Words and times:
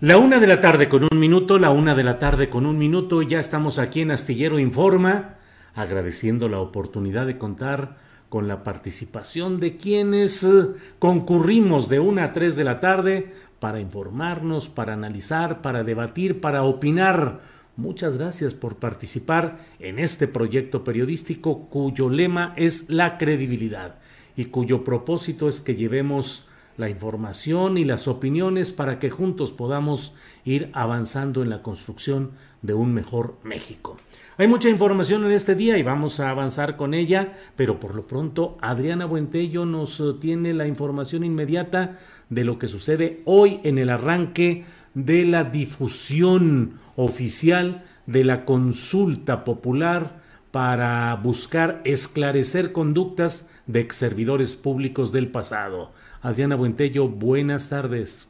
La 0.00 0.16
una 0.16 0.38
de 0.38 0.46
la 0.46 0.60
tarde 0.60 0.88
con 0.88 1.02
un 1.10 1.18
minuto, 1.18 1.58
la 1.58 1.72
una 1.72 1.96
de 1.96 2.04
la 2.04 2.20
tarde 2.20 2.48
con 2.48 2.66
un 2.66 2.78
minuto, 2.78 3.20
ya 3.22 3.40
estamos 3.40 3.80
aquí 3.80 4.00
en 4.00 4.12
Astillero 4.12 4.60
Informa, 4.60 5.34
agradeciendo 5.74 6.48
la 6.48 6.60
oportunidad 6.60 7.26
de 7.26 7.36
contar 7.36 7.96
con 8.28 8.46
la 8.46 8.62
participación 8.62 9.58
de 9.58 9.76
quienes 9.76 10.44
eh, 10.44 10.68
concurrimos 11.00 11.88
de 11.88 11.98
una 11.98 12.22
a 12.22 12.32
tres 12.32 12.54
de 12.54 12.62
la 12.62 12.78
tarde 12.78 13.34
para 13.58 13.80
informarnos, 13.80 14.68
para 14.68 14.92
analizar, 14.92 15.62
para 15.62 15.82
debatir, 15.82 16.40
para 16.40 16.62
opinar. 16.62 17.40
Muchas 17.76 18.16
gracias 18.16 18.54
por 18.54 18.76
participar 18.76 19.66
en 19.80 19.98
este 19.98 20.28
proyecto 20.28 20.84
periodístico 20.84 21.68
cuyo 21.68 22.08
lema 22.08 22.54
es 22.54 22.88
la 22.88 23.18
credibilidad 23.18 23.96
y 24.36 24.44
cuyo 24.44 24.84
propósito 24.84 25.48
es 25.48 25.60
que 25.60 25.74
llevemos 25.74 26.47
la 26.78 26.88
información 26.88 27.76
y 27.76 27.84
las 27.84 28.08
opiniones 28.08 28.70
para 28.70 28.98
que 28.98 29.10
juntos 29.10 29.50
podamos 29.50 30.14
ir 30.44 30.70
avanzando 30.72 31.42
en 31.42 31.50
la 31.50 31.60
construcción 31.60 32.30
de 32.62 32.72
un 32.72 32.94
mejor 32.94 33.36
México. 33.42 33.96
Hay 34.38 34.46
mucha 34.46 34.68
información 34.68 35.24
en 35.24 35.32
este 35.32 35.56
día 35.56 35.76
y 35.76 35.82
vamos 35.82 36.20
a 36.20 36.30
avanzar 36.30 36.76
con 36.76 36.94
ella, 36.94 37.34
pero 37.56 37.80
por 37.80 37.96
lo 37.96 38.06
pronto 38.06 38.56
Adriana 38.60 39.04
Buentello 39.04 39.66
nos 39.66 39.98
eh, 39.98 40.14
tiene 40.20 40.54
la 40.54 40.68
información 40.68 41.24
inmediata 41.24 41.98
de 42.30 42.44
lo 42.44 42.58
que 42.60 42.68
sucede 42.68 43.22
hoy 43.24 43.60
en 43.64 43.78
el 43.78 43.90
arranque 43.90 44.64
de 44.94 45.24
la 45.24 45.42
difusión 45.42 46.78
oficial 46.94 47.84
de 48.06 48.22
la 48.22 48.44
consulta 48.44 49.44
popular 49.44 50.22
para 50.52 51.14
buscar 51.16 51.82
esclarecer 51.84 52.70
conductas 52.70 53.50
de 53.66 53.80
ex 53.80 53.96
servidores 53.96 54.54
públicos 54.54 55.10
del 55.10 55.28
pasado. 55.28 55.90
Adriana 56.20 56.56
Buentello, 56.56 57.08
buenas 57.08 57.68
tardes. 57.68 58.28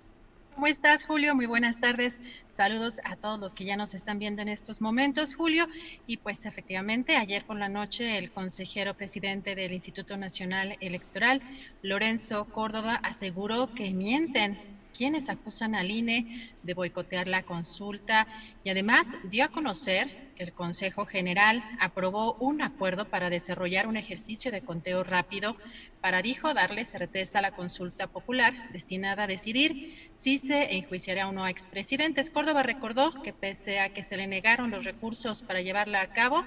¿Cómo 0.54 0.66
estás, 0.66 1.04
Julio? 1.04 1.34
Muy 1.34 1.46
buenas 1.46 1.80
tardes. 1.80 2.20
Saludos 2.50 3.00
a 3.04 3.16
todos 3.16 3.38
los 3.38 3.54
que 3.54 3.64
ya 3.64 3.76
nos 3.76 3.94
están 3.94 4.18
viendo 4.18 4.42
en 4.42 4.48
estos 4.48 4.80
momentos, 4.80 5.34
Julio. 5.34 5.68
Y 6.06 6.18
pues 6.18 6.44
efectivamente, 6.44 7.16
ayer 7.16 7.44
por 7.44 7.56
la 7.56 7.68
noche 7.68 8.18
el 8.18 8.30
consejero 8.30 8.94
presidente 8.94 9.54
del 9.54 9.72
Instituto 9.72 10.16
Nacional 10.16 10.76
Electoral, 10.80 11.40
Lorenzo 11.82 12.44
Córdoba, 12.46 13.00
aseguró 13.02 13.72
que 13.72 13.90
mienten 13.94 14.58
quienes 14.94 15.30
acusan 15.30 15.74
al 15.74 15.90
INE 15.90 16.50
de 16.62 16.74
boicotear 16.74 17.28
la 17.28 17.42
consulta 17.42 18.26
y 18.64 18.70
además 18.70 19.06
dio 19.24 19.44
a 19.44 19.48
conocer 19.48 20.28
que 20.36 20.44
el 20.44 20.52
Consejo 20.52 21.04
General 21.04 21.64
aprobó 21.80 22.34
un 22.34 22.62
acuerdo 22.62 23.06
para 23.06 23.30
desarrollar 23.30 23.86
un 23.86 23.96
ejercicio 23.96 24.52
de 24.52 24.62
conteo 24.62 25.02
rápido 25.02 25.56
para, 26.00 26.22
dijo, 26.22 26.54
darle 26.54 26.84
certeza 26.84 27.40
a 27.40 27.42
la 27.42 27.50
consulta 27.50 28.06
popular 28.06 28.54
destinada 28.72 29.24
a 29.24 29.26
decidir 29.26 30.10
si 30.18 30.38
se 30.38 30.76
enjuiciará 30.76 31.28
o 31.28 31.32
no 31.32 31.44
a 31.44 31.50
expresidentes. 31.50 32.30
Córdoba 32.30 32.62
recordó 32.62 33.20
que 33.22 33.32
pese 33.32 33.80
a 33.80 33.90
que 33.90 34.04
se 34.04 34.16
le 34.16 34.26
negaron 34.28 34.70
los 34.70 34.84
recursos 34.84 35.42
para 35.42 35.60
llevarla 35.60 36.00
a 36.00 36.12
cabo, 36.12 36.44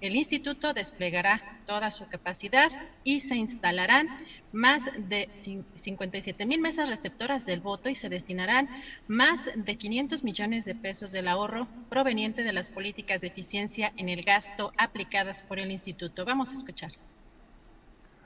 el 0.00 0.16
instituto 0.16 0.72
desplegará 0.72 1.60
toda 1.66 1.90
su 1.90 2.06
capacidad 2.08 2.70
y 3.04 3.20
se 3.20 3.36
instalarán 3.36 4.08
más 4.52 4.84
de 4.96 5.28
57 5.74 6.46
mil 6.46 6.60
mesas 6.60 6.88
receptoras 6.88 7.44
del 7.44 7.60
voto 7.60 7.88
y 7.88 7.96
se 7.96 8.08
destinarán 8.08 8.68
más 9.08 9.40
500 9.64 10.22
millones 10.22 10.64
de 10.64 10.74
pesos 10.74 11.10
del 11.12 11.28
ahorro 11.28 11.66
proveniente 11.88 12.42
de 12.42 12.52
las 12.52 12.70
políticas 12.70 13.20
de 13.20 13.28
eficiencia 13.28 13.92
en 13.96 14.08
el 14.08 14.22
gasto 14.22 14.72
aplicadas 14.76 15.42
por 15.42 15.58
el 15.58 15.70
instituto. 15.70 16.24
Vamos 16.24 16.52
a 16.52 16.58
escuchar. 16.58 16.92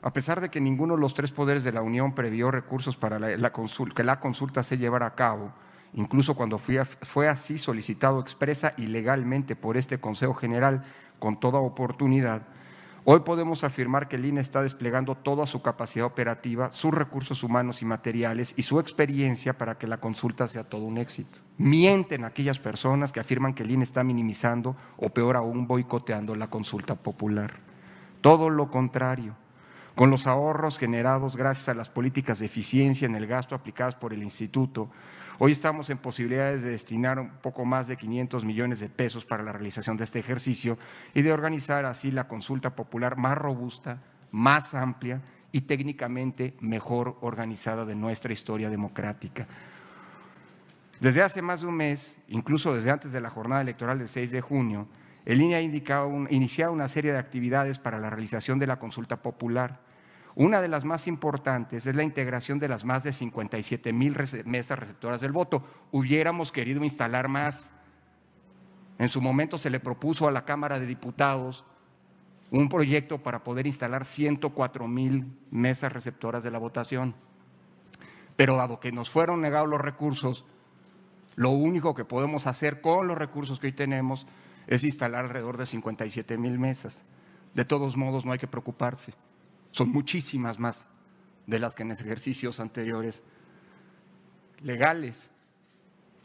A 0.03 0.13
pesar 0.13 0.41
de 0.41 0.49
que 0.49 0.61
ninguno 0.61 0.95
de 0.95 1.01
los 1.01 1.15
tres 1.15 1.33
poderes 1.33 1.65
de 1.65 1.73
la 1.73 1.83
Unión 1.83 2.15
previó 2.15 2.51
recursos 2.51 2.97
para 2.97 3.19
la, 3.19 3.53
consulta, 3.53 3.95
que 3.95 4.05
la 4.05 4.21
consulta 4.21 4.63
se 4.63 4.79
llevara 4.79 5.07
a 5.07 5.15
cabo, 5.15 5.53
incluso 5.95 6.35
cuando 6.35 6.59
fue, 6.59 6.85
fue 6.85 7.29
así 7.29 7.59
solicitado 7.59 8.21
expresa 8.21 8.75
y 8.77 8.87
legalmente 8.87 9.57
por 9.57 9.77
este 9.77 9.99
Consejo 9.99 10.35
General 10.35 10.85
con 11.19 11.41
toda 11.41 11.59
oportunidad, 11.59 12.43
hoy 13.11 13.21
podemos 13.21 13.65
afirmar 13.65 14.07
que 14.07 14.17
el 14.17 14.27
INE 14.27 14.43
está 14.43 14.63
desplegando 14.63 15.15
toda 15.15 15.47
su 15.47 15.63
capacidad 15.63 16.05
operativa, 16.05 16.73
sus 16.73 16.93
recursos 16.93 17.43
humanos 17.43 17.81
y 17.81 17.87
materiales 17.87 18.53
y 18.59 18.65
su 18.65 18.79
experiencia 18.79 19.55
para 19.55 19.79
que 19.79 19.87
la 19.87 19.97
consulta 19.97 20.47
sea 20.47 20.65
todo 20.65 20.83
un 20.83 20.99
éxito. 20.99 21.39
Mienten 21.57 22.27
aquellas 22.27 22.59
personas 22.59 23.11
que 23.11 23.21
afirman 23.21 23.55
que 23.55 23.63
el 23.63 23.71
INE 23.71 23.85
está 23.85 24.05
minimizando 24.05 24.77
o 24.99 25.09
peor 25.09 25.37
aún 25.37 25.67
boicoteando 25.67 26.37
la 26.37 26.51
consulta 26.51 26.97
popular. 26.97 27.55
Todo 28.21 28.51
lo 28.51 28.71
contrario 28.71 29.35
con 29.95 30.11
los 30.11 30.27
ahorros 30.27 30.77
generados 30.77 31.35
gracias 31.35 31.71
a 31.71 31.75
las 31.75 31.89
políticas 31.89 32.41
de 32.41 32.47
eficiencia 32.47 33.07
en 33.07 33.15
el 33.15 33.27
gasto 33.27 33.55
aplicadas 33.55 33.95
por 33.95 34.13
el 34.13 34.23
instituto, 34.23 34.91
hoy 35.39 35.53
estamos 35.53 35.89
en 35.91 35.99
posibilidades 35.99 36.63
de 36.63 36.71
destinar 36.71 37.19
un 37.19 37.31
poco 37.31 37.65
más 37.65 37.89
de 37.89 37.97
500 37.97 38.45
millones 38.45 38.81
de 38.81 38.89
pesos 38.89 39.25
para 39.25 39.43
la 39.43 39.53
realización 39.53 39.97
de 39.97 40.05
este 40.05 40.19
ejercicio 40.19 40.79
y 41.15 41.23
de 41.23 41.33
organizar 41.33 41.85
así 41.85 42.11
la 42.11 42.29
consulta 42.29 42.75
popular 42.75 43.17
más 43.17 43.39
robusta, 43.39 44.03
más 44.31 44.75
amplia 44.75 45.21
y 45.53 45.63
técnicamente 45.63 46.55
mejor 46.61 47.17
organizada 47.21 47.85
de 47.85 47.95
nuestra 47.95 48.33
historia 48.33 48.69
democrática. 48.69 49.47
Desde 51.01 51.23
hace 51.23 51.43
más 51.43 51.61
de 51.61 51.69
un 51.69 51.77
mes, 51.77 52.17
incluso 52.29 52.75
desde 52.75 52.91
antes 52.91 53.13
de 53.13 53.21
la 53.21 53.31
jornada 53.31 53.63
electoral 53.63 53.99
del 53.99 54.09
6 54.09 54.33
de 54.33 54.41
junio, 54.41 54.89
el 55.25 55.41
INE 55.41 55.55
ha 55.57 55.61
iniciado 55.61 56.73
una 56.73 56.89
serie 56.89 57.13
de 57.13 57.19
actividades 57.19 57.79
para 57.79 57.99
la 57.99 58.11
realización 58.11 58.59
de 58.59 58.67
la 58.67 58.79
consulta 58.79 59.23
popular 59.23 59.81
una 60.39 60.61
de 60.61 60.69
las 60.69 60.85
más 60.85 61.09
importantes 61.09 61.85
es 61.87 61.97
la 61.97 62.05
integración 62.05 62.61
de 62.61 62.69
las 62.69 62.85
más 62.85 63.03
de 63.03 63.13
57 63.13 63.93
mil 63.93 64.17
mesas 64.45 64.79
receptoras 64.79 65.21
del 65.21 65.33
voto. 65.33 65.65
Hubiéramos 65.91 66.53
querido 66.53 66.85
instalar 66.85 67.27
más. 67.27 67.73
En 69.01 69.09
su 69.09 69.21
momento 69.21 69.59
se 69.59 69.69
le 69.69 69.81
propuso 69.81 70.29
a 70.29 70.31
la 70.31 70.45
Cámara 70.45 70.79
de 70.79 70.87
Diputados 70.87 71.65
un 72.53 72.69
proyecto 72.69 73.21
para 73.21 73.43
poder 73.43 73.67
instalar 73.67 74.05
104 74.05 74.87
mil 74.87 75.27
mesas 75.51 75.93
receptoras 75.93 76.45
de 76.45 76.53
la 76.53 76.61
votación. 76.61 77.17
Pero 78.37 78.55
dado 78.55 78.79
que 78.79 78.93
nos 78.93 79.11
fueron 79.11 79.41
negados 79.41 79.69
los 79.69 79.81
recursos, 79.81 80.45
lo 81.35 81.51
único 81.51 81.97
que 81.97 82.05
podemos 82.05 82.47
hacer 82.47 82.81
con 82.81 83.09
los 83.09 83.19
recursos 83.19 83.59
que 83.59 83.67
hoy 83.67 83.73
tenemos 83.73 84.29
es 84.69 84.85
instalar 84.85 85.25
alrededor 85.25 85.57
de 85.57 85.67
57 85.67 86.39
mil 86.39 86.61
mesas. 86.61 87.05
De 87.55 87.65
todos 87.65 87.97
modos, 87.97 88.25
no 88.25 88.31
hay 88.31 88.39
que 88.39 88.47
preocuparse. 88.47 89.15
Son 89.71 89.91
muchísimas 89.91 90.59
más 90.59 90.89
de 91.47 91.59
las 91.59 91.75
que 91.75 91.83
en 91.83 91.93
ejercicios 91.93 92.61
anteriores 92.61 93.23
legales 94.63 95.31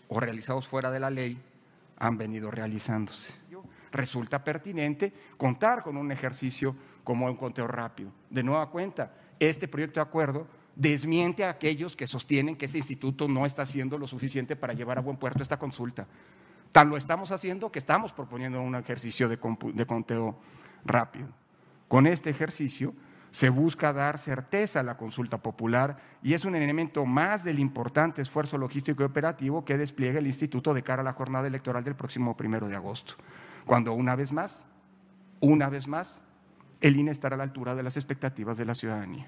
o 0.08 0.20
realizados 0.20 0.68
fuera 0.68 0.92
de 0.92 1.00
la 1.00 1.10
ley 1.10 1.42
han 1.98 2.18
venido 2.18 2.52
realizándose. 2.52 3.34
Resulta 3.92 4.44
pertinente 4.44 5.14
contar 5.38 5.84
con 5.84 5.98
un 5.98 6.12
ejercicio 6.12 6.76
como 7.04 7.28
un 7.28 7.36
conteo 7.36 7.68
rápido. 7.68 8.12
De 8.30 8.42
nueva 8.42 8.70
cuenta, 8.70 9.14
este 9.40 9.68
proyecto 9.68 10.00
de 10.00 10.08
acuerdo 10.08 10.48
desmiente 10.76 11.44
a 11.44 11.50
aquellos 11.50 11.96
que 11.96 12.08
sostienen 12.08 12.56
que 12.56 12.66
ese 12.66 12.80
instituto 12.80 13.28
no 13.28 13.46
está 13.46 13.62
haciendo 13.62 13.98
lo 13.98 14.08
suficiente 14.08 14.56
para 14.56 14.74
llevar 14.74 14.98
a 14.98 15.02
buen 15.02 15.18
puerto 15.18 15.44
esta 15.44 15.60
consulta. 15.60 16.08
Tan 16.72 16.90
lo 16.90 16.98
estamos 16.98 17.32
haciendo 17.32 17.72
que 17.72 17.80
estamos 17.80 18.14
proponiendo 18.14 18.60
un 18.62 18.76
ejercicio 18.76 19.30
de, 19.30 19.38
conteo 19.38 20.40
rápido. 20.84 21.28
Con 21.88 22.08
este 22.08 22.32
ejercicio 22.32 22.94
se 23.34 23.50
busca 23.50 23.92
dar 23.94 24.20
certeza 24.20 24.82
a 24.82 24.84
la 24.84 24.96
consulta 24.96 25.40
popular 25.40 25.98
y 26.22 26.34
es 26.34 26.46
un 26.46 26.56
elemento 26.56 27.04
más 27.04 27.44
del 27.44 27.58
importante 27.58 28.22
esfuerzo 28.22 28.60
logístico 28.60 29.02
y 29.02 29.08
operativo 29.08 29.66
que 29.66 29.76
despliega 29.76 30.20
el 30.20 30.28
instituto 30.28 30.72
de 30.72 30.84
cara 30.84 31.02
a 31.02 31.04
la 31.04 31.14
jornada 31.14 31.48
electoral 31.48 31.84
del 31.84 31.96
próximo 31.96 32.38
primero 32.38 32.70
de 32.70 32.76
agosto, 32.76 33.16
cuando 33.66 33.94
una 33.94 34.16
vez 34.16 34.32
más, 34.32 34.68
una 35.40 35.68
vez 35.68 35.88
más, 35.88 36.22
el 36.80 36.96
INE 36.96 37.10
estará 37.10 37.34
a 37.34 37.38
la 37.38 37.44
altura 37.44 37.74
de 37.74 37.82
las 37.82 37.98
expectativas 37.98 38.56
de 38.56 38.66
la 38.66 38.76
ciudadanía. 38.76 39.28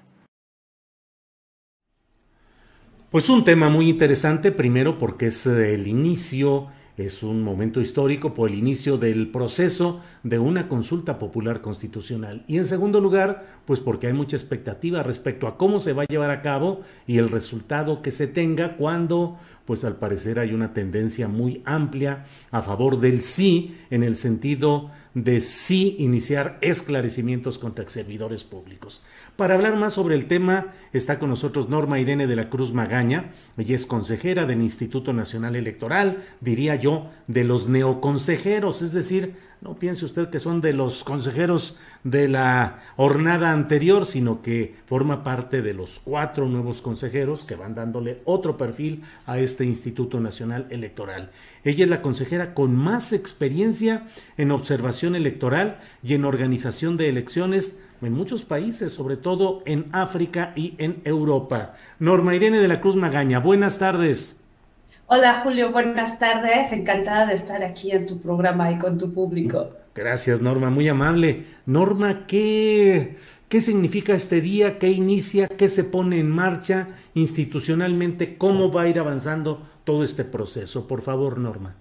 Pues 3.10 3.28
un 3.28 3.42
tema 3.42 3.68
muy 3.68 3.88
interesante, 3.88 4.52
primero 4.52 4.98
porque 4.98 5.26
es 5.26 5.46
el 5.46 5.88
inicio, 5.88 6.68
es 6.96 7.22
un 7.22 7.42
momento 7.42 7.80
histórico 7.80 8.32
por 8.32 8.50
el 8.50 8.56
inicio 8.56 8.96
del 8.96 9.28
proceso 9.28 10.00
de 10.22 10.38
una 10.38 10.68
consulta 10.68 11.18
popular 11.18 11.60
constitucional. 11.60 12.44
Y 12.46 12.56
en 12.56 12.64
segundo 12.64 13.00
lugar, 13.00 13.44
pues 13.66 13.80
porque 13.80 14.06
hay 14.06 14.12
mucha 14.14 14.36
expectativa 14.36 15.02
respecto 15.02 15.46
a 15.46 15.58
cómo 15.58 15.78
se 15.80 15.92
va 15.92 16.04
a 16.04 16.06
llevar 16.06 16.30
a 16.30 16.42
cabo 16.42 16.80
y 17.06 17.18
el 17.18 17.28
resultado 17.28 18.00
que 18.00 18.10
se 18.10 18.26
tenga 18.26 18.76
cuando 18.76 19.38
pues 19.66 19.84
al 19.84 19.96
parecer 19.96 20.38
hay 20.38 20.52
una 20.54 20.72
tendencia 20.72 21.28
muy 21.28 21.60
amplia 21.64 22.24
a 22.50 22.62
favor 22.62 23.00
del 23.00 23.22
sí 23.22 23.76
en 23.90 24.02
el 24.02 24.16
sentido 24.16 24.90
de 25.12 25.40
sí 25.40 25.96
iniciar 25.98 26.58
esclarecimientos 26.60 27.58
contra 27.58 27.88
servidores 27.88 28.44
públicos. 28.44 29.02
Para 29.34 29.54
hablar 29.54 29.76
más 29.76 29.94
sobre 29.94 30.14
el 30.14 30.28
tema 30.28 30.74
está 30.92 31.18
con 31.18 31.30
nosotros 31.30 31.68
Norma 31.68 31.98
Irene 31.98 32.26
de 32.26 32.36
la 32.36 32.50
Cruz 32.50 32.72
Magaña, 32.72 33.32
ella 33.56 33.74
es 33.74 33.86
consejera 33.86 34.44
del 34.44 34.60
Instituto 34.60 35.12
Nacional 35.12 35.56
Electoral, 35.56 36.22
diría 36.40 36.76
yo, 36.76 37.10
de 37.26 37.44
los 37.44 37.68
neoconsejeros, 37.68 38.82
es 38.82 38.92
decir, 38.92 39.34
no 39.60 39.74
piense 39.74 40.04
usted 40.04 40.28
que 40.28 40.38
son 40.38 40.60
de 40.60 40.72
los 40.72 41.02
consejeros 41.02 41.76
de 42.04 42.28
la 42.28 42.80
jornada 42.96 43.52
anterior, 43.52 44.06
sino 44.06 44.42
que 44.42 44.76
forma 44.86 45.24
parte 45.24 45.62
de 45.62 45.74
los 45.74 45.98
cuatro 45.98 46.46
nuevos 46.46 46.82
consejeros 46.82 47.44
que 47.44 47.56
van 47.56 47.74
dándole 47.74 48.20
otro 48.24 48.56
perfil 48.56 49.02
a 49.24 49.38
este 49.38 49.64
Instituto 49.64 50.20
Nacional 50.20 50.66
Electoral. 50.70 51.30
Ella 51.64 51.84
es 51.84 51.90
la 51.90 52.02
consejera 52.02 52.54
con 52.54 52.76
más 52.76 53.12
experiencia 53.12 54.06
en 54.36 54.50
observación 54.50 55.16
electoral 55.16 55.80
y 56.02 56.14
en 56.14 56.24
organización 56.24 56.96
de 56.96 57.08
elecciones 57.08 57.82
en 58.02 58.12
muchos 58.12 58.44
países, 58.44 58.92
sobre 58.92 59.16
todo 59.16 59.62
en 59.64 59.86
África 59.92 60.52
y 60.54 60.74
en 60.78 61.00
Europa. 61.04 61.74
Norma 61.98 62.34
Irene 62.34 62.60
de 62.60 62.68
la 62.68 62.80
Cruz 62.80 62.94
Magaña, 62.94 63.38
buenas 63.38 63.78
tardes. 63.78 64.45
Hola 65.08 65.40
Julio, 65.44 65.70
buenas 65.70 66.18
tardes. 66.18 66.72
Encantada 66.72 67.26
de 67.26 67.34
estar 67.34 67.62
aquí 67.62 67.92
en 67.92 68.08
tu 68.08 68.18
programa 68.18 68.72
y 68.72 68.78
con 68.78 68.98
tu 68.98 69.12
público. 69.12 69.70
Gracias 69.94 70.40
Norma, 70.40 70.68
muy 70.68 70.88
amable. 70.88 71.44
Norma, 71.64 72.26
¿qué, 72.26 73.16
qué 73.48 73.60
significa 73.60 74.14
este 74.14 74.40
día? 74.40 74.80
¿Qué 74.80 74.88
inicia? 74.88 75.46
¿Qué 75.46 75.68
se 75.68 75.84
pone 75.84 76.18
en 76.18 76.28
marcha 76.28 76.88
institucionalmente? 77.14 78.36
¿Cómo 78.36 78.72
va 78.72 78.82
a 78.82 78.88
ir 78.88 78.98
avanzando 78.98 79.62
todo 79.84 80.02
este 80.02 80.24
proceso? 80.24 80.88
Por 80.88 81.02
favor, 81.02 81.38
Norma. 81.38 81.76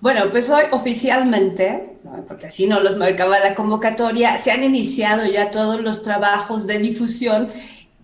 Bueno, 0.00 0.30
pues 0.30 0.48
hoy 0.48 0.62
oficialmente, 0.70 1.96
porque 2.26 2.46
así 2.46 2.68
no 2.68 2.80
los 2.80 2.96
marcaba 2.96 3.40
la 3.40 3.54
convocatoria, 3.54 4.38
se 4.38 4.52
han 4.52 4.62
iniciado 4.62 5.26
ya 5.26 5.50
todos 5.50 5.80
los 5.80 6.04
trabajos 6.04 6.66
de 6.66 6.78
difusión 6.78 7.48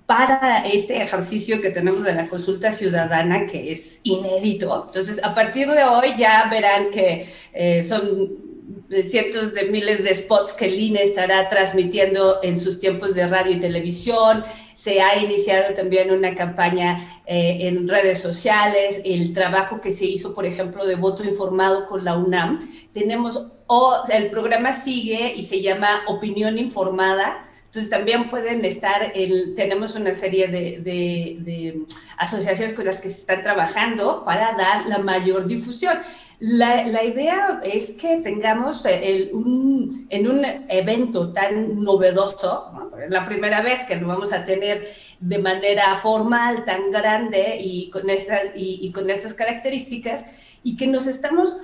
para 0.07 0.67
este 0.67 1.03
ejercicio 1.03 1.61
que 1.61 1.71
tenemos 1.71 2.05
de 2.05 2.15
la 2.15 2.27
consulta 2.27 2.73
ciudadana, 2.73 3.47
que 3.47 3.73
es 3.73 4.01
inédito. 4.05 4.85
Entonces, 4.87 5.23
a 5.25 5.35
partir 5.35 5.69
de 5.71 5.85
hoy 5.85 6.15
ya 6.19 6.47
verán 6.51 6.91
que 6.91 7.27
eh, 7.55 7.83
son 7.83 8.55
cientos 9.03 9.55
de 9.55 9.65
miles 9.65 10.05
de 10.05 10.15
spots 10.15 10.53
que 10.53 10.67
el 10.67 10.79
INE 10.79 11.03
estará 11.03 11.49
transmitiendo 11.49 12.41
en 12.43 12.57
sus 12.57 12.79
tiempos 12.79 13.15
de 13.15 13.27
radio 13.27 13.53
y 13.53 13.61
televisión. 13.61 14.45
Se 14.75 15.01
ha 15.01 15.17
iniciado 15.17 15.75
también 15.75 16.11
una 16.11 16.35
campaña 16.35 16.99
eh, 17.27 17.59
en 17.63 17.89
redes 17.89 18.21
sociales, 18.21 19.03
el 19.05 19.33
trabajo 19.33 19.81
que 19.81 19.91
se 19.91 20.05
hizo, 20.05 20.35
por 20.35 20.45
ejemplo, 20.45 20.85
de 20.85 20.97
voto 20.97 21.25
informado 21.25 21.87
con 21.87 22.05
la 22.05 22.17
UNAM. 22.17 22.59
Tenemos, 22.93 23.53
o, 23.67 24.03
el 24.13 24.31
programa 24.31 24.75
sigue 24.75 25.33
y 25.35 25.43
se 25.43 25.61
llama 25.63 26.03
Opinión 26.07 26.59
Informada 26.59 27.49
entonces 27.75 27.91
también 27.91 28.31
pueden 28.31 28.65
estar, 28.65 29.11
el, 29.17 29.53
tenemos 29.57 29.97
una 29.97 30.15
serie 30.15 30.47
de, 30.47 31.85
asociaciones 32.19 32.73
con 32.73 32.85
las 32.85 33.01
que 33.01 33.09
se 33.09 33.23
están 33.23 33.43
trabajando 33.43 34.23
para 34.25 34.53
dar 34.53 34.87
la 34.87 34.99
mayor 34.99 35.45
difusión. 35.45 35.99
La, 36.39 37.03
idea 37.03 37.61
es 37.65 37.95
que 37.95 38.21
tengamos 38.21 38.87
un, 39.33 40.07
en 40.09 40.29
un 40.29 40.45
evento 40.69 41.33
tan 41.33 41.83
novedoso, 41.83 42.93
la 43.09 43.25
primera 43.25 43.61
vez 43.61 43.83
que 43.83 43.97
lo 43.97 44.07
vamos 44.07 44.33
a 44.33 44.45
tener 44.45 44.89
de 45.19 45.39
manera 45.39 45.97
formal, 45.97 46.65
tan 46.65 46.93
grande 46.93 47.57
y 47.59 47.91
con 47.91 48.09
estas, 48.09 48.53
y 48.55 48.93
con 48.93 49.11
estas 49.11 49.35
características, 49.35 50.27
y 50.63 50.77
que 50.77 50.87
nos 50.87 51.09
estamos 51.09 51.57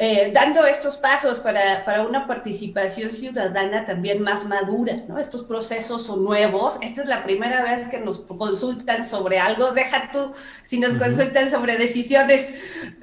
eh, 0.00 0.30
dando 0.32 0.64
estos 0.64 0.96
pasos 0.96 1.40
para, 1.40 1.84
para, 1.84 2.06
una 2.06 2.28
participación 2.28 3.10
ciudadana 3.10 3.84
también 3.84 4.22
más 4.22 4.46
madura, 4.46 5.02
¿no? 5.08 5.18
Estos 5.18 5.42
procesos 5.42 6.06
son 6.06 6.22
nuevos. 6.22 6.78
Esta 6.82 7.02
es 7.02 7.08
la 7.08 7.24
primera 7.24 7.64
vez 7.64 7.88
que 7.88 7.98
nos 7.98 8.18
consultan 8.18 9.04
sobre 9.04 9.40
algo. 9.40 9.72
Deja 9.72 10.08
tú 10.12 10.30
si 10.62 10.78
nos 10.78 10.94
consultan 10.94 11.50
sobre 11.50 11.76
decisiones 11.76 12.62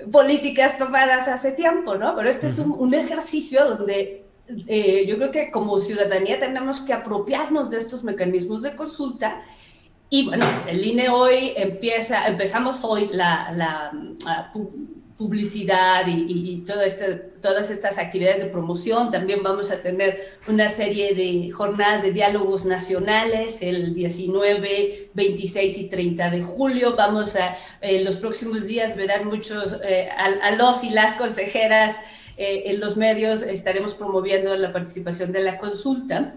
políticas 0.09 0.77
tomadas 0.77 1.27
hace 1.27 1.51
tiempo, 1.51 1.95
¿no? 1.95 2.15
Pero 2.15 2.29
este 2.29 2.47
es 2.47 2.59
un, 2.59 2.71
un, 2.71 2.93
ejercicio 2.93 3.65
donde 3.65 4.25
eh, 4.67 5.05
yo 5.05 5.17
creo 5.17 5.31
que 5.31 5.51
como 5.51 5.77
ciudadanía 5.79 6.39
tenemos 6.39 6.79
que 6.79 6.93
apropiarnos 6.93 7.69
de 7.71 7.77
estos 7.77 8.05
mecanismos 8.05 8.61
de 8.61 8.73
consulta. 8.73 9.41
Y 10.09 10.27
bueno, 10.27 10.45
el 10.65 10.85
INE 10.85 11.09
hoy 11.09 11.51
empieza, 11.57 12.25
empezamos 12.25 12.85
hoy 12.85 13.09
la, 13.11 13.51
la, 13.51 13.91
la 14.23 14.51
publicidad 15.17 16.05
y, 16.07 16.57
todo 16.65 16.81
este, 16.81 17.13
todas 17.41 17.69
estas 17.69 17.97
actividades 17.97 18.39
de 18.39 18.47
promoción. 18.47 19.11
También 19.11 19.43
vamos 19.43 19.71
a 19.71 19.79
tener 19.79 20.19
una 20.47 20.67
serie 20.67 21.15
de 21.15 21.51
jornadas 21.51 22.03
de 22.03 22.11
diálogos 22.11 22.65
nacionales 22.65 23.61
el 23.61 23.93
19, 23.93 25.09
26 25.13 25.77
y 25.77 25.87
30 25.87 26.29
de 26.31 26.43
julio. 26.43 26.95
Vamos 26.97 27.35
a, 27.35 27.55
en 27.81 28.03
los 28.03 28.17
próximos 28.17 28.67
días 28.67 28.97
verán 28.97 29.25
muchos, 29.27 29.79
eh, 29.85 30.09
a, 30.09 30.51
los 30.51 30.83
y 30.83 30.89
las 30.89 31.13
consejeras 31.13 32.01
eh, 32.37 32.63
en 32.65 32.81
los 32.81 32.97
medios, 32.97 33.41
estaremos 33.43 33.93
promoviendo 33.93 34.53
la 34.57 34.73
participación 34.73 35.31
de 35.31 35.41
la 35.41 35.57
consulta. 35.57 36.33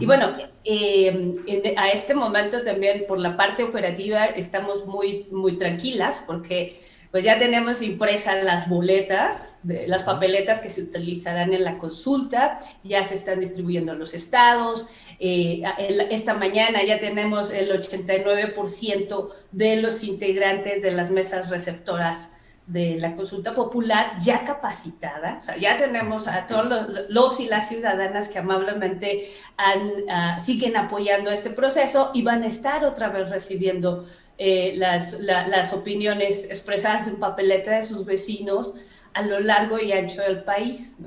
Y 0.00 0.06
bueno, 0.06 0.34
eh, 0.64 1.74
a 1.76 1.90
este 1.90 2.14
momento 2.14 2.62
también 2.62 3.04
por 3.06 3.18
la 3.18 3.36
parte 3.36 3.62
operativa 3.62 4.24
estamos 4.24 4.86
muy, 4.86 5.26
muy 5.30 5.56
tranquilas 5.58 6.24
porque 6.26 6.74
pues 7.14 7.22
ya 7.22 7.38
tenemos 7.38 7.80
impresas 7.80 8.42
las 8.42 8.68
boletas, 8.68 9.60
de, 9.62 9.86
las 9.86 10.02
papeletas 10.02 10.58
que 10.58 10.68
se 10.68 10.82
utilizarán 10.82 11.52
en 11.52 11.62
la 11.62 11.78
consulta, 11.78 12.58
ya 12.82 13.04
se 13.04 13.14
están 13.14 13.38
distribuyendo 13.38 13.92
a 13.92 13.94
los 13.94 14.14
estados. 14.14 14.88
Eh, 15.20 15.62
esta 16.10 16.34
mañana 16.34 16.82
ya 16.82 16.98
tenemos 16.98 17.52
el 17.52 17.70
89% 17.70 19.28
de 19.52 19.76
los 19.76 20.02
integrantes 20.02 20.82
de 20.82 20.90
las 20.90 21.12
mesas 21.12 21.50
receptoras 21.50 22.32
de 22.66 22.96
la 22.98 23.14
consulta 23.14 23.52
popular 23.52 24.16
ya 24.18 24.42
capacitada, 24.42 25.36
o 25.38 25.42
sea, 25.42 25.56
ya 25.58 25.76
tenemos 25.76 26.26
a 26.26 26.46
todos 26.46 26.66
los, 27.10 27.38
y 27.38 27.46
las 27.46 27.68
ciudadanas 27.68 28.30
que 28.30 28.38
amablemente 28.38 29.28
han, 29.58 30.40
siguen 30.40 30.76
apoyando 30.76 31.30
este 31.30 31.50
proceso 31.50 32.10
y 32.14 32.22
van 32.22 32.42
a 32.42 32.46
estar 32.46 32.84
otra 32.84 33.10
vez 33.10 33.28
recibiendo 33.28 34.06
eh, 34.38 34.74
las, 34.76 35.18
las, 35.20 35.72
opiniones 35.72 36.46
expresadas 36.46 37.06
en 37.06 37.16
papeleta 37.16 37.76
de 37.76 37.84
sus 37.84 38.04
vecinos 38.04 38.74
a 39.12 39.22
lo 39.22 39.38
largo 39.38 39.78
y 39.78 39.92
ancho 39.92 40.22
del 40.22 40.42
país. 40.42 40.98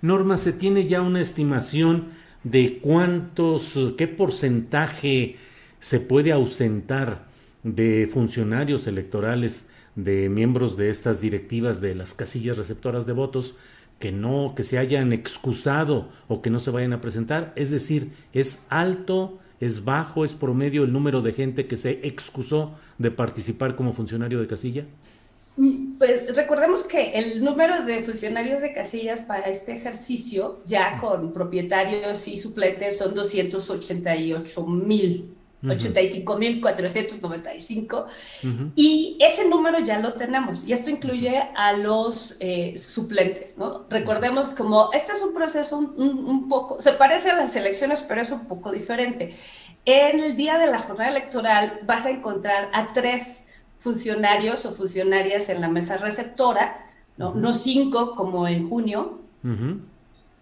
Norma, 0.00 0.38
¿se 0.38 0.52
tiene 0.52 0.86
ya 0.86 1.00
una 1.00 1.20
estimación 1.20 2.10
de 2.44 2.78
cuántos, 2.78 3.76
qué 3.98 4.06
porcentaje 4.06 5.36
se 5.80 5.98
puede 5.98 6.30
ausentar 6.30 7.24
de 7.64 8.08
funcionarios 8.12 8.86
electorales, 8.86 9.68
de 9.96 10.28
miembros 10.28 10.76
de 10.76 10.90
estas 10.90 11.20
directivas 11.20 11.80
de 11.80 11.94
las 11.94 12.14
casillas 12.14 12.56
receptoras 12.56 13.06
de 13.06 13.12
votos? 13.12 13.56
que 13.98 14.10
no, 14.10 14.54
que 14.56 14.64
se 14.64 14.78
hayan 14.78 15.12
excusado 15.12 16.08
o 16.26 16.42
que 16.42 16.50
no 16.50 16.58
se 16.58 16.72
vayan 16.72 16.92
a 16.92 17.00
presentar, 17.00 17.52
es 17.54 17.70
decir, 17.70 18.10
es 18.32 18.66
alto 18.68 19.38
¿Es 19.62 19.84
bajo, 19.84 20.24
es 20.24 20.32
promedio 20.32 20.82
el 20.82 20.92
número 20.92 21.22
de 21.22 21.32
gente 21.32 21.68
que 21.68 21.76
se 21.76 22.00
excusó 22.02 22.72
de 22.98 23.12
participar 23.12 23.76
como 23.76 23.92
funcionario 23.92 24.40
de 24.40 24.48
casilla? 24.48 24.86
Pues 25.98 26.34
recordemos 26.34 26.82
que 26.82 27.12
el 27.12 27.44
número 27.44 27.84
de 27.84 28.02
funcionarios 28.02 28.60
de 28.60 28.72
casillas 28.72 29.22
para 29.22 29.44
este 29.44 29.76
ejercicio, 29.76 30.58
ya 30.66 30.98
con 30.98 31.32
propietarios 31.32 32.26
y 32.26 32.36
suplentes, 32.36 32.98
son 32.98 33.14
288 33.14 34.66
mil. 34.66 35.32
85.495 35.62 38.06
y 38.74 39.18
ese 39.20 39.46
número 39.48 39.78
ya 39.80 39.98
lo 39.98 40.14
tenemos 40.14 40.66
y 40.66 40.72
esto 40.72 40.88
incluye 40.90 41.40
a 41.54 41.74
los 41.74 42.38
eh, 42.40 42.74
suplentes, 42.76 43.58
¿no? 43.58 43.86
Recordemos 43.88 44.48
como 44.50 44.90
este 44.92 45.12
es 45.12 45.22
un 45.22 45.32
proceso 45.32 45.78
un, 45.78 46.48
poco, 46.48 46.82
se 46.82 46.90
parece 46.92 47.30
a 47.30 47.36
las 47.36 47.54
elecciones 47.54 48.02
pero 48.02 48.22
es 48.22 48.32
un 48.32 48.46
poco 48.46 48.72
diferente. 48.72 49.32
En 49.84 50.20
el 50.20 50.36
día 50.36 50.58
de 50.58 50.66
la 50.66 50.78
jornada 50.78 51.10
electoral 51.10 51.80
vas 51.84 52.06
a 52.06 52.10
encontrar 52.10 52.70
a 52.72 52.92
tres 52.92 53.62
funcionarios 53.78 54.66
o 54.66 54.72
funcionarias 54.72 55.48
en 55.48 55.60
la 55.60 55.68
mesa 55.68 55.96
receptora, 55.96 56.84
no, 57.16 57.34
no 57.34 57.52
cinco 57.52 58.14
como 58.14 58.46
en 58.48 58.68
junio. 58.68 59.20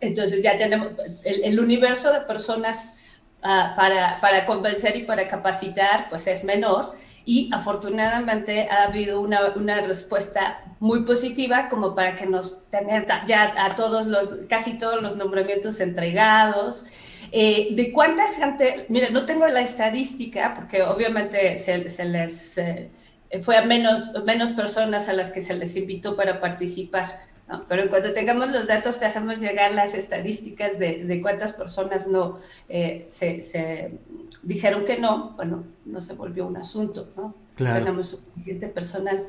Entonces 0.01 0.43
ya 0.43 0.57
tenemos 0.57 0.89
el, 1.25 1.61
universo 1.61 2.13
de 2.13 2.21
personas 2.21 2.97
ah, 3.43 3.75
para, 3.77 4.19
para, 4.21 4.47
convencer 4.47 4.97
y 4.97 5.03
para 5.03 5.27
capacitar, 5.27 6.09
pues 6.09 6.27
es 6.27 6.45
menor. 6.45 6.93
Y 7.25 7.51
afortunadamente 7.53 8.69
ha 8.71 8.85
habido 8.85 9.21
una, 9.21 9.53
una 9.55 9.81
respuesta 9.83 10.65
muy 10.81 11.05
positiva 11.05 11.69
como 11.69 11.95
para 11.95 12.15
que 12.15 12.27
nos 12.27 12.65
tener 12.71 13.07
ya 13.27 13.53
a 13.59 13.69
todos 13.69 14.07
los, 14.07 14.47
casi 14.49 14.79
todos 14.79 15.03
los 15.03 15.17
nombramientos 15.17 15.81
entregados. 15.81 16.87
Eh, 17.33 17.69
¿De 17.73 17.93
cuánta 17.93 18.27
gente? 18.33 18.87
Mire, 18.89 19.11
no 19.11 19.25
tengo 19.27 19.47
la 19.47 19.61
estadística 19.61 20.55
porque 20.55 20.83
obviamente 20.83 21.57
se, 21.59 21.89
se 21.89 22.05
les... 22.05 22.59
Eh, 22.59 22.91
fue 23.43 23.57
a 23.57 23.63
menos, 23.63 24.13
menos 24.25 24.51
personas 24.51 25.09
a 25.09 25.13
las 25.13 25.31
que 25.31 25.41
se 25.41 25.55
les 25.55 25.77
invitó 25.77 26.17
para 26.17 26.41
participar. 26.41 27.05
Pero 27.69 27.83
en 27.83 27.89
cuanto 27.89 28.13
tengamos 28.13 28.51
los 28.53 28.67
datos, 28.67 28.99
te 28.99 29.07
hacemos 29.07 29.41
llegar 29.41 29.73
las 29.75 29.95
estadísticas 29.95 30.79
de, 30.79 31.05
de 31.05 31.21
cuántas 31.21 31.53
personas 31.53 32.07
no 32.07 32.39
eh, 32.69 33.07
se, 33.09 33.43
se, 33.43 33.99
dijeron 34.43 34.85
que 34.85 34.99
no. 34.99 35.33
Bueno, 35.37 35.65
no 35.85 36.01
se 36.01 36.15
volvió 36.15 36.47
un 36.47 36.57
asunto, 36.57 37.09
¿no? 37.17 37.35
Claro. 37.57 37.81
Tenemos 37.81 38.09
suficiente 38.09 38.69
personal. 38.69 39.27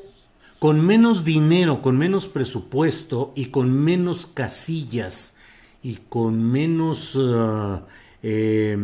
Con 0.59 0.85
menos 0.85 1.25
dinero, 1.25 1.81
con 1.81 1.97
menos 1.97 2.27
presupuesto 2.27 3.31
y 3.35 3.47
con 3.47 3.71
menos 3.71 4.27
casillas 4.27 5.37
y 5.81 5.95
con 5.95 6.43
menos, 6.43 7.15
uh, 7.15 7.81
eh, 8.21 8.77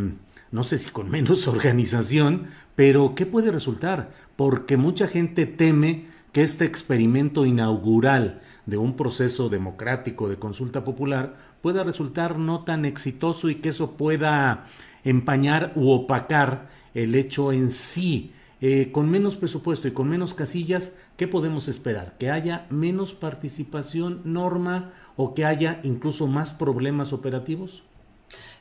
no 0.52 0.64
sé 0.64 0.80
si 0.80 0.90
con 0.90 1.12
menos 1.12 1.48
organización, 1.48 2.48
pero 2.76 3.14
¿qué 3.14 3.26
puede 3.26 3.52
resultar? 3.52 4.10
porque 4.38 4.78
mucha 4.78 5.08
gente 5.08 5.46
teme 5.46 6.06
que 6.32 6.44
este 6.44 6.64
experimento 6.64 7.46
inaugural 7.46 8.40
de 8.68 8.78
un 8.78 8.96
proceso 8.96 9.50
democrático 9.50 10.30
de 10.30 10.38
consulta 10.38 10.84
popular 10.84 11.36
pueda 11.62 11.84
resultar 11.84 12.38
no 12.38 12.64
tan 12.64 12.86
exitoso 12.86 13.50
y 13.50 13.56
que 13.56 13.70
eso 13.70 13.98
pueda 13.98 14.66
empañar 15.04 15.72
u 15.76 15.90
opacar 15.90 16.70
el 16.94 17.16
hecho 17.16 17.52
en 17.52 17.72
sí. 17.72 18.34
Eh, 18.60 18.92
con 18.92 19.10
menos 19.10 19.36
presupuesto 19.36 19.88
y 19.88 19.92
con 19.92 20.10
menos 20.10 20.34
casillas, 20.34 21.00
¿qué 21.16 21.28
podemos 21.28 21.68
esperar? 21.68 22.16
¿Que 22.18 22.30
haya 22.30 22.66
menos 22.70 23.14
participación, 23.14 24.22
norma, 24.26 24.92
o 25.16 25.34
que 25.34 25.46
haya 25.46 25.80
incluso 25.84 26.28
más 26.28 26.52
problemas 26.52 27.14
operativos? 27.14 27.84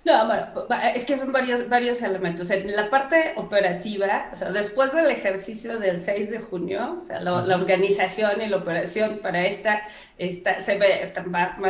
No, 0.06 0.24
bueno, 0.24 0.46
es 0.94 1.04
que 1.04 1.18
son 1.18 1.32
varios, 1.32 1.68
varios 1.68 2.00
elementos. 2.00 2.48
En 2.52 2.76
la 2.76 2.88
parte 2.88 3.32
operativa, 3.34 4.30
o 4.32 4.36
sea, 4.36 4.52
después 4.52 4.92
del 4.92 5.10
ejercicio 5.10 5.80
del 5.80 5.98
6 5.98 6.30
de 6.30 6.38
junio, 6.38 7.00
o 7.02 7.04
sea, 7.04 7.20
la, 7.20 7.56
organización 7.56 8.40
y 8.40 8.46
la 8.46 8.58
operación 8.58 9.18
para 9.20 9.44
esta, 9.44 9.82
esta 10.16 10.60
se 10.60 10.78
ve 10.78 11.02
está 11.02 11.24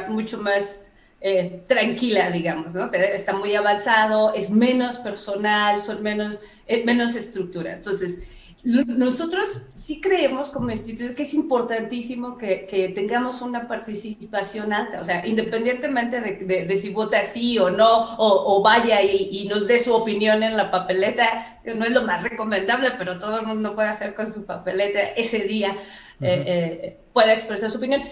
mucho 0.08 0.36
más 0.36 0.86
eh, 1.22 1.62
tranquila, 1.66 2.30
digamos, 2.30 2.74
¿no? 2.74 2.92
Está 2.92 3.32
muy 3.32 3.54
avanzado, 3.54 4.34
es 4.34 4.50
menos 4.50 4.98
personal, 4.98 5.80
son 5.80 6.02
menos, 6.02 6.38
eh, 6.66 6.84
menos 6.84 7.14
estructura. 7.14 7.72
Entonces, 7.72 8.28
nosotros 8.64 9.62
sí 9.74 10.00
creemos 10.00 10.50
como 10.50 10.70
instituto 10.70 11.14
que 11.14 11.22
es 11.22 11.34
importantísimo 11.34 12.36
que, 12.36 12.66
que, 12.66 12.88
tengamos 12.88 13.40
una 13.40 13.68
participación 13.68 14.72
alta, 14.72 15.00
o 15.00 15.04
sea, 15.04 15.24
independientemente 15.24 16.20
de, 16.20 16.64
de, 16.64 16.76
si 16.76 16.90
vota 16.90 17.22
sí 17.22 17.58
o 17.58 17.70
no, 17.70 18.16
o, 18.16 18.56
o 18.56 18.62
vaya 18.62 19.02
y, 19.02 19.28
y, 19.30 19.46
nos 19.46 19.68
dé 19.68 19.78
su 19.78 19.94
opinión 19.94 20.42
en 20.42 20.56
la 20.56 20.70
papeleta, 20.70 21.60
no 21.76 21.84
es 21.84 21.92
lo 21.92 22.02
más 22.02 22.24
recomendable, 22.24 22.90
pero 22.98 23.20
todo 23.20 23.40
el 23.40 23.46
mundo 23.46 23.74
puede 23.76 23.88
hacer 23.88 24.14
con 24.14 24.26
su 24.26 24.44
papeleta 24.44 25.00
ese 25.00 25.40
día, 25.40 25.76
eh, 26.20 26.44
eh, 26.46 27.00
puede 27.12 27.34
expresar 27.34 27.70
su 27.70 27.78
opinión. 27.78 28.02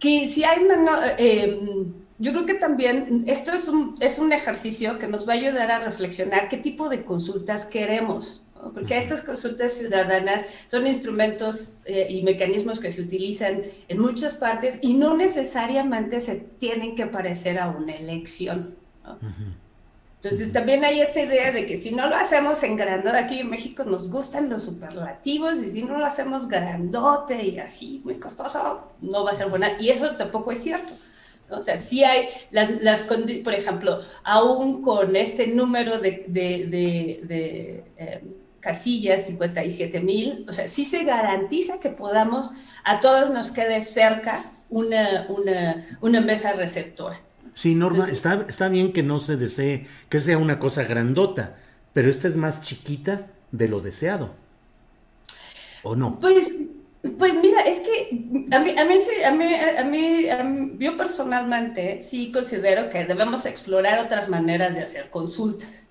Que 0.00 0.26
si 0.26 0.42
hay 0.42 0.66
eh, 1.18 1.60
yo 2.18 2.32
creo 2.32 2.46
que 2.46 2.54
también 2.54 3.24
esto 3.26 3.52
es 3.52 3.68
un, 3.68 3.94
es 4.00 4.18
un 4.18 4.32
ejercicio 4.32 4.98
que 4.98 5.06
nos 5.06 5.28
va 5.28 5.34
a 5.34 5.36
ayudar 5.36 5.70
a 5.70 5.78
reflexionar 5.78 6.48
qué 6.48 6.56
tipo 6.56 6.88
de 6.88 7.04
consultas 7.04 7.66
queremos 7.66 8.42
porque 8.74 8.98
estas 8.98 9.22
consultas 9.22 9.72
ciudadanas 9.72 10.44
son 10.66 10.86
instrumentos 10.86 11.74
eh, 11.84 12.06
y 12.10 12.22
mecanismos 12.22 12.78
que 12.78 12.90
se 12.90 13.02
utilizan 13.02 13.62
en 13.88 13.98
muchas 13.98 14.34
partes 14.34 14.78
y 14.82 14.94
no 14.94 15.16
necesariamente 15.16 16.20
se 16.20 16.36
tienen 16.36 16.94
que 16.94 17.06
parecer 17.06 17.58
a 17.58 17.68
una 17.68 17.94
elección. 17.94 18.76
Entonces 20.22 20.52
también 20.52 20.84
hay 20.84 21.00
esta 21.00 21.22
idea 21.22 21.50
de 21.50 21.64
que 21.64 21.78
si 21.78 21.92
no 21.92 22.06
lo 22.06 22.14
hacemos 22.14 22.62
en 22.62 22.76
grandote, 22.76 23.16
aquí 23.16 23.38
en 23.38 23.48
México 23.48 23.84
nos 23.84 24.10
gustan 24.10 24.50
los 24.50 24.64
superlativos, 24.64 25.56
y 25.56 25.70
si 25.70 25.82
no 25.82 25.96
lo 25.98 26.04
hacemos 26.04 26.46
grandote 26.46 27.42
y 27.42 27.58
así, 27.58 28.02
muy 28.04 28.16
costoso, 28.16 28.92
no 29.00 29.24
va 29.24 29.30
a 29.30 29.34
ser 29.34 29.48
buena. 29.48 29.72
Y 29.80 29.88
eso 29.88 30.10
tampoco 30.16 30.52
es 30.52 30.62
cierto. 30.62 30.92
O 31.48 31.62
sea, 31.62 31.76
sí 31.76 32.04
hay 32.04 32.28
las, 32.50 32.70
las, 32.82 33.00
por 33.00 33.54
ejemplo, 33.54 34.00
aún 34.22 34.82
con 34.82 35.16
este 35.16 35.46
número 35.46 35.98
de, 35.98 36.24
de, 36.28 36.66
de, 37.26 37.84
em, 37.96 38.20
casillas, 38.60 39.26
57 39.26 40.00
mil, 40.00 40.44
o 40.48 40.52
sea, 40.52 40.68
sí 40.68 40.84
se 40.84 41.04
garantiza 41.04 41.80
que 41.80 41.90
podamos, 41.90 42.50
a 42.84 43.00
todos 43.00 43.30
nos 43.30 43.50
quede 43.50 43.82
cerca 43.82 44.44
una, 44.68 45.26
una, 45.28 45.86
una 46.00 46.20
mesa 46.20 46.52
receptora. 46.52 47.20
Sí, 47.54 47.74
Norma, 47.74 48.08
está, 48.08 48.46
está 48.48 48.68
bien 48.68 48.92
que 48.92 49.02
no 49.02 49.18
se 49.20 49.36
desee, 49.36 49.86
que 50.08 50.20
sea 50.20 50.38
una 50.38 50.58
cosa 50.58 50.84
grandota, 50.84 51.56
pero 51.92 52.08
esta 52.08 52.28
es 52.28 52.36
más 52.36 52.60
chiquita 52.60 53.26
de 53.50 53.68
lo 53.68 53.80
deseado. 53.80 54.34
¿O 55.82 55.96
no? 55.96 56.18
Pues, 56.20 56.54
pues 57.18 57.34
mira, 57.34 57.62
es 57.62 57.80
que 57.80 58.10
a 58.54 58.60
mí, 58.60 58.74
a 58.78 58.84
mí, 58.84 58.94
a 59.24 59.30
mí, 59.32 59.54
a 59.54 59.84
mí, 59.84 60.28
a 60.28 60.44
mí, 60.44 60.76
yo 60.78 60.96
personalmente 60.96 62.02
sí 62.02 62.30
considero 62.30 62.88
que 62.88 63.04
debemos 63.04 63.46
explorar 63.46 63.98
otras 63.98 64.28
maneras 64.28 64.74
de 64.74 64.82
hacer 64.82 65.10
consultas 65.10 65.89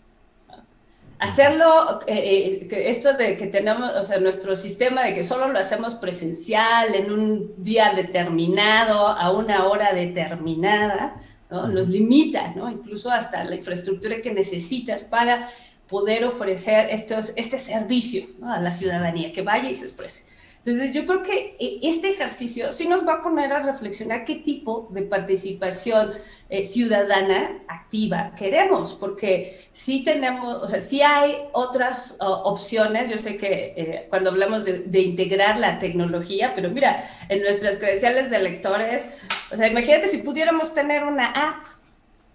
hacerlo, 1.19 1.99
eh, 2.07 2.67
eh 2.71 2.89
esto 2.89 3.13
de 3.13 3.37
que 3.37 3.47
tenemos, 3.47 3.95
o 3.95 4.05
sea, 4.05 4.19
nuestro 4.19 4.55
sistema 4.55 5.03
de 5.03 5.13
que 5.13 5.23
solo 5.23 5.49
lo 5.49 5.59
hacemos 5.59 5.95
presencial 5.95 6.95
en 6.95 7.11
un 7.11 7.51
día 7.61 7.93
determinado, 7.93 9.07
a 9.07 9.31
una 9.31 9.67
hora 9.67 9.93
determinada, 9.93 11.21
¿no? 11.49 11.67
nos 11.67 11.89
limita, 11.89 12.53
¿no? 12.55 12.71
incluso 12.71 13.11
hasta 13.11 13.43
la 13.43 13.55
infraestructura 13.55 14.19
que 14.19 14.33
necesitas 14.33 15.03
para 15.03 15.47
poder 15.87 16.23
ofrecer 16.23 16.87
estos, 16.91 17.33
este 17.35 17.59
servicio 17.59 18.27
a 18.43 18.61
la 18.61 18.71
ciudadanía, 18.71 19.31
que 19.31 19.41
vaya 19.41 19.69
y 19.69 19.75
se 19.75 19.85
exprese. 19.85 20.25
Entonces, 20.65 20.93
yo 20.93 21.05
creo 21.05 21.23
que 21.23 21.55
eh, 21.57 21.79
este 21.83 22.09
ejercicio 22.09 22.71
sí 22.73 22.87
nos 22.87 23.07
va 23.07 23.13
a 23.13 23.21
poner 23.21 23.53
a 23.53 23.63
reflexionar 23.63 24.25
qué 24.25 24.35
tipo 24.35 24.89
de 24.91 25.03
participación 25.03 26.11
eh, 26.49 26.65
ciudadana 26.65 27.59
activa 27.69 28.33
queremos, 28.37 28.93
porque 28.93 29.57
sí 29.71 30.03
tenemos, 30.03 30.61
o 30.61 30.67
sea, 30.67 30.81
sí 30.81 31.01
hay 31.01 31.37
otras 31.53 32.17
opciones. 32.19 33.09
Yo 33.09 33.17
sé 33.17 33.37
que 33.37 33.73
eh, 33.77 34.07
cuando 34.09 34.31
hablamos 34.31 34.65
de, 34.65 34.99
integrar 34.99 35.57
la 35.57 35.79
tecnología, 35.79 36.51
pero 36.53 36.69
mira, 36.69 37.09
en 37.29 37.41
nuestras 37.41 37.77
credenciales 37.77 38.29
de 38.29 38.39
lectores, 38.39 39.17
o 39.53 39.55
sea, 39.55 39.67
imagínate 39.67 40.09
si 40.09 40.17
pudiéramos 40.17 40.73
tener 40.73 41.05
una 41.05 41.27
app 41.27 41.63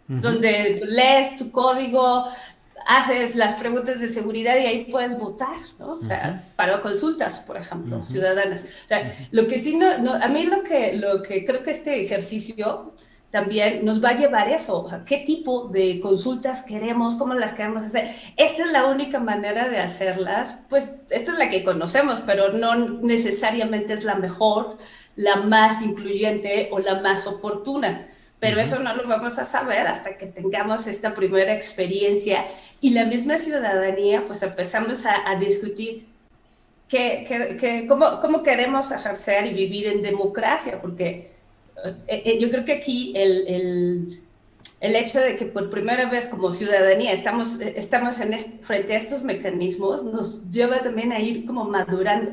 donde 0.06 0.82
lees 0.86 1.36
tu 1.36 1.50
código, 1.50 2.24
haces 2.86 3.34
las 3.34 3.54
preguntas 3.54 4.00
de 4.00 4.08
seguridad 4.08 4.56
y 4.56 4.66
ahí 4.66 4.84
puedes 4.90 5.18
votar, 5.18 5.56
¿no? 5.78 5.94
O 5.94 6.04
sea, 6.04 6.44
para 6.56 6.80
consultas, 6.80 7.40
por 7.40 7.56
ejemplo, 7.56 8.04
ciudadanas. 8.04 8.64
O 8.84 8.88
sea, 8.88 9.14
lo 9.30 9.46
que 9.46 9.58
sí, 9.58 9.76
no, 9.76 10.14
a 10.14 10.28
mí 10.28 10.44
lo 10.44 10.62
que, 10.62 10.94
lo 10.94 11.22
que 11.22 11.44
creo 11.44 11.62
que 11.62 11.70
este 11.70 12.00
ejercicio 12.00 12.92
también 13.30 13.84
nos 13.84 14.02
va 14.02 14.10
a 14.10 14.16
llevar 14.16 14.48
eso, 14.48 14.82
o 14.82 14.88
sea, 14.88 15.04
qué 15.04 15.18
tipo 15.18 15.68
de 15.68 15.98
consultas 15.98 16.62
queremos, 16.62 17.16
cómo 17.16 17.34
las 17.34 17.52
queremos 17.52 17.82
hacer. 17.82 18.08
Esta 18.36 18.62
es 18.62 18.70
la 18.70 18.86
única 18.86 19.18
manera 19.18 19.68
de 19.68 19.78
hacerlas, 19.78 20.58
pues 20.68 21.00
esta 21.10 21.32
es 21.32 21.38
la 21.38 21.48
que 21.48 21.64
conocemos, 21.64 22.22
pero 22.24 22.52
no 22.52 22.76
necesariamente 22.76 23.92
es 23.92 24.04
la 24.04 24.14
mejor, 24.14 24.78
la 25.16 25.36
más 25.36 25.82
incluyente 25.82 26.68
o 26.70 26.78
la 26.78 27.00
más 27.00 27.26
oportuna 27.26 28.06
pero 28.44 28.60
eso 28.60 28.78
no 28.78 28.94
lo 28.94 29.08
vamos 29.08 29.38
a 29.38 29.44
saber 29.46 29.86
hasta 29.86 30.18
que 30.18 30.26
tengamos 30.26 30.86
esta 30.86 31.14
primera 31.14 31.54
experiencia. 31.54 32.44
Y 32.82 32.90
la 32.90 33.06
misma 33.06 33.38
ciudadanía, 33.38 34.22
pues 34.26 34.42
empezamos 34.42 35.06
a, 35.06 35.34
discutir 35.36 36.06
que, 36.86 37.86
cómo, 37.88 38.20
cómo, 38.20 38.42
queremos 38.42 38.92
ejercer 38.92 39.46
y 39.46 39.54
vivir 39.54 39.86
en 39.86 40.02
democracia, 40.02 40.78
porque 40.82 41.30
eh, 41.86 42.22
eh, 42.26 42.38
yo 42.38 42.50
creo 42.50 42.66
que 42.66 42.74
aquí 42.74 43.14
el, 43.16 43.48
el, 43.48 44.22
el, 44.80 44.96
hecho 44.96 45.20
de 45.20 45.36
que 45.36 45.46
por 45.46 45.70
primera 45.70 46.10
vez 46.10 46.28
como 46.28 46.52
ciudadanía 46.52 47.12
estamos, 47.12 47.62
eh, 47.62 47.72
estamos 47.78 48.20
en 48.20 48.38
frente 48.60 48.92
a 48.92 48.98
estos 48.98 49.22
mecanismos 49.22 50.04
nos 50.04 50.50
lleva 50.50 50.82
también 50.82 51.12
a 51.12 51.18
ir 51.18 51.46
como 51.46 51.64
madurando. 51.64 52.30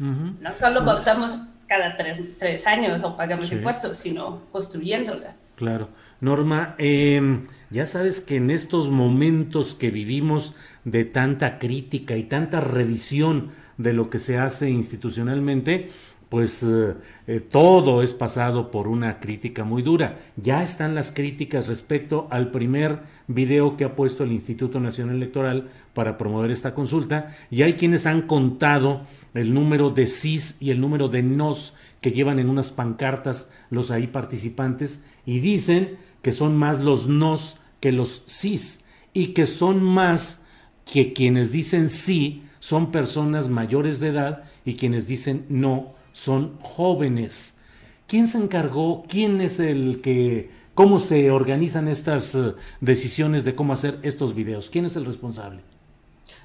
No, 0.00 0.34
no 0.40 0.52
solo 0.52 0.82
votamos 0.82 1.38
cada 1.68 1.96
tres, 1.96 2.18
tres, 2.38 2.66
años 2.66 3.04
o 3.04 3.16
pagamos 3.16 3.52
impuestos, 3.52 3.96
sino 3.98 4.42
construyéndola. 4.50 5.36
Claro. 5.56 5.88
Norma, 6.20 6.74
em, 6.78 7.42
ya 7.70 7.86
sabes 7.86 8.20
que 8.20 8.36
en 8.36 8.50
estos 8.50 8.90
momentos 8.90 9.74
que 9.74 9.90
vivimos 9.90 10.54
de 10.84 11.04
tanta 11.04 11.58
crítica 11.58 12.16
y 12.16 12.24
tanta 12.24 12.60
revisión 12.60 13.50
de 13.78 13.92
lo 13.92 14.10
que 14.10 14.18
se 14.18 14.38
hace 14.38 14.70
institucionalmente, 14.70 15.90
pues 16.28 16.64
eh, 16.64 16.94
eh, 17.28 17.40
todo 17.40 18.02
es 18.02 18.12
pasado 18.12 18.70
por 18.72 18.88
una 18.88 19.20
crítica 19.20 19.62
muy 19.62 19.82
dura. 19.82 20.18
Ya 20.36 20.62
están 20.62 20.94
las 20.94 21.12
críticas 21.12 21.68
respecto 21.68 22.26
al 22.30 22.50
primer 22.50 23.00
video 23.28 23.76
que 23.76 23.84
ha 23.84 23.94
puesto 23.94 24.24
el 24.24 24.32
Instituto 24.32 24.80
Nacional 24.80 25.16
Electoral 25.16 25.68
para 25.92 26.18
promover 26.18 26.50
esta 26.50 26.74
consulta 26.74 27.36
y 27.50 27.62
hay 27.62 27.74
quienes 27.74 28.06
han 28.06 28.22
contado 28.22 29.02
el 29.34 29.54
número 29.54 29.90
de 29.90 30.08
sís 30.08 30.56
y 30.60 30.70
el 30.70 30.80
número 30.80 31.08
de 31.08 31.22
nos 31.22 31.74
que 32.00 32.12
llevan 32.12 32.38
en 32.38 32.50
unas 32.50 32.70
pancartas 32.70 33.52
los 33.74 33.90
ahí 33.90 34.06
participantes 34.06 35.04
y 35.26 35.40
dicen 35.40 35.98
que 36.22 36.32
son 36.32 36.56
más 36.56 36.80
los 36.80 37.06
nos 37.08 37.56
que 37.80 37.92
los 37.92 38.22
sís 38.26 38.80
y 39.12 39.28
que 39.28 39.46
son 39.46 39.82
más 39.82 40.42
que 40.90 41.12
quienes 41.12 41.52
dicen 41.52 41.88
sí 41.88 42.44
son 42.60 42.90
personas 42.90 43.48
mayores 43.48 44.00
de 44.00 44.08
edad 44.08 44.44
y 44.64 44.74
quienes 44.76 45.06
dicen 45.06 45.44
no 45.50 45.94
son 46.14 46.58
jóvenes. 46.62 47.58
¿Quién 48.06 48.28
se 48.28 48.38
encargó? 48.38 49.04
¿Quién 49.08 49.40
es 49.40 49.60
el 49.60 50.00
que... 50.00 50.50
¿Cómo 50.74 50.98
se 50.98 51.30
organizan 51.30 51.88
estas 51.88 52.34
eh, 52.34 52.54
decisiones 52.80 53.44
de 53.44 53.54
cómo 53.54 53.72
hacer 53.72 54.00
estos 54.02 54.34
videos? 54.34 54.70
¿Quién 54.70 54.86
es 54.86 54.96
el 54.96 55.04
responsable? 55.04 55.60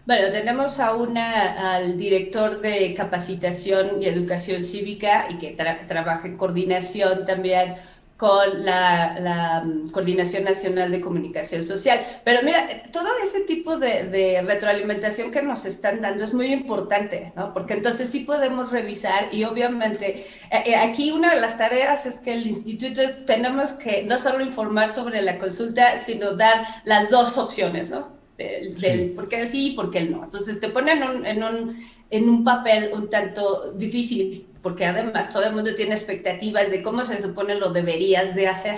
Bueno, 0.10 0.32
tenemos 0.32 0.80
a 0.80 0.96
una, 0.96 1.76
al 1.76 1.96
director 1.96 2.62
de 2.62 2.96
capacitación 2.96 4.02
y 4.02 4.08
educación 4.08 4.60
cívica 4.60 5.28
y 5.30 5.38
que 5.38 5.56
trabaja 5.88 6.28
en 6.28 6.36
coordinación 6.36 7.26
también 7.26 7.76
con 8.18 8.66
la, 8.66 9.62
mm, 9.64 9.92
Coordinación 9.92 10.46
Nacional 10.46 10.90
de 10.90 11.00
Comunicación 11.00 11.62
Social. 11.62 12.00
Pero 12.24 12.42
mira, 12.42 12.68
todo 12.92 13.08
ese 13.24 13.42
tipo 13.42 13.78
de, 13.78 14.42
retroalimentación 14.48 15.30
que 15.30 15.44
nos 15.44 15.66
están 15.66 16.02
dando 16.02 16.24
es 16.24 16.34
muy 16.34 16.48
importante, 16.48 17.32
¿no? 17.36 17.54
Porque 17.54 17.76
entonces 17.76 18.10
sí 18.10 18.22
podemos 18.22 18.72
revisar 18.72 19.30
y 19.32 19.44
obviamente 19.44 20.26
eh, 20.50 20.64
eh, 20.66 20.76
aquí 20.76 21.12
una 21.12 21.36
de 21.36 21.40
las 21.40 21.56
tareas 21.60 22.08
es 22.08 22.18
que 22.18 22.34
el 22.34 22.48
instituto 22.48 23.02
tenemos 23.28 23.74
que 23.74 24.02
no 24.06 24.18
solo 24.18 24.44
informar 24.44 24.90
sobre 24.90 25.22
la 25.22 25.38
consulta, 25.38 26.00
sino 26.00 26.32
dar 26.36 26.66
las 26.84 27.12
dos 27.12 27.38
opciones, 27.38 27.92
¿no? 27.92 28.19
Del, 28.40 29.12
por 29.12 29.28
qué 29.28 29.48
sí 29.48 29.72
y 29.72 29.76
por 29.76 29.92
qué 29.92 30.02
no. 30.02 30.24
Entonces 30.24 30.62
te 30.62 30.70
ponen 30.70 31.04
en 31.26 31.44
un, 31.44 31.78
en 32.10 32.30
un 32.30 32.44
papel 32.46 32.92
un 32.94 33.10
tanto 33.10 33.74
difícil 33.74 34.48
porque 34.62 34.86
además 34.86 35.30
todo 35.30 35.46
el 35.46 35.54
mundo 35.54 35.74
tiene 35.76 35.94
expectativas 35.94 36.70
de 36.70 36.82
cómo 36.82 37.06
se 37.06 37.22
supone 37.22 37.56
lo 37.56 37.70
deberías 37.72 38.36
de 38.36 38.48
hacer. 38.48 38.78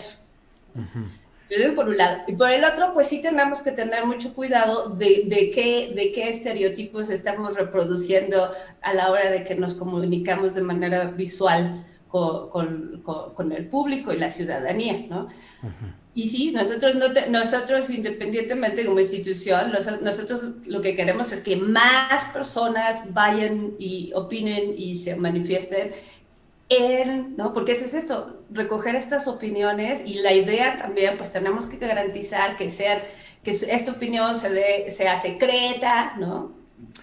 Entonces, 0.76 1.76
por 1.76 1.90
un 1.90 1.98
lado. 1.98 2.20
Y 2.28 2.34
por 2.34 2.50
el 2.50 2.64
otro, 2.64 2.94
pues 2.94 3.08
sí 3.08 3.22
tenemos 3.22 3.62
que 3.62 3.72
tener 3.72 4.06
mucho 4.06 4.34
cuidado 4.34 4.90
de, 4.96 5.24
de, 5.26 5.52
qué, 5.52 5.92
de 5.94 6.12
qué 6.12 6.30
estereotipos 6.30 7.10
estamos 7.10 7.56
reproduciendo 7.56 8.50
a 8.82 8.94
la 8.94 9.12
hora 9.12 9.30
de 9.30 9.44
que 9.44 9.56
nos 9.56 9.74
comunicamos 9.74 10.54
de 10.54 10.62
manera 10.62 11.06
visual 11.06 11.74
con, 12.12 13.02
con, 13.02 13.34
con, 13.34 13.52
el 13.54 13.68
público 13.68 14.12
y 14.12 14.18
la 14.18 14.30
ciudadanía, 14.30 15.06
¿no? 15.10 15.28
Y 16.14 16.28
sí, 16.28 16.52
nosotros, 16.52 16.96
no 16.96 17.08
nosotros 17.30 17.90
independientemente 17.90 18.86
como 18.86 19.00
institución, 19.00 19.72
nosotros 20.02 20.44
lo 20.66 20.82
que 20.82 20.94
queremos 20.94 21.32
es 21.32 21.40
que 21.40 21.56
más 21.56 22.26
personas 22.34 23.14
vayan 23.14 23.76
y 23.80 24.12
opinen 24.14 24.74
y 24.78 24.98
se 24.98 25.16
manifiesten 25.16 25.92
en, 26.68 27.38
¿no? 27.38 27.54
Porque 27.54 27.72
ese 27.72 27.86
es 27.86 27.94
esto, 27.94 28.44
recoger 28.50 28.96
estas 28.96 29.28
opiniones 29.28 30.04
y 30.06 30.16
la 30.16 30.34
idea 30.34 30.76
también, 30.76 31.16
pues 31.16 31.32
tenemos 31.32 31.66
que 31.66 31.78
garantizar 31.78 32.58
que, 32.58 32.70
sea, 32.70 33.02
que 33.42 33.52
esta 33.52 33.92
opinión 33.94 34.36
se 34.36 34.92
sea 34.92 35.16
secreta, 35.16 36.16
¿no? 36.18 36.52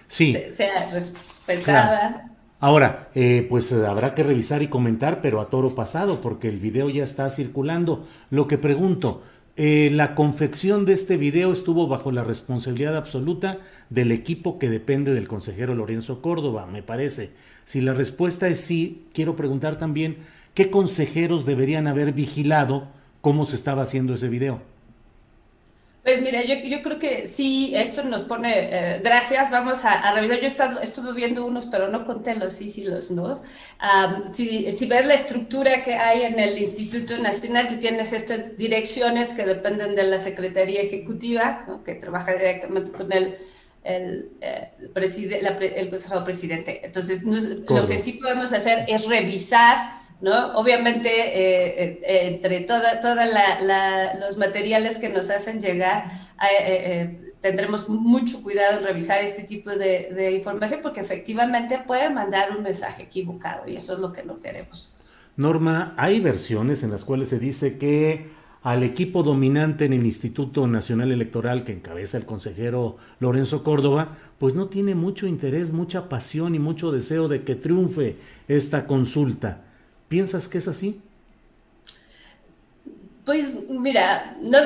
Sí. 0.09 0.37
sea 0.53 0.91
respetada. 0.91 2.29
Ahora, 2.61 3.09
eh, 3.15 3.47
pues 3.49 3.71
eh, 3.71 3.87
habrá 3.87 4.15
que 4.15 4.25
revisar 4.25 4.63
y 4.63 4.69
comentar, 4.69 5.23
pero 5.23 5.41
a 5.41 5.47
toro 5.47 5.77
pasado, 5.77 6.21
porque 6.21 6.49
el 6.49 6.59
video 6.59 6.91
ya 6.91 7.05
está 7.05 7.31
circulando. 7.31 8.05
Lo 8.31 8.49
que 8.49 8.59
pregunto, 8.59 9.23
eh, 9.57 9.91
la 9.93 10.17
confección 10.17 10.85
de 10.85 10.95
este 10.95 11.17
video 11.17 11.53
estuvo 11.53 11.87
bajo 11.87 12.11
la 12.11 12.25
responsabilidad 12.25 12.97
absoluta 12.97 13.59
del 13.91 14.11
equipo 14.11 14.59
que 14.59 14.71
depende 14.71 15.15
del 15.15 15.29
consejero 15.29 15.77
Lorenzo 15.77 16.21
Córdoba, 16.21 16.67
me 16.67 16.83
parece. 16.83 17.31
Si 17.65 17.81
la 17.81 17.95
respuesta 17.95 18.49
es 18.49 18.59
sí, 18.59 19.05
quiero 19.13 19.37
preguntar 19.37 19.79
también 19.79 20.17
qué 20.55 20.69
consejeros 20.69 21.47
deberían 21.47 21.87
haber 21.87 22.13
vigilado 22.13 22.89
cómo 23.21 23.47
se 23.47 23.55
estaba 23.55 23.83
haciendo 23.83 24.15
ese 24.15 24.29
video. 24.29 24.63
Pues 26.09 26.23
mira, 26.23 26.43
yo, 26.43 26.55
yo, 26.55 26.81
creo 26.81 26.99
que 26.99 27.27
sí, 27.27 27.75
esto 27.77 28.03
nos 28.03 28.23
pone, 28.23 28.71
eh, 28.73 29.01
gracias, 29.05 29.51
vamos 29.51 29.85
a, 29.85 30.11
revisar. 30.15 30.39
Yo 30.39 30.45
he 30.45 30.47
estado, 30.47 30.81
estuve 30.81 31.13
viendo 31.13 31.45
unos, 31.45 31.67
pero 31.67 31.89
no 31.91 32.07
conté 32.07 32.35
los 32.35 32.55
sí 32.55 32.73
y 32.77 32.85
los 32.85 33.11
no. 33.11 33.35
si, 34.33 34.75
si, 34.75 34.87
ves 34.87 35.05
la 35.05 35.13
estructura 35.13 35.83
que 35.83 35.97
hay 35.97 36.23
en 36.23 36.39
el 36.39 36.57
Instituto 36.57 37.19
Nacional, 37.19 37.67
tú 37.67 37.77
tienes 37.77 38.15
estas 38.15 38.57
direcciones 38.57 39.35
que 39.35 39.45
dependen 39.45 39.95
de 39.95 40.05
la 40.05 40.17
Secretaría 40.17 40.81
Ejecutiva, 40.81 41.67
que 41.85 41.97
trabaja 41.97 42.33
directamente 42.33 42.91
con 42.91 43.13
el, 43.13 43.37
el, 43.85 44.31
eh, 44.41 44.71
el 44.81 45.91
consejero 45.91 46.25
presidente. 46.25 46.81
Entonces, 46.87 47.23
lo 47.23 47.85
que 47.85 47.99
sí 47.99 48.15
podemos 48.15 48.55
hacer 48.55 48.87
es 48.89 49.07
revisar 49.07 50.08
¿no? 50.21 50.53
Obviamente, 50.53 51.09
eh, 51.09 52.01
eh, 52.03 52.29
entre 52.29 52.61
todos 52.61 52.83
toda 53.01 53.27
los 54.19 54.37
materiales 54.37 54.99
que 54.99 55.09
nos 55.09 55.31
hacen 55.31 55.61
llegar, 55.61 56.05
eh, 56.61 57.33
tendremos 57.41 57.89
mucho 57.89 58.43
cuidado 58.43 58.79
en 58.79 58.85
revisar 58.85 59.23
este 59.23 59.45
tipo 59.45 59.71
de, 59.71 60.33
información 60.33 60.81
porque 60.83 61.01
efectivamente 61.01 61.83
puede 61.87 62.11
mandar 62.11 62.57
un 62.57 62.63
mensaje 62.63 63.05
equivocado 63.05 63.69
y 63.69 63.77
eso 63.77 63.93
es 63.93 63.99
lo 63.99 64.13
que 64.13 64.25
no 64.25 64.41
queremos. 64.41 64.93
Norma, 65.37 65.95
hay 65.97 66.19
versiones 66.19 66.83
en 66.83 66.91
las 66.91 67.05
cuales 67.05 67.29
se 67.29 67.39
dice 67.39 67.79
que 67.79 68.37
al 68.63 68.83
equipo 68.83 69.23
dominante 69.23 69.85
en 69.85 69.93
el 69.93 70.05
Instituto 70.05 70.67
Nacional 70.67 71.13
Electoral 71.13 71.63
que 71.63 71.73
encabeza 71.73 72.17
el 72.17 72.27
consejero 72.27 72.97
Lorenzo 73.21 73.63
Córdoba, 73.63 74.17
pues 74.39 74.57
no 74.57 74.67
tiene 74.67 74.97
mucho 74.97 75.29
interés, 75.29 75.73
mucha 75.73 76.09
pasión 76.09 76.57
y 76.57 76.59
mucho 76.59 76.91
deseo 76.91 77.29
de 77.29 77.45
que 77.45 77.55
triunfe 77.55 78.17
esta 78.49 78.89
consulta. 78.89 79.68
¿Piensas 80.09 80.49
que 80.49 80.59
es 80.59 80.69
así? 80.69 81.01
Pues 83.25 83.69
mira, 83.69 84.37
no, 84.41 84.59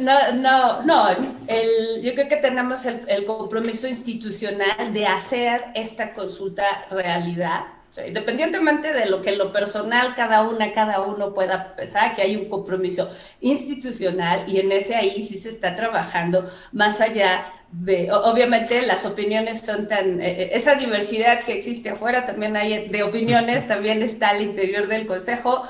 no, 0.00 0.32
no, 0.32 0.82
no, 0.82 1.08
el, 1.46 2.02
yo 2.02 2.14
creo 2.14 2.28
que 2.28 2.36
tenemos 2.36 2.84
el, 2.84 3.24
compromiso 3.24 3.86
institucional 3.86 4.92
de 4.92 5.06
hacer 5.06 5.66
esta 5.76 6.12
consulta 6.12 6.64
realidad. 6.90 7.75
Independientemente 8.04 8.92
de 8.92 9.06
lo 9.06 9.20
que 9.22 9.30
en 9.30 9.38
lo 9.38 9.52
personal 9.52 10.14
cada 10.14 10.42
una, 10.42 10.72
cada 10.72 11.00
uno 11.00 11.32
pueda 11.32 11.74
pensar, 11.76 12.12
que 12.14 12.22
hay 12.22 12.36
un 12.36 12.48
compromiso 12.48 13.08
institucional 13.40 14.44
y 14.48 14.60
en 14.60 14.72
ese 14.72 14.96
ahí 14.96 15.24
sí 15.24 15.38
se 15.38 15.48
está 15.48 15.74
trabajando 15.74 16.44
más 16.72 17.00
allá 17.00 17.44
de, 17.70 18.10
obviamente 18.12 18.82
las 18.86 19.04
opiniones 19.04 19.60
son 19.60 19.88
tan, 19.88 20.20
eh, 20.20 20.42
eh, 20.42 20.50
esa 20.52 20.74
diversidad 20.74 21.40
que 21.40 21.54
existe 21.54 21.90
afuera 21.90 22.24
también 22.24 22.56
hay 22.56 22.88
de 22.88 23.02
opiniones, 23.02 23.66
también 23.68 24.02
está 24.02 24.30
al 24.30 24.42
interior 24.42 24.86
del 24.86 25.06
Consejo, 25.06 25.62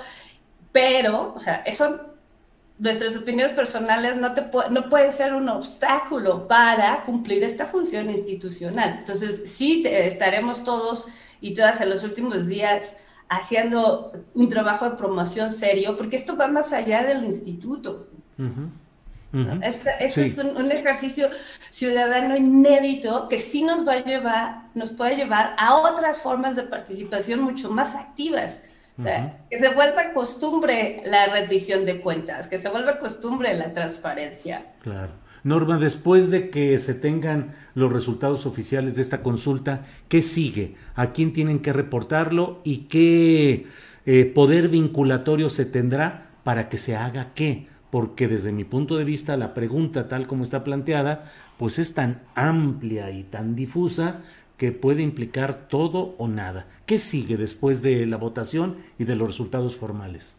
pero, 0.72 1.32
o 1.34 1.38
sea, 1.38 1.62
eso, 1.64 2.16
nuestras 2.78 3.16
opiniones 3.16 3.54
personales 3.54 4.16
no, 4.16 4.34
te 4.34 4.42
no 4.70 4.88
pueden 4.90 5.10
ser 5.10 5.32
un 5.34 5.48
obstáculo 5.48 6.46
para 6.46 7.02
cumplir 7.04 7.42
esta 7.42 7.64
función 7.64 8.10
institucional. 8.10 8.96
Entonces, 8.98 9.50
sí 9.50 9.82
estaremos 9.86 10.64
todos 10.64 11.06
y 11.40 11.54
todas 11.54 11.80
en 11.80 11.90
los 11.90 12.04
últimos 12.04 12.46
días 12.46 12.96
haciendo 13.28 14.12
un 14.34 14.48
trabajo 14.48 14.88
de 14.88 14.96
promoción 14.96 15.50
serio, 15.50 15.96
porque 15.96 16.16
esto 16.16 16.36
va 16.36 16.48
más 16.48 16.72
allá 16.72 17.02
del 17.02 17.24
instituto. 17.24 18.08
Este, 19.62 19.90
este 20.00 20.24
es 20.24 20.38
un, 20.38 20.70
ejercicio 20.70 21.28
ciudadano 21.70 22.36
inédito 22.36 23.28
que 23.28 23.38
sí 23.38 23.62
nos 23.64 23.86
va 23.86 23.94
a 23.94 24.04
llevar, 24.04 24.62
nos 24.74 24.92
puede 24.92 25.16
llevar 25.16 25.54
a 25.58 25.76
otras 25.76 26.22
formas 26.22 26.56
de 26.56 26.62
participación 26.62 27.40
mucho 27.40 27.70
más 27.70 27.94
activas. 27.94 28.62
Que 29.50 29.58
se 29.58 29.68
vuelva 29.74 30.14
costumbre 30.14 31.02
la 31.04 31.26
rendición 31.26 31.84
de 31.84 32.00
cuentas, 32.00 32.46
que 32.46 32.56
se 32.56 32.70
vuelva 32.70 32.98
costumbre 32.98 33.52
la 33.52 33.74
transparencia. 33.74 34.72
Claro. 34.80 35.12
Norma, 35.46 35.78
después 35.78 36.28
de 36.28 36.50
que 36.50 36.76
se 36.80 36.92
tengan 36.92 37.54
los 37.76 37.92
resultados 37.92 38.46
oficiales 38.46 38.96
de 38.96 39.02
esta 39.02 39.22
consulta, 39.22 39.84
¿qué 40.08 40.20
sigue? 40.20 40.74
¿A 40.96 41.12
quién 41.12 41.32
tienen 41.32 41.60
que 41.60 41.72
reportarlo 41.72 42.60
y 42.64 42.88
qué 42.88 43.66
eh, 44.06 44.24
poder 44.24 44.68
vinculatorio 44.68 45.48
se 45.48 45.64
tendrá 45.64 46.30
para 46.42 46.68
que 46.68 46.78
se 46.78 46.96
haga 46.96 47.32
qué? 47.32 47.68
Porque 47.92 48.26
desde 48.26 48.50
mi 48.50 48.64
punto 48.64 48.96
de 48.96 49.04
vista 49.04 49.36
la 49.36 49.54
pregunta 49.54 50.08
tal 50.08 50.26
como 50.26 50.42
está 50.42 50.64
planteada, 50.64 51.30
pues 51.58 51.78
es 51.78 51.94
tan 51.94 52.22
amplia 52.34 53.12
y 53.12 53.22
tan 53.22 53.54
difusa 53.54 54.22
que 54.56 54.72
puede 54.72 55.02
implicar 55.02 55.68
todo 55.68 56.16
o 56.18 56.26
nada. 56.26 56.66
¿Qué 56.86 56.98
sigue 56.98 57.36
después 57.36 57.82
de 57.82 58.04
la 58.06 58.16
votación 58.16 58.78
y 58.98 59.04
de 59.04 59.14
los 59.14 59.28
resultados 59.28 59.76
formales? 59.76 60.34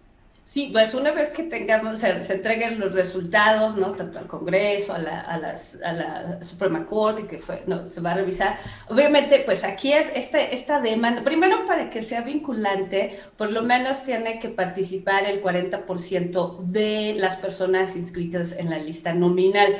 Sí, 0.47 0.69
pues 0.71 0.93
una 0.93 1.11
vez 1.11 1.31
que 1.31 1.43
tengamos, 1.43 1.99
se, 1.99 2.09
entreguen 2.33 2.79
los 2.79 2.93
resultados, 2.93 3.75
¿no? 3.75 3.91
Tanto 3.91 4.17
al 4.17 4.27
Congreso, 4.27 4.93
a 4.93 4.97
la, 4.97 5.19
a 5.19 5.37
las, 5.37 5.81
a 5.83 5.91
la 5.91 6.41
Suprema 6.41 6.85
Corte, 6.85 7.27
que 7.27 7.37
fue, 7.37 7.63
no, 7.67 7.85
se 7.89 7.99
va 7.99 8.11
a 8.11 8.13
revisar. 8.13 8.57
Obviamente, 8.87 9.39
pues 9.45 9.65
aquí 9.65 9.91
es 9.91 10.09
este, 10.15 10.55
esta 10.55 10.79
demanda, 10.79 11.21
primero 11.21 11.65
para 11.65 11.89
que 11.89 12.01
sea 12.01 12.21
vinculante, 12.21 13.19
por 13.35 13.51
lo 13.51 13.61
menos 13.61 14.05
tiene 14.05 14.39
que 14.39 14.47
participar 14.47 15.25
el 15.25 15.43
40% 15.43 16.59
de 16.61 17.15
las 17.19 17.35
personas 17.35 17.97
inscritas 17.97 18.53
en 18.53 18.69
la 18.69 18.79
lista 18.79 19.13
nominal. 19.13 19.75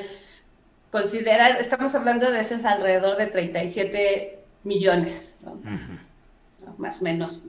Considerar, 0.90 1.58
estamos 1.58 1.94
hablando 1.94 2.30
de 2.30 2.40
esos 2.40 2.66
alrededor 2.66 3.16
de 3.16 3.26
37 3.28 4.38
millones, 4.64 5.38
¿no? 5.46 5.58
más 6.76 7.00
o 7.00 7.04
menos, 7.04 7.42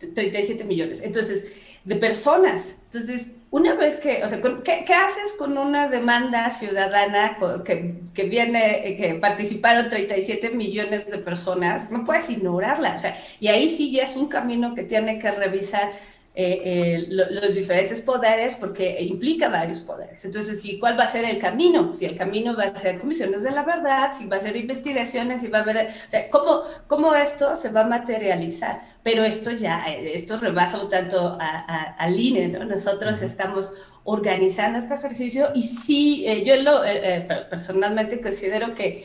37 0.00 0.64
millones. 0.64 1.02
Entonces, 1.02 1.71
de 1.84 1.96
personas. 1.96 2.78
Entonces, 2.84 3.32
una 3.50 3.74
vez 3.74 3.96
que, 3.96 4.24
o 4.24 4.28
sea, 4.28 4.40
¿qué, 4.40 4.84
¿qué, 4.86 4.94
haces 4.94 5.34
con 5.38 5.58
una 5.58 5.88
demanda 5.88 6.50
ciudadana 6.50 7.36
que, 7.64 7.96
que, 8.14 8.22
viene, 8.24 8.96
que 8.96 9.14
participaron 9.20 9.88
37 9.88 10.50
millones 10.50 11.06
de 11.06 11.18
personas? 11.18 11.90
No 11.90 12.04
puedes 12.04 12.30
ignorarla, 12.30 12.94
o 12.96 12.98
sea, 12.98 13.14
y 13.40 13.48
ahí 13.48 13.68
sí 13.68 13.92
ya 13.92 14.04
es 14.04 14.16
un 14.16 14.28
camino 14.28 14.74
que 14.74 14.84
tiene 14.84 15.18
que 15.18 15.30
revisar 15.30 15.90
eh, 16.34 16.62
eh, 16.64 17.06
los 17.10 17.54
diferentes 17.54 18.00
poderes 18.00 18.56
porque 18.56 19.02
implica 19.02 19.50
varios 19.50 19.82
poderes. 19.82 20.24
Entonces, 20.24 20.62
¿sí, 20.62 20.78
¿cuál 20.78 20.98
va 20.98 21.04
a 21.04 21.06
ser 21.06 21.26
el 21.26 21.36
camino? 21.36 21.92
Si 21.92 22.06
el 22.06 22.14
camino 22.14 22.56
va 22.56 22.64
a 22.64 22.74
ser 22.74 22.98
comisiones 22.98 23.42
de 23.42 23.50
la 23.50 23.64
verdad, 23.64 24.12
si 24.14 24.26
va 24.28 24.38
a 24.38 24.40
ser 24.40 24.56
investigaciones, 24.56 25.42
si 25.42 25.48
va 25.48 25.58
a 25.58 25.60
haber... 25.60 25.88
O 25.88 26.10
sea, 26.10 26.30
¿cómo, 26.30 26.62
¿cómo, 26.86 27.14
esto 27.14 27.54
se 27.54 27.68
va 27.68 27.82
a 27.82 27.86
materializar? 27.86 28.80
Pero 29.02 29.24
esto 29.24 29.50
ya, 29.50 29.84
eh, 29.90 30.14
esto 30.14 30.38
rebasa 30.38 30.80
un 30.80 30.88
tanto 30.88 31.36
al 31.38 32.18
INE, 32.18 32.48
¿no? 32.48 32.64
Nosotros 32.64 33.20
estamos 33.20 33.74
organizando 34.04 34.78
este 34.78 34.94
ejercicio 34.94 35.50
y 35.54 35.60
sí, 35.60 36.24
yo 36.46 36.56
lo, 36.62 36.80
personalmente 37.50 38.22
considero 38.22 38.74
que 38.74 39.04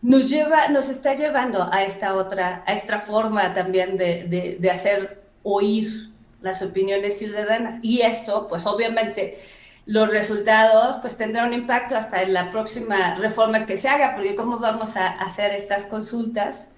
nos 0.00 0.30
lleva, 0.30 0.68
nos 0.68 0.88
está 0.88 1.14
llevando 1.14 1.68
a 1.72 1.82
esta 1.82 2.14
otra, 2.14 2.62
a 2.68 2.72
esta 2.72 3.00
forma 3.00 3.52
también 3.52 3.96
de, 3.96 4.24
de, 4.24 4.58
de 4.60 4.70
hacer 4.70 5.22
oír 5.42 6.11
las 6.42 6.62
opiniones 6.62 7.18
ciudadanas. 7.18 7.78
Y 7.82 8.02
esto, 8.02 8.48
pues 8.48 8.66
obviamente, 8.66 9.38
los 9.86 10.10
resultados 10.10 10.96
pues 10.98 11.16
tendrá 11.16 11.44
un 11.44 11.52
impacto 11.52 11.96
hasta 11.96 12.22
en 12.22 12.32
la 12.32 12.50
próxima 12.50 13.14
reforma 13.16 13.66
que 13.66 13.76
se 13.76 13.88
haga, 13.88 14.14
porque 14.14 14.36
cómo 14.36 14.58
vamos 14.58 14.96
a 14.96 15.08
hacer 15.08 15.52
estas 15.52 15.84
consultas, 15.84 16.70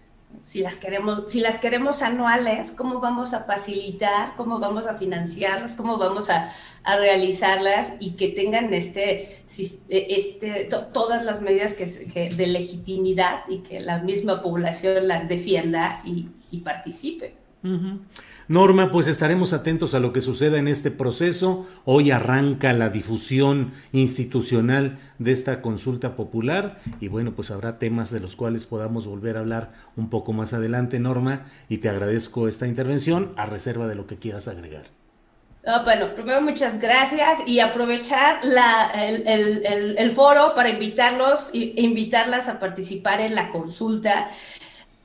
si 0.42 0.62
las 0.62 0.76
queremos, 0.76 1.24
si 1.28 1.40
las 1.40 1.58
queremos 1.58 2.02
anuales, 2.02 2.72
cómo 2.72 3.00
vamos 3.00 3.34
a 3.34 3.44
facilitar, 3.44 4.34
cómo 4.36 4.58
vamos 4.58 4.86
a 4.86 4.94
financiarlas, 4.94 5.74
cómo 5.74 5.96
vamos 5.96 6.28
a, 6.28 6.50
a 6.82 6.96
realizarlas 6.96 7.92
y 8.00 8.12
que 8.12 8.28
tengan 8.28 8.72
este, 8.74 9.42
este, 9.88 10.68
todas 10.92 11.24
las 11.24 11.40
medidas 11.40 11.74
que, 11.74 12.30
de 12.30 12.46
legitimidad 12.46 13.42
y 13.48 13.58
que 13.58 13.80
la 13.80 13.98
misma 13.98 14.42
población 14.42 15.06
las 15.08 15.28
defienda 15.28 16.00
y, 16.04 16.28
y 16.50 16.58
participe. 16.58 17.34
Norma, 18.46 18.90
pues 18.90 19.08
estaremos 19.08 19.54
atentos 19.54 19.94
a 19.94 20.00
lo 20.00 20.12
que 20.12 20.20
suceda 20.20 20.58
en 20.58 20.68
este 20.68 20.90
proceso. 20.90 21.66
Hoy 21.86 22.10
arranca 22.10 22.74
la 22.74 22.90
difusión 22.90 23.72
institucional 23.92 24.98
de 25.18 25.32
esta 25.32 25.62
consulta 25.62 26.14
popular 26.14 26.78
y 27.00 27.08
bueno, 27.08 27.32
pues 27.32 27.50
habrá 27.50 27.78
temas 27.78 28.10
de 28.10 28.20
los 28.20 28.36
cuales 28.36 28.66
podamos 28.66 29.06
volver 29.06 29.38
a 29.38 29.40
hablar 29.40 29.72
un 29.96 30.10
poco 30.10 30.34
más 30.34 30.52
adelante, 30.52 30.98
Norma, 30.98 31.46
y 31.70 31.78
te 31.78 31.88
agradezco 31.88 32.46
esta 32.46 32.66
intervención 32.66 33.32
a 33.36 33.46
reserva 33.46 33.86
de 33.86 33.94
lo 33.94 34.06
que 34.06 34.18
quieras 34.18 34.46
agregar. 34.46 34.84
bueno, 35.82 36.14
primero 36.14 36.42
muchas 36.42 36.78
gracias 36.78 37.38
y 37.46 37.60
aprovechar 37.60 38.40
el, 38.94 39.96
el, 39.96 40.10
foro 40.10 40.52
para 40.54 40.68
invitarlos 40.68 41.50
e 41.54 41.72
invitarlas 41.76 42.48
a 42.48 42.58
participar 42.58 43.22
en 43.22 43.34
la 43.34 43.48
consulta. 43.48 44.28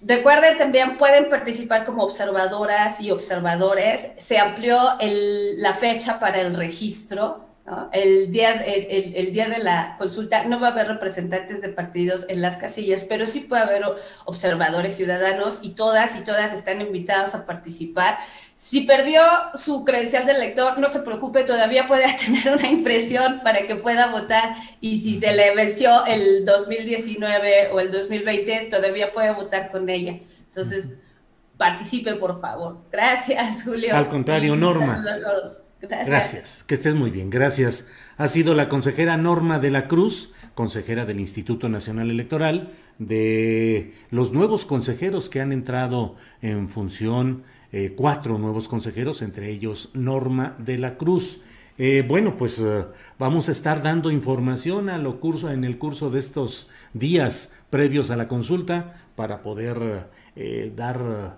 Recuerden, 0.02 0.58
también 0.58 0.98
pueden 0.98 1.28
participar 1.28 1.86
como 1.86 2.04
observadoras 2.04 3.02
y 3.02 3.12
observadores. 3.12 4.14
Se 4.18 4.38
amplió 4.38 4.80
la 5.00 5.74
fecha 5.74 6.20
para 6.20 6.40
el 6.40 6.56
registro. 6.56 7.49
El, 7.92 8.32
día, 8.32 8.54
el, 8.54 9.32
día 9.32 9.48
de 9.48 9.60
la 9.60 9.96
consulta 10.00 10.44
no 10.46 10.60
va 10.60 10.70
a 10.70 10.72
haber 10.72 10.88
representantes 10.88 11.62
de 11.62 11.70
partidos 11.70 12.26
en 12.28 12.42
las 12.42 12.58
casillas, 12.58 13.04
pero 13.04 13.28
sí 13.28 13.42
puede 13.42 13.62
haber 13.62 13.84
observadores 14.26 14.96
ciudadanos 14.96 15.60
y 15.62 15.72
todas 15.76 16.16
y 16.16 16.24
todas 16.24 16.52
están 16.52 16.82
invitados 16.82 17.36
a 17.36 17.46
participar. 17.46 18.18
Si 18.56 18.82
perdió 18.82 19.22
su 19.54 19.86
credencial 19.86 20.26
de 20.26 20.34
lector, 20.34 20.80
no 20.80 20.90
se 20.90 21.02
preocupe, 21.02 21.44
todavía 21.44 21.86
puede 21.86 22.12
tener 22.26 22.52
una 22.52 22.70
impresión 22.70 23.42
para 23.44 23.68
que 23.68 23.76
pueda 23.76 24.08
votar 24.08 24.56
y 24.82 24.98
si 24.98 25.20
se 25.20 25.32
le 25.34 25.54
venció 25.54 26.06
el 26.08 26.46
2019 26.46 27.70
o 27.72 27.80
el 27.80 27.92
2020, 27.92 28.70
todavía 28.72 29.12
puede 29.12 29.32
votar 29.32 29.70
con 29.70 29.88
ella. 29.90 30.16
Entonces, 30.46 30.92
participe, 31.56 32.16
por 32.16 32.42
favor. 32.42 32.80
Gracias, 32.92 33.64
Julio. 33.64 33.96
Al 33.96 34.10
contrario, 34.10 34.56
Norma. 34.56 35.04
Gracias. 35.82 36.64
Que 36.68 36.76
estés 36.76 36.96
muy 36.96 37.10
bien. 37.10 37.30
Gracias. 37.30 37.88
Ha 38.18 38.28
sido 38.28 38.54
la 38.54 38.68
consejera 38.68 39.18
Norma 39.18 39.60
de 39.60 39.72
la 39.72 39.88
Cruz, 39.88 40.34
consejera 40.54 41.06
del 41.06 41.20
Instituto 41.20 41.70
Nacional 41.70 42.10
Electoral, 42.10 42.74
de 42.98 43.94
los 44.12 44.34
nuevos 44.34 44.66
consejeros 44.66 45.30
que 45.30 45.40
han 45.40 45.54
entrado 45.54 46.18
en 46.42 46.70
función 46.70 47.44
eh, 47.72 47.94
cuatro 47.96 48.38
nuevos 48.38 48.68
consejeros, 48.68 49.22
entre 49.22 49.50
ellos 49.50 49.90
Norma 49.94 50.56
de 50.58 50.78
la 50.78 50.98
Cruz. 50.98 51.44
Eh, 51.78 52.04
bueno, 52.06 52.36
pues 52.36 52.60
eh, 52.60 52.84
vamos 53.18 53.48
a 53.48 53.54
estar 53.54 53.82
dando 53.82 54.12
información 54.12 54.90
a 54.90 54.98
lo 54.98 55.22
curso, 55.22 55.50
en 55.50 55.64
el 55.64 55.78
curso 55.78 56.10
de 56.10 56.20
estos 56.20 56.70
días 56.94 57.54
previos 57.70 58.10
a 58.10 58.18
la 58.18 58.28
consulta 58.28 59.06
para 59.16 59.42
poder 59.42 60.08
dar 60.76 61.38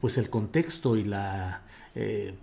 pues 0.00 0.18
el 0.18 0.28
contexto 0.28 0.96
y 0.96 1.04
la 1.04 1.62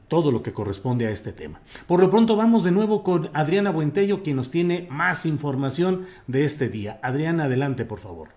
todo 0.07 0.31
lo 0.31 0.43
que 0.43 0.53
corresponde 0.53 1.07
a 1.07 1.11
este 1.11 1.31
tema. 1.31 1.59
Por 1.87 1.99
lo 1.99 2.09
pronto 2.09 2.35
vamos 2.35 2.63
de 2.63 2.71
nuevo 2.71 3.03
con 3.03 3.31
Adriana 3.33 3.71
Buentello, 3.71 4.21
quien 4.21 4.35
nos 4.35 4.51
tiene 4.51 4.87
más 4.91 5.25
información 5.25 6.05
de 6.27 6.45
este 6.45 6.69
día. 6.69 6.99
Adriana, 7.01 7.45
adelante, 7.45 7.83
por 7.85 7.99
favor. 7.99 8.29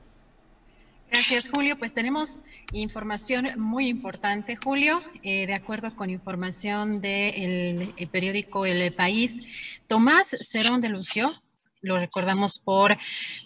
Gracias, 1.12 1.51
Julio. 1.51 1.77
Pues 1.79 1.92
tenemos 1.92 2.40
información 2.72 3.51
muy 3.59 3.88
importante, 3.88 4.57
Julio. 4.64 5.03
Eh, 5.22 5.46
de 5.46 5.53
acuerdo 5.53 5.94
con 5.94 6.09
información 6.09 7.03
del 7.03 7.92
periódico 8.11 8.64
El 8.64 8.94
País, 8.94 9.42
Tomás 9.88 10.35
Cerón 10.40 10.81
de 10.81 10.88
Lucio, 10.88 11.35
lo 11.83 11.98
recordamos 11.98 12.59
por 12.61 12.96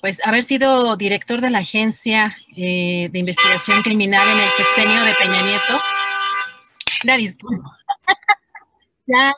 pues 0.00 0.24
haber 0.24 0.44
sido 0.44 0.96
director 0.96 1.40
de 1.40 1.50
la 1.50 1.58
agencia 1.58 2.36
eh, 2.56 3.08
de 3.10 3.18
investigación 3.18 3.82
criminal 3.82 4.22
en 4.28 4.38
el 4.38 4.50
sexenio 4.50 5.04
de 5.04 5.14
Peña 5.14 5.42
Nieto. 5.42 5.80
Disculpa. 7.14 7.78
ya. 9.06 9.32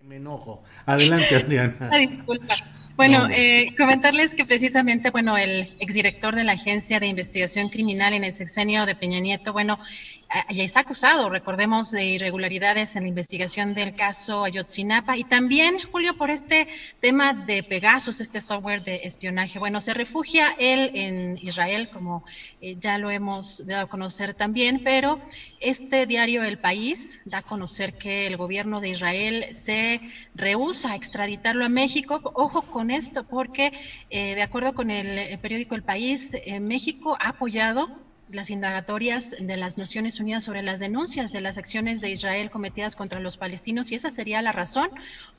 Me 0.00 0.16
enojo. 0.16 0.62
Adelante, 0.84 1.36
Adriana. 1.36 1.90
Disculpa. 1.98 2.54
Bueno, 2.96 3.28
eh, 3.30 3.74
comentarles 3.76 4.34
que 4.34 4.46
precisamente, 4.46 5.10
bueno, 5.10 5.36
el 5.36 5.68
exdirector 5.80 6.34
de 6.34 6.44
la 6.44 6.52
Agencia 6.52 6.98
de 6.98 7.06
Investigación 7.06 7.68
Criminal 7.68 8.14
en 8.14 8.24
el 8.24 8.32
sexenio 8.32 8.86
de 8.86 8.94
Peña 8.94 9.20
Nieto, 9.20 9.52
bueno, 9.52 9.78
ya 10.50 10.64
está 10.64 10.80
acusado, 10.80 11.30
recordemos, 11.30 11.90
de 11.90 12.04
irregularidades 12.04 12.96
en 12.96 13.04
la 13.04 13.08
investigación 13.08 13.74
del 13.74 13.94
caso 13.94 14.44
Ayotzinapa 14.44 15.16
y 15.16 15.24
también, 15.24 15.78
Julio, 15.92 16.16
por 16.16 16.30
este 16.30 16.68
tema 17.00 17.32
de 17.32 17.62
Pegasus, 17.62 18.20
este 18.20 18.40
software 18.40 18.82
de 18.82 19.02
espionaje. 19.04 19.58
Bueno, 19.58 19.80
se 19.80 19.94
refugia 19.94 20.54
él 20.58 20.90
en 20.94 21.38
Israel, 21.38 21.88
como 21.92 22.24
eh, 22.60 22.76
ya 22.80 22.98
lo 22.98 23.10
hemos 23.10 23.66
dado 23.66 23.84
a 23.84 23.88
conocer 23.88 24.34
también, 24.34 24.82
pero 24.82 25.20
este 25.60 26.06
diario 26.06 26.42
El 26.42 26.58
País 26.58 27.20
da 27.24 27.38
a 27.38 27.42
conocer 27.42 27.94
que 27.94 28.26
el 28.26 28.36
gobierno 28.36 28.80
de 28.80 28.90
Israel 28.90 29.46
se 29.52 30.00
rehúsa 30.34 30.92
a 30.92 30.96
extraditarlo 30.96 31.64
a 31.64 31.68
México. 31.68 32.20
Ojo 32.34 32.62
con 32.62 32.90
esto, 32.90 33.24
porque 33.24 33.72
eh, 34.10 34.34
de 34.34 34.42
acuerdo 34.42 34.74
con 34.74 34.90
el, 34.90 35.38
periódico 35.38 35.74
El 35.74 35.82
País, 35.82 36.30
eh, 36.32 36.58
México 36.60 37.16
ha 37.20 37.28
apoyado 37.28 38.05
las 38.28 38.50
indagatorias 38.50 39.30
de 39.38 39.56
las 39.56 39.78
Naciones 39.78 40.18
Unidas 40.18 40.44
sobre 40.44 40.62
las 40.62 40.80
denuncias 40.80 41.30
de 41.32 41.40
las 41.40 41.58
acciones 41.58 42.00
de 42.00 42.10
Israel 42.10 42.50
cometidas 42.50 42.96
contra 42.96 43.20
los 43.20 43.36
palestinos 43.36 43.92
y 43.92 43.94
esa 43.94 44.10
sería 44.10 44.42
la 44.42 44.52
razón 44.52 44.90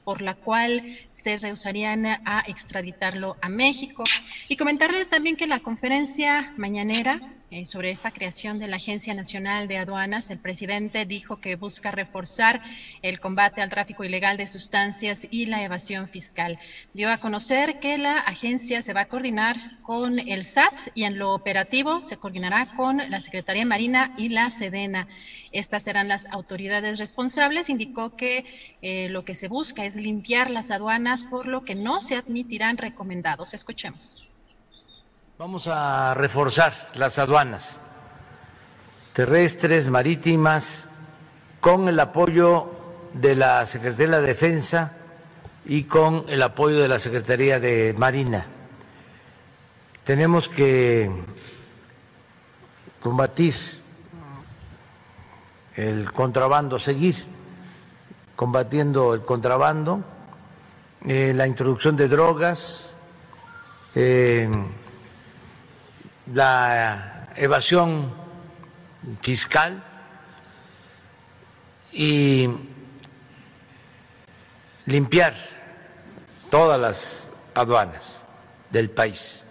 por 0.04 0.21
la 0.21 0.36
cual 0.36 0.97
se 1.13 1.38
rehusarían 1.38 2.06
a 2.06 2.43
extraditarlo 2.47 3.36
a 3.41 3.50
México. 3.50 4.04
Y 4.47 4.56
comentarles 4.56 5.10
también 5.10 5.36
que 5.36 5.47
la 5.47 5.60
conferencia 5.60 6.54
mañanera 6.56 7.19
eh, 7.49 7.65
sobre 7.65 7.91
esta 7.91 8.12
creación 8.12 8.60
de 8.60 8.67
la 8.67 8.75
Agencia 8.75 9.13
Nacional 9.13 9.69
de 9.69 9.77
Aduanas, 9.77 10.29
el 10.31 10.38
presidente 10.38 11.05
dijo 11.05 11.39
que 11.39 11.55
busca 11.55 11.91
reforzar 11.91 12.62
el 13.01 13.21
combate 13.21 13.62
al 13.62 13.69
tráfico 13.69 14.03
ilegal 14.03 14.36
de 14.36 14.47
sustancias 14.47 15.25
y 15.31 15.45
la 15.45 15.63
evasión 15.63 16.10
fiscal. 16.10 16.60
Dio 16.93 17.10
a 17.10 17.19
conocer 17.19 17.79
que 17.79 17.97
la 17.97 18.19
agencia 18.19 18.81
se 18.81 18.91
va 18.91 19.01
a 19.01 19.07
coordinar 19.07 19.55
con 19.81 20.19
el 20.19 20.43
SAT 20.43 20.73
y 20.93 21.05
en 21.05 21.17
lo 21.17 21.33
operativo 21.33 22.03
se 22.03 22.17
coordinará 22.17 22.75
con 22.75 22.97
la 22.97 23.21
Secretaría 23.21 23.65
Marina 23.65 24.13
y 24.17 24.27
la 24.27 24.49
Sedena. 24.49 25.07
Estas 25.53 25.83
serán 25.83 26.10
las 26.10 26.25
autoridades 26.25 26.99
responsables. 26.99 27.69
Indicó 27.69 28.17
que 28.17 28.43
eh, 28.81 29.07
lo 29.07 29.23
que 29.23 29.36
se 29.36 29.47
busca 29.47 29.86
es 29.86 29.95
limpiar 29.95 30.49
las 30.49 30.69
aduanas, 30.69 31.23
por 31.23 31.47
lo 31.47 31.63
que 31.63 31.75
no 31.75 32.01
se 32.01 32.15
admitirán 32.15 32.77
recomendados. 32.77 33.53
Escuchemos. 33.53 34.27
Vamos 35.39 35.67
a 35.67 36.15
reforzar 36.15 36.89
las 36.95 37.19
aduanas 37.19 37.84
terrestres, 39.13 39.88
marítimas, 39.88 40.89
con 41.62 41.88
el 41.88 42.00
apoyo 42.00 42.71
de 43.13 43.36
la 43.36 43.63
Secretaría 43.67 44.08
de 44.08 44.12
la 44.13 44.21
Defensa 44.21 44.97
y 45.63 45.84
con 45.84 46.26
el 46.28 46.41
apoyo 46.41 46.80
de 46.82 46.88
la 46.88 46.97
Secretaría 46.97 47.60
de 47.60 47.93
Marina. 47.95 48.47
Tenemos 50.04 50.50
que 50.50 51.12
combatir 53.00 53.54
el 55.76 56.12
contrabando, 56.13 56.80
seguir 56.80 57.13
combatiendo 58.36 59.13
el 59.13 59.21
contrabando, 59.21 60.04
eh, 61.06 61.32
la 61.36 61.45
introducción 61.45 61.95
de 61.95 62.08
drogas, 62.08 62.95
eh, 63.93 64.50
la 66.33 67.29
evasión 67.35 68.13
fiscal 69.21 69.83
y 71.91 72.49
limpiar 74.85 75.35
todas 76.49 76.79
las 76.79 77.31
aduanas 77.53 78.23
del 78.69 78.89
país. 78.89 79.45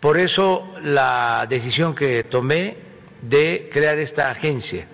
Por 0.00 0.18
eso 0.18 0.74
la 0.82 1.46
decisión 1.48 1.94
que 1.94 2.24
tomé 2.24 2.76
de 3.22 3.70
crear 3.72 3.98
esta 3.98 4.30
agencia 4.30 4.86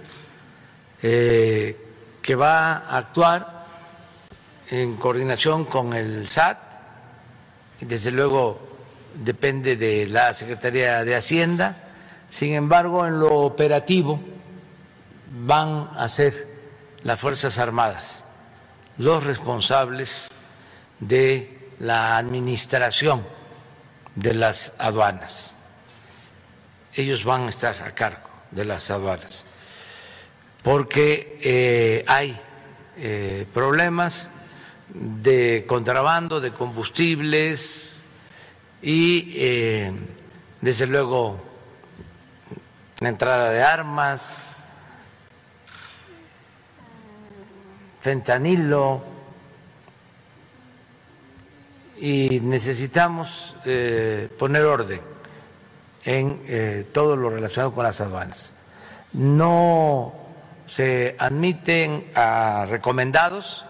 eh, 1.03 1.77
que 2.23 2.35
va 2.35 2.77
a 2.77 2.99
actuar 2.99 3.67
en 4.71 4.97
coordinación 4.97 5.65
con 5.65 5.95
el 5.95 6.29
SAT 6.29 6.59
y 7.81 7.87
desde 7.87 8.13
luego 8.13 8.70
depende 9.15 9.77
de 9.77 10.07
la 10.07 10.35
Secretaría 10.35 11.05
de 11.05 11.17
Hacienda, 11.17 11.77
sin 12.29 12.55
embargo, 12.55 13.07
en 13.07 13.21
lo 13.21 13.35
operativo 13.41 14.21
van 15.45 15.91
a 15.97 16.09
ser 16.09 16.49
las 17.03 17.19
Fuerzas 17.19 17.59
Armadas 17.59 18.25
los 19.01 19.25
responsables 19.25 20.29
de 20.99 21.59
la 21.79 22.19
administración 22.19 23.25
de 24.15 24.35
las 24.35 24.75
aduanas. 24.79 25.57
Ellos 26.93 27.25
van 27.25 27.47
a 27.47 27.49
estar 27.49 27.83
a 27.83 27.95
cargo 27.95 28.29
de 28.51 28.67
las 28.67 28.91
aduanas, 28.91 29.47
porque 30.63 31.39
eh, 31.43 32.05
hay 32.07 32.39
eh, 32.99 33.47
problemas 33.55 34.31
de 34.93 35.65
contrabando 35.67 36.39
de 36.39 36.51
combustibles, 36.51 38.00
y 38.83 39.33
eh, 39.37 39.93
desde 40.61 40.87
luego 40.87 41.39
la 42.99 43.09
entrada 43.09 43.51
de 43.51 43.63
armas, 43.63 44.57
fentanilo, 47.99 49.03
y 51.99 52.41
necesitamos 52.41 53.57
eh, 53.67 54.31
poner 54.39 54.65
orden 54.65 55.01
en 56.05 56.43
eh, 56.47 56.87
todo 56.93 57.15
lo 57.15 57.29
relacionado 57.29 57.75
con 57.75 57.85
las 57.85 58.01
aduanas. 58.01 58.55
No 59.13 60.15
se 60.67 61.15
admiten 61.19 62.11
a 62.15 62.65
recomendados 62.69 63.67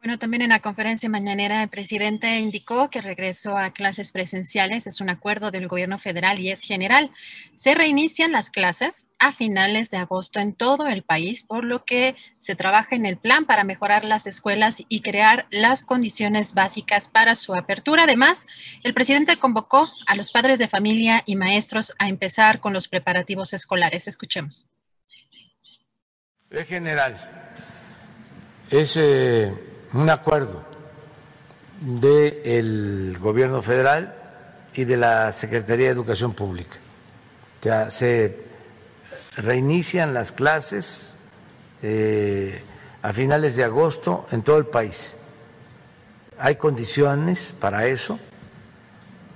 bueno, 0.00 0.16
también 0.16 0.42
en 0.42 0.50
la 0.50 0.60
conferencia 0.60 1.08
mañanera 1.08 1.64
el 1.64 1.68
presidente 1.68 2.38
indicó 2.38 2.88
que 2.88 3.00
regreso 3.00 3.56
a 3.56 3.72
clases 3.72 4.12
presenciales 4.12 4.86
es 4.86 5.00
un 5.00 5.10
acuerdo 5.10 5.50
del 5.50 5.66
gobierno 5.66 5.98
federal 5.98 6.38
y 6.38 6.52
es 6.52 6.60
general. 6.60 7.10
Se 7.56 7.74
reinician 7.74 8.30
las 8.30 8.50
clases 8.50 9.08
a 9.18 9.32
finales 9.32 9.90
de 9.90 9.96
agosto 9.96 10.38
en 10.38 10.54
todo 10.54 10.86
el 10.86 11.02
país, 11.02 11.42
por 11.42 11.64
lo 11.64 11.84
que 11.84 12.14
se 12.38 12.54
trabaja 12.54 12.94
en 12.94 13.06
el 13.06 13.16
plan 13.16 13.44
para 13.44 13.64
mejorar 13.64 14.04
las 14.04 14.28
escuelas 14.28 14.84
y 14.88 15.00
crear 15.00 15.46
las 15.50 15.84
condiciones 15.84 16.54
básicas 16.54 17.08
para 17.08 17.34
su 17.34 17.52
apertura. 17.56 18.04
Además, 18.04 18.46
el 18.84 18.94
presidente 18.94 19.36
convocó 19.36 19.90
a 20.06 20.14
los 20.14 20.30
padres 20.30 20.60
de 20.60 20.68
familia 20.68 21.24
y 21.26 21.34
maestros 21.34 21.92
a 21.98 22.08
empezar 22.08 22.60
con 22.60 22.72
los 22.72 22.86
preparativos 22.86 23.52
escolares. 23.52 24.06
Escuchemos. 24.06 24.68
Es 26.50 26.68
general. 26.68 27.16
Es 28.70 28.96
un 29.92 30.10
acuerdo 30.10 30.62
del 31.80 33.16
gobierno 33.20 33.62
federal 33.62 34.14
y 34.74 34.84
de 34.84 34.96
la 34.96 35.32
Secretaría 35.32 35.86
de 35.86 35.92
Educación 35.92 36.32
Pública. 36.32 36.76
Ya 37.62 37.90
se 37.90 38.44
reinician 39.36 40.14
las 40.14 40.32
clases 40.32 41.16
eh, 41.82 42.62
a 43.02 43.12
finales 43.12 43.56
de 43.56 43.64
agosto 43.64 44.26
en 44.30 44.42
todo 44.42 44.58
el 44.58 44.66
país. 44.66 45.16
Hay 46.38 46.56
condiciones 46.56 47.54
para 47.58 47.86
eso 47.86 48.18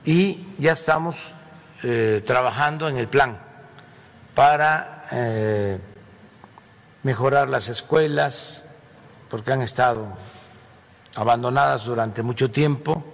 y 0.04 0.46
ya 0.58 0.72
estamos 0.72 1.34
eh, 1.82 2.22
trabajando 2.24 2.88
en 2.88 2.96
el 2.96 3.08
plan 3.08 3.38
para 4.34 5.06
eh, 5.12 5.78
mejorar 7.02 7.48
las 7.48 7.68
escuelas, 7.68 8.64
porque 9.28 9.52
han 9.52 9.62
estado 9.62 10.16
abandonadas 11.14 11.84
durante 11.84 12.22
mucho 12.22 12.50
tiempo, 12.50 13.04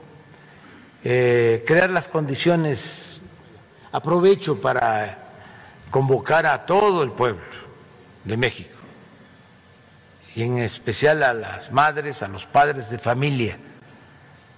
eh, 1.04 1.64
crear 1.66 1.90
las 1.90 2.08
condiciones, 2.08 3.20
aprovecho 3.92 4.60
para 4.60 5.18
convocar 5.90 6.46
a 6.46 6.66
todo 6.66 7.02
el 7.02 7.10
pueblo 7.10 7.42
de 8.24 8.36
México, 8.36 8.76
y 10.34 10.42
en 10.42 10.58
especial 10.58 11.22
a 11.22 11.32
las 11.32 11.72
madres, 11.72 12.22
a 12.22 12.28
los 12.28 12.46
padres 12.46 12.90
de 12.90 12.98
familia, 12.98 13.58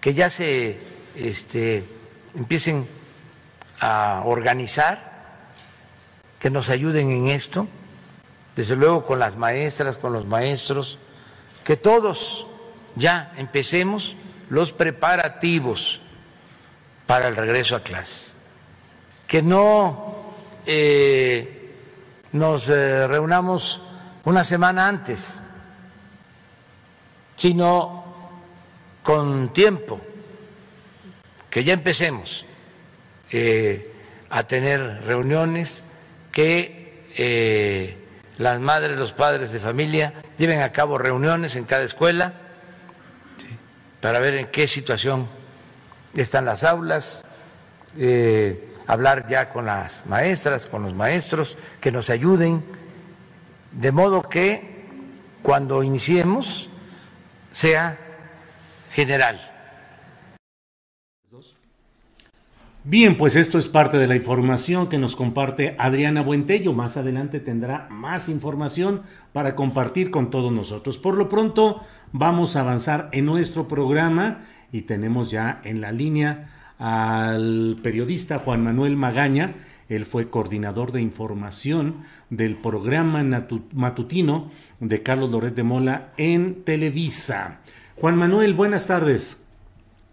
que 0.00 0.14
ya 0.14 0.28
se 0.30 0.78
este, 1.14 1.84
empiecen 2.34 2.86
a 3.80 4.22
organizar, 4.24 5.10
que 6.38 6.50
nos 6.50 6.70
ayuden 6.70 7.10
en 7.10 7.28
esto, 7.28 7.68
desde 8.56 8.76
luego 8.76 9.04
con 9.04 9.18
las 9.18 9.36
maestras, 9.36 9.98
con 9.98 10.12
los 10.12 10.26
maestros, 10.26 10.98
que 11.64 11.76
todos 11.76 12.46
ya 12.96 13.32
empecemos 13.36 14.16
los 14.48 14.72
preparativos 14.72 16.00
para 17.06 17.28
el 17.28 17.36
regreso 17.36 17.76
a 17.76 17.82
clase. 17.82 18.32
Que 19.26 19.42
no 19.42 20.32
eh, 20.66 21.74
nos 22.32 22.68
eh, 22.68 23.06
reunamos 23.06 23.80
una 24.24 24.44
semana 24.44 24.88
antes, 24.88 25.42
sino 27.36 28.04
con 29.02 29.52
tiempo, 29.52 30.00
que 31.48 31.64
ya 31.64 31.72
empecemos 31.72 32.44
eh, 33.30 33.92
a 34.28 34.42
tener 34.44 35.02
reuniones, 35.04 35.82
que 36.30 36.78
las 38.38 38.60
madres, 38.60 38.96
los 38.96 39.12
padres 39.12 39.52
de 39.52 39.58
familia 39.58 40.14
lleven 40.38 40.60
a 40.60 40.72
cabo 40.72 40.96
reuniones 40.96 41.56
en 41.56 41.64
cada 41.64 41.82
escuela 41.82 42.34
para 44.00 44.18
ver 44.18 44.34
en 44.34 44.46
qué 44.50 44.66
situación 44.66 45.28
están 46.14 46.44
las 46.44 46.64
aulas, 46.64 47.24
eh, 47.96 48.72
hablar 48.86 49.26
ya 49.28 49.50
con 49.50 49.66
las 49.66 50.06
maestras, 50.06 50.66
con 50.66 50.82
los 50.82 50.94
maestros, 50.94 51.56
que 51.80 51.92
nos 51.92 52.10
ayuden, 52.10 52.64
de 53.72 53.92
modo 53.92 54.22
que 54.22 54.84
cuando 55.42 55.82
iniciemos 55.82 56.68
sea 57.52 57.98
general. 58.90 59.50
Bien, 62.82 63.18
pues 63.18 63.36
esto 63.36 63.58
es 63.58 63.68
parte 63.68 63.98
de 63.98 64.06
la 64.06 64.16
información 64.16 64.88
que 64.88 64.96
nos 64.96 65.14
comparte 65.14 65.76
Adriana 65.78 66.22
Buentello. 66.22 66.72
Más 66.72 66.96
adelante 66.96 67.38
tendrá 67.38 67.86
más 67.90 68.30
información 68.30 69.02
para 69.34 69.54
compartir 69.54 70.10
con 70.10 70.30
todos 70.30 70.50
nosotros. 70.50 70.96
Por 70.96 71.14
lo 71.16 71.28
pronto, 71.28 71.82
vamos 72.12 72.56
a 72.56 72.60
avanzar 72.60 73.08
en 73.12 73.26
nuestro 73.26 73.68
programa 73.68 74.42
y 74.72 74.82
tenemos 74.82 75.30
ya 75.30 75.60
en 75.64 75.80
la 75.80 75.92
línea 75.92 76.50
al 76.78 77.78
periodista 77.82 78.38
Juan 78.38 78.64
Manuel 78.64 78.96
Magaña. 78.96 79.54
Él 79.88 80.06
fue 80.06 80.30
coordinador 80.30 80.92
de 80.92 81.02
información 81.02 82.04
del 82.30 82.56
programa 82.56 83.24
matutino 83.72 84.50
de 84.78 85.02
Carlos 85.02 85.30
Loret 85.30 85.54
de 85.54 85.62
Mola 85.62 86.12
en 86.16 86.62
Televisa. 86.62 87.60
Juan 87.96 88.16
Manuel, 88.16 88.54
buenas 88.54 88.86
tardes. 88.86 89.42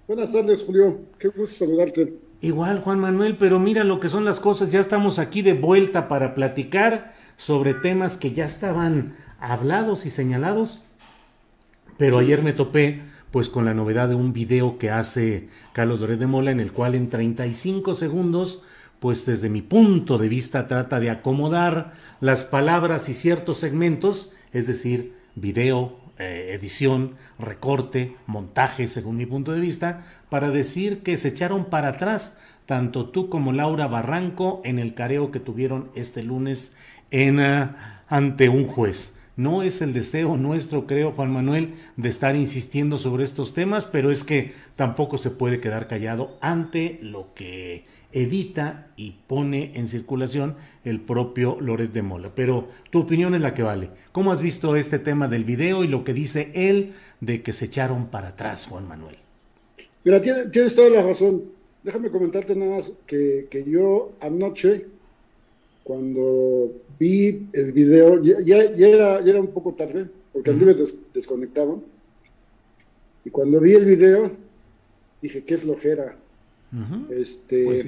Buenas 0.08 0.32
tardes, 0.32 0.64
Julio. 0.64 1.00
Qué 1.20 1.28
gusto 1.28 1.66
saludarte. 1.66 2.14
Igual, 2.42 2.82
Juan 2.82 3.00
Manuel, 3.00 3.38
pero 3.38 3.60
mira 3.60 3.84
lo 3.84 4.00
que 4.00 4.10
son 4.10 4.26
las 4.26 4.40
cosas, 4.40 4.72
ya 4.72 4.80
estamos 4.80 5.20
aquí 5.20 5.42
de 5.42 5.54
vuelta 5.54 6.08
para 6.08 6.36
platicar 6.36 7.14
sobre 7.36 7.74
temas 7.74 8.18
que 8.18 8.32
ya 8.32 8.46
estaban 8.46 9.16
hablados 9.40 10.06
y 10.06 10.10
señalados, 10.10 10.82
pero 11.98 12.20
ayer 12.20 12.44
me 12.44 12.54
topé 12.54 13.02
pues 13.32 13.50
con 13.50 13.66
la 13.66 13.74
novedad 13.74 14.10
de 14.10 14.16
un 14.16 14.34
video 14.34 14.78
que 14.78 14.90
hace 14.90 15.50
Carlos 15.74 16.00
Doré 16.00 16.18
de 16.18 16.28
Mola 16.28 16.52
en 16.52 16.60
el 16.60 16.72
cual 16.72 16.96
en 16.96 17.10
35 17.10 17.94
segundos 17.96 18.64
pues 19.00 19.26
desde 19.26 19.50
mi 19.50 19.62
punto 19.62 20.18
de 20.18 20.28
vista 20.28 20.68
trata 20.68 21.00
de 21.00 21.10
acomodar 21.10 21.94
las 22.20 22.44
palabras 22.44 23.10
y 23.10 23.14
ciertos 23.14 23.60
segmentos, 23.60 24.32
es 24.54 24.66
decir, 24.66 25.14
video, 25.36 26.00
eh, 26.18 26.50
edición, 26.54 27.16
recorte, 27.38 28.16
montaje, 28.26 28.88
según 28.88 29.18
mi 29.18 29.28
punto 29.28 29.52
de 29.52 29.60
vista, 29.60 30.06
para 30.30 30.50
decir 30.50 31.04
que 31.04 31.18
se 31.18 31.28
echaron 31.28 31.66
para 31.66 31.90
atrás 31.90 32.40
tanto 32.66 33.10
tú 33.10 33.30
como 33.30 33.54
Laura 33.54 33.88
Barranco 33.88 34.62
en 34.66 34.80
el 34.80 34.94
careo 34.94 35.32
que 35.32 35.40
tuvieron 35.40 35.90
este 35.96 36.24
lunes 36.24 36.76
en, 37.12 37.40
ah, 37.40 38.04
ante 38.10 38.50
un 38.50 38.68
juez. 38.68 39.17
No 39.38 39.62
es 39.62 39.82
el 39.82 39.94
deseo 39.94 40.36
nuestro, 40.36 40.88
creo, 40.88 41.12
Juan 41.12 41.32
Manuel, 41.32 41.76
de 41.96 42.10
estar 42.10 42.36
insistiendo 42.36 42.98
sobre 42.98 43.24
estos 43.24 43.54
temas, 43.54 43.86
pero 43.86 44.12
es 44.12 44.24
que 44.24 44.54
tampoco 44.76 45.18
se 45.18 45.30
puede 45.30 45.60
quedar 45.62 45.88
callado 45.88 46.38
ante 46.42 47.00
lo 47.04 47.34
que 47.36 47.86
edita 48.12 48.88
y 48.98 49.12
pone 49.28 49.74
en 49.76 49.88
circulación 49.88 50.56
el 50.84 51.00
propio 51.00 51.58
Loret 51.62 51.92
de 51.92 52.02
Mola. 52.02 52.32
Pero 52.34 52.68
tu 52.90 53.00
opinión 53.00 53.36
es 53.36 53.42
la 53.42 53.54
que 53.54 53.64
vale. 53.64 53.92
¿Cómo 54.12 54.32
has 54.32 54.42
visto 54.42 54.76
este 54.76 54.98
tema 54.98 55.28
del 55.28 55.44
video 55.44 55.84
y 55.84 55.88
lo 55.88 56.04
que 56.04 56.14
dice 56.14 56.52
él 56.56 56.94
de 57.22 57.44
que 57.44 57.54
se 57.54 57.66
echaron 57.66 58.08
para 58.08 58.30
atrás, 58.30 58.66
Juan 58.68 58.88
Manuel? 58.88 59.18
Mira, 60.04 60.22
tienes 60.22 60.76
toda 60.76 60.90
la 60.90 61.04
razón. 61.04 61.44
Déjame 61.84 62.10
comentarte 62.10 62.56
nada 62.56 62.78
más 62.78 62.92
que, 63.06 63.48
yo 63.68 64.14
anoche, 64.20 64.88
cuando 65.88 66.82
vi 67.00 67.48
el 67.54 67.72
video, 67.72 68.22
ya, 68.22 68.58
era, 68.58 69.20
era, 69.20 69.40
un 69.40 69.48
poco 69.48 69.74
tarde, 69.74 70.10
porque 70.34 70.50
anduve 70.50 70.76
desconectado. 71.14 71.82
Y 73.24 73.30
cuando 73.30 73.62
vi 73.62 73.72
el 73.72 73.86
video, 73.86 74.30
dije, 75.22 75.46
qué 75.46 75.56
flojera 75.56 76.18
este, 77.10 77.64
pues 77.64 77.86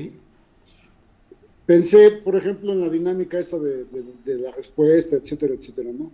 Pensé, 1.65 2.11
por 2.23 2.37
ejemplo, 2.37 2.71
en 2.71 2.79
la 2.79 2.89
dinámica 2.89 3.37
esta 3.37 3.59
de, 3.59 3.85
la 4.37 4.51
respuesta, 4.51 5.17
etcétera, 5.17 5.53
etcétera, 5.55 5.91
¿no? 5.91 6.09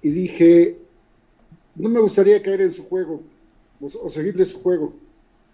Y 0.00 0.08
dije, 0.08 0.78
no 1.76 1.90
me 1.90 2.00
gustaría 2.00 2.42
caer 2.42 2.62
en 2.62 2.72
su 2.72 2.84
juego 2.84 3.20
o, 3.82 4.08
seguirle 4.08 4.46
su 4.46 4.60
juego, 4.60 4.94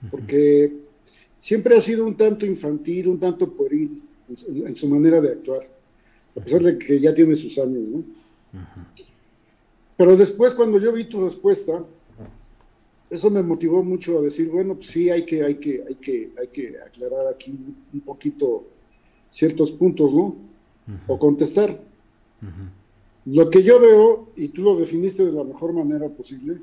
porque 0.09 0.73
siempre 1.37 1.77
ha 1.77 1.81
sido 1.81 2.07
un 2.07 2.17
tanto 2.17 2.47
infantil, 2.47 3.09
un 3.09 3.19
tanto 3.19 3.51
pueril 3.51 4.05
en, 4.49 4.77
su 4.77 4.89
manera 4.89 5.21
de 5.21 5.33
actuar, 5.33 5.67
a 6.37 6.41
pesar 6.41 6.63
de 6.63 6.79
que 6.79 7.01
ya 7.01 7.15
tiene 7.15 7.35
sus 7.37 7.59
años, 7.59 7.83
¿no? 7.89 8.05
Pero 9.97 10.17
después, 10.17 10.55
cuando 10.55 10.79
yo 10.79 10.93
vi 10.93 11.05
tu 11.05 11.23
respuesta, 11.23 11.85
eso 13.11 13.31
me 13.31 13.43
motivó 13.43 13.83
mucho 13.83 14.19
a 14.19 14.23
decir, 14.23 14.49
bueno, 14.49 14.75
pues 14.75 14.87
sí, 14.87 15.11
hay 15.11 15.25
que, 15.27 15.43
hay 15.43 15.57
que, 15.57 15.85
hay 15.87 15.95
que, 15.97 16.31
hay 16.41 16.47
que 16.49 16.79
aclarar 16.79 17.27
aquí 17.29 17.51
un 17.93 18.01
poquito 18.01 18.65
ciertos 19.29 19.73
puntos, 19.73 20.13
¿no? 20.13 20.37
O 21.07 21.19
contestar. 21.19 21.79
Lo 23.27 23.51
que 23.51 23.63
yo 23.63 23.79
veo, 23.79 24.31
y 24.37 24.49
tú 24.49 24.63
lo 24.63 24.77
definiste 24.77 25.25
de 25.25 25.33
la 25.33 25.45
mejor 25.45 25.73
manera 25.73 26.09
posible, 26.09 26.59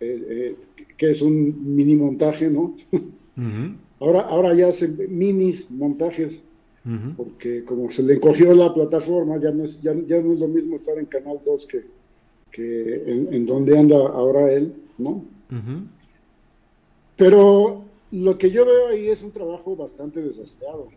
eh, 0.00 0.26
eh, 0.28 0.56
que 0.96 1.10
es 1.10 1.22
un 1.22 1.74
mini 1.76 1.94
montaje, 1.94 2.48
¿no? 2.48 2.74
ahora, 4.00 4.22
ahora 4.22 4.54
ya 4.54 4.68
hacen 4.68 4.98
minis 5.08 5.70
montajes, 5.70 6.40
porque 7.16 7.64
como 7.64 7.90
se 7.90 8.02
le 8.02 8.14
encogió 8.14 8.54
la 8.54 8.74
plataforma, 8.74 9.38
ya 9.38 9.50
no 9.50 9.64
es, 9.64 9.80
ya, 9.80 9.94
no 9.94 10.32
es 10.32 10.40
lo 10.40 10.48
mismo 10.48 10.76
estar 10.76 10.98
en 10.98 11.06
Canal 11.06 11.40
2 11.44 11.66
que, 11.66 11.84
que 12.50 12.94
en, 13.06 13.32
en 13.32 13.46
donde 13.46 13.78
anda 13.78 13.96
ahora 13.96 14.52
él, 14.52 14.74
¿no? 14.98 15.24
Pero 17.16 17.84
lo 18.10 18.36
que 18.36 18.50
yo 18.50 18.66
veo 18.66 18.88
ahí 18.88 19.08
es 19.08 19.22
un 19.22 19.30
trabajo 19.30 19.76
bastante 19.76 20.20
desasiado, 20.20 20.88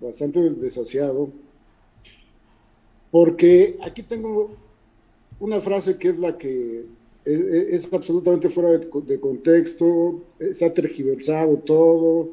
bastante 0.00 0.40
desasiado, 0.50 1.30
porque 3.10 3.78
aquí 3.82 4.02
tengo 4.02 4.50
una 5.40 5.60
frase 5.60 5.96
que 5.98 6.08
es 6.08 6.18
la 6.18 6.36
que 6.36 6.84
es, 7.24 7.92
absolutamente 7.92 8.48
fuera 8.48 8.70
de, 8.78 9.20
contexto, 9.20 10.22
se 10.52 10.64
ha 10.64 10.74
tergiversado 10.74 11.56
todo, 11.58 12.30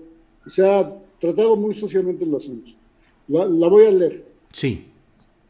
se 0.47 0.65
ha 0.65 0.93
tratado 1.21 1.55
muy 1.55 1.73
suciamente 1.73 2.25
el 2.25 2.35
asunto. 2.35 2.71
La, 3.29 3.45
la 3.45 3.67
voy 3.69 3.85
a 3.85 3.91
leer. 3.91 4.25
Sí. 4.51 4.87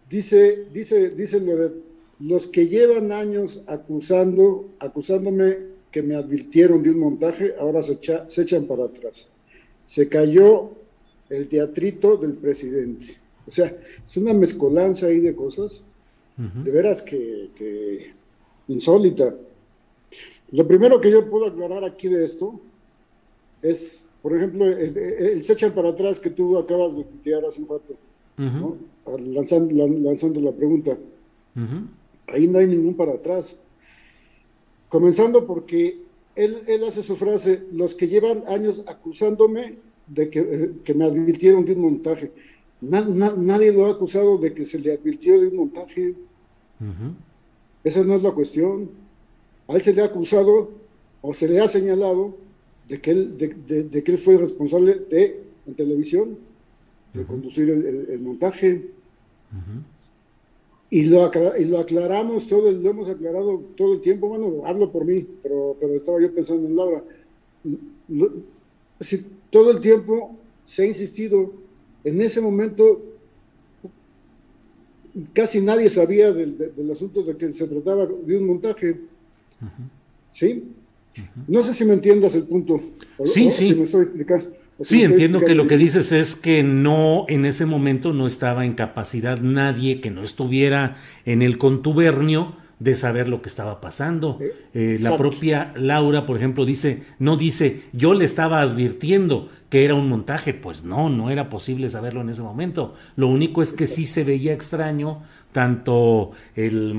Dice, 0.08 0.66
dice, 0.72 1.10
dice 1.10 1.40
Loret, 1.40 1.74
los 2.20 2.46
que 2.48 2.68
llevan 2.68 3.12
años 3.12 3.62
acusando, 3.66 4.70
acusándome 4.80 5.72
que 5.92 6.02
me 6.02 6.16
advirtieron 6.16 6.84
de 6.84 6.92
un 6.92 7.00
montaje, 7.00 7.56
ahora 7.60 7.82
se, 7.82 7.94
echan 8.42 8.66
para 8.66 8.86
atrás. 8.86 9.30
Se 9.84 10.08
cayó 10.08 10.72
el 11.30 11.48
teatrito 11.48 12.18
del 12.18 12.34
presidente. 12.34 13.16
O 13.48 13.52
sea, 13.52 13.76
es 14.06 14.18
una 14.18 14.34
mezcolanza 14.34 15.08
ahí 15.08 15.20
de 15.20 15.36
cosas, 15.36 15.84
de 16.38 16.72
veras 16.72 17.02
que, 17.02 18.12
insólita. 18.68 19.36
Lo 20.52 20.68
primero 20.68 21.00
que 21.00 21.12
yo 21.12 21.30
puedo 21.30 21.48
aclarar 21.48 21.84
aquí 21.84 22.08
de 22.08 22.24
esto 22.24 22.60
es, 23.62 24.04
por 24.22 24.36
ejemplo, 24.36 24.66
el, 24.68 25.44
se 25.44 25.54
echan 25.54 25.72
para 25.72 25.90
atrás 25.90 26.20
que 26.20 26.30
tú 26.30 26.58
acabas 26.58 26.96
de 26.96 27.04
tirar 27.24 27.44
hace 27.46 27.62
un 27.62 27.68
rato, 27.68 27.98
lanzando, 29.18 30.42
la 30.42 30.52
pregunta. 30.52 30.98
Ahí 32.28 32.48
no 32.48 32.60
hay 32.60 32.68
ningún 32.68 32.94
para 32.94 33.14
atrás. 33.14 33.56
Comenzando 34.90 35.46
porque 35.48 36.00
él, 36.36 36.64
él 36.68 36.84
hace 36.84 37.02
su 37.02 37.16
frase, 37.16 37.64
los 37.72 37.96
que 37.96 38.08
llevan 38.08 38.44
años 38.48 38.84
acusándome 38.86 39.78
de 40.08 40.30
que, 40.30 40.40
eh, 40.40 40.72
que 40.84 40.94
me 40.94 41.06
advirtieron 41.06 41.66
de 41.66 41.74
un 41.74 41.82
montaje. 41.82 42.32
nadie 42.82 43.72
lo 43.72 43.86
ha 43.86 43.92
acusado 43.92 44.38
de 44.38 44.54
que 44.54 44.66
se 44.66 44.80
le 44.80 44.94
advirtió 44.94 45.40
de 45.40 45.48
un 45.48 45.56
montaje. 45.56 46.14
Esa 47.84 48.04
no 48.04 48.16
es 48.16 48.24
la 48.24 48.32
cuestión. 48.32 48.90
A 49.68 49.76
él 49.76 49.82
se 49.82 49.94
le 49.94 50.02
ha 50.02 50.06
acusado 50.06 50.72
o 51.22 51.34
se 51.34 51.48
le 51.48 51.60
ha 51.60 51.68
señalado 51.68 52.36
de 52.92 53.00
que 53.00 53.12
él, 53.12 53.38
de, 53.38 54.04
que 54.04 54.12
él 54.12 54.18
fue 54.18 54.36
responsable 54.36 55.06
de, 55.10 55.44
en 55.66 55.74
televisión, 55.76 56.38
de 57.14 57.24
conducir 57.24 57.70
el, 57.70 58.20
montaje. 58.20 58.90
Y 60.90 61.06
lo, 61.06 61.32
y 61.58 61.66
lo 61.66 61.80
aclaramos 61.80 62.48
todo, 62.48 62.70
lo 62.70 62.90
hemos 62.90 63.08
aclarado 63.08 63.64
todo 63.78 63.94
el 63.94 64.02
tiempo, 64.02 64.28
bueno, 64.28 64.66
hablo 64.66 64.92
por 64.92 65.06
mí, 65.06 65.26
pero, 65.42 65.78
pero 65.80 65.94
estaba 65.94 66.20
yo 66.20 66.36
pensando 66.36 66.68
en 66.68 66.76
Laura. 66.76 67.04
si, 69.00 69.26
todo 69.50 69.72
el 69.72 69.80
tiempo 69.80 70.36
se 70.66 70.84
ha 70.84 70.86
insistido, 70.86 71.54
en 72.04 72.22
ese 72.22 72.42
momento 72.42 73.02
casi 75.32 75.62
nadie 75.62 75.90
sabía 75.90 76.34
del, 76.34 76.92
asunto 76.92 77.24
de 77.24 77.38
que 77.38 77.54
se 77.54 77.68
trataba 77.70 78.06
de 78.06 78.38
un 78.38 78.48
montaje. 78.48 79.00
¿Sí? 80.32 80.74
No 81.48 81.64
sé 81.64 81.74
si 81.74 81.86
me 81.86 81.94
entiendas 81.94 82.36
el 82.36 82.44
punto. 82.44 82.82
sí, 83.26 83.52
sí. 83.52 83.70
Si 83.70 83.76
me. 83.76 83.86
Sí, 84.84 85.04
entiendo 85.04 85.42
que 85.42 85.54
lo 85.54 85.68
que 85.68 85.78
dices 85.78 86.12
es 86.12 86.36
que 86.36 86.64
no, 86.64 87.26
en 87.28 87.46
ese 87.46 87.66
momento 87.66 88.14
no 88.14 88.26
estaba 88.26 88.66
en 88.66 88.74
capacidad 88.74 89.40
nadie 89.40 90.02
que 90.02 90.10
no 90.10 90.24
estuviera 90.24 90.96
en 91.26 91.42
el 91.42 91.58
contubernio 91.58 92.56
de 92.80 92.96
saber 92.96 93.30
lo 93.30 93.44
que 93.44 93.50
estaba 93.50 93.80
pasando. 93.80 94.40
Eh, 94.42 94.54
eh, 94.74 94.98
la 95.00 95.16
propia 95.18 95.72
Laura, 95.76 96.26
por 96.26 96.38
ejemplo, 96.38 96.66
dice, 96.66 97.04
no 97.20 97.38
dice, 97.38 97.84
yo 97.94 98.16
le 98.16 98.26
estaba 98.26 98.62
advirtiendo 98.62 99.50
que 99.70 99.86
era 99.86 99.94
un 99.94 100.10
montaje, 100.10 100.56
pues 100.56 100.84
no, 100.84 101.10
no 101.10 101.30
era 101.30 101.50
posible 101.50 101.92
saberlo 101.92 102.22
en 102.22 102.30
ese 102.30 102.42
momento. 102.42 102.96
Lo 103.16 103.28
único 103.28 103.62
es 103.62 103.74
que 103.74 103.86
sí 103.86 104.06
se 104.06 104.24
veía 104.24 104.52
extraño 104.52 105.22
tanto 105.52 106.32
el, 106.56 106.96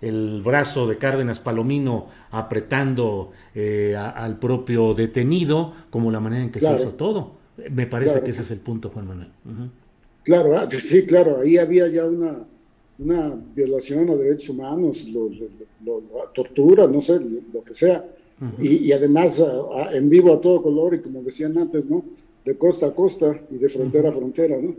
el 0.00 0.42
brazo 0.42 0.86
de 0.86 0.96
Cárdenas 0.96 1.40
Palomino 1.40 2.06
apretando 2.30 3.32
eh, 3.54 3.94
al 3.96 4.38
propio 4.38 4.94
detenido, 4.94 5.74
como 5.90 6.10
la 6.10 6.20
manera 6.20 6.42
en 6.42 6.50
que 6.50 6.58
se 6.58 6.74
hizo 6.74 6.90
todo. 6.90 7.32
Me 7.70 7.86
parece 7.86 8.22
que 8.22 8.30
ese 8.30 8.42
es 8.42 8.50
el 8.50 8.60
punto, 8.60 8.90
Juan 8.90 9.08
Manuel. 9.08 9.28
Claro, 10.24 10.56
ah, 10.56 10.68
sí, 10.70 11.04
claro, 11.04 11.40
ahí 11.40 11.58
había 11.58 11.88
ya 11.88 12.06
una, 12.06 12.38
una 12.98 13.34
violación 13.54 14.08
a 14.10 14.14
derechos 14.14 14.50
humanos, 14.50 15.06
tortura, 16.34 16.86
no 16.86 17.00
sé, 17.00 17.18
lo 17.52 17.62
que 17.62 17.74
sea. 17.74 18.04
y, 18.58 18.90
además 18.92 19.42
en 19.92 20.08
vivo 20.08 20.32
a 20.32 20.40
todo 20.40 20.62
color 20.62 20.94
y 20.94 21.00
como 21.00 21.22
decían 21.22 21.58
antes, 21.58 21.88
¿no? 21.90 22.02
De 22.42 22.56
costa 22.56 22.86
a 22.86 22.94
costa 22.94 23.38
y 23.50 23.56
de 23.56 23.68
frontera 23.68 24.08
a 24.08 24.12
frontera, 24.12 24.56
¿no? 24.58 24.74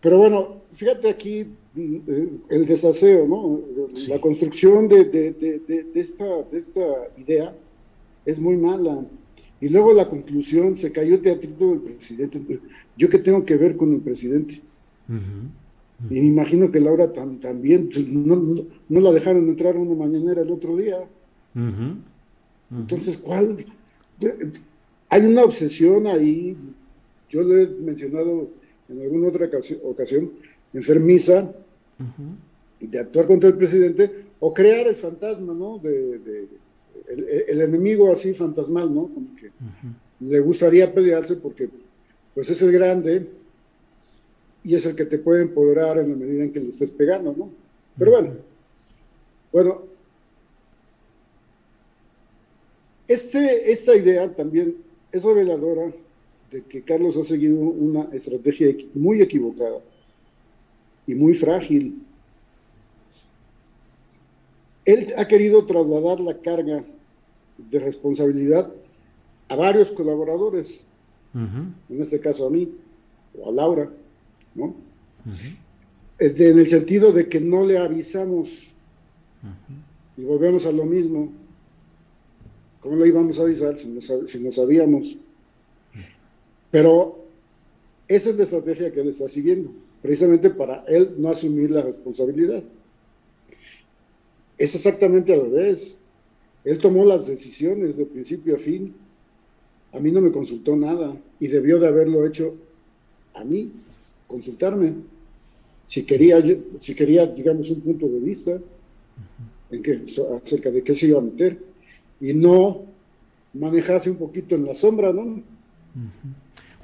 Pero 0.00 0.18
bueno, 0.18 0.62
fíjate 0.72 1.08
aquí 1.08 1.46
el 1.76 2.66
desaseo, 2.66 3.26
¿no? 3.26 3.60
La 4.08 4.20
construcción 4.20 4.88
de, 4.88 5.04
de, 5.04 5.32
de, 5.32 6.00
esta, 6.00 6.42
de 6.42 6.58
esta 6.58 6.84
idea 7.16 7.54
es 8.24 8.38
muy 8.38 8.56
mala. 8.56 9.04
Y 9.60 9.68
luego 9.68 9.92
la 9.92 10.08
conclusión, 10.08 10.76
se 10.76 10.92
cayó 10.92 11.14
el 11.14 11.22
teatrito 11.22 11.70
del 11.70 11.80
presidente. 11.80 12.40
¿Yo 12.96 13.08
qué 13.08 13.18
tengo 13.18 13.44
que 13.44 13.56
ver 13.56 13.76
con 13.76 13.92
el 13.92 14.00
presidente? 14.00 14.60
Y 16.10 16.14
me 16.14 16.26
imagino 16.26 16.70
que 16.70 16.80
Laura 16.80 17.12
también, 17.12 17.88
pues, 17.88 18.06
no, 18.08 18.64
no, 18.88 19.00
la 19.00 19.12
dejaron 19.12 19.48
entrar 19.48 19.76
una 19.76 19.94
mañanera 19.94 20.42
el 20.42 20.50
otro 20.50 20.76
día. 20.76 20.98
Entonces, 22.70 23.16
¿cuál? 23.16 23.64
Hay 25.08 25.26
una 25.26 25.44
obsesión 25.44 26.06
ahí, 26.06 26.56
yo 27.30 27.42
lo 27.42 27.58
he 27.58 27.66
mencionado 27.66 28.48
en 28.88 29.00
alguna 29.00 29.28
otra 29.28 29.48
ocasión, 29.84 30.30
enfermiza, 30.72 31.52
de 32.80 32.98
actuar 32.98 33.26
contra 33.26 33.48
el 33.48 33.56
presidente 33.56 34.24
o 34.40 34.52
crear 34.52 34.86
el 34.86 34.94
fantasma, 34.94 35.54
¿no? 35.54 35.78
De, 35.78 36.48
el, 37.08 37.60
enemigo 37.60 38.10
así 38.10 38.32
fantasmal, 38.32 38.92
¿no? 38.92 39.08
Como 39.08 39.34
que 39.36 39.50
le 40.20 40.40
gustaría 40.40 40.92
pelearse 40.92 41.36
porque, 41.36 41.68
pues 42.34 42.50
es 42.50 42.60
el 42.62 42.72
grande 42.72 43.26
y 44.62 44.74
es 44.74 44.86
el 44.86 44.96
que 44.96 45.04
te 45.04 45.18
puede 45.18 45.42
empoderar 45.42 45.98
en 45.98 46.10
la 46.10 46.16
medida 46.16 46.44
en 46.44 46.52
que 46.52 46.60
le 46.60 46.68
estés 46.68 46.90
pegando, 46.90 47.34
¿no? 47.36 47.50
Pero 47.98 48.10
bueno, 48.12 48.30
bueno, 49.52 49.82
este, 53.06 53.70
esta 53.70 53.94
idea 53.94 54.28
también 54.34 54.76
es 55.12 55.24
reveladora 55.24 55.92
de 56.50 56.62
que 56.62 56.82
Carlos 56.82 57.16
ha 57.16 57.24
seguido 57.24 57.56
una 57.56 58.08
estrategia 58.12 58.74
muy 58.94 59.20
equivocada 59.20 59.80
y 61.06 61.14
muy 61.14 61.34
frágil. 61.34 62.02
Él 64.84 65.14
ha 65.16 65.26
querido 65.26 65.64
trasladar 65.64 66.20
la 66.20 66.38
carga 66.38 66.84
de 67.58 67.78
responsabilidad 67.78 68.70
a 69.48 69.56
varios 69.56 69.90
colaboradores, 69.92 70.80
en 71.34 72.00
este 72.00 72.20
caso 72.20 72.46
a 72.46 72.50
mí 72.50 72.70
o 73.38 73.48
a 73.48 73.52
Laura, 73.52 73.90
¿no? 74.54 74.74
en 76.18 76.58
el 76.58 76.68
sentido 76.68 77.12
de 77.12 77.28
que 77.28 77.40
no 77.40 77.64
le 77.64 77.78
avisamos 77.78 78.48
y 80.16 80.24
volvemos 80.24 80.64
a 80.66 80.72
lo 80.72 80.84
mismo. 80.84 81.32
¿Cómo 82.80 82.96
le 82.96 83.08
íbamos 83.08 83.38
a 83.38 83.42
avisar 83.42 83.76
si 83.78 83.88
no, 84.40 84.52
sabíamos? 84.52 85.16
Pero 86.70 87.24
esa 88.06 88.30
es 88.30 88.36
la 88.36 88.42
estrategia 88.44 88.92
que 88.92 89.00
él 89.00 89.08
está 89.08 89.28
siguiendo, 89.28 89.70
precisamente 90.04 90.50
para 90.50 90.84
él 90.86 91.14
no 91.16 91.30
asumir 91.30 91.70
la 91.70 91.80
responsabilidad. 91.80 92.62
Es 94.58 94.74
exactamente 94.74 95.32
al 95.32 95.50
revés. 95.50 95.96
Él 96.62 96.76
tomó 96.76 97.06
las 97.06 97.26
decisiones 97.26 97.96
de 97.96 98.04
principio 98.04 98.54
a 98.56 98.58
fin. 98.58 98.94
A 99.92 100.00
mí 100.00 100.12
no 100.12 100.20
me 100.20 100.30
consultó 100.30 100.76
nada 100.76 101.16
y 101.40 101.46
debió 101.46 101.80
de 101.80 101.86
haberlo 101.86 102.26
hecho 102.26 102.54
a 103.32 103.44
mí 103.44 103.72
consultarme 104.26 104.92
si 105.86 106.04
quería, 106.04 106.36
si 106.80 106.94
quería, 106.94 107.24
digamos, 107.24 107.70
un 107.70 107.80
punto 107.80 108.06
de 108.06 108.20
vista 108.20 108.60
en 109.70 109.82
que, 109.82 110.02
acerca 110.42 110.70
de 110.70 110.82
qué 110.82 110.92
se 110.92 111.06
iba 111.06 111.18
a 111.18 111.22
meter 111.22 111.58
y 112.20 112.34
no 112.34 112.82
manejarse 113.54 114.10
un 114.10 114.16
poquito 114.16 114.54
en 114.54 114.66
la 114.66 114.76
sombra, 114.76 115.14
¿no? 115.14 115.42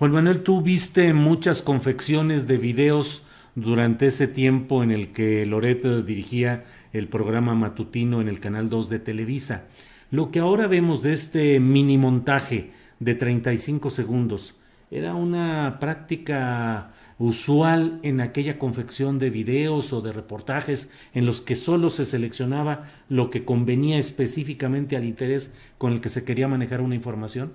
Juan 0.00 0.12
Manuel, 0.12 0.40
tú 0.40 0.62
viste 0.62 1.12
muchas 1.12 1.60
confecciones 1.60 2.46
de 2.46 2.56
videos 2.56 3.22
durante 3.54 4.06
ese 4.06 4.28
tiempo 4.28 4.82
en 4.82 4.92
el 4.92 5.12
que 5.12 5.44
Loret 5.44 5.84
dirigía 6.06 6.64
el 6.94 7.06
programa 7.06 7.54
matutino 7.54 8.22
en 8.22 8.28
el 8.28 8.40
Canal 8.40 8.70
2 8.70 8.88
de 8.88 8.98
Televisa. 8.98 9.66
Lo 10.10 10.30
que 10.30 10.38
ahora 10.38 10.68
vemos 10.68 11.02
de 11.02 11.12
este 11.12 11.60
mini 11.60 11.98
montaje 11.98 12.70
de 12.98 13.14
35 13.14 13.90
segundos 13.90 14.54
era 14.90 15.14
una 15.14 15.76
práctica 15.80 16.92
usual 17.18 18.00
en 18.02 18.22
aquella 18.22 18.58
confección 18.58 19.18
de 19.18 19.28
videos 19.28 19.92
o 19.92 20.00
de 20.00 20.14
reportajes 20.14 20.90
en 21.12 21.26
los 21.26 21.42
que 21.42 21.56
solo 21.56 21.90
se 21.90 22.06
seleccionaba 22.06 22.84
lo 23.10 23.28
que 23.28 23.44
convenía 23.44 23.98
específicamente 23.98 24.96
al 24.96 25.04
interés 25.04 25.52
con 25.76 25.92
el 25.92 26.00
que 26.00 26.08
se 26.08 26.24
quería 26.24 26.48
manejar 26.48 26.80
una 26.80 26.94
información? 26.94 27.52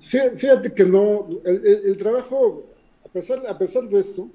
Fíjate 0.00 0.72
que 0.72 0.84
no, 0.84 1.28
el, 1.44 1.96
trabajo, 1.96 2.64
a 3.04 3.08
pesar, 3.08 3.46
a 3.46 3.56
pesar 3.56 3.88
de 3.88 4.00
esto, 4.00 4.28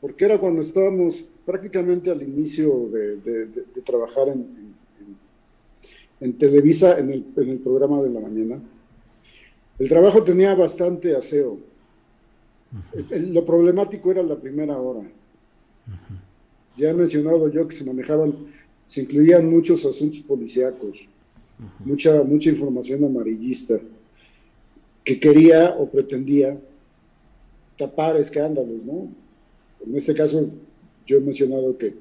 porque 0.00 0.24
era 0.24 0.38
cuando 0.38 0.62
estábamos 0.62 1.24
prácticamente 1.44 2.10
al 2.10 2.22
inicio 2.22 2.88
de, 2.90 3.48
trabajar 3.84 4.28
en, 4.28 4.46
en, 6.20 6.32
Televisa, 6.34 6.98
en 6.98 7.10
el, 7.10 7.24
en 7.36 7.48
el 7.48 7.58
programa 7.58 8.02
de 8.02 8.10
la 8.10 8.20
mañana, 8.20 8.60
el 9.78 9.88
trabajo 9.88 10.22
tenía 10.22 10.54
bastante 10.54 11.16
aseo. 11.16 11.58
Lo 13.10 13.44
problemático 13.44 14.10
era 14.10 14.22
la 14.22 14.36
primera 14.36 14.76
hora. 14.78 15.02
Ya 16.76 16.90
he 16.90 16.94
mencionado 16.94 17.48
yo 17.48 17.66
que 17.66 17.74
se 17.74 17.84
manejaban, 17.84 18.34
se 18.84 19.02
incluían 19.02 19.48
muchos 19.48 19.84
asuntos 19.84 20.20
policíacos, 20.20 20.98
mucha, 21.84 22.22
mucha 22.22 22.50
información 22.50 23.04
amarillista 23.04 23.80
que 25.08 25.18
quería 25.18 25.74
o 25.78 25.88
pretendía 25.88 26.54
tapar 27.78 28.18
escándalos, 28.18 28.84
¿no? 28.84 29.08
En 29.86 29.96
este 29.96 30.12
caso, 30.12 30.50
yo 31.06 31.16
he 31.16 31.20
mencionado 31.20 31.78
que, 31.78 31.94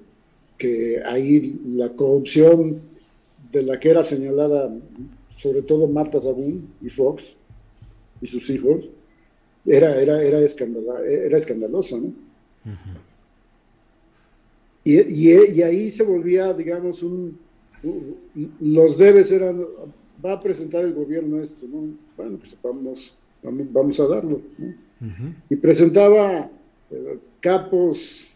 que 0.57 1.01
ahí 1.05 1.57
la 1.67 1.87
corrupción 1.87 2.81
de 3.49 3.61
la 3.61 3.79
que 3.79 3.91
era 3.91 4.03
señalada 4.03 4.69
sobre 5.37 5.61
todo 5.61 5.87
Marta 5.87 6.19
Sabún 6.19 6.67
y 6.81 6.89
Fox 6.89 7.23
y 8.21 8.27
sus 8.27 8.49
hijos, 8.49 8.89
era, 9.65 10.01
era, 10.01 10.21
era, 10.21 10.39
era 10.39 11.37
escandalosa, 11.37 11.97
¿no? 11.97 12.11
y, 14.83 14.99
y, 14.99 15.61
ahí 15.61 15.89
se 15.91 16.03
volvía, 16.03 16.53
digamos, 16.53 17.03
un, 17.03 17.37
los 18.59 18.97
debes 18.97 19.31
eran, 19.31 19.63
va 20.23 20.33
a 20.33 20.39
presentar 20.39 20.83
el 20.83 20.93
gobierno 20.93 21.41
esto, 21.41 21.65
¿no? 21.67 21.95
Bueno, 22.15 22.37
pues 22.37 22.55
vamos, 22.61 23.13
vamos, 23.43 23.99
a 23.99 24.07
darlo, 24.07 24.41
¿no? 24.57 24.73
Y 25.49 25.55
presentaba 25.55 26.49
eh, 26.91 27.17
capos 27.39 28.27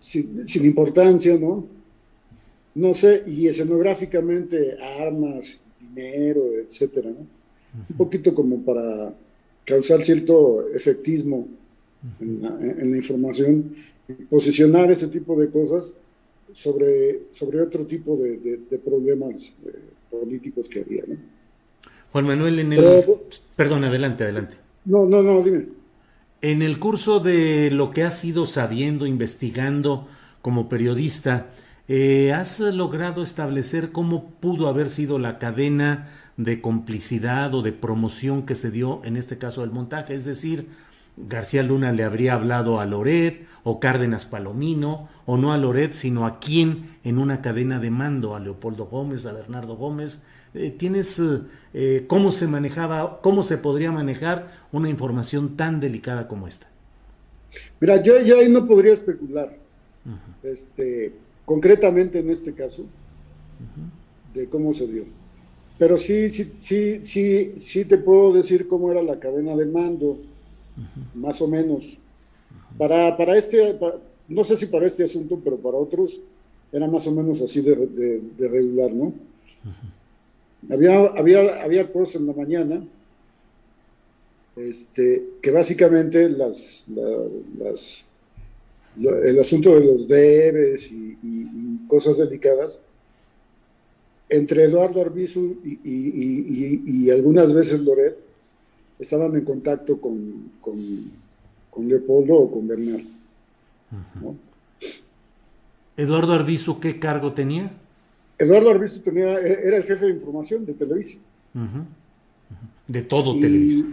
sin, 0.00 0.48
sin, 0.48 0.64
importancia, 0.64 1.36
¿no? 1.38 1.66
No 2.74 2.94
sé, 2.94 3.22
y 3.26 3.46
escenográficamente 3.46 4.78
armas, 4.80 5.60
dinero, 5.80 6.42
etcétera, 6.66 7.10
¿no? 7.10 7.26
Un 7.88 7.96
poquito 7.96 8.34
como 8.34 8.62
para 8.62 9.12
causar 9.64 10.04
cierto 10.04 10.68
efectismo 10.74 11.46
en 12.20 12.42
la, 12.90 12.96
información 12.96 13.74
y 14.08 14.12
posicionar 14.24 14.90
ese 14.90 15.06
tipo 15.08 15.38
de 15.38 15.48
cosas 15.48 15.94
sobre, 16.52 17.22
sobre 17.32 17.60
otro 17.60 17.84
tipo 17.86 18.16
de, 18.16 18.78
problemas 18.84 19.54
eh, 19.66 19.72
políticos 20.10 20.68
que 20.68 20.80
había. 20.80 21.04
¿no? 21.06 21.16
Juan 22.12 22.26
Manuel, 22.26 22.58
en 22.58 22.72
el... 22.72 23.04
perdón, 23.56 23.84
adelante, 23.84 24.24
adelante. 24.24 24.56
No, 24.84 25.06
no, 25.06 25.22
no, 25.22 25.42
dime. 25.42 25.66
En 26.42 26.62
el 26.62 26.78
curso 26.78 27.20
de 27.20 27.70
lo 27.70 27.90
que 27.90 28.02
has 28.02 28.24
ido 28.24 28.46
sabiendo, 28.46 29.06
investigando 29.06 30.08
como 30.40 30.68
periodista, 30.68 31.50
eh, 31.86 32.32
¿has 32.32 32.60
logrado 32.60 33.22
establecer 33.22 33.92
cómo 33.92 34.30
pudo 34.40 34.68
haber 34.68 34.88
sido 34.88 35.18
la 35.18 35.38
cadena 35.38 36.08
de 36.44 36.60
complicidad 36.60 37.54
o 37.54 37.62
de 37.62 37.72
promoción 37.72 38.46
que 38.46 38.54
se 38.54 38.70
dio 38.70 39.02
en 39.04 39.16
este 39.16 39.36
caso 39.36 39.60
del 39.60 39.70
montaje. 39.70 40.14
Es 40.14 40.24
decir, 40.24 40.68
García 41.28 41.62
Luna 41.62 41.92
le 41.92 42.04
habría 42.04 42.34
hablado 42.34 42.80
a 42.80 42.86
Loret 42.86 43.46
o 43.62 43.78
Cárdenas 43.80 44.24
Palomino, 44.24 45.08
o 45.26 45.36
no 45.36 45.52
a 45.52 45.58
Loret, 45.58 45.92
sino 45.92 46.26
a 46.26 46.40
quién 46.40 46.96
en 47.04 47.18
una 47.18 47.42
cadena 47.42 47.78
de 47.78 47.90
mando, 47.90 48.34
a 48.34 48.40
Leopoldo 48.40 48.86
Gómez, 48.86 49.26
a 49.26 49.32
Bernardo 49.32 49.76
Gómez. 49.76 50.24
Eh, 50.54 50.74
¿Tienes 50.76 51.20
eh, 51.74 52.04
cómo 52.08 52.32
se 52.32 52.46
manejaba, 52.46 53.20
cómo 53.20 53.42
se 53.42 53.58
podría 53.58 53.92
manejar 53.92 54.48
una 54.72 54.88
información 54.88 55.56
tan 55.56 55.78
delicada 55.78 56.26
como 56.26 56.48
esta? 56.48 56.68
Mira, 57.80 58.02
yo, 58.02 58.20
yo 58.20 58.38
ahí 58.38 58.48
no 58.48 58.66
podría 58.66 58.94
especular, 58.94 59.56
este, 60.42 61.12
concretamente 61.44 62.20
en 62.20 62.30
este 62.30 62.52
caso, 62.54 62.86
de 64.34 64.46
cómo 64.46 64.72
se 64.72 64.86
dio. 64.86 65.04
Pero 65.78 65.98
sí, 65.98 66.30
sí, 66.30 66.52
sí, 66.58 67.00
sí, 67.04 67.54
sí 67.56 67.84
te 67.84 67.96
puedo 67.98 68.32
decir 68.32 68.68
cómo 68.68 68.90
era 68.90 69.02
la 69.02 69.18
cadena 69.18 69.56
de 69.56 69.66
mando, 69.66 70.18
más 71.14 71.40
o 71.40 71.48
menos. 71.48 71.84
Para, 72.78 73.16
para 73.16 73.36
este, 73.36 73.78
no 74.28 74.44
sé 74.44 74.56
si 74.56 74.66
para 74.66 74.86
este 74.86 75.04
asunto, 75.04 75.40
pero 75.42 75.56
para 75.56 75.76
otros 75.76 76.20
era 76.72 76.86
más 76.86 77.06
o 77.06 77.12
menos 77.12 77.40
así 77.42 77.60
de, 77.60 77.74
de, 78.36 78.48
regular, 78.48 78.92
¿no? 78.92 79.12
había, 80.68 81.06
había, 81.16 81.62
había 81.62 81.92
cosas 81.92 82.20
en 82.20 82.26
la 82.28 82.32
mañana 82.32 82.82
este, 84.56 85.24
que 85.40 85.50
básicamente 85.50 86.28
las, 86.28 86.84
las, 87.58 88.04
el 88.96 89.38
asunto 89.38 89.78
de 89.78 89.84
los 89.84 90.08
debes 90.08 90.90
y, 90.92 91.16
cosas 91.88 92.18
delicadas, 92.18 92.80
entre 94.28 94.62
Eduardo 94.62 95.00
Arbizu 95.00 95.56
y, 95.64 97.10
algunas 97.10 97.52
veces 97.52 97.80
Loret, 97.80 98.16
estaban 99.00 99.34
en 99.34 99.44
contacto 99.44 100.00
con, 100.00 100.52
con, 100.60 101.88
Leopoldo 101.88 102.34
o 102.34 102.50
con 102.50 102.68
Bernal. 102.68 103.02
¿Eduardo 105.96 106.34
Arbizu 106.34 106.78
qué 106.78 106.98
cargo 107.00 107.32
tenía? 107.32 107.70
Eduardo 108.38 108.70
Arbizu 108.70 109.00
tenía, 109.00 109.40
e, 109.40 109.66
era 109.66 109.78
el 109.78 109.84
jefe 109.84 110.06
de 110.06 110.12
información 110.12 110.66
de 110.66 110.74
Televisa. 110.74 111.18
De 112.86 113.02
todo 113.02 113.34
Televisa. 113.34 113.84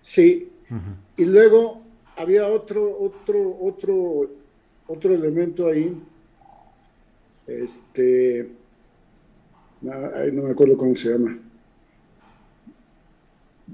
Sí. 0.00 0.48
Y 1.16 1.24
luego 1.24 1.82
había 2.16 2.48
otro, 2.48 2.96
otro, 3.00 3.58
otro, 3.60 4.30
otro 4.86 5.14
elemento 5.14 5.68
ahí. 5.68 5.96
Este. 7.46 8.48
No, 9.80 9.92
me 10.42 10.50
acuerdo 10.50 10.76
cómo 10.76 10.96
se 10.96 11.10
llama. 11.10 11.38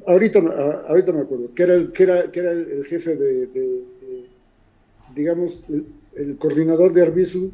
Ahorita, 0.07 0.39
ahorita 0.89 1.13
me 1.13 1.23
acuerdo, 1.23 1.53
que 1.55 1.63
era 1.63 1.75
el, 1.75 1.93
que 1.93 2.03
era, 2.05 2.31
que 2.31 2.41
era 2.41 2.53
el, 2.53 2.85
jefe 2.85 3.17
de, 3.17 3.83
digamos, 5.15 5.63
el, 6.15 6.37
coordinador 6.37 6.93
de 6.93 7.03
Arbizu, 7.03 7.51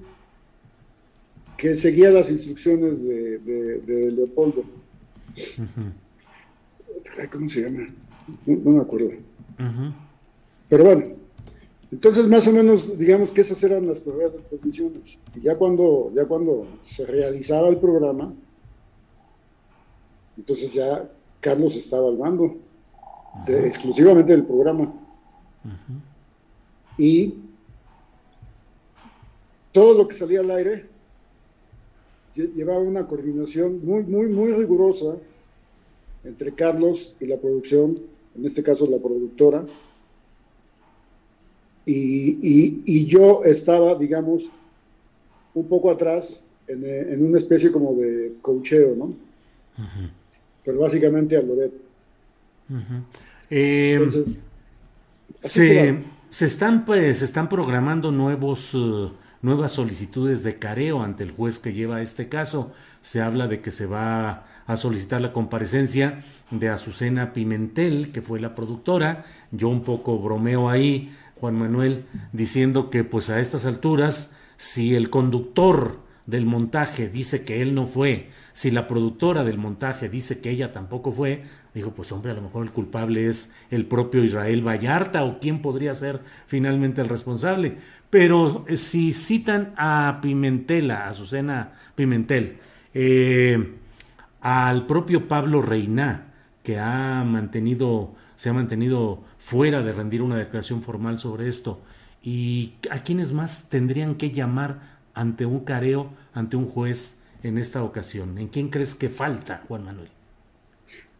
que 1.57 1.77
seguía 1.79 2.11
las 2.11 2.31
instrucciones 2.31 3.03
de, 3.03 4.13
Leopoldo. 4.15 4.65
¿Cómo 7.33 7.49
se 7.49 7.63
llama? 7.63 7.89
no, 8.47 8.71
me 8.71 8.83
acuerdo. 8.83 9.13
Pero 10.69 10.85
bueno, 10.85 11.17
entonces 11.91 12.27
más 12.29 12.47
o 12.49 12.53
menos 12.53 12.99
digamos 12.99 13.31
que 13.31 13.41
esas 13.41 13.63
eran 13.63 13.87
las 13.87 14.05
de 14.05 14.13
transmisiones. 14.51 15.19
Y 15.35 15.41
ya 15.41 15.57
cuando, 15.57 16.13
ya 16.15 16.25
cuando 16.25 16.67
se 16.85 17.07
realizaba 17.07 17.69
el 17.69 17.79
programa, 17.79 18.35
entonces 20.37 20.75
ya 20.75 21.09
Carlos 21.47 21.77
estaba 21.77 22.09
al 22.09 22.19
mando, 22.19 22.57
exclusivamente 23.47 24.33
del 24.33 24.45
programa. 24.45 24.93
Y 26.99 27.35
todo 29.71 29.95
lo 29.95 30.09
que 30.09 30.17
salía 30.17 30.41
al 30.41 30.51
aire 30.51 30.87
llevaba 32.35 32.81
una 32.81 33.07
coordinación 33.07 33.85
muy, 33.85 34.03
muy, 34.03 34.27
muy 34.27 34.53
rigurosa 34.53 35.17
entre 36.25 36.53
Carlos 36.53 37.15
y 37.21 37.27
la 37.27 37.37
producción 37.37 37.95
en 38.37 38.45
este 38.45 38.63
caso 38.63 38.87
la 38.87 38.99
productora, 38.99 39.65
y, 41.89 43.07
yo 43.07 43.45
estaba, 43.45 43.95
digamos, 43.95 44.51
un 45.55 45.69
poco 45.69 45.91
atrás 45.91 46.43
en, 46.67 47.25
una 47.25 47.39
especie 47.39 47.71
como 47.71 47.95
de 47.95 48.35
cocheo, 48.43 48.97
¿no? 48.97 49.15
Pero 50.67 50.81
básicamente 50.81 51.37
a 51.37 51.43
Loret. 51.43 51.73
Eh, 53.49 54.09
se, 55.45 56.45
están, 56.45 56.85
pues, 56.85 57.21
se 57.21 57.25
están 57.25 57.49
programando 57.49 58.11
nuevos, 58.11 58.75
uh, 58.75 59.13
nuevas 59.43 59.73
solicitudes 59.73 60.43
de 60.43 60.59
careo 60.59 61.03
ante 61.03 61.23
el 61.23 61.31
juez 61.31 61.61
que 61.61 61.73
lleva 61.73 62.03
este 62.03 62.29
caso. 62.29 62.73
Se 63.01 63.23
habla 63.23 63.47
de 63.47 63.61
que 63.61 63.71
se 63.71 63.87
va 63.87 64.45
a 64.67 64.77
solicitar 64.77 65.21
la 65.21 65.33
comparecencia 65.33 66.25
de 66.51 66.69
Azucena 66.69 67.33
Pimentel, 67.33 68.11
que 68.11 68.21
fue 68.21 68.41
la 68.41 68.57
productora. 68.57 69.25
Yo 69.53 69.69
un 69.69 69.85
poco 69.85 70.19
bromeo 70.19 70.69
ahí, 70.69 71.15
Juan 71.41 71.55
Manuel, 71.55 72.07
diciendo 72.33 72.91
que 72.91 73.05
pues 73.05 73.31
a 73.31 73.41
estas 73.41 73.65
alturas, 73.65 74.35
si 74.57 74.97
el 74.97 75.11
conductor 75.11 76.01
del 76.27 76.45
montaje 76.45 77.09
dice 77.09 77.45
que 77.45 77.63
él 77.63 77.77
no 77.77 77.87
fue, 77.87 78.31
si 78.57 78.71
la 78.71 78.89
productora 78.89 79.45
del 79.45 79.59
montaje 79.59 80.09
dice 80.09 80.41
que 80.41 80.49
ella 80.49 80.73
tampoco 80.73 81.13
fue, 81.13 81.43
digo, 81.75 81.91
pues 81.91 82.11
hombre, 82.11 82.31
a 82.33 82.35
lo 82.35 82.41
mejor 82.41 82.65
el 82.65 82.73
culpable 82.73 83.29
es 83.29 83.55
el 83.71 83.85
propio 83.85 84.25
Israel 84.25 84.67
Vallarta 84.67 85.25
o 85.25 85.39
quién 85.41 85.61
podría 85.61 85.95
ser 85.95 86.23
finalmente 86.47 87.03
el 87.03 87.11
responsable. 87.11 87.77
Pero 88.09 88.65
eh, 88.67 88.79
si 88.79 89.13
citan 89.13 89.75
a 89.77 90.21
Pimentel, 90.23 90.91
a 90.91 91.09
Azucena 91.09 91.73
Pimentel, 91.95 92.57
eh, 92.95 93.75
al 94.41 94.87
propio 94.87 95.29
Pablo 95.29 95.61
Reina, 95.61 96.33
que 96.63 96.79
ha 96.79 97.23
mantenido, 97.27 98.15
se 98.39 98.49
ha 98.49 98.55
mantenido 98.55 99.23
fuera 99.39 99.83
de 99.83 99.93
rendir 99.93 100.23
una 100.23 100.39
declaración 100.39 100.83
formal 100.83 101.19
sobre 101.19 101.47
esto. 101.47 101.83
¿Y 102.23 102.73
a 102.91 103.03
quiénes 103.03 103.35
más 103.35 103.69
tendrían 103.69 104.15
que 104.15 104.31
llamar 104.31 104.97
ante 105.13 105.45
un 105.45 105.61
careo, 105.61 106.09
ante 106.33 106.57
un 106.57 106.71
juez 106.71 107.21
en 107.43 107.59
esta 107.59 107.83
ocasión? 107.83 108.39
¿En 108.39 108.49
quién 108.49 108.69
crees 108.69 108.95
que 108.95 109.09
falta, 109.09 109.63
Juan 109.69 109.85
Manuel? 109.85 110.09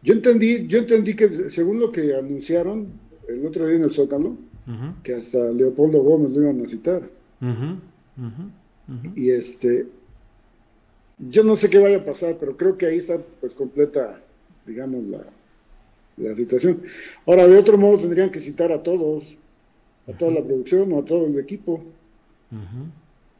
Yo 0.01 0.13
entendí, 0.13 0.67
yo 0.67 0.79
entendí 0.79 1.15
que 1.15 1.49
según 1.49 1.79
lo 1.79 1.91
que 1.91 2.15
anunciaron 2.15 2.87
el 3.27 3.45
otro 3.45 3.65
día 3.67 3.77
en 3.77 3.83
el 3.83 3.91
Zócalo, 3.91 4.37
que 5.03 5.15
hasta 5.15 5.39
Leopoldo 5.51 6.01
Gómez 6.01 6.31
lo 6.31 6.41
iban 6.43 6.61
a 6.61 6.67
citar. 6.67 7.03
y 9.15 9.29
este, 9.29 9.87
yo 11.17 11.43
no 11.43 11.55
sé 11.55 11.69
qué 11.69 11.79
vaya 11.79 11.97
a 11.97 12.05
pasar, 12.05 12.37
pero 12.39 12.55
creo 12.55 12.77
que 12.77 12.85
ahí 12.85 12.97
está 12.97 13.17
pues 13.39 13.53
completa, 13.53 14.19
digamos, 14.65 15.05
la, 15.05 15.23
la 16.17 16.35
situación. 16.35 16.81
Ahora, 17.25 17.47
de 17.47 17.57
otro 17.57 17.77
modo, 17.77 17.99
tendrían 17.99 18.29
que 18.29 18.39
citar 18.39 18.71
a 18.71 18.83
todos, 18.83 19.23
a 20.07 20.13
toda 20.13 20.31
la 20.31 20.43
producción 20.43 20.91
o 20.93 20.99
a 20.99 21.05
todo 21.05 21.25
el 21.25 21.39
equipo, 21.39 21.83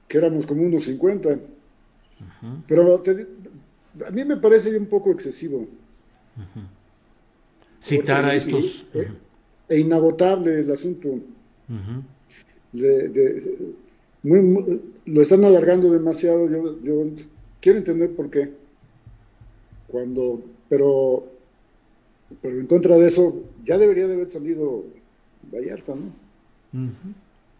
que 0.07 0.17
éramos 0.17 0.45
como 0.45 0.63
unos 0.63 0.85
50. 0.85 1.37
Pero 2.67 3.03
a 4.05 4.11
mí 4.11 4.25
me 4.25 4.37
parece 4.37 4.75
un 4.77 4.85
poco 4.85 5.11
excesivo. 5.11 5.67
Citar 7.81 8.25
a 8.25 8.35
estos. 8.35 8.85
E, 8.93 9.07
e, 9.69 9.79
inagotable 9.79 10.59
el 10.59 10.71
asunto. 10.71 11.19
lo 14.23 15.21
están 15.21 15.45
alargando 15.45 15.91
demasiado. 15.91 16.49
Yo, 16.49 16.81
yo 16.83 17.05
quiero 17.61 17.79
entender 17.79 18.11
por 18.11 18.29
qué. 18.29 18.51
Cuando, 19.87 20.41
pero, 20.67 21.25
pero 22.41 22.59
en 22.59 22.67
contra 22.67 22.97
de 22.97 23.07
eso, 23.07 23.43
ya 23.63 23.77
debería 23.77 24.07
de 24.07 24.13
haber 24.13 24.29
salido 24.29 24.83
Vallarta, 25.51 25.93
¿no? 25.95 26.11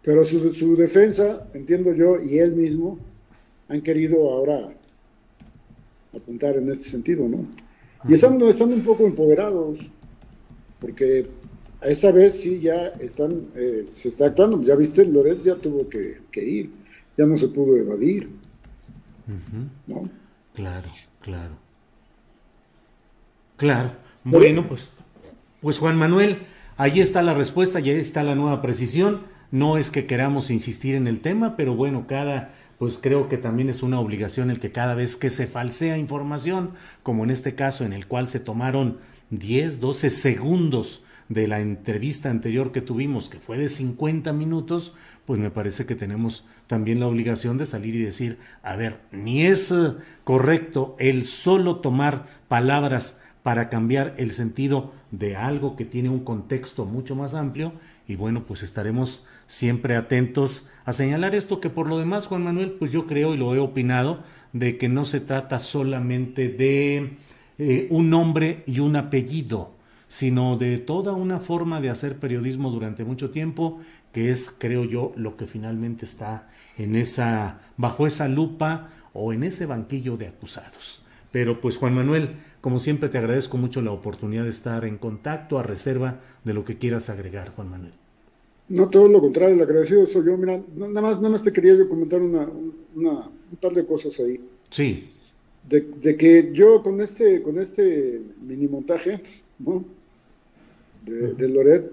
Pero 0.02 0.24
su, 0.24 0.52
su, 0.54 0.76
defensa, 0.76 1.48
entiendo 1.54 1.92
yo, 1.92 2.22
y 2.22 2.38
él 2.38 2.54
mismo, 2.54 2.98
han 3.68 3.80
querido 3.82 4.30
ahora 4.30 4.70
apuntar 6.14 6.56
en 6.56 6.70
este 6.72 6.84
sentido, 6.84 7.28
¿no? 7.28 7.46
Y 8.08 8.14
están, 8.14 8.40
están 8.42 8.72
un 8.72 8.82
poco 8.82 9.04
empoderados, 9.06 9.78
porque 10.80 11.26
a 11.80 11.88
esta 11.88 12.10
vez 12.12 12.40
sí 12.40 12.60
ya 12.60 12.88
están, 13.00 13.48
eh, 13.54 13.84
se 13.86 14.08
está 14.08 14.26
actuando, 14.26 14.62
ya 14.62 14.74
viste, 14.74 15.04
Loret 15.04 15.42
ya 15.42 15.56
tuvo 15.56 15.88
que, 15.88 16.20
que 16.30 16.44
ir, 16.44 16.70
ya 17.16 17.26
no 17.26 17.36
se 17.36 17.48
pudo 17.48 17.76
evadir. 17.76 18.28
Claro, 20.54 20.88
claro. 21.20 21.54
Claro. 23.56 23.90
Bueno, 24.24 24.66
pues, 24.68 24.88
pues 25.60 25.78
Juan 25.78 25.98
Manuel, 25.98 26.38
ahí 26.76 27.00
está 27.00 27.22
la 27.22 27.34
respuesta, 27.34 27.80
y 27.80 27.90
ahí 27.90 27.98
está 27.98 28.22
la 28.22 28.34
nueva 28.34 28.62
precisión. 28.62 29.22
No 29.50 29.78
es 29.78 29.90
que 29.90 30.06
queramos 30.06 30.50
insistir 30.50 30.94
en 30.94 31.06
el 31.06 31.20
tema, 31.20 31.56
pero 31.56 31.74
bueno, 31.74 32.06
cada, 32.06 32.54
pues 32.78 32.98
creo 33.00 33.28
que 33.28 33.38
también 33.38 33.68
es 33.68 33.82
una 33.82 34.00
obligación 34.00 34.50
el 34.50 34.60
que 34.60 34.70
cada 34.70 34.94
vez 34.94 35.16
que 35.16 35.30
se 35.30 35.46
falsea 35.46 35.98
información, 35.98 36.70
como 37.02 37.24
en 37.24 37.30
este 37.30 37.54
caso 37.54 37.84
en 37.84 37.92
el 37.92 38.06
cual 38.06 38.28
se 38.28 38.40
tomaron 38.40 38.98
10, 39.30 39.80
12 39.80 40.10
segundos 40.10 41.02
de 41.28 41.48
la 41.48 41.60
entrevista 41.60 42.30
anterior 42.30 42.72
que 42.72 42.80
tuvimos, 42.80 43.28
que 43.28 43.40
fue 43.40 43.58
de 43.58 43.68
50 43.68 44.32
minutos, 44.32 44.94
pues 45.26 45.38
me 45.38 45.50
parece 45.50 45.84
que 45.84 45.94
tenemos 45.94 46.46
también 46.68 47.00
la 47.00 47.06
obligación 47.06 47.58
de 47.58 47.66
salir 47.66 47.94
y 47.94 48.02
decir, 48.02 48.38
a 48.62 48.76
ver, 48.76 49.00
ni 49.12 49.44
es 49.44 49.70
eh, 49.70 49.94
correcto 50.24 50.96
el 50.98 51.26
solo 51.26 51.76
tomar 51.76 52.26
palabras 52.48 53.20
para 53.42 53.68
cambiar 53.68 54.14
el 54.18 54.30
sentido 54.30 54.92
de 55.10 55.36
algo 55.36 55.76
que 55.76 55.84
tiene 55.84 56.08
un 56.08 56.24
contexto 56.24 56.86
mucho 56.86 57.14
más 57.14 57.34
amplio, 57.34 57.72
y 58.08 58.16
bueno, 58.16 58.44
pues 58.44 58.62
estaremos 58.62 59.22
siempre 59.46 59.94
atentos 59.94 60.66
a 60.86 60.94
señalar 60.94 61.34
esto 61.34 61.60
que 61.60 61.68
por 61.68 61.86
lo 61.86 61.98
demás, 61.98 62.26
Juan 62.26 62.42
Manuel, 62.42 62.72
pues 62.72 62.90
yo 62.90 63.06
creo 63.06 63.34
y 63.34 63.36
lo 63.36 63.54
he 63.54 63.58
opinado, 63.58 64.24
de 64.54 64.78
que 64.78 64.88
no 64.88 65.04
se 65.04 65.20
trata 65.20 65.58
solamente 65.58 66.48
de 66.48 67.18
eh, 67.58 67.86
un 67.90 68.08
nombre 68.08 68.64
y 68.66 68.80
un 68.80 68.96
apellido, 68.96 69.72
sino 70.08 70.56
de 70.56 70.78
toda 70.78 71.12
una 71.12 71.38
forma 71.38 71.82
de 71.82 71.90
hacer 71.90 72.18
periodismo 72.18 72.70
durante 72.70 73.04
mucho 73.04 73.28
tiempo, 73.28 73.78
que 74.10 74.30
es, 74.30 74.54
creo 74.58 74.84
yo, 74.84 75.12
lo 75.14 75.36
que 75.36 75.46
finalmente 75.46 76.06
está 76.06 76.48
en 76.78 76.96
esa, 76.96 77.60
bajo 77.76 78.06
esa 78.06 78.26
lupa 78.26 78.88
o 79.12 79.34
en 79.34 79.42
ese 79.42 79.66
banquillo 79.66 80.16
de 80.16 80.28
acusados. 80.28 81.02
Pero 81.30 81.60
pues 81.60 81.76
Juan 81.76 81.94
Manuel, 81.94 82.36
como 82.60 82.80
siempre 82.80 83.08
te 83.08 83.18
agradezco 83.18 83.56
mucho 83.56 83.80
la 83.82 83.92
oportunidad 83.92 84.44
de 84.44 84.50
estar 84.50 84.84
en 84.84 84.98
contacto 84.98 85.58
a 85.58 85.62
reserva 85.62 86.20
de 86.44 86.54
lo 86.54 86.64
que 86.64 86.78
quieras 86.78 87.08
agregar, 87.10 87.50
Juan 87.54 87.70
Manuel. 87.70 87.92
No, 88.68 88.88
todo 88.88 89.08
lo 89.08 89.20
contrario, 89.20 89.54
el 89.54 89.62
agradecido 89.62 90.06
soy 90.06 90.26
yo. 90.26 90.36
Mira, 90.36 90.60
nada 90.76 91.00
más, 91.00 91.16
nada 91.16 91.30
más 91.30 91.42
te 91.42 91.52
quería 91.52 91.74
yo 91.74 91.88
comentar 91.88 92.20
una, 92.20 92.46
una, 92.94 93.12
un 93.12 93.56
par 93.60 93.72
de 93.72 93.86
cosas 93.86 94.18
ahí. 94.20 94.40
Sí. 94.70 95.10
De, 95.68 95.80
de, 95.80 96.16
que 96.16 96.50
yo 96.52 96.82
con 96.82 97.00
este, 97.00 97.42
con 97.42 97.58
este 97.58 98.20
mini 98.42 98.68
montaje, 98.68 99.22
¿no? 99.58 99.84
De, 101.04 101.34
de 101.34 101.48
Loret, 101.48 101.90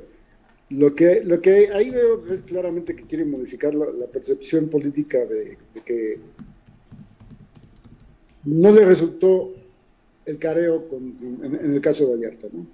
lo 0.70 0.95
que, 0.95 1.24
lo 1.24 1.41
que 1.41 1.70
ahí 1.72 1.89
veo 1.89 2.26
es 2.34 2.41
claramente 2.41 2.95
que 2.95 3.03
quiere 3.03 3.24
modificar 3.24 3.74
la, 3.76 3.86
la 3.86 4.07
percepción 4.07 4.68
política 4.68 5.20
de, 5.20 5.57
de, 5.74 5.82
que 5.86 6.20
no 8.43 8.72
le 8.72 8.86
resultó 8.86 9.53
el 10.26 10.38
careo 10.38 10.88
con, 10.88 11.15
en, 11.21 11.55
en, 11.55 11.73
el 11.73 11.82
caso 11.82 12.05
de 12.07 12.15
Vallarta, 12.15 12.47
¿no? 12.51 12.65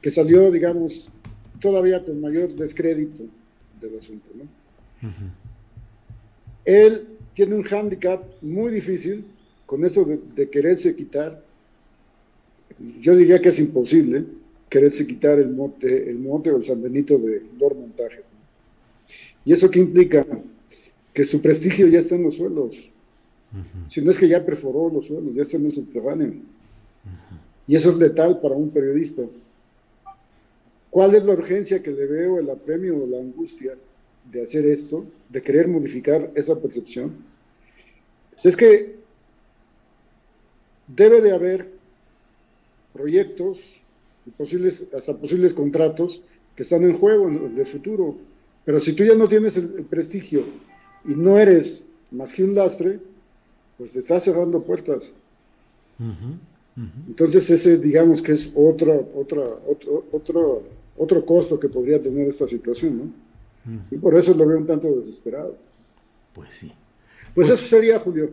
Que 0.00 0.10
salió, 0.10 0.50
digamos, 0.50 1.10
todavía 1.60 2.04
con 2.04 2.20
mayor 2.20 2.54
descrédito 2.54 3.24
del 3.80 3.98
asunto. 3.98 4.26
¿no? 4.34 4.44
Uh 5.08 5.12
-huh. 5.12 5.30
Él 6.64 7.08
tiene 7.34 7.54
un 7.54 7.62
hándicap 7.62 8.22
muy 8.42 8.72
difícil 8.72 9.24
con 9.66 9.84
eso 9.84 10.04
de, 10.04 10.18
de, 10.34 10.48
quererse 10.48 10.96
quitar. 10.96 11.42
Yo 13.00 13.14
diría 13.14 13.40
que 13.40 13.50
es 13.50 13.58
imposible 13.58 14.24
quererse 14.68 15.06
quitar 15.06 15.38
el 15.38 15.50
mote, 15.50 16.10
el 16.10 16.18
mote 16.18 16.50
o 16.50 16.56
el 16.56 16.64
San 16.64 16.80
Benito 16.80 17.18
de 17.18 17.42
Lord 17.58 17.76
Montaje. 17.76 18.22
¿Y 19.44 19.52
eso 19.52 19.70
qué 19.70 19.80
implica? 19.80 20.26
Que 21.12 21.24
su 21.24 21.42
prestigio 21.42 21.88
ya 21.88 21.98
está 21.98 22.14
en 22.14 22.22
los 22.22 22.36
suelos. 22.36 22.76
Uh 23.52 23.56
-huh. 23.56 23.90
Si 23.90 24.00
no 24.00 24.10
es 24.10 24.18
que 24.18 24.28
ya 24.28 24.44
perforó 24.44 24.90
los 24.90 25.06
suelos, 25.06 25.34
ya 25.34 25.42
está 25.42 25.56
en 25.56 25.66
el 25.66 25.72
subterráneo. 25.72 26.34
Y 27.70 27.76
eso 27.76 27.90
es 27.90 27.98
letal 27.98 28.40
para 28.40 28.56
un 28.56 28.68
periodista. 28.70 29.22
¿Cuál 30.90 31.14
es 31.14 31.24
la 31.24 31.34
urgencia 31.34 31.80
que 31.80 31.92
le 31.92 32.04
veo, 32.04 32.40
el 32.40 32.50
apremio 32.50 33.00
o 33.00 33.06
la 33.06 33.18
angustia 33.18 33.76
de 34.28 34.42
hacer 34.42 34.66
esto, 34.66 35.04
de 35.28 35.40
querer 35.40 35.68
modificar 35.68 36.32
esa 36.34 36.60
percepción? 36.60 37.12
Pues 38.32 38.46
es 38.46 38.56
que 38.56 38.96
debe 40.88 41.20
de 41.20 41.30
haber 41.30 41.68
proyectos, 42.92 43.76
posibles, 44.36 44.88
hasta 44.92 45.16
posibles 45.16 45.54
contratos 45.54 46.20
que 46.56 46.64
están 46.64 46.82
en 46.82 46.98
juego 46.98 47.28
el 47.28 47.66
futuro. 47.66 48.16
Pero 48.64 48.80
si 48.80 48.94
tú 48.94 49.04
ya 49.04 49.14
no 49.14 49.28
tienes 49.28 49.56
el, 49.56 49.84
prestigio 49.84 50.42
y 51.04 51.14
no 51.14 51.38
eres 51.38 51.84
más 52.10 52.32
que 52.32 52.42
un 52.42 52.52
lastre, 52.52 52.98
pues 53.78 53.92
te 53.92 54.00
estás 54.00 54.24
cerrando 54.24 54.60
puertas. 54.60 55.12
Uh 56.80 56.84
-huh. 56.84 57.08
Entonces 57.08 57.50
ese 57.50 57.78
digamos 57.78 58.22
que 58.22 58.32
es 58.32 58.52
otra, 58.56 58.94
otra, 59.14 59.42
otro, 59.66 60.06
otro 60.12 60.62
otro 61.00 61.24
costo 61.24 61.58
que 61.58 61.68
podría 61.68 61.98
tener 61.98 62.28
esta 62.28 62.46
situación, 62.46 62.98
¿no? 62.98 63.74
Y 63.90 63.96
por 63.96 64.14
eso 64.16 64.34
lo 64.34 64.46
veo 64.46 64.58
un 64.58 64.66
tanto 64.66 64.88
desesperado. 64.94 65.56
Pues 66.34 66.50
sí. 66.52 66.72
Pues, 67.34 67.48
pues, 67.48 67.50
eso 67.50 67.76
sería, 67.76 67.98
Julio. 67.98 68.30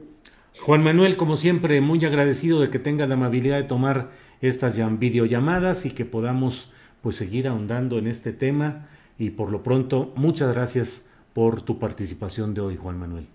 Juan 0.60 0.84
Manuel, 0.84 1.16
como 1.16 1.38
siempre, 1.38 1.80
muy 1.80 2.04
agradecido 2.04 2.60
de 2.60 2.70
que 2.70 2.80
tenga 2.80 3.08
la 3.08 3.14
amabilidad 3.14 3.58
de 3.58 3.64
tomar 3.64 4.12
estas 4.42 4.78
videollamadas 5.00 5.86
y 5.86 5.92
que 5.92 6.04
podamos 6.04 6.72
pues 7.02 7.16
seguir 7.16 7.48
ahondando 7.48 8.00
en 8.00 8.08
este 8.08 8.34
tema. 8.34 8.90
Y 9.18 9.30
por 9.30 9.50
lo 9.50 9.64
pronto, 9.64 10.12
muchas 10.16 10.54
gracias 10.54 11.06
por 11.34 11.62
tu 11.62 11.80
participación 11.80 12.54
de 12.54 12.62
hoy, 12.62 12.76
Juan 12.76 13.00
Manuel. 13.00 13.28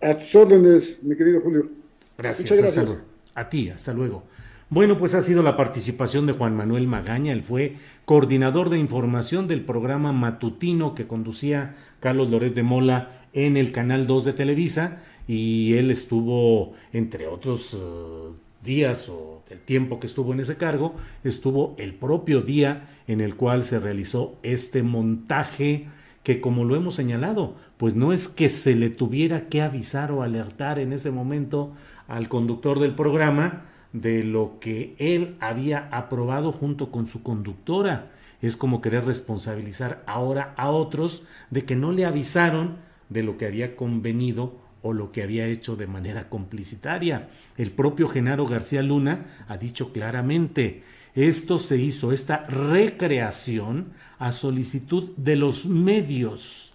A 0.00 0.16
tus 0.16 0.32
órdenes, 0.36 1.02
mi 1.02 1.16
querido 1.16 1.40
Julio. 1.40 1.68
Gracias. 2.16 2.48
Muchas 2.48 2.74
gracias. 2.74 2.98
a 3.34 3.48
ti, 3.48 3.70
hasta 3.70 3.92
luego. 3.92 4.22
Bueno, 4.70 4.98
pues 4.98 5.14
ha 5.14 5.22
sido 5.22 5.42
la 5.42 5.56
participación 5.56 6.26
de 6.26 6.34
Juan 6.34 6.54
Manuel 6.54 6.86
Magaña, 6.86 7.32
él 7.32 7.42
fue 7.42 7.76
coordinador 8.04 8.68
de 8.68 8.78
información 8.78 9.46
del 9.46 9.62
programa 9.62 10.12
matutino 10.12 10.94
que 10.94 11.06
conducía 11.06 11.74
Carlos 12.00 12.28
Loret 12.28 12.54
de 12.54 12.62
Mola 12.62 13.08
en 13.32 13.56
el 13.56 13.72
Canal 13.72 14.06
2 14.06 14.26
de 14.26 14.32
Televisa. 14.34 14.98
Y 15.26 15.74
él 15.74 15.90
estuvo, 15.90 16.74
entre 16.92 17.28
otros 17.28 17.72
uh, 17.72 18.34
días 18.62 19.08
o 19.08 19.42
el 19.48 19.58
tiempo 19.60 20.00
que 20.00 20.06
estuvo 20.06 20.34
en 20.34 20.40
ese 20.40 20.56
cargo, 20.56 20.96
estuvo 21.24 21.74
el 21.78 21.94
propio 21.94 22.42
día 22.42 22.90
en 23.06 23.22
el 23.22 23.36
cual 23.36 23.64
se 23.64 23.78
realizó 23.80 24.36
este 24.42 24.82
montaje 24.82 25.86
que 26.22 26.42
como 26.42 26.64
lo 26.64 26.76
hemos 26.76 26.94
señalado, 26.94 27.54
pues 27.78 27.94
no 27.94 28.12
es 28.12 28.28
que 28.28 28.50
se 28.50 28.74
le 28.74 28.90
tuviera 28.90 29.48
que 29.48 29.62
avisar 29.62 30.12
o 30.12 30.22
alertar 30.22 30.78
en 30.78 30.92
ese 30.92 31.10
momento 31.10 31.72
al 32.06 32.28
conductor 32.28 32.80
del 32.80 32.94
programa, 32.94 33.64
de 34.00 34.24
lo 34.24 34.58
que 34.60 34.94
él 34.98 35.36
había 35.40 35.88
aprobado 35.90 36.52
junto 36.52 36.90
con 36.90 37.06
su 37.06 37.22
conductora. 37.22 38.12
Es 38.40 38.56
como 38.56 38.80
querer 38.80 39.04
responsabilizar 39.04 40.02
ahora 40.06 40.54
a 40.56 40.70
otros 40.70 41.24
de 41.50 41.64
que 41.64 41.76
no 41.76 41.92
le 41.92 42.04
avisaron 42.04 42.76
de 43.08 43.22
lo 43.22 43.36
que 43.36 43.46
había 43.46 43.76
convenido 43.76 44.60
o 44.82 44.92
lo 44.92 45.10
que 45.10 45.22
había 45.22 45.46
hecho 45.46 45.76
de 45.76 45.86
manera 45.86 46.28
complicitaria. 46.28 47.28
El 47.56 47.72
propio 47.72 48.08
Genaro 48.08 48.46
García 48.46 48.82
Luna 48.82 49.26
ha 49.48 49.56
dicho 49.56 49.92
claramente, 49.92 50.82
esto 51.14 51.58
se 51.58 51.78
hizo, 51.78 52.12
esta 52.12 52.46
recreación, 52.46 53.92
a 54.18 54.32
solicitud 54.32 55.10
de 55.16 55.36
los 55.36 55.66
medios 55.66 56.67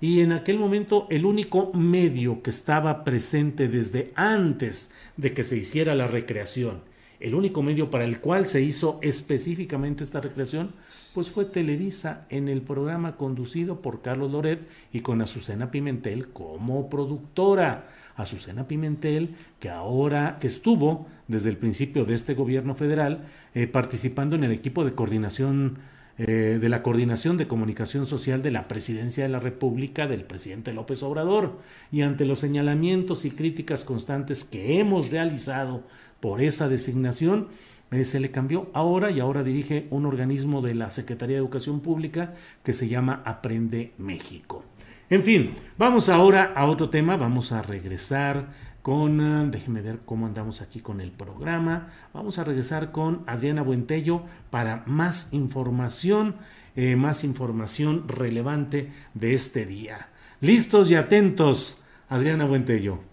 y 0.00 0.20
en 0.20 0.32
aquel 0.32 0.58
momento 0.58 1.06
el 1.10 1.24
único 1.24 1.72
medio 1.72 2.42
que 2.42 2.50
estaba 2.50 3.04
presente 3.04 3.68
desde 3.68 4.12
antes 4.14 4.92
de 5.16 5.32
que 5.32 5.44
se 5.44 5.56
hiciera 5.56 5.94
la 5.94 6.06
recreación, 6.06 6.80
el 7.18 7.34
único 7.34 7.62
medio 7.62 7.90
para 7.90 8.04
el 8.04 8.20
cual 8.20 8.46
se 8.46 8.60
hizo 8.60 8.98
específicamente 9.02 10.04
esta 10.04 10.20
recreación, 10.20 10.72
pues 11.14 11.30
fue 11.30 11.46
Televisa 11.46 12.26
en 12.28 12.48
el 12.48 12.60
programa 12.60 13.16
conducido 13.16 13.80
por 13.80 14.02
Carlos 14.02 14.30
Loret 14.32 14.68
y 14.92 15.00
con 15.00 15.22
Azucena 15.22 15.70
Pimentel 15.70 16.28
como 16.28 16.90
productora. 16.90 17.88
Azucena 18.16 18.66
Pimentel, 18.66 19.36
que 19.60 19.68
ahora, 19.68 20.38
que 20.40 20.46
estuvo 20.46 21.06
desde 21.28 21.50
el 21.50 21.58
principio 21.58 22.06
de 22.06 22.14
este 22.14 22.34
gobierno 22.34 22.74
federal 22.74 23.28
eh, 23.54 23.66
participando 23.66 24.36
en 24.36 24.44
el 24.44 24.52
equipo 24.52 24.84
de 24.84 24.94
coordinación 24.94 25.78
eh, 26.18 26.58
de 26.60 26.68
la 26.70 26.82
Coordinación 26.82 27.36
de 27.36 27.46
Comunicación 27.46 28.06
Social 28.06 28.42
de 28.42 28.50
la 28.50 28.68
Presidencia 28.68 29.22
de 29.22 29.28
la 29.28 29.38
República 29.38 30.06
del 30.06 30.24
presidente 30.24 30.72
López 30.72 31.02
Obrador 31.02 31.58
y 31.92 32.00
ante 32.02 32.24
los 32.24 32.38
señalamientos 32.38 33.26
y 33.26 33.30
críticas 33.30 33.84
constantes 33.84 34.42
que 34.42 34.80
hemos 34.80 35.10
realizado 35.10 35.82
por 36.20 36.40
esa 36.40 36.70
designación, 36.70 37.48
eh, 37.90 38.04
se 38.04 38.18
le 38.18 38.30
cambió 38.30 38.70
ahora 38.72 39.10
y 39.10 39.20
ahora 39.20 39.42
dirige 39.42 39.86
un 39.90 40.06
organismo 40.06 40.62
de 40.62 40.74
la 40.74 40.88
Secretaría 40.88 41.36
de 41.36 41.40
Educación 41.42 41.80
Pública 41.80 42.34
que 42.64 42.72
se 42.72 42.88
llama 42.88 43.22
Aprende 43.26 43.92
México. 43.98 44.64
En 45.08 45.22
fin, 45.22 45.54
vamos 45.78 46.08
ahora 46.08 46.52
a 46.56 46.66
otro 46.66 46.90
tema, 46.90 47.16
vamos 47.16 47.52
a 47.52 47.62
regresar 47.62 48.48
déjenme 48.86 49.82
ver 49.82 49.98
cómo 50.04 50.26
andamos 50.26 50.62
aquí 50.62 50.78
con 50.78 51.00
el 51.00 51.10
programa. 51.10 51.88
Vamos 52.14 52.38
a 52.38 52.44
regresar 52.44 52.92
con 52.92 53.24
Adriana 53.26 53.62
Buentello 53.62 54.22
para 54.50 54.84
más 54.86 55.32
información, 55.32 56.36
eh, 56.76 56.94
más 56.94 57.24
información 57.24 58.06
relevante 58.06 58.92
de 59.14 59.34
este 59.34 59.66
día. 59.66 60.08
Listos 60.40 60.88
y 60.88 60.94
atentos, 60.94 61.82
Adriana 62.08 62.44
Buentello. 62.44 63.05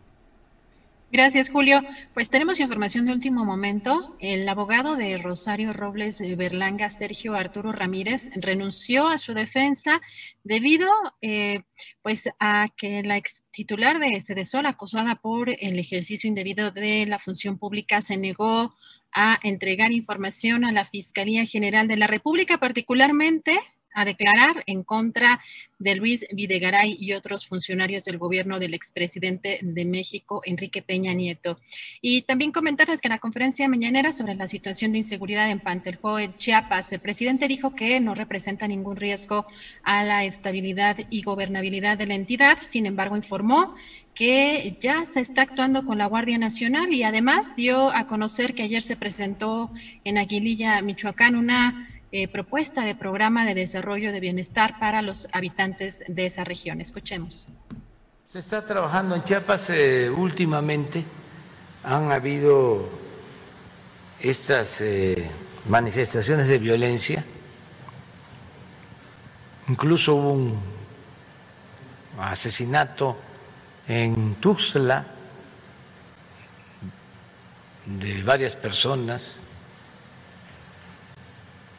Gracias, 1.13 1.51
Julio. 1.51 1.83
Pues 2.15 2.31
tenemos 2.31 2.59
información 2.59 3.05
de 3.05 3.11
último 3.11 3.45
momento. 3.45 4.15
El 4.17 4.49
abogado 4.49 4.95
de 4.95 5.19
Rosario 5.19 5.71
Robles 5.71 6.23
Berlanga, 6.35 6.89
Sergio 6.89 7.35
Arturo 7.35 7.71
Ramírez, 7.71 8.31
renunció 8.33 9.07
a 9.07 9.19
su 9.19 9.35
defensa 9.35 10.01
debido 10.43 10.89
eh, 11.21 11.65
pues 12.01 12.29
a 12.39 12.65
que 12.75 13.03
la 13.03 13.17
ex 13.17 13.43
titular 13.51 13.99
de 13.99 14.19
Sedesol, 14.21 14.65
acusada 14.65 15.17
por 15.17 15.51
el 15.51 15.77
ejercicio 15.77 16.27
indebido 16.27 16.71
de 16.71 17.05
la 17.05 17.19
función 17.19 17.59
pública, 17.59 18.01
se 18.01 18.17
negó 18.17 18.75
a 19.11 19.39
entregar 19.43 19.91
información 19.91 20.65
a 20.65 20.71
la 20.71 20.85
Fiscalía 20.85 21.45
General 21.45 21.87
de 21.87 21.97
la 21.97 22.07
República, 22.07 22.57
particularmente 22.57 23.59
a 23.93 24.05
declarar 24.05 24.63
en 24.67 24.83
contra 24.83 25.41
de 25.79 25.95
Luis 25.95 26.25
Videgaray 26.31 26.97
y 26.99 27.13
otros 27.13 27.45
funcionarios 27.45 28.05
del 28.05 28.17
gobierno 28.17 28.59
del 28.59 28.73
expresidente 28.73 29.59
de 29.61 29.85
México, 29.85 30.41
Enrique 30.45 30.81
Peña 30.81 31.13
Nieto. 31.13 31.59
Y 32.01 32.21
también 32.21 32.51
comentarles 32.51 33.01
que 33.01 33.07
en 33.07 33.13
la 33.13 33.19
conferencia 33.19 33.67
mañanera 33.67 34.13
sobre 34.13 34.35
la 34.35 34.47
situación 34.47 34.91
de 34.91 34.99
inseguridad 34.99 35.51
en 35.51 35.59
Panteljo, 35.59 36.19
en 36.19 36.37
Chiapas, 36.37 36.91
el 36.93 36.99
presidente 36.99 37.47
dijo 37.47 37.75
que 37.75 37.99
no 37.99 38.15
representa 38.15 38.67
ningún 38.67 38.95
riesgo 38.95 39.45
a 39.83 40.03
la 40.03 40.23
estabilidad 40.23 40.97
y 41.09 41.21
gobernabilidad 41.21 41.97
de 41.97 42.07
la 42.07 42.15
entidad. 42.15 42.57
Sin 42.65 42.85
embargo, 42.85 43.17
informó 43.17 43.75
que 44.13 44.77
ya 44.79 45.05
se 45.05 45.19
está 45.19 45.41
actuando 45.41 45.85
con 45.85 45.97
la 45.97 46.05
Guardia 46.05 46.37
Nacional 46.37 46.93
y 46.93 47.03
además 47.03 47.55
dio 47.55 47.89
a 47.91 48.07
conocer 48.07 48.53
que 48.53 48.63
ayer 48.63 48.83
se 48.83 48.95
presentó 48.95 49.69
en 50.03 50.17
Aguililla, 50.17 50.81
Michoacán, 50.81 51.35
una 51.35 51.89
eh, 52.15 52.27
propuesta 52.27 52.83
de 52.83 52.93
programa 52.93 53.43
de 53.43 53.55
desarrollo 53.55 54.11
de 54.11 54.19
bienestar 54.19 54.77
para 54.77 55.01
los 55.01 55.27
habitantes 55.31 56.03
de 56.07 56.27
esa 56.27 56.43
región. 56.43 56.79
Escuchemos. 56.79 57.47
Se 58.27 58.37
está 58.37 58.63
trabajando 58.63 59.15
en 59.15 59.23
Chiapas 59.23 59.71
eh, 59.71 60.11
últimamente. 60.11 61.03
Han 61.83 62.11
habido 62.11 62.87
estas 64.19 64.81
eh, 64.81 65.27
manifestaciones 65.67 66.47
de 66.47 66.59
violencia. 66.59 67.25
Incluso 69.67 70.13
hubo 70.13 70.33
un 70.33 70.59
asesinato 72.19 73.17
en 73.87 74.35
Tuxtla 74.35 75.07
de 77.87 78.21
varias 78.21 78.55
personas 78.55 79.41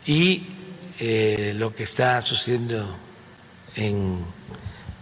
y 0.06 0.46
eh, 0.98 1.52
lo 1.56 1.74
que 1.74 1.84
está 1.84 2.20
sucediendo 2.20 2.96
en 3.74 4.24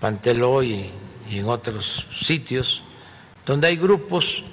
Panteló 0.00 0.62
y, 0.62 0.90
en 1.30 1.48
otros 1.48 2.06
sitios, 2.12 2.82
donde 3.46 3.68
hay 3.68 3.76
grupos 3.76 4.44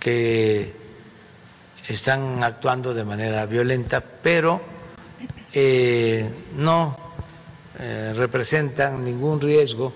que 0.00 0.72
están 1.86 2.42
actuando 2.42 2.92
de 2.92 3.04
manera 3.04 3.46
violenta, 3.46 4.00
pero 4.00 4.60
eh, 5.52 6.28
no 6.56 6.98
eh, 7.78 8.12
representan 8.16 9.04
ningún 9.04 9.40
riesgo 9.40 9.92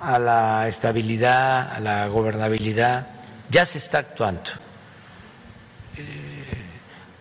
a 0.00 0.18
la 0.18 0.68
estabilidad, 0.68 1.72
a 1.72 1.80
la 1.80 2.06
gobernabilidad. 2.08 3.06
Ya 3.50 3.66
se 3.66 3.78
está 3.78 3.98
actuando. 3.98 4.50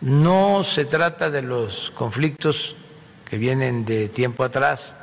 No 0.06 0.64
se 0.64 0.86
trata 0.86 1.32
de 1.32 1.42
los 1.42 1.92
conflictos 1.96 2.76
que 3.28 3.40
vienen 3.40 3.86
de 3.86 4.08
tiempo 4.08 4.44
atrás, 4.44 4.96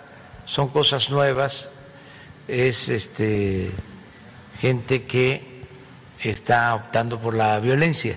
son 0.44 0.68
cosas 0.68 1.10
nuevas, 1.10 1.72
es 2.46 2.88
este, 2.88 3.72
gente 4.60 5.02
que 5.02 5.66
está 6.20 6.72
optando 6.76 7.18
por 7.20 7.34
la 7.34 7.58
violencia 7.58 8.16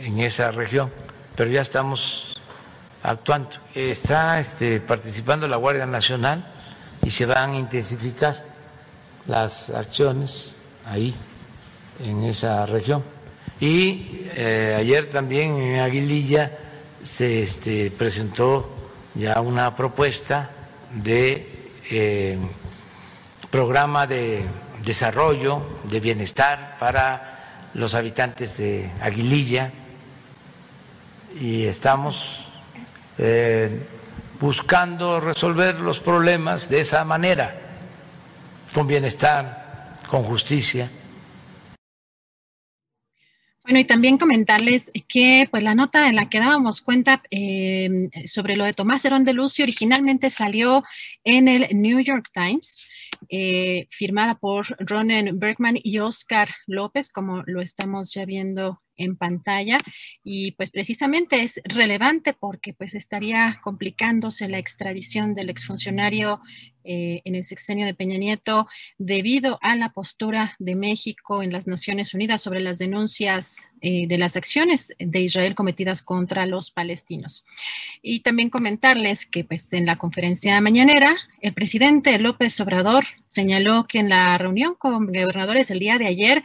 en 0.00 0.18
esa 0.18 0.50
región, 0.50 0.90
pero 1.36 1.52
ya 1.52 1.62
estamos 1.62 2.36
actuando. 3.04 3.50
Está 3.72 4.40
este, 4.40 4.80
participando 4.80 5.46
la 5.46 5.58
Guardia 5.58 5.86
Nacional 5.86 6.44
y 7.04 7.10
se 7.10 7.24
van 7.24 7.52
a 7.52 7.56
intensificar 7.56 8.42
las 9.28 9.70
acciones 9.70 10.56
ahí, 10.86 11.14
en 12.00 12.24
esa 12.24 12.66
región. 12.66 13.11
Y 13.62 14.26
eh, 14.34 14.74
ayer 14.76 15.08
también 15.08 15.56
en 15.56 15.78
Aguililla 15.78 16.50
se 17.04 17.44
este, 17.44 17.92
presentó 17.92 18.68
ya 19.14 19.40
una 19.40 19.76
propuesta 19.76 20.50
de 20.92 21.70
eh, 21.88 22.38
programa 23.52 24.08
de 24.08 24.42
desarrollo, 24.84 25.62
de 25.84 26.00
bienestar 26.00 26.76
para 26.80 27.68
los 27.74 27.94
habitantes 27.94 28.56
de 28.56 28.90
Aguililla 29.00 29.70
y 31.38 31.66
estamos 31.66 32.48
eh, 33.16 33.86
buscando 34.40 35.20
resolver 35.20 35.78
los 35.78 36.00
problemas 36.00 36.68
de 36.68 36.80
esa 36.80 37.04
manera, 37.04 37.54
con 38.74 38.88
bienestar, 38.88 39.98
con 40.08 40.24
justicia. 40.24 40.90
Bueno, 43.64 43.78
y 43.78 43.84
también 43.84 44.18
comentarles 44.18 44.90
que 45.06 45.46
pues 45.50 45.62
la 45.62 45.76
nota 45.76 46.08
en 46.08 46.16
la 46.16 46.28
que 46.28 46.40
dábamos 46.40 46.82
cuenta 46.82 47.22
em, 47.30 48.10
sobre 48.26 48.56
lo 48.56 48.64
de 48.64 48.72
Tomás 48.72 49.04
Herón 49.04 49.22
de 49.22 49.34
Lucio 49.34 49.62
originalmente 49.62 50.30
salió 50.30 50.82
en 51.22 51.46
el 51.46 51.68
New 51.72 52.00
York 52.00 52.28
Times, 52.34 52.82
eh, 53.28 53.86
firmada 53.90 54.34
por 54.34 54.66
Ronen 54.80 55.38
Bergman 55.38 55.78
y 55.80 56.00
Oscar 56.00 56.48
López, 56.66 57.10
como 57.12 57.44
lo 57.46 57.60
estamos 57.60 58.12
ya 58.12 58.24
viendo 58.24 58.81
en 58.96 59.16
pantalla 59.16 59.78
y 60.22 60.52
pues 60.52 60.70
precisamente 60.70 61.42
es 61.42 61.60
relevante 61.64 62.32
porque 62.32 62.74
pues 62.74 62.94
estaría 62.94 63.60
complicándose 63.62 64.48
la 64.48 64.58
extradición 64.58 65.34
del 65.34 65.50
exfuncionario 65.50 66.40
eh, 66.84 67.22
en 67.24 67.36
el 67.36 67.44
sexenio 67.44 67.86
de 67.86 67.94
Peña 67.94 68.18
Nieto 68.18 68.66
debido 68.98 69.58
a 69.62 69.76
la 69.76 69.92
postura 69.92 70.56
de 70.58 70.74
México 70.74 71.42
en 71.42 71.52
las 71.52 71.68
Naciones 71.68 72.12
Unidas 72.12 72.42
sobre 72.42 72.60
las 72.60 72.78
denuncias 72.78 73.68
eh, 73.82 74.08
de 74.08 74.18
las 74.18 74.36
acciones 74.36 74.92
de 74.98 75.20
Israel 75.20 75.54
cometidas 75.54 76.02
contra 76.02 76.44
los 76.44 76.72
palestinos. 76.72 77.44
Y 78.02 78.20
también 78.20 78.50
comentarles 78.50 79.26
que 79.26 79.44
pues 79.44 79.72
en 79.72 79.86
la 79.86 79.96
conferencia 79.96 80.60
mañanera 80.60 81.16
el 81.40 81.54
presidente 81.54 82.18
López 82.18 82.58
Obrador 82.60 83.04
señaló 83.28 83.84
que 83.84 84.00
en 84.00 84.08
la 84.08 84.36
reunión 84.36 84.74
con 84.74 85.06
gobernadores 85.06 85.70
el 85.70 85.78
día 85.78 85.98
de 85.98 86.08
ayer 86.08 86.42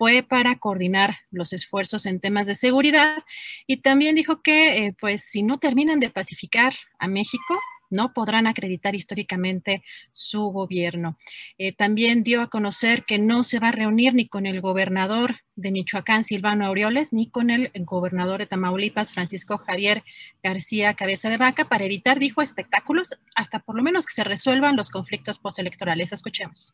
fue 0.00 0.22
para 0.22 0.58
coordinar 0.58 1.18
los 1.30 1.52
esfuerzos 1.52 2.06
en 2.06 2.20
temas 2.20 2.46
de 2.46 2.54
seguridad 2.54 3.22
y 3.66 3.82
también 3.82 4.14
dijo 4.14 4.40
que 4.40 4.86
eh, 4.86 4.96
pues 4.98 5.24
si 5.24 5.42
no 5.42 5.58
terminan 5.58 6.00
de 6.00 6.08
pacificar 6.08 6.72
a 6.98 7.06
México, 7.06 7.60
no 7.90 8.14
podrán 8.14 8.46
acreditar 8.46 8.94
históricamente 8.94 9.82
su 10.12 10.40
gobierno. 10.52 11.18
Eh, 11.58 11.74
también 11.74 12.22
dio 12.22 12.40
a 12.40 12.48
conocer 12.48 13.04
que 13.04 13.18
no 13.18 13.44
se 13.44 13.58
va 13.58 13.68
a 13.68 13.72
reunir 13.72 14.14
ni 14.14 14.26
con 14.26 14.46
el 14.46 14.62
gobernador 14.62 15.36
de 15.54 15.70
Michoacán, 15.70 16.24
Silvano 16.24 16.64
Aureoles, 16.64 17.12
ni 17.12 17.28
con 17.28 17.50
el 17.50 17.70
gobernador 17.74 18.38
de 18.38 18.46
Tamaulipas, 18.46 19.12
Francisco 19.12 19.58
Javier 19.58 20.02
García 20.42 20.94
Cabeza 20.94 21.28
de 21.28 21.36
Vaca, 21.36 21.66
para 21.66 21.84
evitar, 21.84 22.18
dijo, 22.18 22.40
espectáculos, 22.40 23.18
hasta 23.34 23.58
por 23.58 23.76
lo 23.76 23.82
menos 23.82 24.06
que 24.06 24.14
se 24.14 24.24
resuelvan 24.24 24.76
los 24.76 24.88
conflictos 24.88 25.38
postelectorales. 25.38 26.14
Escuchemos. 26.14 26.72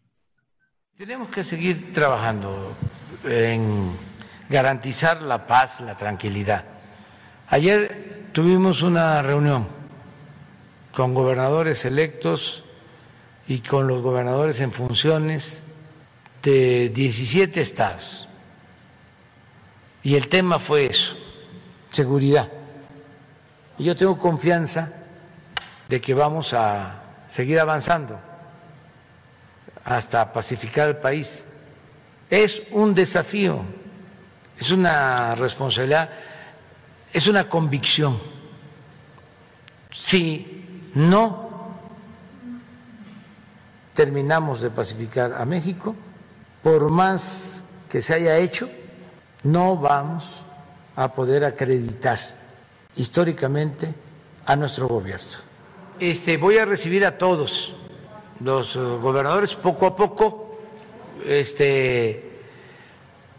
Tenemos 0.96 1.28
que 1.28 1.44
seguir 1.44 1.92
trabajando 1.92 2.74
en 3.26 3.92
garantizar 4.48 5.22
la 5.22 5.46
paz, 5.46 5.80
la 5.80 5.94
tranquilidad. 5.94 6.64
Ayer 7.48 8.26
tuvimos 8.32 8.82
una 8.82 9.22
reunión 9.22 9.66
con 10.92 11.14
gobernadores 11.14 11.84
electos 11.84 12.64
y 13.46 13.60
con 13.60 13.86
los 13.86 14.02
gobernadores 14.02 14.60
en 14.60 14.72
funciones 14.72 15.62
de 16.42 16.90
17 16.90 17.60
estados. 17.60 18.28
Y 20.02 20.14
el 20.14 20.28
tema 20.28 20.58
fue 20.58 20.86
eso, 20.86 21.16
seguridad. 21.90 22.48
Y 23.78 23.84
yo 23.84 23.96
tengo 23.96 24.18
confianza 24.18 24.92
de 25.88 26.00
que 26.00 26.14
vamos 26.14 26.54
a 26.54 27.02
seguir 27.28 27.60
avanzando 27.60 28.18
hasta 29.84 30.32
pacificar 30.32 30.88
el 30.88 30.96
país. 30.96 31.44
Es 32.28 32.64
un 32.72 32.94
desafío, 32.94 33.60
es 34.58 34.70
una 34.70 35.34
responsabilidad, 35.34 36.10
es 37.12 37.26
una 37.26 37.48
convicción. 37.48 38.18
Si 39.90 40.90
no 40.94 41.46
terminamos 43.94 44.60
de 44.60 44.70
pacificar 44.70 45.32
a 45.32 45.44
México, 45.44 45.94
por 46.62 46.90
más 46.90 47.64
que 47.88 48.00
se 48.02 48.14
haya 48.14 48.36
hecho, 48.38 48.68
no 49.44 49.76
vamos 49.76 50.44
a 50.96 51.12
poder 51.12 51.44
acreditar 51.44 52.18
históricamente 52.96 53.94
a 54.44 54.56
nuestro 54.56 54.88
gobierno. 54.88 55.38
Este, 56.00 56.36
voy 56.36 56.58
a 56.58 56.64
recibir 56.64 57.06
a 57.06 57.16
todos 57.16 57.74
los 58.40 58.76
eh, 58.76 58.78
gobernadores 58.78 59.54
poco 59.54 59.86
a 59.86 59.96
poco 59.96 60.45
este, 61.24 62.40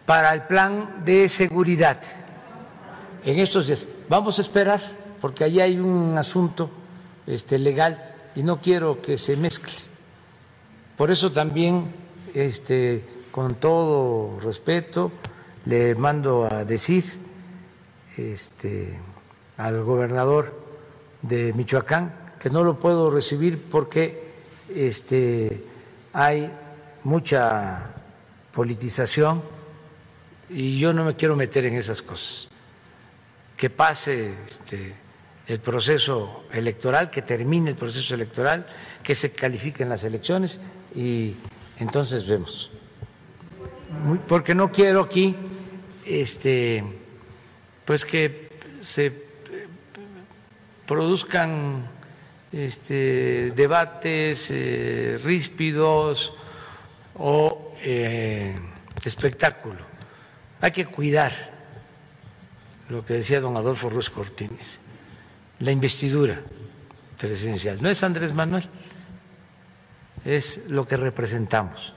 para 0.06 0.34
el 0.34 0.44
plan 0.44 1.04
de 1.06 1.30
seguridad 1.30 2.02
en 3.24 3.40
estos 3.40 3.68
días. 3.68 3.88
Vamos 4.10 4.40
a 4.40 4.42
esperar, 4.42 4.82
porque 5.20 5.44
ahí 5.44 5.60
hay 5.60 5.80
un 5.80 6.18
asunto 6.18 6.70
este, 7.26 7.60
legal 7.60 8.16
y 8.36 8.44
no 8.44 8.60
quiero 8.60 9.02
que 9.02 9.18
se 9.18 9.36
mezcle. 9.36 9.74
Por 10.96 11.12
eso 11.12 11.32
también, 11.32 11.94
este, 12.34 13.04
con 13.32 13.56
todo 13.56 14.40
respeto, 14.40 15.12
le 15.66 15.94
mando 15.96 16.48
a 16.50 16.64
decir 16.64 17.04
este, 18.16 18.98
al 19.58 19.84
gobernador 19.84 20.54
de 21.22 21.54
Michoacán 21.54 22.14
que 22.40 22.50
no 22.50 22.64
lo 22.64 22.80
puedo 22.80 23.10
recibir 23.12 23.62
porque 23.70 24.28
este, 24.74 25.64
hay 26.14 26.52
mucha 27.08 27.90
politización 28.52 29.42
y 30.50 30.78
yo 30.78 30.92
no 30.92 31.06
me 31.06 31.16
quiero 31.16 31.38
meter 31.38 31.66
en 31.66 31.76
esas 31.76 32.02
cosas. 32.02 32.50
Que 33.56 33.70
pase 33.70 34.34
este, 34.46 34.94
el 35.48 35.60
proceso 35.62 36.44
electoral, 36.52 37.10
que 37.10 37.22
termine 37.22 37.70
el 37.70 37.76
proceso 37.78 38.14
electoral, 38.14 38.68
que 39.02 39.16
se 39.16 39.32
califiquen 39.32 39.88
las 39.88 40.04
elecciones 40.04 40.60
y 40.94 41.34
entonces 41.80 42.28
vemos. 42.28 42.72
porque 44.28 44.54
no 44.54 44.70
quiero 44.70 45.02
aquí 45.02 45.34
este, 46.06 46.84
pues 47.86 48.04
que 48.04 48.50
se 48.82 49.14
produzcan 50.86 51.90
este, 52.52 53.54
debates 53.56 54.52
eh, 54.52 55.18
ríspidos 55.24 56.34
o 57.18 57.74
eh, 57.82 58.56
espectáculo. 59.04 59.80
Hay 60.62 60.72
que 60.72 60.86
cuidar 60.86 61.34
lo 62.90 63.06
que 63.06 63.16
decía 63.16 63.42
don 63.42 63.58
Adolfo 63.58 63.90
Ruiz 63.90 64.10
Cortines, 64.10 64.80
la 65.60 65.72
investidura 65.72 66.42
presidencial. 67.18 67.82
No 67.82 67.90
es 67.90 68.04
Andrés 68.04 68.34
Manuel, 68.34 68.64
es 70.26 70.70
lo 70.70 70.88
que 70.88 70.98
representamos. 70.98 71.94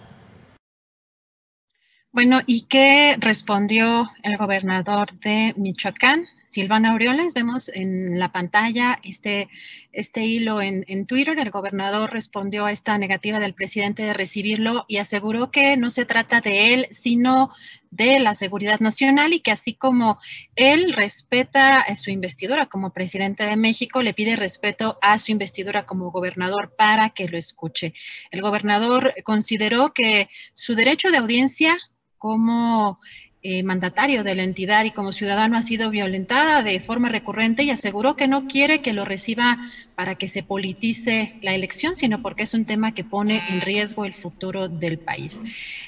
Bueno, 2.13 2.41
¿y 2.45 2.63
qué 2.63 3.17
respondió 3.21 4.11
el 4.23 4.37
gobernador 4.37 5.13
de 5.21 5.55
Michoacán? 5.57 6.27
Silvana 6.51 6.91
Aureoles, 6.91 7.33
vemos 7.33 7.69
en 7.69 8.19
la 8.19 8.33
pantalla 8.33 8.99
este, 9.05 9.49
este 9.93 10.27
hilo 10.27 10.61
en, 10.61 10.85
en, 10.89 11.07
Twitter. 11.07 11.39
El 11.39 11.53
gobernador 11.53 12.13
respondió 12.13 12.67
a 12.67 12.73
esta 12.73 12.99
negativa 12.99 13.39
del 13.39 13.55
presidente 13.55 14.03
de 14.03 14.15
recibirlo 14.15 14.85
y 14.89 14.97
aseguró 14.97 15.53
que 15.53 15.77
no 15.77 15.91
se 15.91 16.07
trata 16.07 16.41
de 16.41 16.75
él, 16.75 16.89
sino 16.91 17.53
de 17.93 18.19
la 18.19 18.35
seguridad 18.35 18.81
nacional 18.81 19.33
y 19.33 19.39
que 19.39 19.53
así 19.53 19.75
como 19.75 20.19
él 20.57 20.93
respeta 20.93 21.87
su 21.95 22.11
investidura 22.11 22.67
como 22.67 22.93
presidente 22.93 23.45
de 23.45 23.55
México, 23.55 24.03
le 24.03 24.13
pide 24.13 24.35
respeto 24.35 24.99
a 25.03 25.21
su 25.21 25.31
investidura 25.31 25.87
como 25.87 26.11
gobernador 26.11 26.75
para 26.77 27.11
que 27.11 27.29
lo 27.29 27.39
escuche. 27.39 27.95
El 28.33 28.43
gobernador 28.43 29.15
consideró 29.23 29.95
que 29.95 30.29
su 30.55 30.75
derecho 30.75 31.13
de 31.13 31.19
audiencia 31.19 31.79
como 32.19 32.99
eh, 33.43 33.63
mandatario 33.63 34.23
de 34.23 34.35
la 34.35 34.43
entidad 34.43 34.85
y 34.85 34.91
como 34.91 35.13
ciudadano 35.13 35.57
ha 35.57 35.63
sido 35.63 35.89
violentada 35.89 36.63
de 36.63 36.79
forma 36.79 37.09
recurrente 37.09 37.63
y 37.63 37.71
aseguró 37.71 38.15
que 38.15 38.29
no 38.29 38.47
quiere 38.47 38.83
que 38.83 38.93
lo 38.93 39.07
reciba 39.07 39.59
para 39.95 40.15
que 40.15 40.29
se 40.29 40.43
politice 40.43 41.39
la 41.41 41.55
elección, 41.55 41.97
sino 41.97 42.21
porque 42.21 42.43
es 42.43 42.55
un 42.55 42.65
tema 42.65 42.93
que 42.93 43.05
pone 43.05 43.41
en 43.51 43.61
riesgo 43.61 44.05
el 44.05 44.15
futuro 44.15 44.69
del 44.69 44.99
país. 44.99 45.43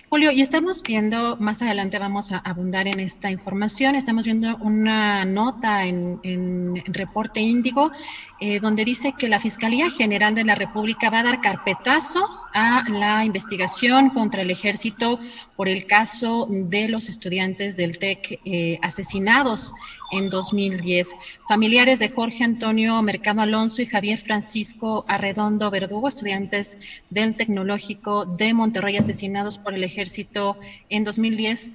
Julio, 0.09 0.30
y 0.30 0.42
estamos 0.42 0.82
viendo, 0.82 1.36
más 1.38 1.62
adelante 1.62 1.98
vamos 1.98 2.32
a 2.32 2.38
abundar 2.38 2.86
en 2.86 3.00
esta 3.00 3.30
información, 3.30 3.94
estamos 3.94 4.26
viendo 4.26 4.59
una 4.59 5.24
nota 5.24 5.86
en, 5.86 6.82
Reporte 6.86 7.40
Índigo, 7.40 7.90
eh, 8.38 8.61
donde 8.61 8.84
dice 8.84 9.14
que 9.18 9.28
la 9.28 9.40
Fiscalía 9.40 9.90
General 9.90 10.34
de 10.34 10.44
la 10.44 10.55
República 10.55 11.09
va 11.09 11.20
a 11.20 11.22
dar 11.22 11.40
carpetazo 11.40 12.28
a 12.53 12.84
la 12.90 13.24
investigación 13.24 14.11
contra 14.11 14.42
el 14.42 14.50
ejército 14.50 15.18
por 15.62 15.68
el 15.68 15.86
caso 15.86 16.48
de 16.50 16.88
los 16.88 17.08
estudiantes 17.08 17.76
del 17.76 17.96
TEC 17.96 18.40
eh, 18.44 18.80
asesinados 18.82 19.72
en 20.10 20.28
2010. 20.28 21.14
Familiares 21.46 22.00
de 22.00 22.08
Jorge 22.08 22.42
Antonio 22.42 23.00
Mercado 23.00 23.42
Alonso 23.42 23.80
y 23.80 23.86
Javier 23.86 24.18
Francisco 24.18 25.04
Arredondo 25.06 25.70
Verdugo, 25.70 26.08
estudiantes 26.08 26.78
del 27.10 27.36
Tecnológico 27.36 28.26
de 28.26 28.54
Monterrey 28.54 28.96
asesinados 28.96 29.56
por 29.56 29.74
el 29.74 29.84
ejército 29.84 30.58
en 30.88 31.04
2010. 31.04 31.70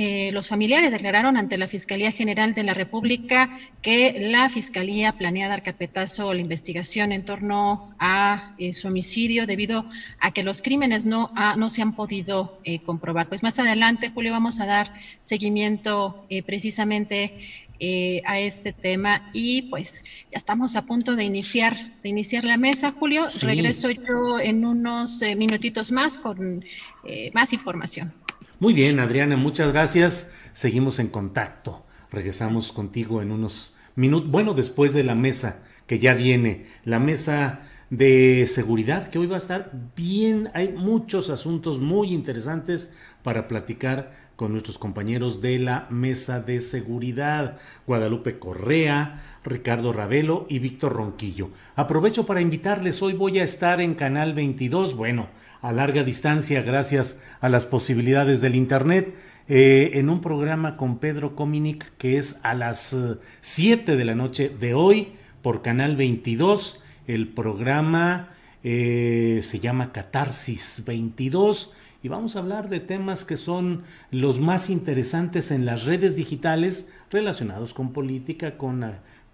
Eh, 0.00 0.30
los 0.30 0.46
familiares 0.46 0.92
declararon 0.92 1.36
ante 1.36 1.58
la 1.58 1.66
Fiscalía 1.66 2.12
General 2.12 2.54
de 2.54 2.62
la 2.62 2.72
República 2.72 3.58
que 3.82 4.28
la 4.30 4.48
Fiscalía 4.48 5.14
planea 5.18 5.48
dar 5.48 5.64
carpetazo 5.64 6.30
a 6.30 6.34
la 6.34 6.40
investigación 6.40 7.10
en 7.10 7.24
torno 7.24 7.92
a 7.98 8.54
eh, 8.58 8.74
su 8.74 8.86
homicidio 8.86 9.44
debido 9.44 9.86
a 10.20 10.30
que 10.30 10.44
los 10.44 10.62
crímenes 10.62 11.04
no, 11.04 11.32
no 11.56 11.68
se 11.68 11.82
han 11.82 11.96
podido 11.96 12.60
eh, 12.62 12.78
comprobar. 12.78 13.28
Pues 13.28 13.42
más 13.42 13.58
adelante, 13.58 14.12
Julio, 14.14 14.30
vamos 14.30 14.60
a 14.60 14.66
dar 14.66 14.94
seguimiento 15.20 16.28
precisamente 16.46 17.66
eh, 17.80 18.22
a 18.26 18.40
este 18.40 18.72
tema 18.72 19.30
y 19.32 19.62
pues 19.62 20.04
ya 20.32 20.36
estamos 20.36 20.74
a 20.74 20.82
punto 20.82 21.14
de 21.14 21.22
iniciar, 21.22 21.92
de 22.02 22.08
iniciar 22.08 22.42
la 22.42 22.56
mesa, 22.56 22.90
Julio. 22.90 23.28
Regreso 23.40 23.88
yo 23.90 24.40
en 24.40 24.64
unos 24.64 25.22
eh, 25.22 25.36
minutitos 25.36 25.92
más 25.92 26.18
con 26.18 26.64
eh, 27.04 27.30
más 27.34 27.52
información. 27.52 28.12
Muy 28.60 28.74
bien, 28.74 28.98
Adriana, 28.98 29.36
muchas 29.36 29.72
gracias. 29.72 30.32
Seguimos 30.52 30.98
en 30.98 31.06
contacto. 31.06 31.86
Regresamos 32.10 32.72
contigo 32.72 33.22
en 33.22 33.30
unos 33.30 33.76
minutos, 33.94 34.28
bueno, 34.32 34.52
después 34.52 34.92
de 34.92 35.04
la 35.04 35.14
mesa 35.14 35.62
que 35.86 36.00
ya 36.00 36.12
viene, 36.14 36.66
la 36.84 36.98
mesa 36.98 37.60
de 37.90 38.48
seguridad, 38.48 39.10
que 39.10 39.20
hoy 39.20 39.28
va 39.28 39.36
a 39.36 39.38
estar 39.38 39.70
bien, 39.94 40.50
hay 40.54 40.72
muchos 40.72 41.30
asuntos 41.30 41.78
muy 41.78 42.12
interesantes 42.12 42.92
para 43.22 43.46
platicar 43.46 44.12
con 44.34 44.50
nuestros 44.50 44.76
compañeros 44.76 45.40
de 45.40 45.60
la 45.60 45.86
Mesa 45.90 46.40
de 46.40 46.60
Seguridad, 46.60 47.58
Guadalupe 47.86 48.40
Correa, 48.40 49.22
Ricardo 49.44 49.92
Ravelo 49.92 50.46
y 50.48 50.58
Víctor 50.58 50.94
Ronquillo. 50.94 51.50
Aprovecho 51.76 52.26
para 52.26 52.40
invitarles, 52.40 53.02
hoy 53.02 53.14
voy 53.14 53.38
a 53.38 53.44
estar 53.44 53.80
en 53.80 53.94
Canal 53.94 54.34
22, 54.34 54.94
bueno, 54.94 55.28
a 55.60 55.72
larga 55.72 56.04
distancia 56.04 56.62
gracias 56.62 57.20
a 57.40 57.48
las 57.48 57.66
posibilidades 57.66 58.40
del 58.40 58.54
Internet, 58.54 59.14
eh, 59.48 59.92
en 59.94 60.10
un 60.10 60.20
programa 60.20 60.76
con 60.76 60.98
Pedro 60.98 61.34
Cominic 61.34 61.96
que 61.96 62.18
es 62.18 62.38
a 62.42 62.54
las 62.54 62.94
7 63.40 63.92
eh, 63.92 63.96
de 63.96 64.04
la 64.04 64.14
noche 64.14 64.50
de 64.50 64.74
hoy 64.74 65.14
por 65.42 65.62
Canal 65.62 65.96
22. 65.96 66.82
El 67.06 67.28
programa 67.28 68.30
eh, 68.62 69.40
se 69.42 69.60
llama 69.60 69.92
Catarsis 69.92 70.82
22 70.86 71.74
y 72.02 72.08
vamos 72.08 72.36
a 72.36 72.40
hablar 72.40 72.68
de 72.68 72.80
temas 72.80 73.24
que 73.24 73.36
son 73.36 73.82
los 74.10 74.38
más 74.38 74.70
interesantes 74.70 75.50
en 75.50 75.64
las 75.64 75.84
redes 75.84 76.14
digitales 76.14 76.92
relacionados 77.10 77.74
con 77.74 77.92
política, 77.92 78.56
con 78.56 78.84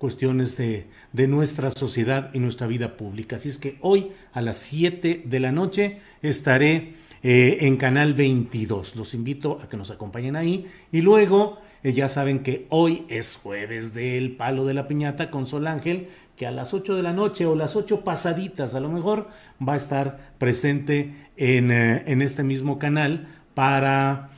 cuestiones 0.04 0.58
de, 0.58 0.86
nuestra 1.28 1.70
sociedad 1.70 2.28
y 2.34 2.38
nuestra 2.38 2.66
vida 2.66 2.98
pública. 2.98 3.36
Así 3.36 3.48
es 3.48 3.56
que 3.56 3.78
hoy 3.80 4.10
a 4.34 4.42
las 4.42 4.58
7 4.58 5.22
de 5.24 5.40
la 5.40 5.50
noche 5.50 5.98
estaré 6.20 6.96
eh, 7.22 7.56
en 7.62 7.78
Canal 7.78 8.12
22. 8.12 8.96
Los 8.96 9.14
invito 9.14 9.62
a 9.62 9.68
que 9.70 9.78
nos 9.78 9.90
acompañen 9.90 10.36
ahí 10.36 10.66
y 10.92 11.00
luego 11.00 11.58
eh, 11.82 11.94
ya 11.94 12.10
saben 12.10 12.40
que 12.40 12.66
hoy 12.68 13.06
es 13.08 13.36
jueves 13.36 13.94
del 13.94 14.36
palo 14.36 14.66
de 14.66 14.74
la 14.74 14.88
piñata 14.88 15.30
con 15.30 15.46
Sol 15.46 15.66
Ángel 15.66 16.08
que 16.36 16.46
a 16.46 16.50
las 16.50 16.74
8 16.74 16.96
de 16.96 17.02
la 17.02 17.14
noche 17.14 17.46
o 17.46 17.56
las 17.56 17.74
8 17.74 18.04
pasaditas 18.04 18.74
a 18.74 18.80
lo 18.80 18.90
mejor 18.90 19.28
va 19.66 19.72
a 19.72 19.78
estar 19.78 20.34
presente 20.36 21.14
en, 21.38 21.70
eh, 21.70 22.02
en 22.04 22.20
este 22.20 22.42
mismo 22.42 22.78
canal 22.78 23.26
para, 23.54 24.32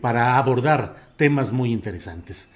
para 0.00 0.36
abordar 0.36 1.12
temas 1.16 1.52
muy 1.52 1.72
interesantes. 1.72 2.50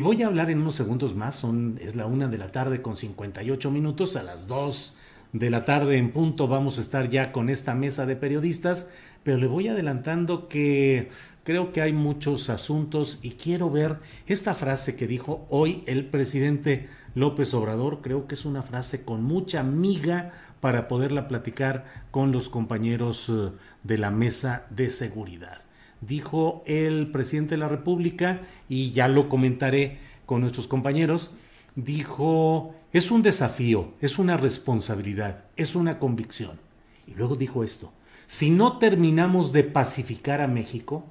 Voy 0.00 0.22
a 0.22 0.26
hablar 0.26 0.50
en 0.50 0.60
unos 0.60 0.76
segundos 0.76 1.14
más, 1.14 1.36
son, 1.36 1.78
es 1.82 1.96
la 1.96 2.06
una 2.06 2.28
de 2.28 2.38
la 2.38 2.52
tarde 2.52 2.82
con 2.82 2.96
58 2.96 3.70
minutos, 3.70 4.16
a 4.16 4.22
las 4.22 4.46
2 4.46 4.96
de 5.32 5.50
la 5.50 5.64
tarde 5.64 5.96
en 5.96 6.12
punto 6.12 6.46
vamos 6.46 6.78
a 6.78 6.82
estar 6.82 7.08
ya 7.08 7.32
con 7.32 7.48
esta 7.48 7.74
mesa 7.74 8.06
de 8.06 8.16
periodistas, 8.16 8.90
pero 9.22 9.38
le 9.38 9.46
voy 9.46 9.68
adelantando 9.68 10.48
que 10.48 11.08
Creo 11.44 11.72
que 11.72 11.82
hay 11.82 11.92
muchos 11.92 12.50
asuntos 12.50 13.18
y 13.20 13.30
quiero 13.30 13.68
ver 13.68 13.96
esta 14.28 14.54
frase 14.54 14.94
que 14.94 15.08
dijo 15.08 15.44
hoy 15.50 15.82
el 15.86 16.04
presidente 16.04 16.88
López 17.16 17.52
Obrador. 17.52 18.00
Creo 18.00 18.28
que 18.28 18.36
es 18.36 18.44
una 18.44 18.62
frase 18.62 19.04
con 19.04 19.24
mucha 19.24 19.64
miga 19.64 20.30
para 20.60 20.86
poderla 20.86 21.26
platicar 21.26 21.84
con 22.12 22.30
los 22.30 22.48
compañeros 22.48 23.28
eh, 23.28 23.50
de 23.82 23.98
la 23.98 24.12
mesa 24.12 24.66
de 24.70 24.88
seguridad. 24.90 25.62
Dijo 26.02 26.62
el 26.66 27.10
presidente 27.10 27.54
de 27.54 27.60
la 27.60 27.68
República, 27.68 28.42
y 28.68 28.90
ya 28.90 29.08
lo 29.08 29.28
comentaré 29.28 29.98
con 30.26 30.40
nuestros 30.42 30.66
compañeros, 30.66 31.30
dijo, 31.74 32.74
es 32.92 33.10
un 33.10 33.22
desafío, 33.22 33.94
es 34.00 34.18
una 34.18 34.36
responsabilidad, 34.36 35.44
es 35.56 35.74
una 35.74 35.98
convicción. 35.98 36.58
Y 37.06 37.14
luego 37.14 37.36
dijo 37.36 37.64
esto, 37.64 37.92
si 38.26 38.50
no 38.50 38.78
terminamos 38.78 39.52
de 39.52 39.64
pacificar 39.64 40.40
a 40.40 40.48
México, 40.48 41.04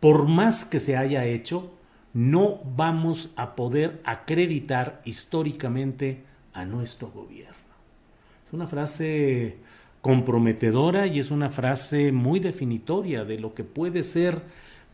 por 0.00 0.28
más 0.28 0.64
que 0.64 0.78
se 0.78 0.96
haya 0.96 1.24
hecho, 1.26 1.72
no 2.12 2.60
vamos 2.76 3.32
a 3.36 3.56
poder 3.56 4.00
acreditar 4.04 5.02
históricamente 5.04 6.22
a 6.52 6.64
nuestro 6.64 7.10
gobierno. 7.10 7.54
Es 8.46 8.52
una 8.52 8.68
frase 8.68 9.58
comprometedora 10.04 11.06
y 11.06 11.18
es 11.18 11.30
una 11.30 11.48
frase 11.48 12.12
muy 12.12 12.38
definitoria 12.38 13.24
de 13.24 13.38
lo 13.38 13.54
que 13.54 13.64
puede 13.64 14.02
ser 14.02 14.42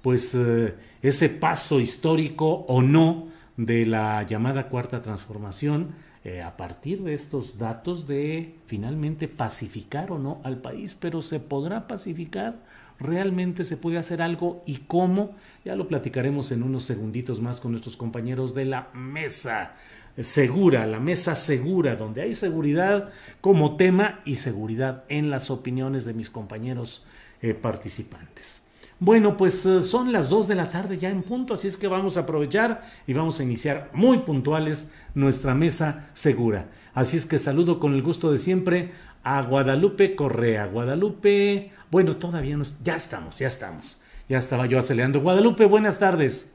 pues 0.02 0.36
eh, 0.36 0.76
ese 1.02 1.28
paso 1.28 1.80
histórico 1.80 2.64
o 2.68 2.80
no 2.80 3.26
de 3.56 3.86
la 3.86 4.22
llamada 4.22 4.68
cuarta 4.68 5.02
transformación 5.02 5.88
eh, 6.22 6.42
a 6.42 6.56
partir 6.56 7.02
de 7.02 7.14
estos 7.14 7.58
datos 7.58 8.06
de 8.06 8.54
finalmente 8.68 9.26
pacificar 9.26 10.12
o 10.12 10.20
no 10.20 10.40
al 10.44 10.58
país, 10.58 10.94
pero 10.94 11.22
se 11.22 11.40
podrá 11.40 11.88
pacificar, 11.88 12.61
realmente 13.00 13.64
se 13.64 13.76
puede 13.76 13.98
hacer 13.98 14.22
algo 14.22 14.62
y 14.64 14.76
cómo, 14.86 15.34
ya 15.64 15.74
lo 15.74 15.88
platicaremos 15.88 16.52
en 16.52 16.62
unos 16.62 16.84
segunditos 16.84 17.40
más 17.40 17.58
con 17.58 17.72
nuestros 17.72 17.96
compañeros 17.96 18.54
de 18.54 18.64
la 18.64 18.90
mesa 18.94 19.72
segura, 20.20 20.86
la 20.86 21.00
mesa 21.00 21.34
segura, 21.34 21.96
donde 21.96 22.22
hay 22.22 22.34
seguridad 22.34 23.11
como 23.40 23.76
tema 23.76 24.20
y 24.24 24.36
seguridad 24.36 25.04
en 25.08 25.30
las 25.30 25.50
opiniones 25.50 26.04
de 26.04 26.14
mis 26.14 26.30
compañeros 26.30 27.04
eh, 27.42 27.54
participantes. 27.54 28.62
Bueno, 28.98 29.38
pues 29.38 29.64
eh, 29.64 29.82
son 29.82 30.12
las 30.12 30.28
2 30.28 30.48
de 30.48 30.54
la 30.54 30.70
tarde 30.70 30.98
ya 30.98 31.08
en 31.08 31.22
punto, 31.22 31.54
así 31.54 31.68
es 31.68 31.78
que 31.78 31.88
vamos 31.88 32.16
a 32.16 32.20
aprovechar 32.20 32.82
y 33.06 33.14
vamos 33.14 33.40
a 33.40 33.42
iniciar 33.42 33.88
muy 33.94 34.18
puntuales 34.18 34.92
nuestra 35.14 35.54
mesa 35.54 36.11
segura. 36.12 36.66
Así 36.92 37.16
es 37.16 37.24
que 37.24 37.38
saludo 37.38 37.80
con 37.80 37.94
el 37.94 38.02
gusto 38.02 38.30
de 38.30 38.38
siempre 38.38 38.92
a 39.22 39.40
Guadalupe 39.42 40.14
Correa. 40.14 40.66
Guadalupe, 40.66 41.72
bueno, 41.90 42.16
todavía 42.16 42.56
no, 42.56 42.64
ya 42.82 42.96
estamos, 42.96 43.38
ya 43.38 43.46
estamos. 43.46 43.98
Ya 44.28 44.38
estaba 44.38 44.66
yo 44.66 44.78
acelerando. 44.78 45.20
Guadalupe, 45.20 45.64
buenas 45.64 45.98
tardes. 45.98 46.52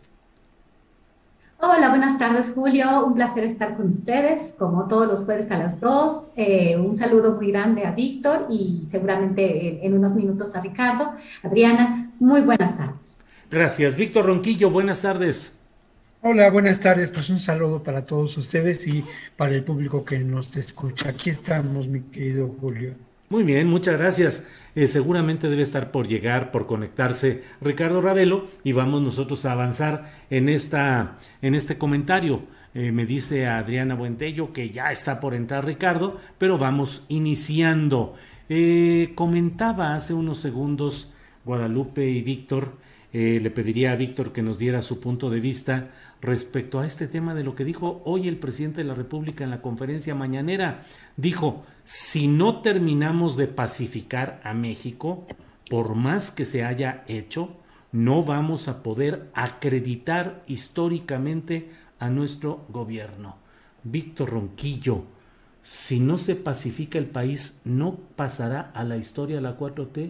Hola, 1.59 1.89
buenas 1.89 2.19
tardes 2.19 2.51
Julio, 2.53 3.05
un 3.05 3.15
placer 3.15 3.43
estar 3.45 3.75
con 3.75 3.89
ustedes, 3.89 4.53
como 4.57 4.87
todos 4.87 5.07
los 5.07 5.23
jueves 5.23 5.49
a 5.51 5.57
las 5.57 5.79
2. 5.79 6.31
Eh, 6.35 6.77
un 6.77 6.97
saludo 6.97 7.35
muy 7.35 7.51
grande 7.51 7.85
a 7.85 7.91
Víctor 7.91 8.47
y 8.49 8.83
seguramente 8.87 9.85
en, 9.85 9.93
unos 9.93 10.13
minutos 10.13 10.55
a 10.55 10.61
Ricardo. 10.61 11.13
Adriana, 11.43 12.11
muy 12.19 12.41
buenas 12.41 12.77
tardes. 12.77 13.23
Gracias. 13.49 13.95
Víctor 13.95 14.25
Ronquillo, 14.25 14.69
buenas 14.69 15.01
tardes. 15.01 15.53
Hola, 16.21 16.49
buenas 16.49 16.81
tardes. 16.81 17.09
Pues 17.09 17.29
un 17.29 17.39
saludo 17.39 17.81
para 17.81 18.05
todos 18.05 18.37
ustedes 18.37 18.85
y 18.87 19.05
para 19.37 19.53
el 19.53 19.63
público 19.63 20.03
que 20.03 20.19
nos 20.19 20.55
escucha. 20.57 21.09
Aquí 21.09 21.29
estamos, 21.29 21.87
mi 21.87 22.01
querido 22.01 22.53
Julio. 22.59 22.95
Muy 23.29 23.43
bien, 23.43 23.69
muchas 23.69 23.97
gracias. 23.97 24.45
Eh, 24.75 24.87
seguramente 24.87 25.49
debe 25.49 25.63
estar 25.63 25.91
por 25.91 26.05
llegar, 26.05 26.51
por 26.51 26.67
conectarse 26.67 27.43
Ricardo 27.61 28.01
Ravelo 28.01 28.47
y 28.63 28.73
vamos 28.73 29.01
nosotros 29.01 29.45
a 29.45 29.53
avanzar 29.53 30.11
en, 30.29 30.49
esta, 30.49 31.17
en 31.41 31.55
este 31.55 31.77
comentario. 31.77 32.43
Eh, 32.73 32.91
me 32.91 33.05
dice 33.05 33.47
Adriana 33.47 33.95
Buentello 33.95 34.51
que 34.51 34.71
ya 34.71 34.91
está 34.91 35.21
por 35.21 35.33
entrar 35.33 35.65
Ricardo, 35.65 36.19
pero 36.37 36.57
vamos 36.57 37.05
iniciando. 37.07 38.15
Eh, 38.49 39.13
comentaba 39.15 39.95
hace 39.95 40.13
unos 40.13 40.39
segundos 40.39 41.13
Guadalupe 41.45 42.09
y 42.09 42.21
Víctor, 42.21 42.83
le 43.13 43.49
pediría 43.49 43.93
a 43.93 43.95
Víctor 43.95 44.33
que 44.33 44.41
nos 44.41 44.57
diera 44.57 44.81
su 44.81 44.99
punto 44.99 45.29
de 45.29 45.39
vista 45.39 45.91
respecto 46.25 46.79
a 46.79 46.87
este 46.87 47.07
tema 47.07 47.33
de 47.33 47.43
lo 47.43 47.55
que 47.55 47.63
dijo 47.63 48.01
hoy 48.03 48.27
el 48.27 48.37
presidente 48.37 48.81
de 48.81 48.87
la 48.87 48.95
República 48.95 49.43
en 49.43 49.51
la 49.51 49.61
conferencia 49.61 50.15
mañanera. 50.15 50.85
Dijo, 51.15 51.63
si 51.83 52.27
no 52.27 52.61
terminamos 52.61 53.37
de 53.37 53.47
pacificar 53.47 54.41
a 54.43 54.53
México, 54.53 55.25
por 55.69 55.95
más 55.95 56.31
que 56.31 56.45
se 56.45 56.65
haya 56.65 57.03
hecho, 57.07 57.55
no 57.91 58.23
vamos 58.23 58.67
a 58.67 58.83
poder 58.83 59.29
acreditar 59.33 60.43
históricamente 60.47 61.71
a 61.99 62.09
nuestro 62.09 62.65
gobierno. 62.69 63.37
Víctor 63.83 64.31
Ronquillo, 64.31 65.03
si 65.63 65.99
no 65.99 66.17
se 66.17 66.35
pacifica 66.35 66.97
el 66.97 67.05
país, 67.05 67.61
¿no 67.63 67.95
pasará 68.15 68.71
a 68.73 68.83
la 68.83 68.97
historia 68.97 69.41
la 69.41 69.57
4T? 69.57 70.09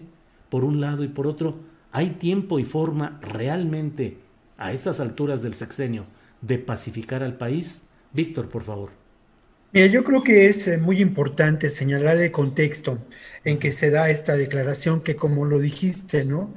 Por 0.49 0.63
un 0.63 0.81
lado 0.81 1.03
y 1.03 1.09
por 1.09 1.27
otro, 1.27 1.55
¿hay 1.91 2.11
tiempo 2.11 2.59
y 2.59 2.65
forma 2.65 3.19
realmente 3.21 4.24
a 4.57 4.71
estas 4.71 4.99
alturas 4.99 5.41
del 5.41 5.53
sexenio 5.53 6.05
de 6.41 6.57
pacificar 6.57 7.23
al 7.23 7.37
país? 7.37 7.83
Víctor, 8.13 8.49
por 8.49 8.63
favor 8.63 9.05
yo 9.83 10.05
creo 10.05 10.23
que 10.23 10.47
es 10.47 10.67
eh, 10.69 10.77
muy 10.77 11.01
importante 11.01 11.69
señalar 11.69 12.17
el 12.17 12.31
contexto 12.31 12.99
en 13.43 13.59
que 13.59 13.73
se 13.73 13.89
da 13.91 14.09
esta 14.09 14.37
declaración, 14.37 15.01
que 15.01 15.17
como 15.17 15.43
lo 15.45 15.59
dijiste, 15.59 16.23
¿no? 16.23 16.53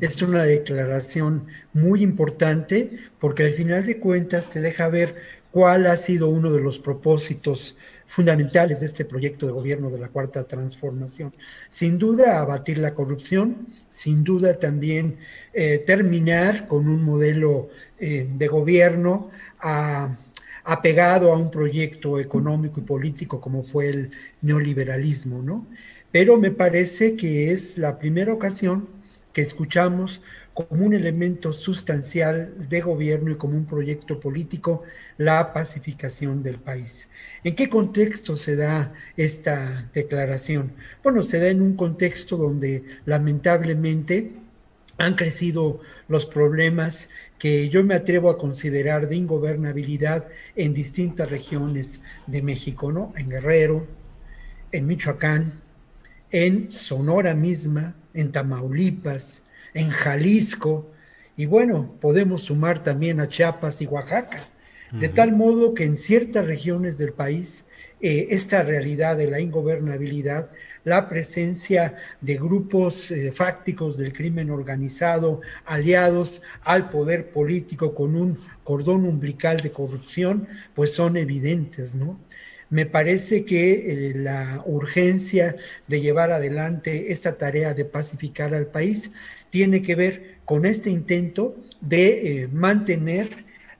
Es 0.00 0.22
una 0.22 0.44
declaración 0.44 1.46
muy 1.74 2.02
importante 2.02 2.98
porque 3.20 3.44
al 3.44 3.52
final 3.52 3.84
de 3.84 3.98
cuentas 3.98 4.48
te 4.48 4.60
deja 4.62 4.88
ver 4.88 5.16
cuál 5.50 5.86
ha 5.86 5.98
sido 5.98 6.28
uno 6.28 6.50
de 6.50 6.60
los 6.62 6.78
propósitos 6.78 7.76
fundamentales 8.06 8.80
de 8.80 8.86
este 8.86 9.04
proyecto 9.04 9.46
de 9.46 9.52
gobierno 9.52 9.90
de 9.90 9.98
la 9.98 10.08
Cuarta 10.08 10.44
Transformación. 10.44 11.32
Sin 11.68 11.98
duda, 11.98 12.40
abatir 12.40 12.78
la 12.78 12.94
corrupción, 12.94 13.66
sin 13.90 14.24
duda 14.24 14.58
también 14.58 15.16
eh, 15.52 15.82
terminar 15.86 16.68
con 16.68 16.88
un 16.88 17.02
modelo 17.02 17.68
eh, 17.98 18.28
de 18.30 18.48
gobierno 18.48 19.30
a 19.60 20.16
apegado 20.64 21.32
a 21.32 21.36
un 21.36 21.50
proyecto 21.50 22.20
económico 22.20 22.80
y 22.80 22.84
político 22.84 23.40
como 23.40 23.62
fue 23.62 23.88
el 23.88 24.10
neoliberalismo, 24.42 25.42
¿no? 25.42 25.66
Pero 26.10 26.36
me 26.36 26.50
parece 26.50 27.16
que 27.16 27.52
es 27.52 27.78
la 27.78 27.98
primera 27.98 28.32
ocasión 28.32 28.88
que 29.32 29.42
escuchamos 29.42 30.20
como 30.54 30.84
un 30.84 30.94
elemento 30.94 31.52
sustancial 31.52 32.68
de 32.68 32.80
gobierno 32.82 33.30
y 33.30 33.36
como 33.36 33.56
un 33.56 33.64
proyecto 33.64 34.20
político 34.20 34.82
la 35.16 35.52
pacificación 35.52 36.42
del 36.42 36.58
país. 36.58 37.10
¿En 37.44 37.54
qué 37.54 37.68
contexto 37.68 38.36
se 38.36 38.56
da 38.56 38.92
esta 39.16 39.88
declaración? 39.94 40.72
Bueno, 41.02 41.22
se 41.22 41.38
da 41.38 41.48
en 41.48 41.62
un 41.62 41.76
contexto 41.76 42.36
donde 42.36 42.84
lamentablemente 43.04 44.32
han 44.98 45.14
crecido 45.14 45.80
los 46.08 46.26
problemas 46.26 47.10
que 47.38 47.68
yo 47.68 47.82
me 47.82 47.94
atrevo 47.94 48.30
a 48.30 48.38
considerar 48.38 49.08
de 49.08 49.16
ingobernabilidad 49.16 50.28
en 50.54 50.74
distintas 50.74 51.30
regiones 51.30 52.02
de 52.26 52.42
México, 52.42 52.92
¿no? 52.92 53.12
En 53.16 53.28
Guerrero, 53.28 53.86
en 54.70 54.86
Michoacán, 54.86 55.60
en 56.30 56.70
Sonora 56.70 57.34
misma, 57.34 57.96
en 58.14 58.30
Tamaulipas, 58.30 59.44
en 59.74 59.90
Jalisco, 59.90 60.92
y 61.36 61.46
bueno, 61.46 61.96
podemos 62.00 62.44
sumar 62.44 62.82
también 62.82 63.20
a 63.20 63.28
Chiapas 63.28 63.80
y 63.80 63.86
Oaxaca, 63.86 64.40
de 64.92 65.08
tal 65.08 65.32
modo 65.32 65.74
que 65.74 65.84
en 65.84 65.96
ciertas 65.96 66.46
regiones 66.46 66.98
del 66.98 67.12
país 67.12 67.66
eh, 68.00 68.28
esta 68.30 68.62
realidad 68.62 69.16
de 69.16 69.30
la 69.30 69.40
ingobernabilidad 69.40 70.50
la 70.84 71.08
presencia 71.08 71.96
de 72.20 72.36
grupos 72.36 73.10
eh, 73.10 73.32
fácticos 73.32 73.96
del 73.96 74.12
crimen 74.12 74.50
organizado 74.50 75.40
aliados 75.64 76.42
al 76.62 76.90
poder 76.90 77.30
político 77.30 77.94
con 77.94 78.16
un 78.16 78.38
cordón 78.64 79.06
umbilical 79.06 79.58
de 79.58 79.70
corrupción, 79.70 80.48
pues 80.74 80.94
son 80.94 81.16
evidentes, 81.16 81.94
¿no? 81.94 82.18
Me 82.70 82.86
parece 82.86 83.44
que 83.44 83.72
eh, 83.72 84.12
la 84.14 84.62
urgencia 84.64 85.56
de 85.86 86.00
llevar 86.00 86.32
adelante 86.32 87.12
esta 87.12 87.36
tarea 87.36 87.74
de 87.74 87.84
pacificar 87.84 88.54
al 88.54 88.66
país 88.66 89.12
tiene 89.50 89.82
que 89.82 89.94
ver 89.94 90.36
con 90.46 90.64
este 90.64 90.88
intento 90.88 91.54
de 91.82 92.42
eh, 92.42 92.48
mantener 92.50 93.28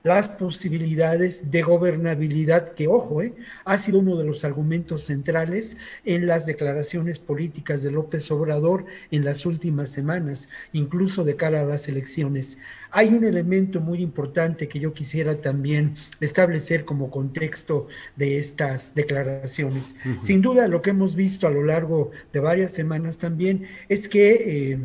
las 0.03 0.27
posibilidades 0.27 1.49
de 1.49 1.61
gobernabilidad, 1.61 2.73
que 2.73 2.89
ojo, 2.89 3.21
eh, 3.21 3.33
ha 3.63 3.77
sido 3.77 3.99
uno 3.99 4.17
de 4.17 4.25
los 4.25 4.43
argumentos 4.43 5.05
centrales 5.05 5.77
en 6.03 6.27
las 6.27 6.45
declaraciones 6.45 7.19
políticas 7.19 7.83
de 7.83 7.91
López 7.91 8.29
Obrador 8.29 8.85
en 9.11 9.23
las 9.23 9.45
últimas 9.45 9.89
semanas, 9.89 10.49
incluso 10.73 11.23
de 11.23 11.37
cara 11.37 11.61
a 11.61 11.65
las 11.65 11.87
elecciones. 11.87 12.59
Hay 12.91 13.07
un 13.07 13.23
elemento 13.23 13.79
muy 13.79 14.01
importante 14.01 14.67
que 14.67 14.79
yo 14.79 14.93
quisiera 14.93 15.41
también 15.41 15.95
establecer 16.19 16.83
como 16.83 17.09
contexto 17.09 17.87
de 18.17 18.37
estas 18.37 18.93
declaraciones. 18.93 19.95
Sin 20.21 20.41
duda, 20.41 20.67
lo 20.67 20.81
que 20.81 20.91
hemos 20.91 21.15
visto 21.15 21.47
a 21.47 21.49
lo 21.49 21.63
largo 21.63 22.11
de 22.31 22.39
varias 22.39 22.73
semanas 22.73 23.17
también 23.17 23.67
es 23.87 24.09
que... 24.09 24.73
Eh, 24.73 24.79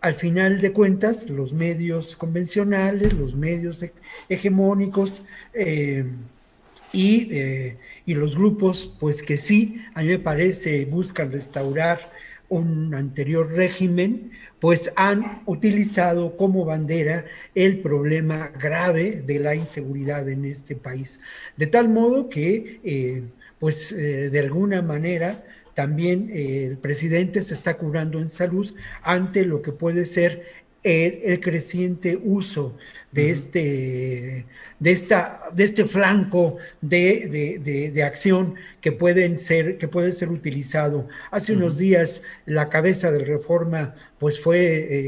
al 0.00 0.14
final 0.14 0.60
de 0.60 0.72
cuentas, 0.72 1.28
los 1.28 1.52
medios 1.52 2.16
convencionales, 2.16 3.12
los 3.14 3.34
medios 3.34 3.84
hegemónicos 4.28 5.22
eh, 5.52 6.04
eh, 6.92 7.76
y, 8.06 8.14
los 8.14 8.36
grupos, 8.36 8.94
pues 8.98 9.22
que 9.22 9.36
sí, 9.36 9.82
a 9.94 10.02
mí 10.02 10.08
me 10.08 10.18
parece, 10.18 10.84
buscan 10.84 11.32
restaurar 11.32 12.12
un 12.48 12.94
anterior 12.94 13.52
régimen, 13.52 14.30
pues 14.60 14.92
han 14.96 15.42
utilizado 15.46 16.36
como 16.36 16.64
bandera 16.64 17.26
el 17.54 17.80
problema 17.80 18.50
grave 18.58 19.22
de 19.26 19.38
la 19.38 19.54
inseguridad 19.54 20.28
en 20.28 20.44
este 20.44 20.74
país. 20.74 21.20
De 21.56 21.66
tal 21.66 21.88
modo 21.88 22.28
que, 22.28 22.80
eh, 22.84 23.22
pues 23.58 23.94
de 23.94 24.38
alguna 24.38 24.82
manera, 24.82 25.44
también 25.78 26.28
eh, 26.32 26.66
el 26.66 26.76
presidente 26.76 27.40
se 27.40 27.54
está 27.54 27.76
curando 27.76 28.18
en 28.18 28.28
salud 28.28 28.74
ante 29.00 29.46
lo 29.46 29.62
que 29.62 29.70
puede 29.70 30.06
ser 30.06 30.44
el, 30.82 31.38
creciente 31.38 32.18
uso 32.20 32.76
de, 33.12 33.30
este, 33.30 34.44
de, 34.80 34.90
esta, 34.90 35.40
de 35.52 35.62
este 35.62 35.84
flanco 35.84 36.56
de, 36.80 38.02
acción 38.04 38.56
que, 38.80 38.90
pueden 38.90 39.38
ser, 39.38 39.78
que 39.78 39.86
puede 39.86 40.10
ser 40.10 40.30
utilizado. 40.30 41.06
Hace 41.30 41.52
unos 41.52 41.78
días 41.78 42.24
la 42.44 42.70
cabeza 42.70 43.12
de 43.12 43.20
reforma 43.20 43.94
pues 44.18 44.40
fue 44.40 44.58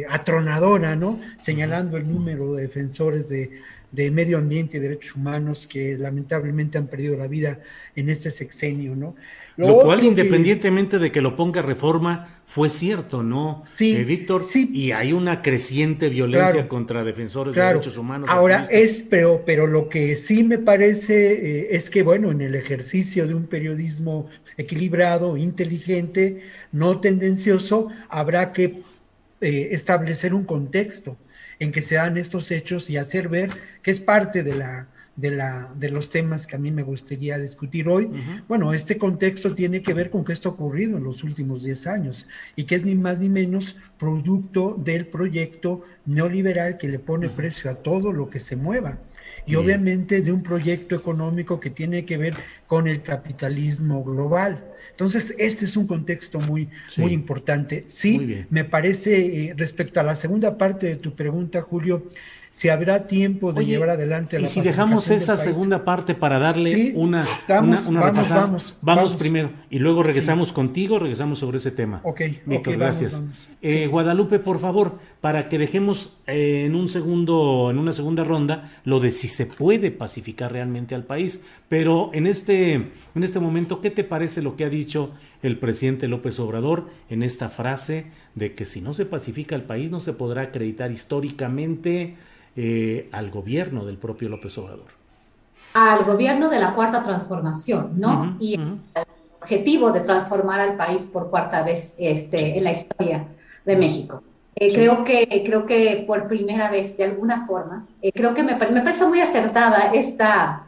eh, 0.02 0.06
atronadora, 0.08 0.94
¿no? 0.94 1.20
Señalando 1.42 1.96
el 1.96 2.08
número 2.08 2.54
de 2.54 2.62
defensores 2.62 3.28
de, 3.28 3.60
de 3.93 4.11
medio 4.11 4.38
ambiente 4.38 4.76
y 4.76 4.80
derechos 4.80 5.16
humanos 5.16 5.66
que 5.66 5.99
lamentablemente 5.99 6.78
han 6.78 6.86
perdido 6.86 7.16
la 7.16 7.26
vida 7.26 7.61
en 7.97 8.09
este 8.09 8.30
sexenio, 8.30 8.95
¿no? 8.95 9.16
Lo, 9.57 9.80
cual, 9.80 10.03
independientemente 10.05 10.99
de 10.99 11.12
que 11.12 11.20
lo 11.20 11.36
ponga 11.36 11.61
reforma, 11.61 12.41
fue 12.47 12.70
cierto, 12.70 13.22
¿no? 13.22 13.62
Sí, 13.66 13.95
eh, 13.95 14.05
Víctor. 14.05 14.43
Sí. 14.43 14.70
Y 14.72 14.93
hay 14.93 15.12
una 15.12 15.43
creciente 15.43 16.09
violencia 16.09 16.66
contra 16.66 17.05
defensores 17.05 17.55
de 17.55 17.61
derechos 17.61 17.99
humanos. 17.99 18.30
Ahora 18.32 18.66
es, 18.70 19.07
pero, 19.11 19.43
pero 19.45 19.66
lo 19.66 19.88
que 19.88 20.16
sí 20.16 20.45
me 20.45 20.59
parece 20.59 21.32
eh, 21.32 21.68
es 21.72 21.91
que, 21.91 22.03
bueno, 22.03 22.30
en 22.30 22.41
el 22.41 22.55
ejercicio 22.55 23.26
de 23.26 23.34
un 23.34 23.47
periodismo 23.47 24.28
equilibrado, 24.57 25.36
inteligente, 25.36 26.43
no 26.72 27.01
tendencioso, 27.01 27.88
habrá 28.09 28.53
que 28.53 28.82
eh, 29.43 29.68
establecer 29.72 30.32
un 30.32 30.45
contexto 30.45 31.16
en 31.61 31.70
que 31.70 31.82
se 31.82 31.94
dan 31.94 32.16
estos 32.16 32.50
hechos 32.50 32.90
y 32.90 32.96
hacer 32.96 33.28
ver 33.28 33.50
que 33.82 33.92
es 33.92 34.00
parte 34.00 34.42
de 34.42 34.56
la 34.56 34.88
de, 35.16 35.30
la, 35.30 35.72
de 35.76 35.90
los 35.90 36.08
temas 36.08 36.46
que 36.46 36.56
a 36.56 36.58
mí 36.58 36.70
me 36.70 36.82
gustaría 36.82 37.38
discutir 37.38 37.88
hoy. 37.88 38.11
Bueno, 38.48 38.72
este 38.72 38.96
contexto 38.96 39.54
tiene 39.54 39.82
que 39.82 39.92
ver 39.92 40.08
con 40.08 40.24
que 40.24 40.32
esto 40.32 40.48
ha 40.48 40.52
ocurrido 40.52 40.96
en 40.96 41.04
los 41.04 41.22
últimos 41.22 41.62
10 41.62 41.86
años 41.88 42.26
y 42.56 42.64
que 42.64 42.74
es 42.74 42.84
ni 42.84 42.94
más 42.94 43.18
ni 43.18 43.28
menos 43.28 43.76
producto 43.98 44.74
del 44.82 45.06
proyecto 45.06 45.82
neoliberal 46.06 46.78
que 46.78 46.88
le 46.88 46.98
pone 46.98 47.28
precio 47.28 47.70
a 47.70 47.74
todo 47.74 48.12
lo 48.12 48.30
que 48.30 48.40
se 48.40 48.56
mueva 48.56 48.98
y 49.46 49.56
obviamente 49.56 50.22
de 50.22 50.32
un 50.32 50.42
proyecto 50.42 50.94
económico 50.94 51.61
que 51.61 51.70
tiene 51.70 52.04
que 52.04 52.16
ver 52.16 52.34
con 52.66 52.88
el 52.88 53.02
capitalismo 53.02 54.04
global. 54.04 54.64
Entonces, 54.91 55.34
este 55.38 55.64
es 55.64 55.76
un 55.76 55.86
contexto 55.86 56.38
muy, 56.41 56.68
muy 56.97 57.12
importante. 57.12 57.84
Sí, 57.86 58.45
me 58.51 58.64
parece, 58.64 59.47
eh, 59.47 59.55
respecto 59.57 60.01
a 60.01 60.03
la 60.03 60.14
segunda 60.14 60.59
parte 60.59 60.86
de 60.86 60.97
tu 60.97 61.14
pregunta, 61.14 61.62
Julio, 61.62 62.05
si 62.51 62.68
habrá 62.68 63.07
tiempo 63.07 63.53
de 63.53 63.64
llevar 63.64 63.90
adelante 63.90 64.38
la 64.38 64.46
Y 64.46 64.51
si 64.51 64.61
dejamos 64.61 65.09
esa 65.09 65.36
segunda 65.36 65.84
parte 65.84 66.16
para 66.16 66.40
darle 66.40 66.92
una, 66.96 67.24
una, 67.48 67.80
vamos, 68.01 68.28
vamos, 68.28 68.76
vamos, 68.82 69.14
primero 69.14 69.51
y 69.70 69.78
luego 69.78 70.03
regresamos 70.03 70.53
contigo, 70.53 70.98
regresamos 70.98 71.38
sobre 71.38 71.59
ese 71.59 71.70
tema. 71.70 72.01
Ok, 72.03 72.22
Víctor, 72.44 72.76
gracias. 72.76 73.22
Eh, 73.62 73.86
Guadalupe, 73.86 74.40
por 74.40 74.59
favor, 74.59 74.98
para 75.20 75.48
que 75.48 75.59
dejemos 75.59 76.18
eh, 76.26 76.64
en 76.66 76.74
un 76.74 76.88
segundo, 76.88 77.68
en 77.70 77.78
una 77.78 77.92
segunda 77.92 78.24
ronda, 78.24 78.72
lo 78.84 78.98
de 78.98 79.12
si 79.12 79.28
se 79.28 79.46
puede 79.46 79.92
pacificar 79.92 80.53
realmente 80.53 80.96
al 80.96 81.05
país. 81.05 81.40
Pero 81.68 82.11
en 82.12 82.26
este, 82.26 82.74
en 82.74 83.22
este 83.22 83.38
momento, 83.38 83.80
¿qué 83.80 83.90
te 83.90 84.03
parece 84.03 84.42
lo 84.42 84.57
que 84.57 84.64
ha 84.64 84.70
dicho 84.70 85.12
el 85.42 85.59
presidente 85.59 86.09
López 86.09 86.40
Obrador 86.40 86.88
en 87.09 87.22
esta 87.22 87.48
frase 87.48 88.07
de 88.34 88.55
que 88.55 88.66
si 88.66 88.80
no 88.80 88.92
se 88.92 89.07
pacifica 89.07 89.55
el 89.55 89.62
país 89.62 89.90
no 89.90 90.01
se 90.01 90.12
podrá 90.12 90.42
acreditar 90.42 90.90
históricamente 90.90 92.16
eh, 92.57 93.09
al 93.12 93.30
gobierno 93.30 93.84
del 93.84 93.96
propio 93.96 94.28
López 94.28 94.59
Obrador. 94.59 94.86
Al 95.74 96.05
gobierno 96.05 96.48
de 96.48 96.59
la 96.59 96.74
cuarta 96.74 97.03
transformación, 97.03 97.92
¿no? 97.96 98.36
y 98.40 98.55
el 98.55 98.80
objetivo 99.40 99.92
de 99.92 100.01
transformar 100.01 100.59
al 100.59 100.76
país 100.76 101.03
por 101.03 101.30
cuarta 101.30 101.62
vez 101.62 101.94
este, 101.98 102.59
en 102.59 102.64
la 102.64 102.72
historia 102.72 103.28
de 103.64 103.76
México. 103.76 104.22
Eh, 104.57 104.74
creo, 104.74 105.05
que, 105.05 105.42
creo 105.46 105.64
que 105.64 106.05
por 106.07 106.26
primera 106.26 106.72
vez, 106.72 106.96
de 106.96 107.05
alguna 107.05 107.46
forma, 107.46 107.86
eh, 108.03 108.11
creo 108.12 108.34
que 108.34 108.42
me, 108.42 108.57
me, 108.57 108.80
parece 108.82 109.07
muy 109.07 109.20
acertada 109.20 109.92
esta, 109.94 110.66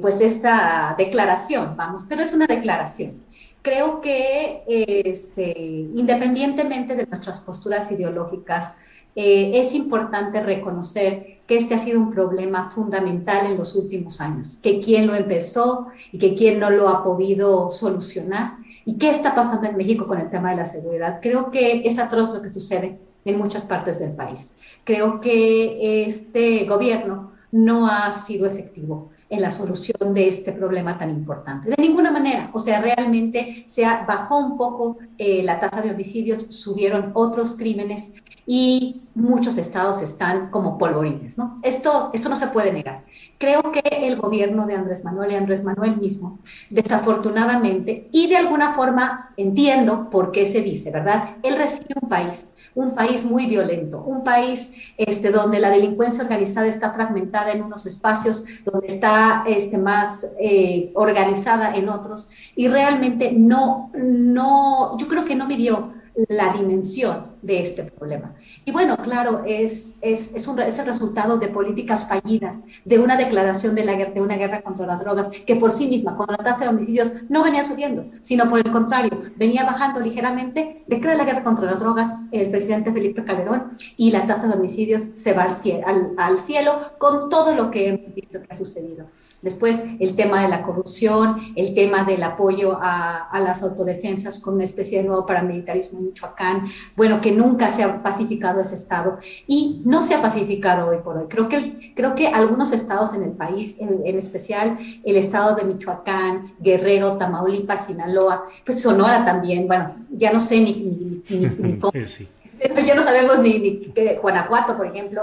pues 0.00 0.20
esta 0.20 0.96
declaración, 0.98 1.76
vamos, 1.76 2.04
pero 2.08 2.22
es 2.22 2.32
una 2.32 2.46
declaración. 2.46 3.22
Creo 3.62 4.00
que 4.00 4.64
este, 4.66 5.52
independientemente 5.94 6.96
de 6.96 7.06
nuestras 7.06 7.40
posturas 7.40 7.90
ideológicas, 7.92 8.74
eh, 9.14 9.52
es 9.54 9.74
importante 9.74 10.42
reconocer 10.42 11.40
que 11.46 11.56
este 11.56 11.74
ha 11.74 11.78
sido 11.78 12.00
un 12.00 12.12
problema 12.12 12.70
fundamental 12.70 13.46
en 13.46 13.58
los 13.58 13.74
últimos 13.74 14.20
años, 14.20 14.58
que 14.62 14.80
quien 14.80 15.06
lo 15.06 15.14
empezó 15.14 15.88
y 16.10 16.18
que 16.18 16.34
quien 16.34 16.60
no 16.60 16.70
lo 16.70 16.88
ha 16.88 17.04
podido 17.04 17.70
solucionar. 17.70 18.56
¿Y 18.84 18.98
qué 18.98 19.10
está 19.10 19.34
pasando 19.34 19.68
en 19.68 19.76
México 19.76 20.06
con 20.06 20.18
el 20.18 20.30
tema 20.30 20.50
de 20.50 20.56
la 20.56 20.66
seguridad? 20.66 21.20
Creo 21.20 21.50
que 21.50 21.86
es 21.86 21.98
atroz 21.98 22.32
lo 22.32 22.42
que 22.42 22.50
sucede 22.50 22.98
en 23.24 23.38
muchas 23.38 23.64
partes 23.64 23.98
del 23.98 24.12
país. 24.12 24.52
Creo 24.84 25.20
que 25.20 26.04
este 26.04 26.64
gobierno 26.64 27.32
no 27.52 27.86
ha 27.86 28.12
sido 28.12 28.46
efectivo 28.46 29.11
en 29.32 29.40
la 29.40 29.50
solución 29.50 30.12
de 30.12 30.28
este 30.28 30.52
problema 30.52 30.98
tan 30.98 31.10
importante. 31.10 31.70
De 31.70 31.82
ninguna 31.82 32.10
manera, 32.10 32.50
o 32.52 32.58
sea, 32.58 32.82
realmente 32.82 33.64
se 33.66 33.82
bajó 33.82 34.38
un 34.38 34.58
poco 34.58 34.98
eh, 35.16 35.42
la 35.42 35.58
tasa 35.58 35.80
de 35.80 35.90
homicidios, 35.90 36.42
subieron 36.54 37.12
otros 37.14 37.56
crímenes 37.56 38.12
y 38.46 39.02
muchos 39.14 39.56
estados 39.56 40.02
están 40.02 40.50
como 40.50 40.76
polvorines, 40.76 41.38
¿no? 41.38 41.60
Esto, 41.62 42.10
esto 42.12 42.28
no 42.28 42.36
se 42.36 42.48
puede 42.48 42.72
negar. 42.72 43.04
Creo 43.38 43.72
que 43.72 43.82
el 44.06 44.16
gobierno 44.16 44.66
de 44.66 44.74
Andrés 44.74 45.04
Manuel 45.04 45.32
y 45.32 45.36
Andrés 45.36 45.64
Manuel 45.64 45.96
mismo, 45.98 46.38
desafortunadamente, 46.70 48.08
y 48.12 48.28
de 48.28 48.36
alguna 48.36 48.74
forma 48.74 49.32
entiendo 49.36 50.10
por 50.10 50.32
qué 50.32 50.46
se 50.46 50.60
dice, 50.60 50.90
¿verdad? 50.90 51.36
Él 51.42 51.56
recibe 51.56 51.94
un 52.00 52.08
país, 52.08 52.52
un 52.74 52.94
país 52.94 53.24
muy 53.24 53.46
violento, 53.46 54.02
un 54.02 54.24
país 54.24 54.72
este, 54.96 55.30
donde 55.30 55.60
la 55.60 55.70
delincuencia 55.70 56.22
organizada 56.24 56.66
está 56.66 56.92
fragmentada 56.92 57.52
en 57.52 57.62
unos 57.62 57.86
espacios, 57.86 58.44
donde 58.64 58.86
está 58.86 59.21
este, 59.46 59.78
más 59.78 60.26
eh, 60.40 60.90
organizada 60.94 61.74
en 61.76 61.88
otros, 61.88 62.30
y 62.54 62.68
realmente 62.68 63.32
no, 63.32 63.90
no, 63.94 64.96
yo 64.98 65.08
creo 65.08 65.24
que 65.24 65.34
no 65.34 65.46
midió 65.46 66.01
la 66.28 66.52
dimensión 66.52 67.32
de 67.42 67.62
este 67.62 67.84
problema. 67.84 68.34
Y 68.64 68.72
bueno, 68.72 68.96
claro, 68.98 69.42
es, 69.46 69.94
es, 70.00 70.34
es, 70.34 70.46
un, 70.46 70.58
es 70.60 70.78
el 70.78 70.86
resultado 70.86 71.38
de 71.38 71.48
políticas 71.48 72.06
fallidas, 72.06 72.64
de 72.84 72.98
una 72.98 73.16
declaración 73.16 73.74
de, 73.74 73.84
la, 73.84 74.12
una 74.20 74.36
guerra 74.36 74.62
contra 74.62 74.86
las 74.86 75.02
drogas, 75.02 75.28
que 75.46 75.56
por 75.56 75.70
sí 75.70 75.86
misma, 75.86 76.16
cuando 76.16 76.34
la 76.34 76.44
tasa 76.44 76.64
de 76.64 76.70
homicidios 76.70 77.12
no 77.28 77.42
venía 77.42 77.64
subiendo, 77.64 78.06
sino 78.20 78.48
por 78.48 78.60
el 78.60 78.70
contrario, 78.70 79.18
venía 79.36 79.64
bajando 79.64 80.00
ligeramente, 80.00 80.84
declara 80.86 81.16
la 81.16 81.24
guerra 81.24 81.44
contra 81.44 81.66
las 81.66 81.80
drogas 81.80 82.20
el 82.30 82.50
presidente 82.50 82.92
Felipe 82.92 83.24
Calderón 83.24 83.70
y 83.96 84.10
la 84.10 84.26
tasa 84.26 84.48
de 84.48 84.54
homicidios 84.54 85.02
se 85.14 85.32
va 85.32 85.42
al 85.44 85.52
al, 85.86 86.14
al 86.16 86.38
cielo 86.38 86.78
con 86.98 87.28
todo 87.28 87.54
lo 87.54 87.70
que 87.70 87.88
hemos 87.88 88.14
visto 88.14 88.40
que 88.40 88.48
ha 88.50 88.56
sucedido. 88.56 89.06
Después, 89.42 89.76
el 89.98 90.14
tema 90.14 90.42
de 90.42 90.48
la 90.48 90.62
corrupción, 90.62 91.52
el 91.56 91.74
tema 91.74 92.04
del 92.04 92.22
apoyo 92.22 92.78
a, 92.80 93.28
a 93.28 93.40
las 93.40 93.62
autodefensas 93.62 94.40
con 94.40 94.54
una 94.54 94.64
especie 94.64 94.98
de 94.98 95.08
nuevo 95.08 95.26
paramilitarismo 95.26 95.98
en 95.98 96.06
Michoacán, 96.06 96.64
bueno, 96.96 97.20
que 97.20 97.32
nunca 97.32 97.68
se 97.68 97.82
ha 97.82 98.02
pacificado 98.02 98.60
ese 98.60 98.76
estado 98.76 99.18
y 99.46 99.82
no 99.84 100.02
se 100.02 100.14
ha 100.14 100.22
pacificado 100.22 100.88
hoy 100.88 100.98
por 101.02 101.16
hoy. 101.18 101.26
Creo 101.28 101.48
que, 101.48 101.92
creo 101.94 102.14
que 102.14 102.28
algunos 102.28 102.72
estados 102.72 103.14
en 103.14 103.24
el 103.24 103.32
país, 103.32 103.76
en, 103.78 104.18
especial 104.18 104.78
el 105.04 105.16
estado 105.16 105.56
de 105.56 105.64
Michoacán, 105.64 106.54
Guerrero, 106.60 107.16
Tamaulipas, 107.18 107.86
Sinaloa, 107.86 108.48
pues 108.64 108.80
Sonora 108.80 109.24
también, 109.24 109.66
bueno, 109.66 109.96
ya 110.10 110.32
no 110.32 110.40
sé 110.40 110.60
ni, 110.60 111.22
ni, 111.28 111.36
ni, 111.38 111.78
cómo. 111.80 111.92
Ya 112.86 112.94
no 112.94 113.02
sabemos 113.02 113.40
ni, 113.40 113.58
ni 113.58 113.92
Guanajuato, 114.20 114.76
por 114.76 114.86
ejemplo. 114.86 115.22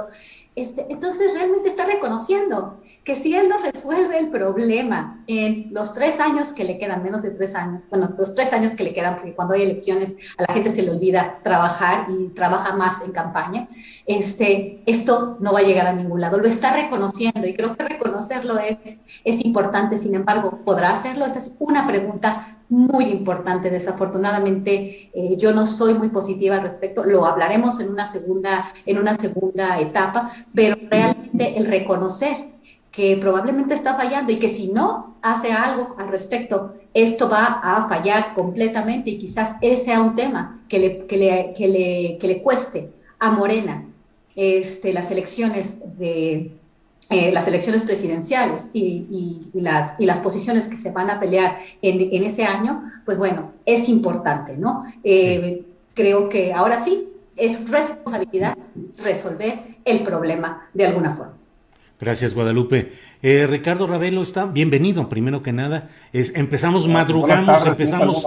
Este, 0.59 0.87
entonces 0.89 1.33
realmente 1.33 1.69
está 1.69 1.85
reconociendo 1.85 2.81
que 3.05 3.15
si 3.15 3.33
él 3.33 3.47
no 3.47 3.59
resuelve 3.59 4.17
el 4.17 4.29
problema 4.29 5.23
en 5.25 5.69
los 5.71 5.93
tres 5.93 6.19
años 6.19 6.51
que 6.51 6.65
le 6.65 6.77
quedan, 6.77 7.01
menos 7.01 7.21
de 7.21 7.31
tres 7.31 7.55
años, 7.55 7.83
bueno, 7.89 8.13
los 8.17 8.35
tres 8.35 8.51
años 8.51 8.73
que 8.73 8.83
le 8.83 8.93
quedan, 8.93 9.15
porque 9.15 9.33
cuando 9.33 9.53
hay 9.53 9.61
elecciones 9.61 10.17
a 10.37 10.43
la 10.45 10.53
gente 10.53 10.69
se 10.69 10.81
le 10.81 10.91
olvida 10.91 11.39
trabajar 11.43 12.07
y 12.09 12.27
trabaja 12.31 12.75
más 12.75 13.01
en 13.05 13.13
campaña, 13.13 13.69
este, 14.05 14.83
esto 14.85 15.37
no 15.39 15.53
va 15.53 15.59
a 15.59 15.63
llegar 15.63 15.87
a 15.87 15.93
ningún 15.93 16.19
lado. 16.19 16.37
Lo 16.37 16.47
está 16.49 16.73
reconociendo 16.73 17.47
y 17.47 17.53
creo 17.53 17.77
que 17.77 17.85
reconocerlo 17.85 18.59
es, 18.59 18.99
es 19.23 19.45
importante, 19.45 19.95
sin 19.95 20.13
embargo, 20.13 20.59
¿podrá 20.65 20.91
hacerlo? 20.91 21.25
Esta 21.25 21.39
es 21.39 21.55
una 21.59 21.87
pregunta 21.87 22.58
muy 22.69 23.05
importante. 23.05 23.69
Desafortunadamente, 23.69 25.11
eh, 25.13 25.35
yo 25.37 25.53
no 25.53 25.65
soy 25.65 25.95
muy 25.95 26.09
positiva 26.09 26.55
al 26.55 26.61
respecto. 26.61 27.03
Lo 27.03 27.25
hablaremos 27.25 27.79
en 27.79 27.89
una 27.89 28.05
segunda, 28.05 28.71
en 28.85 28.99
una 28.99 29.15
segunda 29.15 29.79
etapa, 29.79 30.31
pero 30.53 30.77
realmente 30.89 31.57
el 31.57 31.67
reconocer 31.67 32.49
que 32.91 33.17
probablemente 33.17 33.73
está 33.73 33.95
fallando 33.95 34.31
y 34.31 34.37
que 34.37 34.47
si 34.47 34.71
no 34.71 35.17
hace 35.21 35.51
algo 35.51 35.95
al 35.97 36.07
respecto, 36.07 36.75
esto 36.93 37.29
va 37.29 37.59
a 37.63 37.87
fallar 37.87 38.33
completamente 38.33 39.11
y 39.11 39.19
quizás 39.19 39.57
ese 39.61 39.83
sea 39.83 40.01
un 40.01 40.15
tema 40.15 40.61
que 40.67 40.79
le, 40.79 41.05
que 41.05 41.17
le, 41.17 41.53
que 41.55 41.67
le, 41.67 42.17
que 42.19 42.27
le 42.27 42.41
cueste 42.41 42.91
a 43.19 43.31
Morena 43.31 43.85
este, 44.35 44.93
las 44.93 45.11
elecciones 45.11 45.81
de, 45.97 46.58
eh, 47.11 47.31
las 47.31 47.47
elecciones 47.47 47.85
presidenciales 47.85 48.69
y, 48.71 49.47
las, 49.53 49.95
y 49.99 50.05
las 50.05 50.19
posiciones 50.19 50.67
que 50.67 50.77
se 50.77 50.91
van 50.91 51.09
a 51.09 51.19
pelear 51.19 51.57
en, 51.81 52.23
ese 52.23 52.43
año, 52.45 52.83
pues 53.03 53.17
bueno, 53.17 53.53
es 53.65 53.89
importante, 53.89 54.59
¿no? 54.59 54.83
Eh, 55.03 55.63
creo 55.95 56.29
que 56.29 56.53
ahora 56.53 56.83
sí 56.83 57.07
es 57.35 57.67
responsabilidad 57.67 58.55
resolver 59.03 59.59
el 59.85 60.03
problema 60.03 60.69
de 60.75 60.85
alguna 60.85 61.13
forma. 61.13 61.33
Gracias, 61.99 62.35
Guadalupe. 62.35 62.91
Eh, 63.23 63.47
Ricardo 63.47 63.87
Ravelo 63.87 64.21
está 64.21 64.45
bienvenido, 64.45 65.09
primero 65.09 65.41
que 65.41 65.51
nada. 65.51 65.89
Es, 66.13 66.31
empezamos, 66.35 66.87
madrugamos, 66.87 67.65
empezamos. 67.65 68.23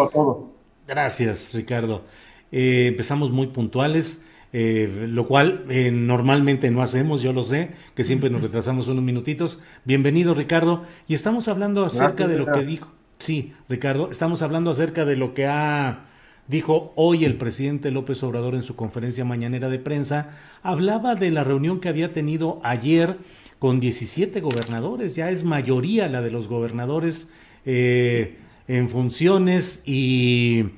Gracias, 0.88 1.54
Ricardo. 1.54 2.02
empezamos 2.50 3.30
muy 3.30 3.46
puntuales. 3.46 4.22
Eh, 4.54 5.06
lo 5.08 5.26
cual 5.26 5.64
eh, 5.70 5.90
normalmente 5.90 6.70
no 6.70 6.82
hacemos, 6.82 7.22
yo 7.22 7.32
lo 7.32 7.42
sé, 7.42 7.70
que 7.94 8.04
siempre 8.04 8.28
nos 8.28 8.42
retrasamos 8.42 8.86
unos 8.88 9.02
minutitos. 9.02 9.62
Bienvenido, 9.84 10.34
Ricardo. 10.34 10.84
Y 11.08 11.14
estamos 11.14 11.48
hablando 11.48 11.84
acerca 11.86 12.28
de 12.28 12.38
lo 12.38 12.52
que 12.52 12.62
dijo. 12.64 12.88
Sí, 13.18 13.54
Ricardo, 13.68 14.10
estamos 14.10 14.42
hablando 14.42 14.70
acerca 14.70 15.04
de 15.04 15.16
lo 15.16 15.32
que 15.32 15.46
ha 15.46 16.06
dijo 16.48 16.92
hoy 16.96 17.24
el 17.24 17.36
presidente 17.36 17.92
López 17.92 18.22
Obrador 18.24 18.54
en 18.54 18.64
su 18.64 18.76
conferencia 18.76 19.24
mañanera 19.24 19.70
de 19.70 19.78
prensa. 19.78 20.30
Hablaba 20.62 21.14
de 21.14 21.30
la 21.30 21.44
reunión 21.44 21.80
que 21.80 21.88
había 21.88 22.12
tenido 22.12 22.60
ayer 22.62 23.16
con 23.58 23.80
17 23.80 24.40
gobernadores, 24.40 25.14
ya 25.14 25.30
es 25.30 25.44
mayoría 25.44 26.08
la 26.08 26.20
de 26.20 26.32
los 26.32 26.48
gobernadores 26.48 27.30
eh, 27.64 28.38
en 28.66 28.90
funciones 28.90 29.82
y, 29.86 30.72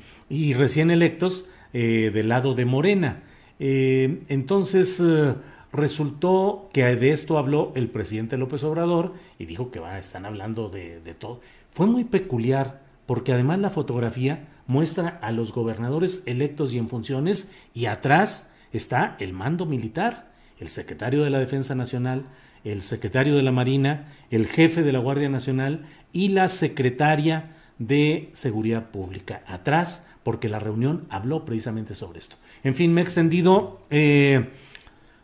recién 0.55 0.91
electos 0.91 1.49
del 1.73 2.29
lado 2.29 2.55
de 2.55 2.67
Morena. 2.67 3.24
Eh, 3.59 4.22
entonces 4.28 5.01
eh, 5.01 5.35
resultó 5.72 6.70
que 6.72 6.85
de 6.97 7.10
esto 7.10 7.39
habló 7.39 7.72
el 7.74 7.89
presidente 7.89 8.36
López 8.36 8.62
Obrador 8.64 9.14
y 9.39 9.47
dijo 9.47 9.70
que 9.70 9.81
va, 9.81 9.98
están 9.98 10.26
hablando 10.26 10.68
de, 10.68 11.01
todo. 11.18 11.40
Fue 11.72 11.86
muy 11.86 12.05
peculiar 12.05 12.82
porque 13.06 13.32
además 13.32 13.59
la 13.59 13.70
fotografía 13.70 14.48
muestra 14.66 15.18
a 15.20 15.32
los 15.32 15.52
gobernadores 15.52 16.22
electos 16.26 16.72
y 16.72 16.78
en 16.78 16.89
funciones 16.89 17.51
y 17.74 17.86
atrás 17.86 18.52
está 18.72 19.16
el 19.18 19.32
mando 19.32 19.66
militar, 19.66 20.31
el 20.59 20.68
secretario 20.68 21.22
de 21.22 21.31
la 21.31 21.39
Defensa 21.39 21.74
Nacional, 21.74 22.26
el 22.62 22.81
secretario 22.81 23.36
de 23.36 23.43
la 23.43 23.52
Marina, 23.52 24.12
el 24.31 24.47
jefe 24.47 24.82
de 24.82 24.93
la 24.93 25.01
Guardia 25.01 25.28
Nacional 25.28 25.86
y 26.12 26.28
la 26.28 26.48
secretaria 26.48 27.52
de 27.78 28.31
Seguridad 28.32 28.90
Pública. 28.90 29.43
Atrás, 29.47 30.06
porque 30.22 30.48
la 30.48 30.60
reunión 30.60 31.05
habló 31.10 31.44
precisamente 31.44 31.94
sobre 31.94 32.20
esto. 32.20 32.36
En 32.65 32.74
fin, 32.74 32.95
me 32.95 33.03
he 33.03 33.05
extendido, 33.05 33.78
eh, 33.91 34.49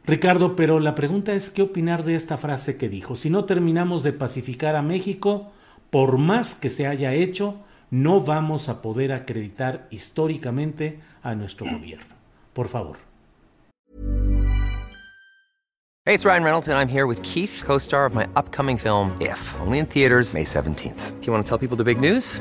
Ricardo, 0.04 0.56
pero 0.56 0.78
la 0.78 0.94
pregunta 0.94 1.32
es 1.32 1.50
qué 1.50 1.62
opinar 1.62 2.04
de 2.04 2.14
esta 2.14 2.36
frase 2.36 2.76
que 2.76 2.90
dijo. 2.90 3.16
Si 3.16 3.30
no 3.30 3.46
terminamos 3.46 4.02
de 4.02 4.12
pacificar 4.12 4.76
a 4.76 4.82
México, 4.82 5.50
por 5.88 6.18
más 6.18 6.54
que 6.54 6.68
se 6.68 6.86
haya 6.86 7.14
hecho, 7.14 7.56
no 7.90 8.20
vamos 8.20 8.68
a 8.68 8.82
poder 8.82 9.12
acreditar 9.12 9.88
históricamente 9.90 11.00
a 11.22 11.34
nuestro 11.34 11.66
gobierno. 11.66 12.14
Por 12.52 12.68
favor. 12.68 12.98
Hey, 16.06 16.14
it's 16.14 16.24
Ryan 16.24 16.44
Reynolds 16.44 16.68
and 16.68 16.78
I'm 16.78 16.88
here 16.88 17.06
with 17.06 17.22
Keith, 17.22 17.62
co-star 17.64 18.04
of 18.04 18.14
my 18.14 18.26
upcoming 18.36 18.78
film 18.78 19.16
If, 19.20 19.38
only 19.60 19.78
in 19.78 19.86
theaters 19.86 20.34
May 20.34 20.44
17th. 20.44 21.20
Do 21.20 21.26
you 21.26 21.32
want 21.32 21.44
to 21.44 21.48
tell 21.48 21.58
people 21.58 21.76
the 21.76 21.84
big 21.84 22.00
news? 22.00 22.40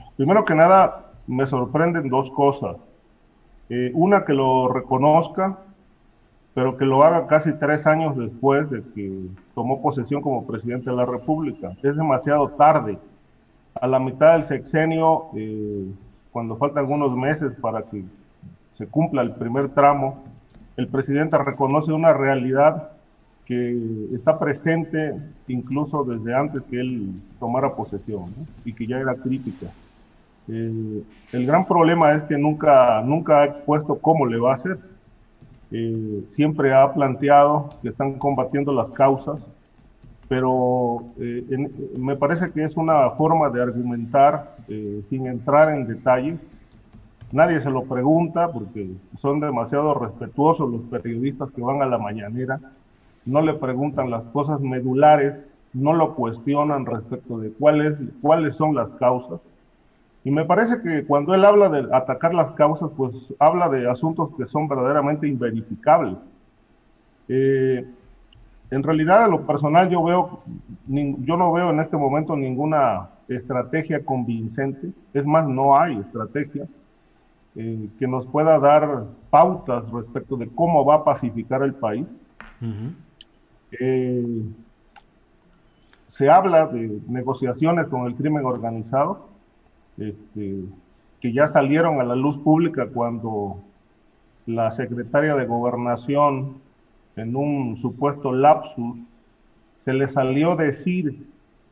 Primero 0.21 0.45
que 0.45 0.53
nada, 0.53 1.13
me 1.25 1.47
sorprenden 1.47 2.07
dos 2.07 2.29
cosas. 2.29 2.77
Eh, 3.69 3.89
una, 3.95 4.23
que 4.23 4.33
lo 4.33 4.67
reconozca, 4.67 5.57
pero 6.53 6.77
que 6.77 6.85
lo 6.85 7.03
haga 7.03 7.25
casi 7.25 7.53
tres 7.53 7.87
años 7.87 8.15
después 8.15 8.69
de 8.69 8.83
que 8.93 9.19
tomó 9.55 9.81
posesión 9.81 10.21
como 10.21 10.45
presidente 10.45 10.91
de 10.91 10.95
la 10.95 11.07
República. 11.07 11.71
Es 11.81 11.95
demasiado 11.95 12.49
tarde. 12.49 12.99
A 13.73 13.87
la 13.87 13.97
mitad 13.97 14.33
del 14.33 14.45
sexenio, 14.45 15.29
eh, 15.35 15.87
cuando 16.31 16.55
faltan 16.55 16.83
algunos 16.83 17.17
meses 17.17 17.53
para 17.59 17.81
que 17.81 18.03
se 18.77 18.85
cumpla 18.85 19.23
el 19.23 19.31
primer 19.31 19.69
tramo, 19.69 20.21
el 20.77 20.87
presidente 20.87 21.35
reconoce 21.39 21.93
una 21.93 22.13
realidad 22.13 22.91
que 23.47 23.75
está 24.13 24.37
presente 24.37 25.15
incluso 25.47 26.03
desde 26.03 26.35
antes 26.35 26.61
que 26.69 26.79
él 26.79 27.11
tomara 27.39 27.73
posesión 27.73 28.31
y 28.63 28.73
que 28.73 28.85
ya 28.85 28.99
era 28.99 29.15
crítica. 29.15 29.65
Eh, 30.47 31.03
el 31.33 31.45
gran 31.45 31.65
problema 31.65 32.13
es 32.13 32.23
que 32.23 32.37
nunca, 32.37 33.01
nunca 33.01 33.41
ha 33.41 33.45
expuesto 33.45 33.99
cómo 33.99 34.25
le 34.25 34.39
va 34.39 34.51
a 34.51 34.55
hacer. 34.55 34.79
Eh, 35.71 36.25
siempre 36.31 36.73
ha 36.73 36.93
planteado 36.93 37.69
que 37.81 37.89
están 37.89 38.13
combatiendo 38.13 38.73
las 38.73 38.91
causas, 38.91 39.39
pero 40.27 41.03
eh, 41.19 41.69
me 41.97 42.15
parece 42.15 42.51
que 42.51 42.63
es 42.63 42.75
una 42.75 43.11
forma 43.11 43.49
de 43.49 43.61
argumentar 43.61 44.55
sin 45.09 45.27
entrar 45.27 45.69
en 45.75 45.87
detalles. 45.87 46.39
Nadie 47.31 47.61
se 47.61 47.69
lo 47.69 47.83
pregunta 47.83 48.49
porque 48.51 48.89
son 49.21 49.39
demasiado 49.39 49.93
respetuosos 49.93 50.69
los 50.69 50.81
periodistas 50.83 51.51
que 51.51 51.61
van 51.61 51.81
a 51.81 51.85
la 51.85 51.97
mañanera. 51.97 52.59
No 53.25 53.41
le 53.41 53.53
preguntan 53.53 54.09
las 54.09 54.25
cosas 54.25 54.59
medulares, 54.59 55.35
no 55.73 55.93
lo 55.93 56.15
cuestionan 56.15 56.85
respecto 56.85 57.37
de 57.37 57.51
cuáles, 57.51 57.95
cuáles 58.21 58.55
son 58.55 58.75
las 58.75 58.89
causas 58.91 59.39
y 60.23 60.29
me 60.29 60.45
parece 60.45 60.81
que 60.81 61.03
cuando 61.05 61.33
él 61.33 61.43
habla 61.43 61.69
de 61.69 61.87
atacar 61.95 62.33
las 62.33 62.51
causas, 62.51 62.91
pues 62.95 63.11
habla 63.39 63.69
de 63.69 63.89
asuntos 63.89 64.29
que 64.37 64.45
son 64.45 64.67
verdaderamente 64.67 65.27
inverificables. 65.27 66.17
Eh, 67.27 67.83
en 68.69 68.83
realidad, 68.83 69.23
a 69.23 69.27
lo 69.27 69.45
personal, 69.47 69.89
yo 69.89 70.03
veo, 70.03 70.43
yo 70.87 71.37
no 71.37 71.51
veo 71.51 71.71
en 71.71 71.79
este 71.79 71.97
momento 71.97 72.35
ninguna 72.35 73.09
estrategia 73.27 74.05
convincente. 74.05 74.91
Es 75.13 75.25
más, 75.25 75.47
no 75.47 75.77
hay 75.77 75.97
estrategia 75.97 76.67
eh, 77.55 77.89
que 77.97 78.07
nos 78.07 78.27
pueda 78.27 78.59
dar 78.59 79.05
pautas 79.31 79.89
respecto 79.91 80.37
de 80.37 80.47
cómo 80.49 80.85
va 80.85 80.95
a 80.95 81.03
pacificar 81.03 81.63
el 81.63 81.73
país. 81.73 82.05
Eh, 83.71 84.43
se 86.07 86.29
habla 86.29 86.67
de 86.67 86.99
negociaciones 87.07 87.87
con 87.87 88.05
el 88.05 88.13
crimen 88.13 88.45
organizado 88.45 89.30
este, 90.01 90.63
que 91.19 91.31
ya 91.31 91.47
salieron 91.47 92.01
a 92.01 92.03
la 92.03 92.15
luz 92.15 92.37
pública 92.39 92.87
cuando 92.87 93.59
la 94.47 94.71
secretaria 94.71 95.35
de 95.35 95.45
gobernación, 95.45 96.55
en 97.15 97.35
un 97.35 97.77
supuesto 97.77 98.31
lapsus, 98.31 98.97
se 99.75 99.93
le 99.93 100.09
salió 100.09 100.55
decir 100.55 101.27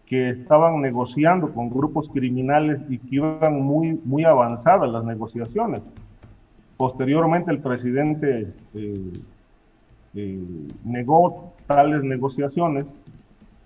que 0.06 0.30
estaban 0.30 0.82
negociando 0.82 1.54
con 1.54 1.70
grupos 1.70 2.10
criminales 2.10 2.80
y 2.90 2.98
que 2.98 3.16
iban 3.16 3.62
muy, 3.62 4.00
muy 4.04 4.24
avanzadas 4.24 4.90
las 4.90 5.04
negociaciones. 5.04 5.82
Posteriormente 6.78 7.52
el 7.52 7.60
presidente 7.60 8.54
eh, 8.74 9.14
eh, 10.16 10.40
negó 10.84 11.54
tales 11.68 12.04
negociaciones, 12.04 12.86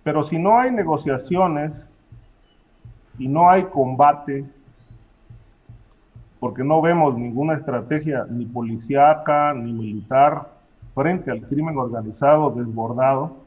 pero 0.03 0.25
si 0.25 0.37
no 0.37 0.57
hay 0.57 0.71
negociaciones, 0.71 1.71
y 3.17 3.27
no 3.27 3.49
hay 3.49 3.63
combate, 3.63 4.45
porque 6.39 6.63
no 6.63 6.81
vemos 6.81 7.17
ninguna 7.17 7.53
estrategia 7.55 8.25
ni 8.29 8.45
policíaca 8.45 9.53
ni 9.53 9.71
militar 9.71 10.49
frente 10.93 11.31
al 11.31 11.41
crimen 11.41 11.77
organizado 11.77 12.51
desbordado, 12.51 13.37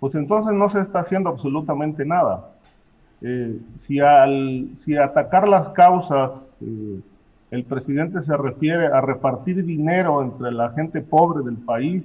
pues 0.00 0.14
entonces 0.14 0.52
no 0.54 0.68
se 0.68 0.80
está 0.80 1.00
haciendo 1.00 1.28
absolutamente 1.28 2.04
nada. 2.04 2.50
Eh, 3.20 3.60
si, 3.76 4.00
al, 4.00 4.70
si 4.76 4.96
atacar 4.96 5.48
las 5.48 5.68
causas, 5.70 6.52
eh, 6.60 7.00
el 7.50 7.64
presidente 7.64 8.22
se 8.22 8.36
refiere 8.36 8.86
a 8.86 9.00
repartir 9.00 9.64
dinero 9.64 10.22
entre 10.22 10.52
la 10.52 10.70
gente 10.70 11.00
pobre 11.00 11.44
del 11.44 11.56
país 11.56 12.04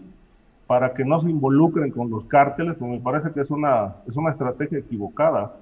para 0.66 0.94
que 0.94 1.06
no 1.06 1.22
se 1.22 1.30
involucren 1.30 1.92
con 1.92 2.10
los 2.10 2.24
cárteles, 2.26 2.76
pues 2.80 2.90
me 2.90 3.00
parece 3.00 3.32
que 3.32 3.42
es 3.42 3.52
una, 3.52 3.96
es 4.08 4.16
una 4.16 4.32
estrategia 4.32 4.80
equivocada, 4.80 5.54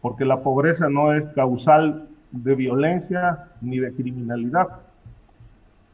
porque 0.00 0.24
la 0.24 0.40
pobreza 0.40 0.88
no 0.88 1.14
es 1.14 1.24
causal 1.34 2.08
de 2.30 2.54
violencia 2.54 3.48
ni 3.60 3.78
de 3.78 3.92
criminalidad. 3.92 4.68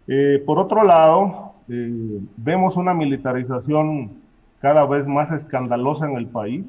Eh, 0.07 0.43
por 0.45 0.59
otro 0.59 0.85
lado, 0.85 1.55
vemos 1.67 2.77
una 2.77 2.95
militarización 2.95 4.13
cada 4.61 4.87
vez 4.87 5.07
más 5.07 5.33
escandalosa 5.33 6.09
en 6.09 6.17
el 6.17 6.27
país. 6.27 6.65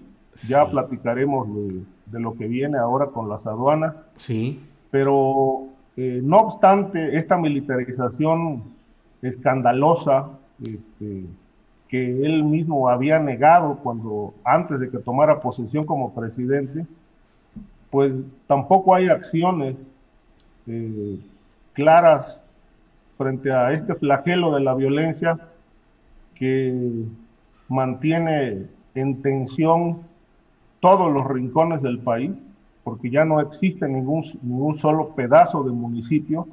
Ya 0.48 0.70
platicaremos 0.70 1.48
de, 1.54 1.82
de 2.08 2.20
lo 2.20 2.34
que 2.34 2.48
viene 2.48 2.78
ahora 2.78 3.08
con 3.08 3.30
las 3.30 3.46
aduanas. 3.46 3.96
Sí. 4.16 4.60
Pero 4.92 5.68
eh, 5.96 6.22
no 6.24 6.38
obstante 6.38 7.18
esta 7.18 7.38
militarización 7.38 8.64
escandalosa 9.24 10.30
este, 10.62 11.26
que 11.88 12.26
él 12.26 12.44
mismo 12.44 12.88
había 12.88 13.18
negado 13.18 13.80
cuando 13.82 14.36
antes 14.44 14.80
de 14.80 14.92
que 14.92 15.00
tomara 15.00 15.42
posesión 15.42 15.86
como 15.86 16.14
presidente, 16.14 16.86
pues 17.90 18.14
tampoco 18.48 18.96
hay 18.96 19.10
acciones 19.10 19.76
eh, 20.68 21.20
claras 21.74 22.40
frente 23.18 23.52
a 23.52 23.72
este 23.72 23.96
flagelo 23.96 24.54
de 24.54 24.62
la 24.62 24.76
violencia 24.76 25.40
que 26.36 27.04
mantiene 27.68 28.68
en 28.94 29.22
tensión 29.22 30.02
todos 30.80 31.12
los 31.12 31.26
rincones 31.28 31.82
del 31.82 32.00
país, 32.00 32.32
porque 32.84 33.10
ya 33.10 33.26
no 33.26 33.40
existe 33.42 33.88
ningún, 33.88 34.24
ningún 34.42 34.76
solo 34.76 35.10
pedazo 35.10 35.64
de 35.64 35.72
municipio 35.72 36.48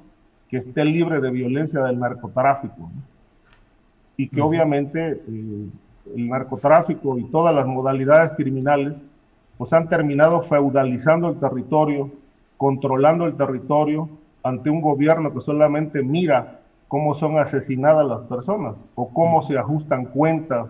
que 0.49 0.59
esté 0.59 0.85
libre 0.85 1.21
de 1.21 1.31
violencia 1.31 1.81
del 1.83 1.99
narcotráfico. 1.99 2.91
Y 4.17 4.29
que 4.29 4.41
obviamente 4.41 5.23
eh, 5.27 5.69
el 6.17 6.29
narcotráfico 6.29 7.19
y 7.19 7.25
todas 7.25 7.55
las 7.55 7.67
modalidades 7.67 8.35
criminales 8.35 8.95
pues 9.59 9.73
han 9.73 9.89
terminado 9.89 10.43
feudalizando 10.43 11.29
el 11.29 11.39
territorio, 11.39 12.11
controlando 12.57 13.27
el 13.27 13.37
territorio 13.37 14.09
ante 14.43 14.71
un 14.71 14.81
gobierno 14.81 15.33
que 15.33 15.41
solamente 15.41 16.03
mira 16.03 16.61
cómo 16.89 17.15
son 17.15 17.39
asesinadas 17.39 18.07
las 18.07 18.21
personas 18.23 18.77
o 18.95 19.09
cómo 19.13 19.43
se 19.43 19.59
ajustan 19.59 20.07
cuentas 20.07 20.69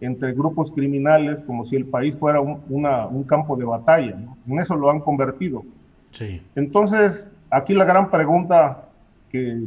entre 0.00 0.32
grupos 0.32 0.72
criminales 0.72 1.38
como 1.46 1.64
si 1.64 1.76
el 1.76 1.86
país 1.86 2.18
fuera 2.18 2.40
un, 2.40 3.24
campo 3.24 3.56
de 3.56 3.64
batalla. 3.64 4.18
En 4.48 4.58
eso 4.58 4.74
lo 4.74 4.90
han 4.90 5.00
convertido. 5.00 5.62
Sí. 6.10 6.42
Entonces, 6.56 7.30
aquí 7.50 7.72
la 7.72 7.84
gran 7.84 8.10
pregunta 8.10 8.88
que, 9.30 9.62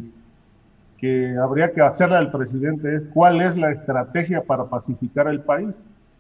que 0.98 1.38
habría 1.42 1.72
que 1.72 1.82
hacerle 1.82 2.18
al 2.18 2.32
presidente 2.32 2.96
es 2.96 3.04
cuál 3.14 3.42
es 3.42 3.56
la 3.56 3.72
estrategia 3.72 4.44
para 4.44 4.66
pacificar 4.66 5.30
el 5.30 5.40
país. 5.40 5.70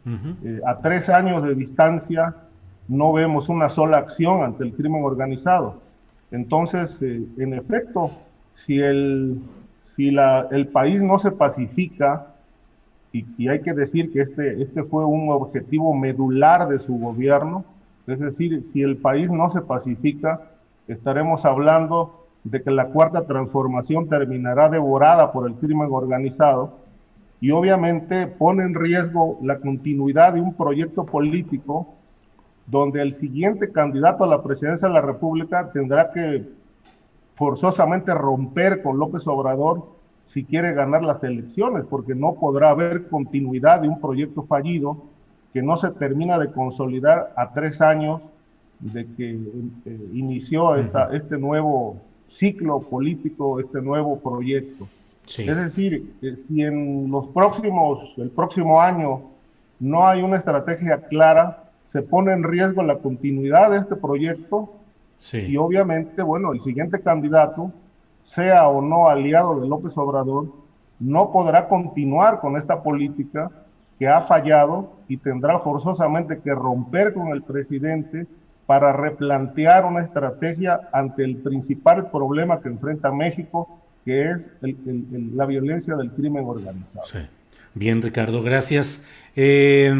Eh, 0.07 0.61
a 0.65 0.77
tres 0.79 1.09
años 1.09 1.43
de 1.43 1.55
distancia 1.55 2.35
no 2.87 3.11
vemos 3.13 3.49
una 3.49 3.69
sola 3.69 3.97
acción 3.97 4.43
ante 4.43 4.63
el 4.63 4.73
crimen 4.73 5.03
organizado. 5.03 5.81
Entonces, 6.31 6.97
eh, 7.01 7.23
en 7.37 7.53
efecto, 7.53 8.11
si 8.53 8.79
el, 8.79 9.39
si 9.81 10.11
la, 10.11 10.47
el 10.51 10.67
país 10.67 11.01
no 11.01 11.17
se 11.17 11.31
pacifica, 11.31 12.27
y, 13.11 13.47
hay 13.47 13.61
que 13.61 13.73
decir 13.73 14.11
que 14.11 14.21
este, 14.21 14.61
este 14.61 14.83
fue 14.83 15.05
un 15.05 15.29
objetivo 15.29 15.93
medular 15.95 16.67
de 16.67 16.79
su 16.79 16.97
gobierno, 16.97 17.63
es 18.07 18.19
decir, 18.19 18.63
si 18.65 18.81
el 18.81 18.97
país 18.97 19.31
no 19.31 19.49
se 19.49 19.61
pacifica, 19.61 20.41
estaremos 20.87 21.45
hablando 21.45 22.27
de 22.43 22.61
que 22.61 22.69
la 22.69 22.87
cuarta 22.87 23.25
transformación 23.25 24.07
terminará 24.07 24.69
devorada 24.69 25.31
por 25.31 25.47
el 25.47 25.55
crimen 25.55 25.87
organizado 25.91 26.84
y 27.45 27.51
obviamente 27.51 28.25
pone 28.25 28.63
en 28.63 28.73
riesgo 28.73 29.37
la 29.43 29.59
continuidad 29.59 30.33
de 30.33 30.41
un 30.41 30.55
proyecto 30.55 31.05
político 31.05 31.93
donde 32.65 33.03
el 33.03 33.13
siguiente 33.13 33.71
candidato 33.71 34.23
a 34.23 34.27
la 34.27 34.41
presidencia 34.41 34.87
de 34.87 34.95
la 34.95 35.01
República 35.01 35.69
tendrá 35.71 36.11
que 36.11 36.43
forzosamente 37.35 38.11
romper 38.15 38.81
con 38.81 38.97
López 38.97 39.27
Obrador 39.27 39.83
si 40.25 40.43
quiere 40.43 40.73
ganar 40.73 41.03
las 41.03 41.23
elecciones, 41.23 41.85
porque 41.87 42.15
no 42.15 42.33
podrá 42.33 42.71
haber 42.71 43.09
continuidad 43.09 43.81
de 43.81 43.89
un 43.89 44.01
proyecto 44.01 44.41
fallido 44.41 45.03
que 45.53 45.61
no 45.61 45.77
se 45.77 45.91
termina 45.91 46.39
de 46.39 46.51
consolidar 46.51 47.31
a 47.37 47.53
tres 47.53 47.79
años 47.79 48.23
de 48.79 49.05
que 49.15 49.33
eh, 49.85 50.09
inició 50.13 50.77
este 50.77 51.37
nuevo 51.37 51.97
ciclo 52.27 52.79
político, 52.79 53.59
este 53.59 53.83
nuevo 53.83 54.17
proyecto. 54.19 54.87
Es 55.27 55.57
decir, 55.57 56.15
eh, 56.21 56.35
si 56.35 56.61
en 56.61 57.09
los 57.09 57.27
próximos, 57.27 58.13
el 58.17 58.29
próximo 58.29 58.81
año 58.81 59.21
no 59.79 60.07
hay 60.07 60.21
una 60.21 60.37
estrategia 60.37 61.01
clara, 61.07 61.63
se 61.87 62.01
pone 62.01 62.33
en 62.33 62.43
riesgo 62.43 62.83
la 62.83 62.97
continuidad 62.97 63.71
de 63.71 63.77
este 63.77 63.95
proyecto 63.95 64.69
y 65.31 65.57
obviamente, 65.57 66.21
bueno, 66.21 66.53
el 66.53 66.61
siguiente 66.61 66.99
candidato 67.01 67.71
sea 68.23 68.67
o 68.67 68.81
no 68.81 69.07
aliado 69.07 69.59
de 69.59 69.67
López 69.67 69.97
Obrador, 69.97 70.47
no 70.99 71.31
podrá 71.31 71.67
continuar 71.67 72.39
con 72.39 72.57
esta 72.57 72.81
política 72.83 73.49
que 73.97 74.07
ha 74.07 74.21
fallado 74.21 74.93
y 75.07 75.17
tendrá 75.17 75.59
forzosamente 75.59 76.39
que 76.39 76.53
romper 76.53 77.13
con 77.13 77.29
el 77.29 77.43
presidente 77.43 78.27
para 78.65 78.91
replantear 78.91 79.85
una 79.85 80.01
estrategia 80.01 80.89
ante 80.91 81.23
el 81.23 81.37
principal 81.37 82.09
problema 82.09 82.61
que 82.61 82.69
enfrenta 82.69 83.11
México, 83.11 83.79
que 84.05 84.31
es 84.31 84.41
la 85.33 85.45
violencia 85.47 85.95
del 85.95 86.11
crimen 86.11 86.45
organizado. 86.45 87.27
Bien, 87.73 88.01
Ricardo, 88.01 88.43
gracias. 88.43 89.03
Eh, 89.35 89.93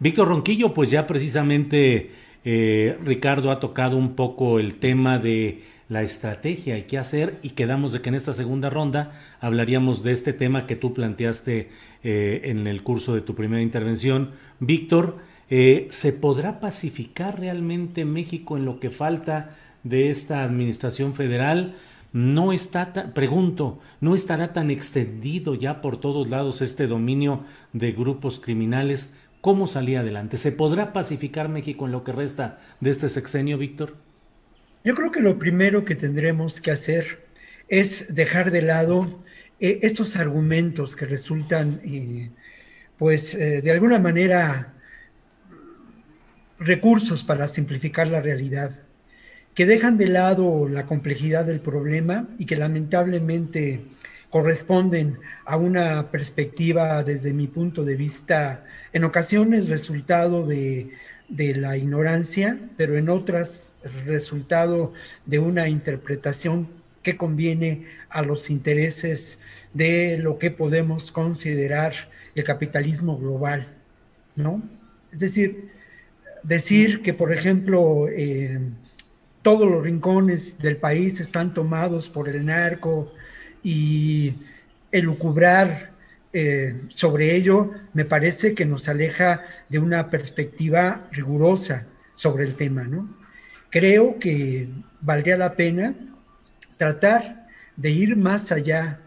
Víctor 0.00 0.28
Ronquillo, 0.28 0.72
pues 0.72 0.90
ya 0.90 1.06
precisamente 1.06 2.10
eh, 2.44 2.98
Ricardo 3.04 3.50
ha 3.50 3.60
tocado 3.60 3.98
un 3.98 4.16
poco 4.16 4.58
el 4.58 4.76
tema 4.76 5.18
de 5.18 5.62
la 5.90 6.02
estrategia 6.02 6.78
y 6.78 6.84
qué 6.84 6.98
hacer 6.98 7.38
y 7.42 7.50
quedamos 7.50 7.92
de 7.92 8.00
que 8.00 8.08
en 8.08 8.14
esta 8.14 8.32
segunda 8.32 8.70
ronda 8.70 9.12
hablaríamos 9.40 10.02
de 10.02 10.12
este 10.12 10.32
tema 10.32 10.66
que 10.66 10.76
tú 10.76 10.94
planteaste 10.94 11.68
eh, 12.02 12.40
en 12.44 12.66
el 12.66 12.82
curso 12.82 13.14
de 13.14 13.20
tu 13.20 13.34
primera 13.34 13.62
intervención. 13.62 14.30
Víctor, 14.58 15.18
¿se 15.48 16.12
podrá 16.12 16.60
pacificar 16.60 17.40
realmente 17.40 18.04
México 18.04 18.56
en 18.56 18.64
lo 18.64 18.78
que 18.78 18.90
falta 18.90 19.56
de 19.82 20.10
esta 20.10 20.44
administración 20.44 21.14
federal? 21.14 21.74
No 22.12 22.52
está, 22.52 22.92
tan, 22.92 23.12
pregunto, 23.12 23.80
¿no 24.00 24.14
estará 24.14 24.52
tan 24.52 24.70
extendido 24.70 25.54
ya 25.54 25.80
por 25.80 26.00
todos 26.00 26.28
lados 26.28 26.60
este 26.60 26.86
dominio 26.86 27.44
de 27.72 27.92
grupos 27.92 28.40
criminales? 28.40 29.14
¿Cómo 29.40 29.68
salir 29.68 29.98
adelante? 29.98 30.36
¿Se 30.36 30.50
podrá 30.50 30.92
pacificar 30.92 31.48
México 31.48 31.86
en 31.86 31.92
lo 31.92 32.02
que 32.02 32.12
resta 32.12 32.58
de 32.80 32.90
este 32.90 33.08
sexenio, 33.08 33.58
Víctor? 33.58 33.96
Yo 34.84 34.94
creo 34.94 35.12
que 35.12 35.20
lo 35.20 35.38
primero 35.38 35.84
que 35.84 35.94
tendremos 35.94 36.60
que 36.60 36.72
hacer 36.72 37.26
es 37.68 38.14
dejar 38.14 38.50
de 38.50 38.62
lado 38.62 39.22
eh, 39.60 39.80
estos 39.82 40.16
argumentos 40.16 40.96
que 40.96 41.06
resultan, 41.06 41.80
eh, 41.84 42.30
pues, 42.98 43.34
eh, 43.34 43.62
de 43.62 43.70
alguna 43.70 43.98
manera, 43.98 44.74
recursos 46.58 47.24
para 47.24 47.46
simplificar 47.46 48.08
la 48.08 48.20
realidad, 48.20 48.82
que 49.60 49.66
dejan 49.66 49.98
de 49.98 50.06
lado 50.06 50.66
la 50.66 50.86
complejidad 50.86 51.44
del 51.44 51.60
problema 51.60 52.26
y 52.38 52.46
que 52.46 52.56
lamentablemente 52.56 53.82
corresponden 54.30 55.18
a 55.44 55.58
una 55.58 56.10
perspectiva, 56.10 57.04
desde 57.04 57.34
mi 57.34 57.46
punto 57.46 57.84
de 57.84 57.94
vista, 57.94 58.64
en 58.94 59.04
ocasiones 59.04 59.68
resultado 59.68 60.46
de 60.46 60.92
de 61.28 61.54
la 61.54 61.76
ignorancia, 61.76 62.58
pero 62.78 62.96
en 62.96 63.10
otras 63.10 63.76
resultado 64.06 64.94
de 65.26 65.40
una 65.40 65.68
interpretación 65.68 66.66
que 67.02 67.18
conviene 67.18 67.84
a 68.08 68.22
los 68.22 68.48
intereses 68.48 69.40
de 69.74 70.16
lo 70.16 70.38
que 70.38 70.50
podemos 70.50 71.12
considerar 71.12 71.92
el 72.34 72.44
capitalismo 72.44 73.18
global, 73.18 73.68
¿no? 74.36 74.62
Es 75.12 75.20
decir, 75.20 75.68
decir 76.42 77.02
que, 77.02 77.12
por 77.12 77.30
ejemplo, 77.30 78.08
eh, 78.08 78.58
todos 79.42 79.70
los 79.70 79.82
rincones 79.82 80.58
del 80.58 80.76
país 80.76 81.20
están 81.20 81.54
tomados 81.54 82.08
por 82.08 82.28
el 82.28 82.44
narco 82.44 83.12
y 83.62 84.34
elucubrar 84.92 85.90
eh, 86.32 86.82
sobre 86.88 87.34
ello 87.34 87.72
me 87.92 88.04
parece 88.04 88.54
que 88.54 88.64
nos 88.64 88.88
aleja 88.88 89.42
de 89.68 89.80
una 89.80 90.10
perspectiva 90.10 91.08
rigurosa 91.10 91.86
sobre 92.14 92.44
el 92.44 92.54
tema, 92.54 92.84
¿no? 92.84 93.18
Creo 93.68 94.18
que 94.18 94.68
valdría 95.00 95.36
la 95.36 95.54
pena 95.56 95.94
tratar 96.76 97.48
de 97.76 97.90
ir 97.90 98.16
más 98.16 98.52
allá 98.52 99.00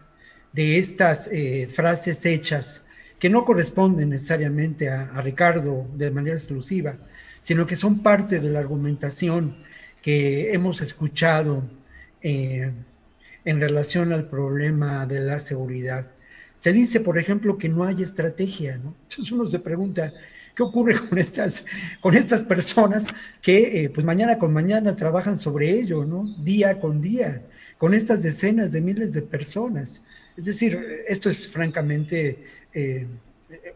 de 0.52 0.78
estas 0.78 1.28
eh, 1.32 1.68
frases 1.72 2.24
hechas 2.26 2.84
que 3.18 3.30
no 3.30 3.44
corresponden 3.44 4.10
necesariamente 4.10 4.90
a, 4.90 5.20
Ricardo 5.22 5.86
de 5.94 6.10
manera 6.10 6.36
exclusiva, 6.36 6.96
sino 7.40 7.66
que 7.66 7.76
son 7.76 8.02
parte 8.02 8.38
de 8.38 8.50
la 8.50 8.60
argumentación 8.60 9.56
que 10.04 10.52
hemos 10.52 10.82
escuchado 10.82 11.62
eh, 12.20 12.70
en 13.42 13.58
relación 13.58 14.12
al 14.12 14.28
problema 14.28 15.06
de 15.06 15.20
la 15.20 15.38
seguridad. 15.38 16.10
Se 16.54 16.74
dice, 16.74 17.00
por 17.00 17.18
ejemplo, 17.18 17.56
que 17.56 17.70
no 17.70 17.84
hay 17.84 18.02
estrategia. 18.02 18.74
Entonces 18.74 19.32
uno 19.32 19.46
se 19.46 19.60
pregunta, 19.60 20.12
¿qué 20.54 20.62
ocurre 20.62 21.00
con 21.08 21.16
estas, 21.16 21.64
con 22.02 22.14
estas 22.14 22.42
personas 22.42 23.06
que 23.40 23.84
eh, 23.84 23.88
pues 23.88 24.04
mañana 24.04 24.38
con 24.38 24.52
mañana 24.52 24.94
trabajan 24.94 25.38
sobre 25.38 25.70
ello, 25.70 26.04
¿no? 26.04 26.24
Día 26.44 26.78
con 26.80 27.00
día, 27.00 27.40
con 27.78 27.94
estas 27.94 28.22
decenas 28.22 28.72
de 28.72 28.82
miles 28.82 29.14
de 29.14 29.22
personas. 29.22 30.04
Es 30.36 30.44
decir, 30.44 31.02
esto 31.08 31.30
es 31.30 31.48
francamente 31.48 32.44
eh, 32.74 33.06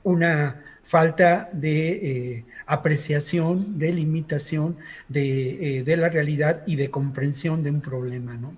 una 0.03 0.63
falta 0.89 1.51
de 1.53 1.89
eh, 1.91 2.45
apreciación, 2.67 3.79
de 3.79 3.93
limitación 3.93 4.79
de, 5.09 5.83
de, 5.85 5.97
la 5.99 6.09
realidad 6.09 6.63
y 6.67 6.77
de 6.77 6.91
comprensión 6.91 7.63
de 7.63 7.71
un 7.71 7.83
problema, 7.83 8.39
¿no? 8.39 8.57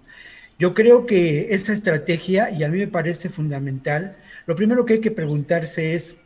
Yo 0.56 0.74
creo 0.74 1.06
que 1.06 1.54
esa 1.54 1.72
estrategia, 1.72 2.50
y 2.50 2.62
a 2.62 2.68
mí 2.68 2.78
me 2.78 2.86
parece 2.86 3.30
fundamental, 3.30 4.16
lo 4.46 4.54
primero 4.54 4.84
que 4.84 4.94
hay 4.94 5.00
que 5.00 5.10
preguntarse 5.10 5.94
es, 5.94 6.18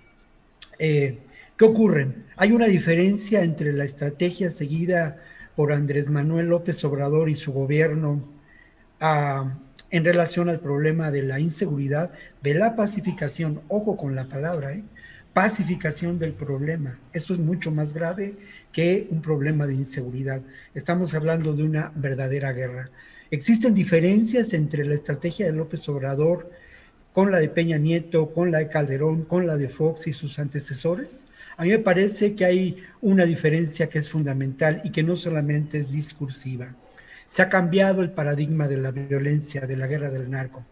eh, 0.79 1.21
¿qué 1.57 1.65
ocurre? 1.65 2.09
¿Hay 2.37 2.53
una 2.53 2.67
diferencia 2.67 3.43
entre 3.43 3.73
la 3.73 3.85
estrategia 3.85 4.51
seguida 4.51 5.23
por 5.57 5.73
Andrés 5.73 6.11
Manuel 6.11 6.49
López 6.49 6.85
Obrador 6.85 7.31
y 7.31 7.35
su 7.35 7.53
gobierno 7.53 8.29
ah, 9.01 9.55
en 9.91 10.05
relación 10.05 10.51
al 10.51 10.61
problema 10.61 11.11
de 11.11 11.23
la 11.23 11.41
inseguridad, 11.41 12.13
de 12.43 12.55
la 12.55 12.77
pacificación? 12.77 13.63
Ojo 13.69 13.97
con 13.97 14.15
la 14.15 14.29
palabra, 14.29 14.73
¿eh? 14.73 14.85
Pacificación 15.35 16.19
del 16.19 16.33
problema. 16.33 16.99
Eso 17.13 17.35
es 17.35 17.41
mucho 17.41 17.73
más 17.73 17.93
grave 17.93 18.37
que 18.73 19.09
un 19.11 19.21
problema 19.21 19.67
de 19.67 19.75
inseguridad. 19.75 20.43
Estamos 20.75 21.13
hablando 21.13 21.53
de 21.53 21.65
una 21.65 21.93
verdadera 21.97 22.53
guerra. 22.53 22.89
Existen 23.33 23.75
diferencias 23.75 24.55
entre 24.55 24.85
la 24.85 24.95
estrategia 24.95 25.47
de 25.47 25.53
López 25.53 25.87
Obrador 25.89 26.51
con 27.13 27.33
la 27.33 27.41
de 27.41 27.49
Peña 27.49 27.79
Nieto, 27.79 28.33
con 28.33 28.53
la 28.53 28.59
de 28.59 28.69
Calderón, 28.69 29.25
con 29.25 29.47
la 29.47 29.57
de 29.57 29.69
Fox 29.69 30.07
y 30.07 30.13
sus 30.13 30.39
antecesores. 30.39 31.27
A 31.57 31.65
mí 31.65 31.71
me 31.71 31.79
parece 31.79 32.37
que 32.37 32.45
hay 32.45 32.85
una 33.01 33.25
diferencia 33.25 33.89
que 33.89 33.99
es 33.99 34.09
fundamental 34.09 34.81
y 34.85 34.91
que 34.91 35.03
no 35.03 35.17
solamente 35.17 35.79
es 35.79 35.91
discursiva. 35.91 36.75
Se 37.27 37.43
ha 37.43 37.49
cambiado 37.49 38.03
el 38.03 38.11
paradigma 38.11 38.69
de 38.69 38.77
la 38.77 38.93
violencia, 38.93 39.63
de 39.67 39.77
la 39.77 39.89
guerra 39.89 40.11
del 40.11 40.31
narco, 40.31 40.65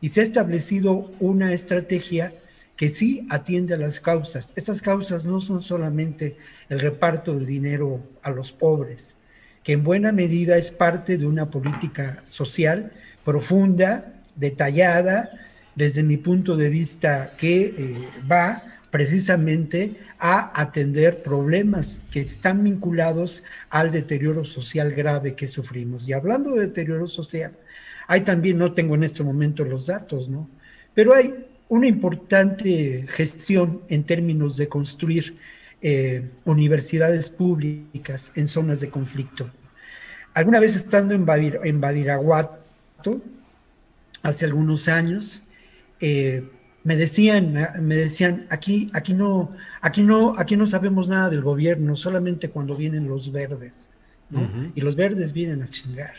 y 0.00 0.08
se 0.08 0.20
ha 0.20 0.24
establecido 0.24 1.10
una 1.20 1.52
estrategia 1.52 2.34
que 2.80 2.88
sí 2.88 3.26
atiende 3.28 3.74
a 3.74 3.76
las 3.76 4.00
causas. 4.00 4.54
Esas 4.56 4.80
causas 4.80 5.26
no 5.26 5.42
son 5.42 5.60
solamente 5.60 6.38
el 6.70 6.80
reparto 6.80 7.34
del 7.34 7.44
dinero 7.44 8.00
a 8.22 8.30
los 8.30 8.52
pobres, 8.52 9.16
que 9.62 9.72
en 9.72 9.84
buena 9.84 10.12
medida 10.12 10.56
es 10.56 10.70
parte 10.70 11.18
de 11.18 11.26
una 11.26 11.50
política 11.50 12.22
social 12.24 12.90
profunda, 13.22 14.14
detallada, 14.34 15.28
desde 15.74 16.02
mi 16.02 16.16
punto 16.16 16.56
de 16.56 16.70
vista, 16.70 17.34
que 17.36 17.74
eh, 17.76 18.08
va 18.26 18.62
precisamente 18.90 19.96
a 20.18 20.58
atender 20.58 21.22
problemas 21.22 22.06
que 22.10 22.22
están 22.22 22.64
vinculados 22.64 23.44
al 23.68 23.90
deterioro 23.90 24.46
social 24.46 24.92
grave 24.92 25.34
que 25.34 25.48
sufrimos. 25.48 26.08
Y 26.08 26.14
hablando 26.14 26.54
de 26.54 26.68
deterioro 26.68 27.06
social, 27.06 27.52
hay 28.06 28.22
también, 28.22 28.56
no 28.56 28.72
tengo 28.72 28.94
en 28.94 29.04
este 29.04 29.22
momento 29.22 29.64
los 29.64 29.88
datos, 29.88 30.30
¿no? 30.30 30.48
Pero 30.94 31.14
hay 31.14 31.49
una 31.70 31.86
importante 31.86 33.06
gestión 33.08 33.80
en 33.88 34.02
términos 34.02 34.56
de 34.56 34.68
construir 34.68 35.36
eh, 35.80 36.28
universidades 36.44 37.30
públicas 37.30 38.32
en 38.34 38.48
zonas 38.48 38.80
de 38.80 38.90
conflicto. 38.90 39.48
Alguna 40.34 40.58
vez 40.58 40.74
estando 40.74 41.14
en, 41.14 41.24
Badiraguato, 41.24 43.22
hace 44.22 44.44
algunos 44.44 44.88
años, 44.88 45.44
eh, 46.00 46.42
me 46.82 46.96
decían, 46.96 47.54
me 47.80 47.94
decían, 47.94 48.46
aquí, 48.50 48.90
aquí 48.92 49.14
no, 49.14 49.52
aquí 49.80 50.02
no, 50.02 50.34
aquí 50.36 50.56
no 50.56 50.66
sabemos 50.66 51.08
nada 51.08 51.30
del 51.30 51.42
gobierno, 51.42 51.94
solamente 51.94 52.50
cuando 52.50 52.74
vienen 52.74 53.06
los 53.06 53.30
verdes, 53.30 53.88
Y 54.74 54.80
los 54.80 54.96
verdes 54.96 55.32
vienen 55.32 55.62
a 55.62 55.70
chingar. 55.70 56.14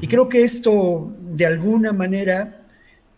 Y 0.00 0.06
creo 0.06 0.28
que 0.28 0.42
esto, 0.42 1.14
de 1.20 1.44
alguna 1.44 1.92
manera, 1.92 2.62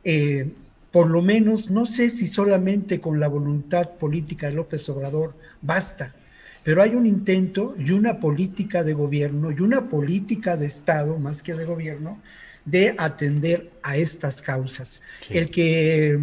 eh, 0.03 0.51
por 0.93 1.09
lo 1.09 1.23
menos, 1.23 1.71
no 1.71 1.87
sé 1.87 2.11
si 2.11 2.29
solamente 2.29 3.01
con 3.01 3.19
la 3.19 3.27
voluntad 3.27 3.93
política 3.93 4.49
de 4.49 4.53
López 4.53 4.87
Obrador 4.91 5.35
basta, 5.63 6.15
pero 6.63 6.83
hay 6.83 6.95
un 6.95 7.07
intento 7.07 7.75
y 7.79 7.91
una 7.93 8.21
política 8.21 8.85
de 8.85 8.93
gobierno 8.93 9.51
y 9.51 9.61
una 9.61 9.89
política 9.89 10.57
de 10.57 10.67
Estado, 10.67 11.19
más 11.19 11.43
que 11.43 11.55
de 11.55 11.65
gobierno, 11.65 12.21
de 12.65 12.95
atender 12.99 13.71
a 13.83 13.97
estas 13.97 14.43
causas. 14.43 15.03
El, 15.31 15.51
que, 15.51 16.19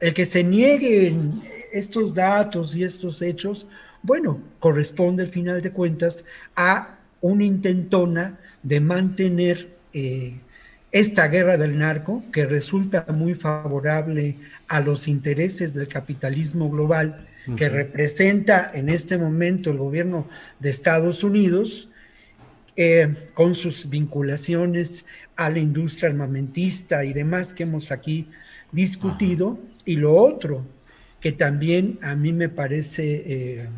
el 0.00 0.14
que 0.14 0.24
se 0.24 0.42
nieguen 0.44 1.42
estos 1.72 2.14
datos 2.14 2.74
y 2.76 2.84
estos 2.84 3.20
hechos, 3.20 3.66
bueno, 4.02 4.40
corresponde 4.60 5.24
al 5.24 5.30
final 5.30 5.60
de 5.60 5.72
cuentas 5.72 6.24
a 6.54 6.98
una 7.20 7.44
intentona 7.44 8.38
de 8.62 8.80
mantener 8.80 9.68
eh, 9.92 10.38
esta 10.98 11.28
guerra 11.28 11.58
del 11.58 11.78
narco, 11.78 12.24
que 12.32 12.46
resulta 12.46 13.04
muy 13.12 13.34
favorable 13.34 14.36
a 14.66 14.80
los 14.80 15.08
intereses 15.08 15.74
del 15.74 15.88
capitalismo 15.88 16.70
global, 16.70 17.26
que 17.54 17.68
representa 17.68 18.72
en 18.74 18.88
este 18.88 19.18
momento 19.18 19.70
el 19.70 19.76
gobierno 19.76 20.26
de 20.58 20.70
Estados 20.70 21.22
Unidos, 21.22 21.90
eh, 22.76 23.14
con 23.34 23.54
sus 23.54 23.88
vinculaciones 23.90 25.04
a 25.36 25.50
la 25.50 25.58
industria 25.58 26.08
armamentista 26.08 27.04
y 27.04 27.12
demás 27.12 27.52
que 27.52 27.64
hemos 27.64 27.92
aquí 27.92 28.28
discutido. 28.72 29.58
Y 29.84 29.96
lo 29.96 30.14
otro, 30.14 30.64
que 31.20 31.32
también 31.32 31.98
a 32.00 32.16
mí 32.16 32.32
me 32.32 32.48
parece 32.48 33.22
eh, 33.26 33.68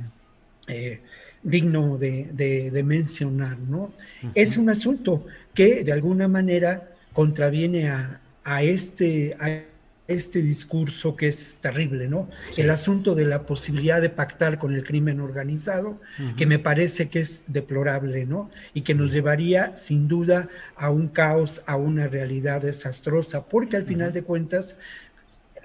eh, 0.69 1.01
digno 1.43 1.99
de, 1.99 2.83
mencionar, 2.85 3.59
¿no? 3.59 3.93
Es 4.37 4.57
un 4.57 4.71
asunto 4.71 5.27
que 5.53 5.83
de 5.83 5.93
alguna 5.93 6.29
manera 6.29 6.91
contraviene 7.13 7.91
a, 7.91 8.63
este, 8.63 9.37
a 9.41 9.63
este 10.09 10.41
discurso 10.41 11.17
que 11.17 11.29
es 11.29 11.59
terrible, 11.61 12.09
¿no? 12.09 12.29
El 12.57 12.71
asunto 12.71 13.15
de 13.15 13.27
la 13.27 13.43
posibilidad 13.43 14.01
de 14.01 14.09
pactar 14.09 14.59
con 14.59 14.75
el 14.75 14.83
crimen 14.83 15.21
organizado, 15.21 16.01
que 16.37 16.47
me 16.47 16.59
parece 16.59 17.09
que 17.09 17.21
es 17.21 17.45
deplorable, 17.47 18.25
¿no? 18.25 18.51
Y 18.73 18.81
que 18.81 18.95
nos 18.95 19.13
llevaría 19.13 19.77
sin 19.77 20.09
duda 20.09 20.49
a 20.77 20.91
un 20.91 21.09
caos, 21.09 21.63
a 21.67 21.77
una 21.77 22.09
realidad 22.09 22.63
desastrosa, 22.63 23.47
porque 23.49 23.77
al 23.77 23.85
final 23.85 24.13
de 24.13 24.23
cuentas 24.23 24.79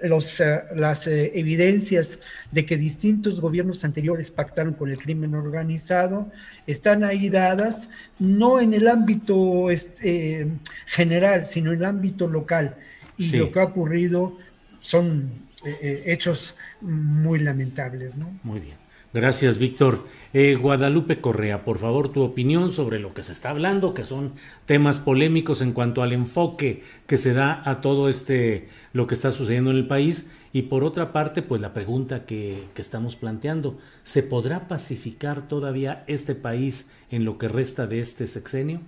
los, 0.02 0.40
eh, 0.40 0.62
las 0.74 1.06
eh, 1.06 1.32
evidencias 1.34 2.18
de 2.50 2.66
que 2.66 2.76
distintos 2.76 3.40
gobiernos 3.40 3.84
anteriores 3.84 4.30
pactaron 4.30 4.74
con 4.74 4.90
el 4.90 4.98
crimen 4.98 5.34
organizado 5.34 6.30
están 6.66 7.04
ahí 7.04 7.28
dadas, 7.28 7.90
no 8.18 8.60
en 8.60 8.74
el 8.74 8.88
ámbito 8.88 9.70
este, 9.70 10.48
general, 10.86 11.46
sino 11.46 11.72
en 11.72 11.78
el 11.78 11.84
ámbito 11.84 12.26
local. 12.26 12.76
Y 13.16 13.30
lo 13.36 13.52
que 13.52 13.60
ha 13.60 13.64
ocurrido 13.64 14.36
son 14.80 15.30
eh, 15.64 16.02
hechos 16.06 16.56
muy 16.80 17.38
lamentables. 17.38 18.16
¿no? 18.16 18.38
Muy 18.42 18.60
bien. 18.60 18.83
Gracias, 19.14 19.58
Víctor. 19.58 20.08
Eh, 20.32 20.56
Guadalupe 20.56 21.20
Correa, 21.20 21.64
por 21.64 21.78
favor, 21.78 22.08
tu 22.08 22.24
opinión 22.24 22.72
sobre 22.72 22.98
lo 22.98 23.14
que 23.14 23.22
se 23.22 23.30
está 23.30 23.50
hablando, 23.50 23.94
que 23.94 24.02
son 24.02 24.32
temas 24.66 24.98
polémicos 24.98 25.62
en 25.62 25.72
cuanto 25.72 26.02
al 26.02 26.12
enfoque 26.12 26.82
que 27.06 27.16
se 27.16 27.32
da 27.32 27.62
a 27.64 27.80
todo 27.80 28.08
este, 28.08 28.66
lo 28.92 29.06
que 29.06 29.14
está 29.14 29.30
sucediendo 29.30 29.70
en 29.70 29.76
el 29.76 29.86
país. 29.86 30.28
Y 30.52 30.62
por 30.62 30.82
otra 30.82 31.12
parte, 31.12 31.42
pues 31.42 31.60
la 31.60 31.72
pregunta 31.72 32.26
que, 32.26 32.64
que 32.74 32.82
estamos 32.82 33.14
planteando, 33.14 33.78
¿se 34.02 34.24
podrá 34.24 34.66
pacificar 34.66 35.46
todavía 35.46 36.02
este 36.08 36.34
país 36.34 36.90
en 37.12 37.24
lo 37.24 37.38
que 37.38 37.46
resta 37.46 37.86
de 37.86 38.00
este 38.00 38.26
sexenio? 38.26 38.80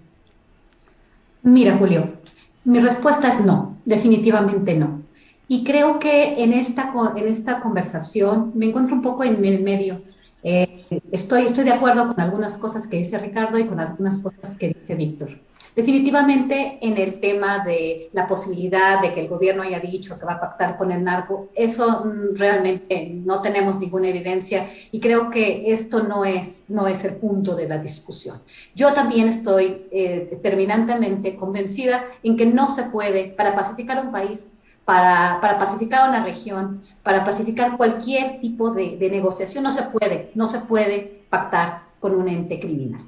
Mira, 1.44 1.76
Julio, 1.76 2.14
mi 2.64 2.80
respuesta 2.80 3.28
es 3.28 3.44
no, 3.46 3.76
definitivamente 3.84 4.76
no. 4.76 5.02
Y 5.46 5.62
creo 5.62 6.00
que 6.00 6.42
en 6.42 6.52
esta, 6.52 6.92
en 7.14 7.28
esta 7.28 7.60
conversación 7.60 8.50
me 8.56 8.66
encuentro 8.66 8.96
un 8.96 9.02
poco 9.02 9.22
en 9.22 9.44
el 9.44 9.62
medio 9.62 10.02
eh, 10.48 10.86
estoy, 11.10 11.48
de 11.48 11.72
acuerdo 11.72 12.06
con 12.06 12.20
algunas 12.20 12.56
cosas 12.56 12.86
que 12.86 12.98
dice 12.98 13.18
Ricardo 13.18 13.58
y 13.58 13.66
con 13.66 13.80
algunas 13.80 14.20
cosas 14.20 14.56
que 14.56 14.68
dice 14.68 14.94
Víctor. 14.94 15.40
Definitivamente 15.74 16.78
en 16.80 16.96
el 16.98 17.18
tema 17.18 17.64
de 17.64 18.10
la 18.12 18.28
posibilidad 18.28 19.02
de 19.02 19.12
que 19.12 19.20
el 19.22 19.28
gobierno 19.28 19.64
haya 19.64 19.80
dicho 19.80 20.16
que 20.18 20.24
va 20.24 20.34
a 20.34 20.40
pactar 20.40 20.78
con 20.78 20.92
el 20.92 21.02
narco, 21.02 21.48
eso 21.52 22.04
mm, 22.04 22.36
realmente 22.36 23.10
no 23.24 23.42
tenemos 23.42 23.80
ninguna 23.80 24.06
evidencia 24.06 24.68
y 24.92 25.00
creo 25.00 25.30
que 25.30 25.72
esto 25.72 26.04
no 26.04 26.24
es, 26.24 26.66
no 26.68 26.86
es 26.86 27.04
el 27.04 27.16
punto 27.16 27.56
de 27.56 27.68
la 27.68 27.78
discusión. 27.78 28.40
Yo 28.72 28.92
también 28.94 29.28
estoy 29.28 29.88
eh, 29.90 30.28
determinantemente 30.30 31.34
convencida 31.34 32.04
en 32.22 32.36
que 32.36 32.46
no 32.46 32.68
se 32.68 32.84
puede, 32.84 33.34
para 33.36 33.56
pacificar 33.56 34.02
un 34.06 34.12
país, 34.12 34.52
para, 34.86 35.38
para, 35.42 35.58
pacificar 35.58 36.08
una 36.08 36.24
región, 36.24 36.82
para 37.02 37.24
pacificar 37.24 37.76
cualquier 37.76 38.40
tipo 38.40 38.70
de, 38.70 38.96
de, 38.96 39.10
negociación. 39.10 39.62
No 39.62 39.70
se 39.70 39.82
puede, 39.82 40.30
no 40.34 40.48
se 40.48 40.60
puede 40.60 41.24
pactar 41.28 41.82
con 42.00 42.14
un 42.14 42.28
ente 42.28 42.58
criminal. 42.58 43.02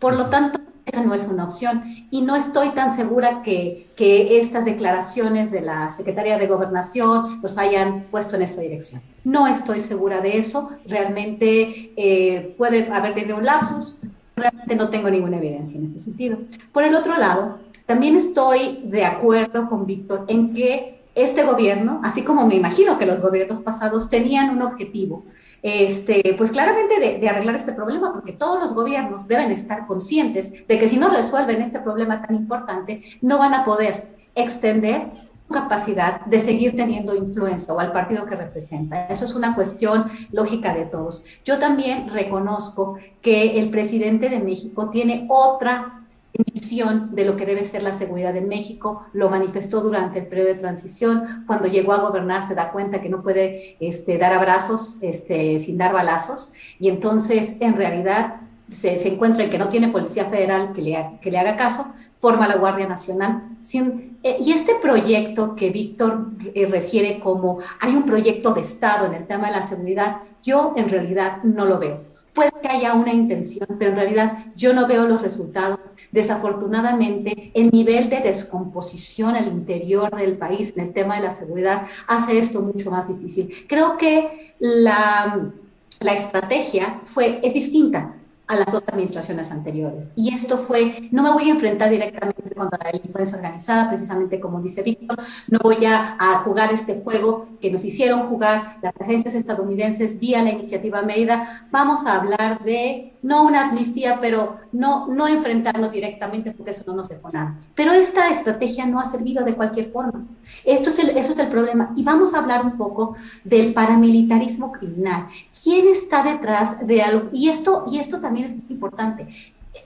Por 0.00 0.16
lo 0.16 0.26
tanto, 0.26 0.58
esa 0.92 1.04
no 1.04 1.14
es 1.14 1.26
una 1.26 1.44
opción. 1.44 1.84
Y 2.10 2.22
no 2.22 2.36
estoy 2.36 2.70
tan 2.70 2.90
segura 2.90 3.42
que, 3.42 3.90
que 3.96 4.40
estas 4.40 4.64
declaraciones 4.64 5.50
de 5.50 5.60
la 5.60 5.90
Secretaría 5.90 6.38
de 6.38 6.46
Gobernación 6.46 7.40
los 7.42 7.58
hayan 7.58 8.04
puesto 8.10 8.36
en 8.36 8.42
esa 8.42 8.60
dirección. 8.60 9.02
No 9.24 9.46
estoy 9.46 9.80
segura 9.80 10.20
de 10.20 10.38
eso. 10.38 10.70
Realmente 10.86 11.92
eh, 11.96 12.54
puede 12.56 12.90
haber 12.90 13.14
tenido 13.14 13.36
un 13.36 13.44
lapsus. 13.44 13.98
Realmente 14.36 14.76
no 14.76 14.88
tengo 14.88 15.10
ninguna 15.10 15.38
evidencia 15.38 15.78
en 15.78 15.86
este 15.86 15.98
sentido. 15.98 16.38
Por 16.72 16.84
el 16.84 16.94
otro 16.94 17.16
lado, 17.18 17.58
también 17.86 18.16
estoy 18.16 18.82
de 18.84 19.04
acuerdo 19.04 19.68
con 19.68 19.86
Víctor 19.86 20.24
en 20.28 20.52
que 20.52 20.97
este 21.18 21.42
gobierno, 21.42 22.00
así 22.04 22.22
como 22.22 22.46
me 22.46 22.54
imagino 22.54 22.98
que 22.98 23.06
los 23.06 23.20
gobiernos 23.20 23.60
pasados 23.60 24.08
tenían 24.08 24.50
un 24.50 24.62
objetivo, 24.62 25.24
este, 25.62 26.34
pues 26.38 26.52
claramente 26.52 27.18
de, 27.18 27.28
arreglar 27.28 27.56
este 27.56 27.72
problema, 27.72 28.12
porque 28.12 28.32
todos 28.32 28.60
los 28.60 28.74
gobiernos 28.74 29.26
deben 29.26 29.50
estar 29.50 29.86
conscientes 29.86 30.66
de 30.68 30.78
que 30.78 30.88
si 30.88 30.96
no 30.96 31.08
resuelven 31.08 31.60
este 31.60 31.80
problema 31.80 32.22
tan 32.22 32.36
importante, 32.36 33.02
no 33.20 33.38
van 33.38 33.54
a 33.54 33.64
poder 33.64 34.08
extender 34.34 35.10
su 35.48 35.54
capacidad 35.54 36.20
de 36.26 36.40
seguir 36.40 36.76
teniendo 36.76 37.16
influencia 37.16 37.74
o 37.74 37.80
al 37.80 37.90
partido 37.90 38.26
que 38.26 38.36
representa. 38.36 39.06
Eso 39.06 39.24
es 39.24 39.34
una 39.34 39.54
cuestión 39.54 40.06
lógica 40.30 40.72
de 40.74 40.84
todos. 40.84 41.24
Yo 41.44 41.58
también 41.58 42.10
reconozco 42.10 42.98
que 43.22 43.58
el 43.58 43.70
presidente 43.70 44.28
de 44.28 44.40
México 44.40 44.90
tiene 44.90 45.26
otra 45.28 45.97
visión 46.44 47.14
de 47.14 47.24
lo 47.24 47.36
que 47.36 47.46
debe 47.46 47.64
ser 47.64 47.82
la 47.82 47.92
seguridad 47.92 48.36
en 48.36 48.48
México, 48.48 49.06
lo 49.12 49.30
manifestó 49.30 49.80
durante 49.80 50.20
el 50.20 50.26
periodo 50.26 50.48
de 50.48 50.54
transición, 50.54 51.44
cuando 51.46 51.68
llegó 51.68 51.92
a 51.92 52.00
gobernar 52.00 52.46
se 52.46 52.54
da 52.54 52.72
cuenta 52.72 53.00
que 53.00 53.08
no 53.08 53.22
puede 53.22 53.76
este, 53.80 54.18
dar 54.18 54.32
abrazos 54.32 54.98
este, 55.00 55.58
sin 55.60 55.78
dar 55.78 55.92
balazos, 55.92 56.52
y 56.78 56.88
entonces 56.88 57.56
en 57.60 57.76
realidad 57.76 58.36
se, 58.70 58.96
se, 58.96 59.08
encuentra 59.08 59.44
en 59.44 59.50
que 59.50 59.58
no 59.58 59.68
tiene 59.68 59.88
policía 59.88 60.26
federal 60.26 60.72
que 60.74 60.82
le, 60.82 61.18
que 61.22 61.30
le 61.30 61.38
haga 61.38 61.56
caso, 61.56 61.86
forma 62.18 62.46
la 62.46 62.56
Guardia 62.56 62.86
Nacional. 62.86 63.56
Sin, 63.62 64.18
eh, 64.22 64.36
y 64.40 64.52
este 64.52 64.74
proyecto 64.74 65.54
que 65.56 65.70
Víctor 65.70 66.32
eh, 66.54 66.66
refiere 66.66 67.20
como 67.20 67.60
hay 67.80 67.94
un 67.94 68.04
proyecto 68.04 68.52
de 68.52 68.60
Estado 68.60 69.06
en 69.06 69.14
el 69.14 69.26
tema 69.26 69.46
de 69.46 69.52
la 69.52 69.66
seguridad, 69.66 70.18
yo 70.42 70.74
en 70.76 70.88
realidad 70.88 71.42
no 71.44 71.64
lo 71.64 71.78
veo. 71.78 72.07
Puede 72.38 72.52
que 72.62 72.68
haya 72.68 72.94
una 72.94 73.12
intención, 73.12 73.66
pero 73.80 73.90
en 73.90 73.96
realidad 73.96 74.38
yo 74.54 74.72
no 74.72 74.86
veo 74.86 75.08
los 75.08 75.22
resultados. 75.22 75.80
Desafortunadamente, 76.12 77.50
el 77.52 77.72
nivel 77.72 78.08
de 78.08 78.20
descomposición 78.20 79.34
al 79.34 79.48
interior 79.48 80.14
del 80.14 80.38
país 80.38 80.72
en 80.76 80.84
el 80.84 80.92
tema 80.92 81.16
de 81.16 81.22
la 81.22 81.32
seguridad 81.32 81.88
hace 82.06 82.38
esto 82.38 82.62
mucho 82.62 82.92
más 82.92 83.08
difícil. 83.08 83.52
Creo 83.68 83.96
que 83.98 84.54
la, 84.60 85.50
la 85.98 86.12
estrategia 86.12 87.00
fue, 87.02 87.40
es 87.42 87.54
distinta 87.54 88.14
a 88.48 88.56
las 88.56 88.72
dos 88.72 88.82
administraciones 88.86 89.50
anteriores. 89.50 90.12
Y 90.16 90.34
esto 90.34 90.56
fue, 90.56 91.08
no 91.12 91.22
me 91.22 91.30
voy 91.30 91.50
a 91.50 91.52
enfrentar 91.52 91.90
directamente 91.90 92.54
contra 92.54 92.78
la 92.82 92.90
delincuencia 92.90 93.36
organizada, 93.36 93.88
precisamente 93.88 94.40
como 94.40 94.60
dice 94.62 94.82
Víctor, 94.82 95.18
no 95.48 95.58
voy 95.62 95.84
a, 95.84 96.16
jugar 96.44 96.72
este 96.72 97.00
juego 97.00 97.46
que 97.60 97.70
nos 97.70 97.84
hicieron 97.84 98.28
jugar 98.28 98.78
las 98.80 98.94
agencias 99.00 99.34
estadounidenses 99.34 100.18
vía 100.18 100.42
la 100.42 100.50
iniciativa 100.50 101.02
Mérida. 101.02 101.66
Vamos 101.70 102.06
a 102.06 102.16
hablar 102.16 102.64
de, 102.64 103.12
no 103.22 103.44
una 103.44 103.68
amnistía, 103.68 104.18
pero 104.20 104.56
no, 104.72 105.06
no 105.08 105.26
enfrentarnos 105.26 105.92
directamente 105.92 106.52
porque 106.52 106.70
eso 106.70 106.84
no 106.86 106.94
nos 106.94 107.08
dejó 107.08 107.30
nada. 107.30 107.58
Pero 107.74 107.92
esta 107.92 108.28
estrategia 108.28 108.86
no 108.86 109.00
ha 109.00 109.04
servido 109.04 109.44
de 109.44 109.54
cualquier 109.54 109.90
forma. 109.90 110.26
Esto 110.64 110.90
es 110.90 110.98
el, 110.98 111.10
eso 111.10 111.32
es 111.32 111.38
el 111.38 111.48
problema. 111.48 111.92
Y 111.96 112.02
vamos 112.02 112.34
a 112.34 112.38
hablar 112.38 112.64
un 112.64 112.76
poco 112.76 113.16
del 113.44 113.74
paramilitarismo 113.74 114.72
criminal. 114.72 115.28
¿Quién 115.62 115.88
está 115.88 116.22
detrás 116.22 116.86
de 116.86 117.02
algo? 117.02 117.30
Y 117.32 117.48
esto, 117.48 117.84
y 117.90 117.98
esto 117.98 118.20
también 118.20 118.46
es 118.46 118.52
muy 118.52 118.66
importante. 118.68 119.28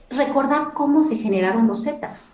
Recordar 0.09 0.73
cómo 0.73 1.01
se 1.03 1.15
generaron 1.15 1.67
los 1.67 1.83
Zetas. 1.83 2.32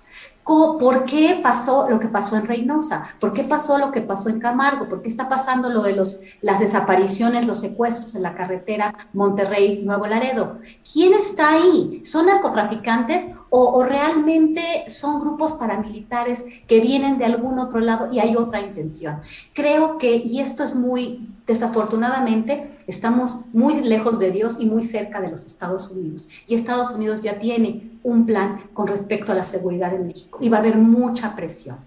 ¿Por 0.50 1.06
qué 1.06 1.40
pasó 1.44 1.88
lo 1.88 2.00
que 2.00 2.08
pasó 2.08 2.36
en 2.36 2.48
Reynosa? 2.48 3.08
¿Por 3.20 3.34
qué 3.34 3.44
pasó 3.44 3.78
lo 3.78 3.92
que 3.92 4.02
pasó 4.02 4.30
en 4.30 4.40
Camargo? 4.40 4.90
¿Por 4.90 5.04
qué 5.04 5.08
está 5.08 5.30
pasando 5.30 5.70
lo 5.70 5.84
de 5.84 5.96
los, 5.96 6.22
las 6.42 6.60
desapariciones, 6.60 7.46
los 7.46 7.60
secuestros 7.60 8.16
en 8.16 8.24
la 8.24 8.34
carretera 8.34 8.96
Monterrey-Nuevo 9.14 10.08
Laredo? 10.08 10.58
¿Quién 10.92 11.14
está 11.14 11.50
ahí? 11.50 12.02
¿Son 12.04 12.26
narcotraficantes 12.26 13.28
o, 13.52 13.64
o, 13.64 13.84
realmente 13.84 14.86
son 14.88 15.20
grupos 15.20 15.54
paramilitares 15.54 16.44
que 16.68 16.80
vienen 16.80 17.20
de 17.20 17.26
algún 17.26 17.60
otro 17.60 17.80
lado 17.80 18.12
y 18.12 18.18
hay 18.18 18.36
otra 18.36 18.60
intención? 18.60 19.22
Creo 19.54 20.00
que, 20.00 20.16
y 20.16 20.40
esto 20.40 20.64
es 20.64 20.74
muy, 20.74 21.30
desafortunadamente, 21.50 22.78
estamos 22.86 23.46
muy 23.54 23.82
lejos 23.82 24.20
de 24.20 24.30
Dios 24.30 24.58
y 24.60 24.68
muy 24.68 24.84
cerca 24.84 25.20
de 25.20 25.32
los 25.32 25.46
Estados 25.46 25.90
Unidos. 25.90 26.30
Y 26.48 26.54
Estados 26.54 26.94
Unidos 26.94 27.22
ya 27.22 27.40
tiene 27.40 27.90
un 28.04 28.28
plan 28.28 28.62
con 28.72 28.86
respecto 28.86 29.32
a 29.32 29.36
la 29.36 29.42
seguridad 29.42 29.92
en 29.96 30.06
México 30.06 30.38
y 30.40 30.50
va 30.50 30.58
a 30.58 30.60
haber 30.60 30.78
mucha 30.78 31.36
presión. 31.36 31.78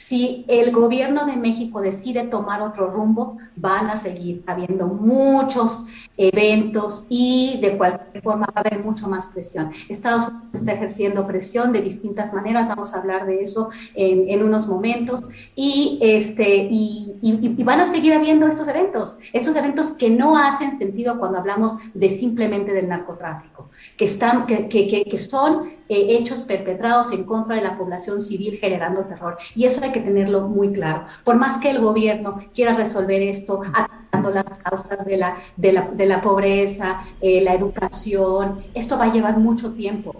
Si 0.00 0.44
el 0.46 0.70
gobierno 0.70 1.26
de 1.26 1.36
México 1.36 1.80
decide 1.80 2.22
tomar 2.22 2.62
otro 2.62 2.88
rumbo, 2.88 3.36
van 3.56 3.88
a 3.88 3.96
seguir 3.96 4.44
habiendo 4.46 4.86
muchos 4.86 5.86
eventos 6.16 7.06
y 7.08 7.58
de 7.60 7.76
cualquier 7.76 8.22
forma 8.22 8.46
va 8.46 8.52
a 8.54 8.60
haber 8.60 8.84
mucho 8.84 9.08
más 9.08 9.26
presión. 9.26 9.72
Estados 9.88 10.28
Unidos 10.28 10.46
está 10.54 10.72
ejerciendo 10.74 11.26
presión 11.26 11.72
de 11.72 11.80
distintas 11.80 12.32
maneras, 12.32 12.68
vamos 12.68 12.94
a 12.94 13.00
hablar 13.00 13.26
de 13.26 13.42
eso 13.42 13.70
en, 13.94 14.40
unos 14.40 14.68
momentos, 14.68 15.22
y, 15.56 15.98
este, 16.00 16.68
y, 16.70 17.16
van 17.64 17.80
a 17.80 17.92
seguir 17.92 18.14
habiendo 18.14 18.46
estos 18.46 18.68
eventos, 18.68 19.18
estos 19.32 19.56
eventos 19.56 19.92
que 19.92 20.10
no 20.10 20.38
hacen 20.38 20.78
sentido 20.78 21.18
cuando 21.18 21.38
hablamos 21.38 21.74
de 21.92 22.08
simplemente 22.08 22.72
del 22.72 22.88
narcotráfico, 22.88 23.68
que, 23.96 24.04
están, 24.04 24.46
que, 24.46 24.68
que, 24.68 24.86
que 24.86 25.18
son 25.18 25.77
eh, 25.88 26.16
hechos 26.18 26.42
perpetrados 26.42 27.12
en 27.12 27.24
contra 27.24 27.56
de 27.56 27.62
la 27.62 27.76
población 27.78 28.20
civil 28.20 28.56
generando 28.56 29.04
terror. 29.04 29.36
Y 29.54 29.64
eso 29.64 29.82
hay 29.82 29.92
que 29.92 30.00
tenerlo 30.00 30.48
muy 30.48 30.72
claro. 30.72 31.04
Por 31.24 31.36
más 31.36 31.58
que 31.58 31.70
el 31.70 31.80
gobierno 31.80 32.38
quiera 32.54 32.74
resolver 32.74 33.22
esto, 33.22 33.62
atacando 33.72 34.30
las 34.30 34.58
causas 34.58 35.04
de 35.04 35.16
la, 35.16 35.36
de 35.56 35.72
la, 35.72 35.88
de 35.88 36.06
la 36.06 36.20
pobreza, 36.20 37.00
eh, 37.20 37.40
la 37.42 37.54
educación, 37.54 38.62
esto 38.74 38.98
va 38.98 39.04
a 39.04 39.12
llevar 39.12 39.38
mucho 39.38 39.72
tiempo. 39.72 40.14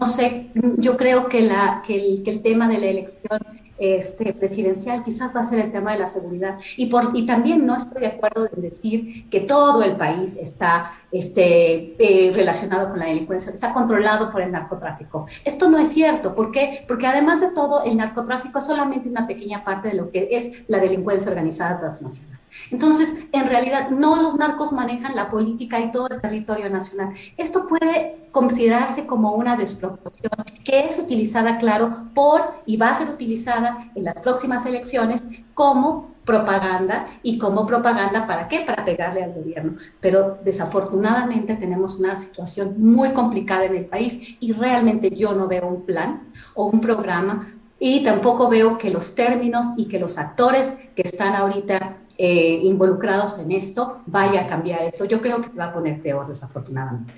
No 0.00 0.06
sé, 0.06 0.50
yo 0.78 0.96
creo 0.96 1.28
que, 1.28 1.42
la, 1.42 1.82
que, 1.86 1.96
el, 1.96 2.22
que 2.22 2.30
el 2.30 2.42
tema 2.42 2.68
de 2.68 2.78
la 2.78 2.86
elección 2.86 3.40
este, 3.82 4.32
presidencial 4.32 5.02
quizás 5.02 5.34
va 5.34 5.40
a 5.40 5.44
ser 5.44 5.58
el 5.58 5.72
tema 5.72 5.92
de 5.92 5.98
la 5.98 6.06
seguridad. 6.06 6.58
Y, 6.76 6.86
por, 6.86 7.10
y 7.14 7.26
también 7.26 7.66
no 7.66 7.76
estoy 7.76 8.02
de 8.02 8.06
acuerdo 8.06 8.48
en 8.54 8.62
decir 8.62 9.28
que 9.28 9.40
todo 9.40 9.82
el 9.82 9.96
país 9.96 10.36
está 10.36 10.92
este, 11.10 11.96
eh, 11.98 12.32
relacionado 12.32 12.90
con 12.90 13.00
la 13.00 13.06
delincuencia, 13.06 13.52
está 13.52 13.72
controlado 13.72 14.30
por 14.30 14.40
el 14.42 14.52
narcotráfico. 14.52 15.26
Esto 15.44 15.68
no 15.68 15.78
es 15.78 15.88
cierto. 15.88 16.34
¿Por 16.34 16.52
qué? 16.52 16.84
Porque 16.86 17.08
además 17.08 17.40
de 17.40 17.50
todo, 17.50 17.82
el 17.82 17.96
narcotráfico 17.96 18.60
es 18.60 18.66
solamente 18.66 19.08
una 19.08 19.26
pequeña 19.26 19.64
parte 19.64 19.88
de 19.88 19.94
lo 19.94 20.10
que 20.12 20.28
es 20.30 20.62
la 20.68 20.78
delincuencia 20.78 21.30
organizada 21.30 21.80
transnacional. 21.80 22.41
Entonces, 22.70 23.14
en 23.32 23.46
realidad, 23.48 23.90
no 23.90 24.22
los 24.22 24.36
narcos 24.36 24.72
manejan 24.72 25.14
la 25.14 25.30
política 25.30 25.80
y 25.80 25.92
todo 25.92 26.08
el 26.08 26.20
territorio 26.20 26.68
nacional. 26.70 27.12
Esto 27.36 27.66
puede 27.66 28.28
considerarse 28.32 29.06
como 29.06 29.32
una 29.32 29.56
desproporción 29.56 30.32
que 30.64 30.86
es 30.86 30.98
utilizada, 30.98 31.58
claro, 31.58 32.08
por 32.14 32.62
y 32.66 32.76
va 32.76 32.90
a 32.90 32.94
ser 32.94 33.08
utilizada 33.08 33.90
en 33.94 34.04
las 34.04 34.20
próximas 34.20 34.64
elecciones 34.66 35.44
como 35.54 36.12
propaganda 36.24 37.06
y 37.22 37.38
como 37.38 37.66
propaganda 37.66 38.26
para 38.26 38.48
qué? 38.48 38.60
Para 38.60 38.84
pegarle 38.84 39.24
al 39.24 39.34
gobierno. 39.34 39.76
Pero 40.00 40.38
desafortunadamente 40.44 41.56
tenemos 41.56 41.98
una 41.98 42.16
situación 42.16 42.74
muy 42.78 43.10
complicada 43.10 43.64
en 43.64 43.76
el 43.76 43.86
país 43.86 44.36
y 44.40 44.52
realmente 44.52 45.10
yo 45.10 45.32
no 45.32 45.48
veo 45.48 45.66
un 45.66 45.82
plan 45.82 46.28
o 46.54 46.66
un 46.66 46.80
programa 46.80 47.54
y 47.78 48.04
tampoco 48.04 48.48
veo 48.48 48.78
que 48.78 48.90
los 48.90 49.16
términos 49.16 49.66
y 49.76 49.86
que 49.86 49.98
los 49.98 50.16
actores 50.16 50.76
que 50.94 51.02
están 51.02 51.34
ahorita 51.34 51.96
eh, 52.18 52.60
involucrados 52.62 53.38
en 53.38 53.52
esto 53.52 54.02
vaya 54.06 54.42
a 54.42 54.46
cambiar 54.46 54.82
esto. 54.82 55.04
Yo 55.04 55.20
creo 55.20 55.40
que 55.40 55.48
va 55.50 55.66
a 55.66 55.72
poner 55.72 56.00
peor, 56.00 56.26
desafortunadamente. 56.26 57.14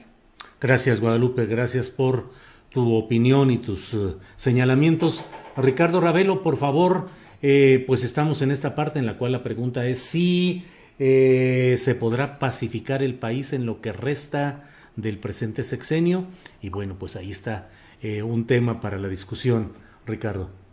Gracias, 0.61 1.01
Guadalupe. 1.01 1.47
Gracias 1.47 1.91
por 1.91 2.31
tu 2.71 2.95
opinión 2.95 3.51
y 3.51 3.59
tus 3.59 3.95
uh, 3.95 4.19
señalamientos. 4.37 5.23
Ricardo 5.57 6.01
Ravelo, 6.01 6.43
por 6.43 6.57
favor, 6.57 7.09
eh, 7.43 7.85
pues 7.87 8.03
estamos 8.03 8.43
en 8.43 8.51
esta 8.51 8.75
parte 8.75 8.99
en 8.99 9.07
la 9.07 9.19
cual 9.19 9.33
la 9.33 9.43
pregunta 9.43 9.87
es 9.87 9.99
si 9.99 10.65
eh, 10.99 11.77
se 11.79 11.95
podrá 11.95 12.39
pacificar 12.39 13.03
el 13.03 13.15
país 13.15 13.53
en 13.53 13.67
lo 13.67 13.81
que 13.81 13.93
resta 13.93 14.65
del 14.97 15.19
presente 15.19 15.63
sexenio. 15.63 16.27
Y 16.63 16.71
bueno, 16.71 16.97
pues 16.99 17.17
ahí 17.17 17.31
está 17.31 17.71
eh, 18.03 18.23
un 18.23 18.47
tema 18.47 18.81
para 18.81 18.99
la 18.99 19.09
discusión, 19.09 19.73
Ricardo. 20.07 20.64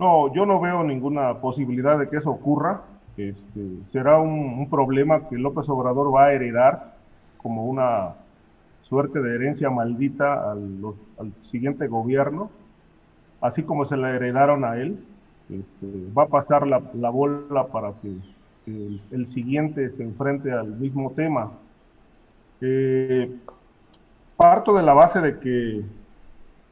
No, 0.00 0.32
yo 0.32 0.46
no 0.46 0.58
veo 0.58 0.82
ninguna 0.82 1.34
posibilidad 1.42 1.98
de 1.98 2.08
que 2.08 2.16
eso 2.16 2.30
ocurra. 2.30 2.80
Este, 3.18 3.60
será 3.92 4.18
un, 4.18 4.66
problema 4.70 5.28
que 5.28 5.36
López 5.36 5.68
Obrador 5.68 6.14
va 6.14 6.24
a 6.24 6.32
heredar 6.32 6.94
como 7.36 7.66
una 7.66 8.14
suerte 8.80 9.20
de 9.20 9.34
herencia 9.34 9.68
maldita 9.68 10.52
al, 10.52 10.94
al 11.18 11.32
siguiente 11.42 11.86
gobierno, 11.86 12.50
así 13.42 13.62
como 13.62 13.84
se 13.84 13.98
la 13.98 14.16
heredaron 14.16 14.64
a 14.64 14.76
él. 14.78 15.04
este, 15.50 16.12
va 16.16 16.22
a 16.22 16.28
pasar 16.28 16.66
la, 16.66 16.78
bola 17.10 17.66
para 17.66 17.92
que 18.00 18.16
el, 19.10 19.26
siguiente 19.26 19.90
se 19.90 20.02
enfrente 20.02 20.50
al 20.50 20.68
mismo 20.78 21.10
tema. 21.10 21.52
Eh, 22.62 23.36
parto 24.38 24.74
de 24.74 24.82
la 24.82 24.94
base 24.94 25.20
de 25.20 25.38
que 25.40 25.84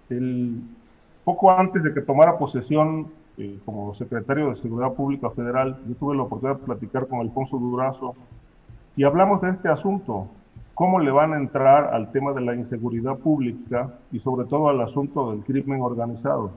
el, 0.09 0.62
poco 1.28 1.50
antes 1.50 1.82
de 1.82 1.92
que 1.92 2.00
tomara 2.00 2.38
posesión 2.38 3.09
eh, 3.36 3.59
como 3.66 3.94
secretario 3.94 4.48
de 4.48 4.56
Seguridad 4.56 4.94
Pública 4.94 5.28
Federal, 5.28 5.78
yo 5.86 5.94
tuve 5.96 6.16
la 6.16 6.22
oportunidad 6.22 6.59
de 6.59 6.64
platicar 6.64 7.06
con 7.06 7.20
Alfonso 7.20 7.59
Durazo 7.59 8.14
y 8.96 9.05
hablamos 9.05 9.42
de 9.42 9.50
este 9.50 9.68
asunto, 9.68 10.28
cómo 10.72 11.00
le 11.00 11.10
van 11.10 11.34
a 11.34 11.36
entrar 11.36 11.92
al 11.92 12.12
tema 12.12 12.32
de 12.32 12.40
la 12.40 12.55
inseguridad 12.55 13.18
pública 13.18 13.92
y 14.10 14.20
sobre 14.20 14.46
todo 14.46 14.70
al 14.70 14.80
asunto 14.80 15.30
del 15.30 15.44
crimen 15.44 15.82
organizado. 15.82 16.50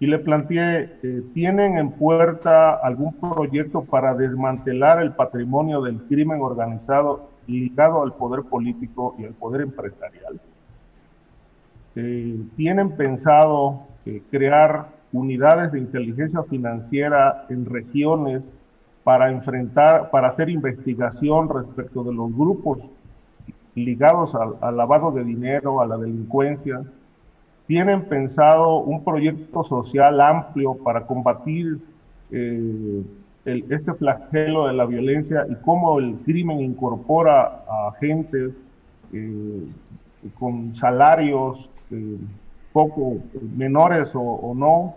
Y 0.00 0.06
le 0.06 0.20
planteé, 0.20 0.98
eh, 1.02 1.22
¿tienen 1.34 1.76
en 1.76 1.90
puerta 1.90 2.76
algún 2.76 3.12
proyecto 3.12 3.84
para 3.84 4.14
desmantelar 4.14 5.02
el 5.02 5.12
patrimonio 5.12 5.82
del 5.82 5.98
crimen 6.04 6.40
organizado 6.40 7.28
ligado 7.46 8.02
al 8.02 8.14
poder 8.14 8.44
político 8.44 9.14
y 9.18 9.26
al 9.26 9.34
poder 9.34 9.60
empresarial? 9.60 10.40
¿Tienen 12.56 12.90
pensado 12.90 13.86
crear 14.30 14.88
unidades 15.12 15.72
de 15.72 15.78
inteligencia 15.78 16.42
financiera 16.42 17.46
en 17.48 17.64
regiones 17.64 18.42
para 19.02 19.30
enfrentar, 19.30 20.10
para 20.10 20.28
hacer 20.28 20.50
investigación 20.50 21.48
respecto 21.48 22.04
de 22.04 22.12
los 22.12 22.36
grupos 22.36 22.80
ligados 23.74 24.34
al, 24.34 24.76
lavado 24.76 25.10
de 25.12 25.22
dinero, 25.24 25.80
a 25.80 25.86
la 25.86 25.96
delincuencia, 25.96 26.82
tienen 27.66 28.02
pensado 28.04 28.78
un 28.78 29.04
proyecto 29.04 29.62
social 29.62 30.20
amplio 30.20 30.74
para 30.74 31.06
combatir 31.06 31.78
eh, 32.30 33.02
este 33.44 33.94
flagelo 33.94 34.66
de 34.66 34.72
la 34.72 34.86
violencia 34.86 35.46
y 35.48 35.54
cómo 35.56 35.98
el 35.98 36.16
crimen 36.24 36.60
incorpora 36.60 37.64
a 37.68 37.92
gente 38.00 38.50
eh, 39.12 39.66
con 40.38 40.74
salarios 40.74 41.70
eh, 41.90 42.18
poco 42.72 43.18
menores 43.56 44.10
o, 44.14 44.54
no. 44.54 44.96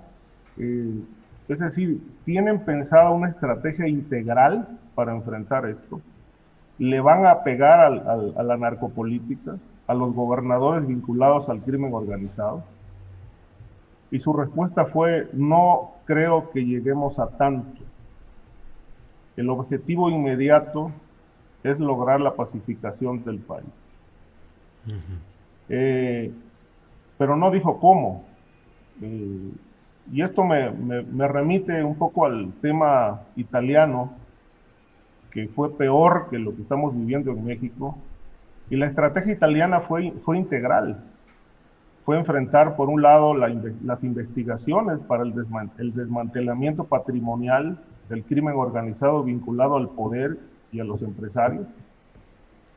es 1.48 1.60
decir, 1.60 2.02
tienen 2.26 2.60
pensado 2.66 3.14
una 3.14 3.30
estrategia 3.30 3.88
integral 3.88 4.68
para 4.96 5.16
enfrentar 5.16 5.66
esto 5.66 6.02
le 6.80 7.02
van 7.02 7.28
a 7.28 7.44
pegar 7.44 7.82
a 7.82 8.44
la 8.44 8.58
narcopolítica, 8.58 9.58
a 9.86 9.94
los 9.94 10.14
gobernadores 10.14 10.88
vinculados 10.88 11.50
al 11.50 11.62
crimen 11.62 11.94
organizado. 11.94 12.64
Y 14.12 14.20
su 14.22 14.34
respuesta 14.34 14.86
fue, 14.86 15.30
no 15.34 15.92
creo 16.06 16.50
que 16.52 16.66
lleguemos 16.66 17.20
a 17.20 17.28
tanto. 17.28 17.82
El 19.36 19.50
objetivo 19.50 20.10
inmediato 20.10 20.92
es 21.64 21.80
lograr 21.80 22.22
la 22.22 22.34
pacificación 22.34 23.24
del 23.26 23.40
país. 23.40 23.66
Eh, 25.68 26.32
pero 27.20 27.36
no 27.36 27.52
dijo 27.52 27.80
cómo. 27.80 28.24
Y 29.02 30.22
esto 30.24 30.44
me 30.44 31.28
remite 31.28 31.84
un 31.84 31.96
poco 31.96 32.26
al 32.26 32.54
tema 32.62 33.22
italiano, 33.36 34.14
que 35.30 35.48
fue 35.50 35.78
peor 35.78 36.28
que 36.32 36.40
lo 36.40 36.56
que 36.56 36.64
estamos 36.64 36.96
viviendo 36.96 37.30
en 37.32 37.46
México. 37.46 37.98
Y 38.70 38.78
la 38.78 38.88
estrategia 38.88 39.34
italiana 39.34 39.82
fue, 39.82 40.12
fue 40.24 40.38
integral. 40.38 41.04
Fue 42.06 42.18
enfrentar, 42.18 42.76
por 42.78 42.88
un 42.90 43.02
lado, 43.02 43.36
las 43.36 44.04
investigaciones 44.04 45.00
para 45.00 45.24
el, 45.24 45.34
el 45.78 45.94
desmantelamiento 45.94 46.86
patrimonial 46.86 47.78
del 48.08 48.24
crimen 48.24 48.56
organizado 48.56 49.24
vinculado 49.24 49.76
al 49.76 49.90
poder 49.90 50.40
y 50.72 50.80
a 50.80 50.86
los 50.86 51.02
empresarios. 51.02 51.68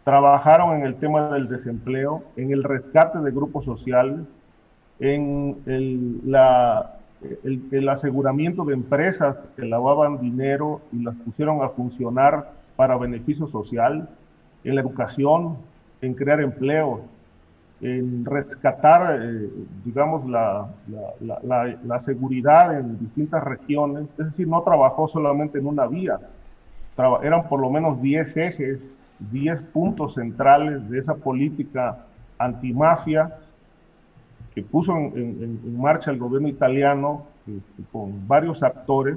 Trabajaron 0.05 0.77
en 0.77 0.83
el 0.87 0.97
tema 0.97 1.31
del 1.31 1.49
desempleo, 1.49 2.25
en 2.37 2.53
el 2.53 2.65
rescate 2.65 3.21
de 3.21 3.31
grupos 3.31 3.65
sociales, 3.65 4.21
en 4.99 5.59
el, 5.67 6.35
aseguramiento 7.89 8.65
de 8.65 8.75
empresas 8.75 9.37
que 9.55 9.65
lavaban 9.65 10.21
dinero 10.21 10.81
y 10.93 11.03
las 11.03 11.15
pusieron 11.17 11.63
a 11.63 11.69
funcionar 11.69 12.51
para 12.75 12.97
beneficio 12.97 13.47
social, 13.47 14.09
en 14.65 14.75
la 14.75 14.81
educación, 14.81 15.57
en 16.01 16.15
crear 16.15 16.41
empleos, 16.41 17.01
en 17.81 18.25
rescatar, 18.25 19.21
eh, 19.23 19.51
digamos, 19.85 20.29
la, 20.29 20.69
seguridad 22.01 22.79
en 22.79 22.99
distintas 22.99 23.43
regiones. 23.45 24.05
Es 24.19 24.27
decir, 24.27 24.49
no 24.49 24.63
trabajó 24.63 25.07
solamente 25.07 25.59
en 25.59 25.67
una 25.67 25.87
vía, 25.87 26.19
eran 27.23 27.49
por 27.49 27.61
lo 27.61 27.71
menos 27.71 28.01
10 28.03 28.37
ejes, 28.37 28.81
10 29.31 29.63
puntos 29.73 30.15
centrales 30.15 30.89
de 30.91 30.99
esa 30.99 31.15
política 31.15 32.07
antimafia 32.39 33.39
que 34.55 34.63
puso 34.63 34.97
en, 34.97 35.79
marcha 35.79 36.11
el 36.11 36.19
gobierno 36.19 36.49
italiano 36.49 37.25
este, 37.47 37.83
con 37.91 38.27
varios 38.27 38.63
actores 38.63 39.17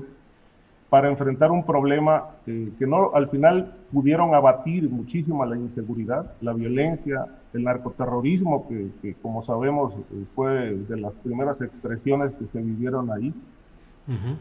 para 0.90 1.10
enfrentar 1.10 1.52
un 1.52 1.66
problema 1.66 2.26
eh, 2.48 2.72
que 2.78 2.88
no 2.88 3.14
al 3.14 3.28
final 3.30 3.74
pudieron 3.92 4.34
abatir 4.34 4.90
muchísimo 4.90 5.46
la 5.46 5.58
inseguridad, 5.58 6.32
la 6.42 6.54
violencia, 6.54 7.26
el 7.54 7.64
narcoterrorismo, 7.64 8.68
que, 8.68 9.16
como 9.22 9.44
sabemos 9.44 9.94
eh, 9.94 10.26
fue 10.36 10.76
de 10.76 10.98
las 10.98 11.14
primeras 11.16 11.60
expresiones 11.62 12.32
que 12.34 12.46
se 12.46 12.62
vivieron 12.62 13.12
ahí, 13.12 13.34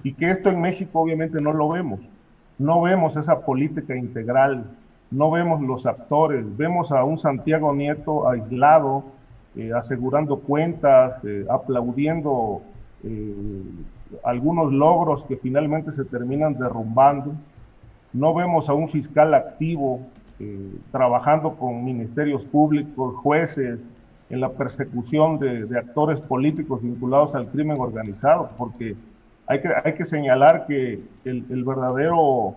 y 0.03 0.13
que 0.13 0.31
esto 0.31 0.51
en 0.51 0.61
México 0.61 1.01
obviamente 1.01 1.41
no 1.41 1.55
lo 1.55 1.71
vemos. 1.71 1.99
No 2.59 2.83
vemos 2.83 3.17
esa 3.17 3.41
política 3.41 3.97
integral, 3.97 4.65
no 5.11 5.31
vemos 5.31 5.61
los 5.61 5.87
actores, 5.87 6.45
vemos 6.57 6.91
a 6.91 7.05
un 7.05 7.19
Santiago 7.19 7.75
Nieto 7.75 8.29
aislado, 8.29 9.05
eh, 9.57 9.73
asegurando 9.73 10.41
cuentas, 10.41 11.25
eh, 11.25 11.47
aplaudiendo 11.49 12.63
eh, 13.05 13.63
algunos 14.25 14.73
logros 14.73 15.25
que 15.25 15.37
finalmente 15.37 15.93
se 15.93 16.05
terminan 16.05 16.55
derrumbando. 16.55 17.33
No 18.13 18.35
vemos 18.35 18.69
a 18.69 18.75
un 18.75 18.89
fiscal 18.89 19.35
activo 19.35 20.01
trabajando 20.91 21.55
con 21.55 21.85
ministerios 21.85 22.43
públicos, 22.45 23.15
jueces, 23.23 23.79
en 24.31 24.41
la 24.41 24.51
persecución 24.51 25.39
de, 25.39 25.79
actores 25.79 26.19
políticos 26.21 26.83
vinculados 26.83 27.35
al 27.35 27.47
crimen 27.49 27.81
organizado, 27.81 28.51
porque 28.59 28.97
hay 29.47 29.61
que, 29.61 29.69
hay 29.85 29.95
que 29.95 30.05
señalar 30.05 30.67
que 30.67 31.01
el, 31.25 31.45
el, 31.51 31.65
verdadero 31.65 32.57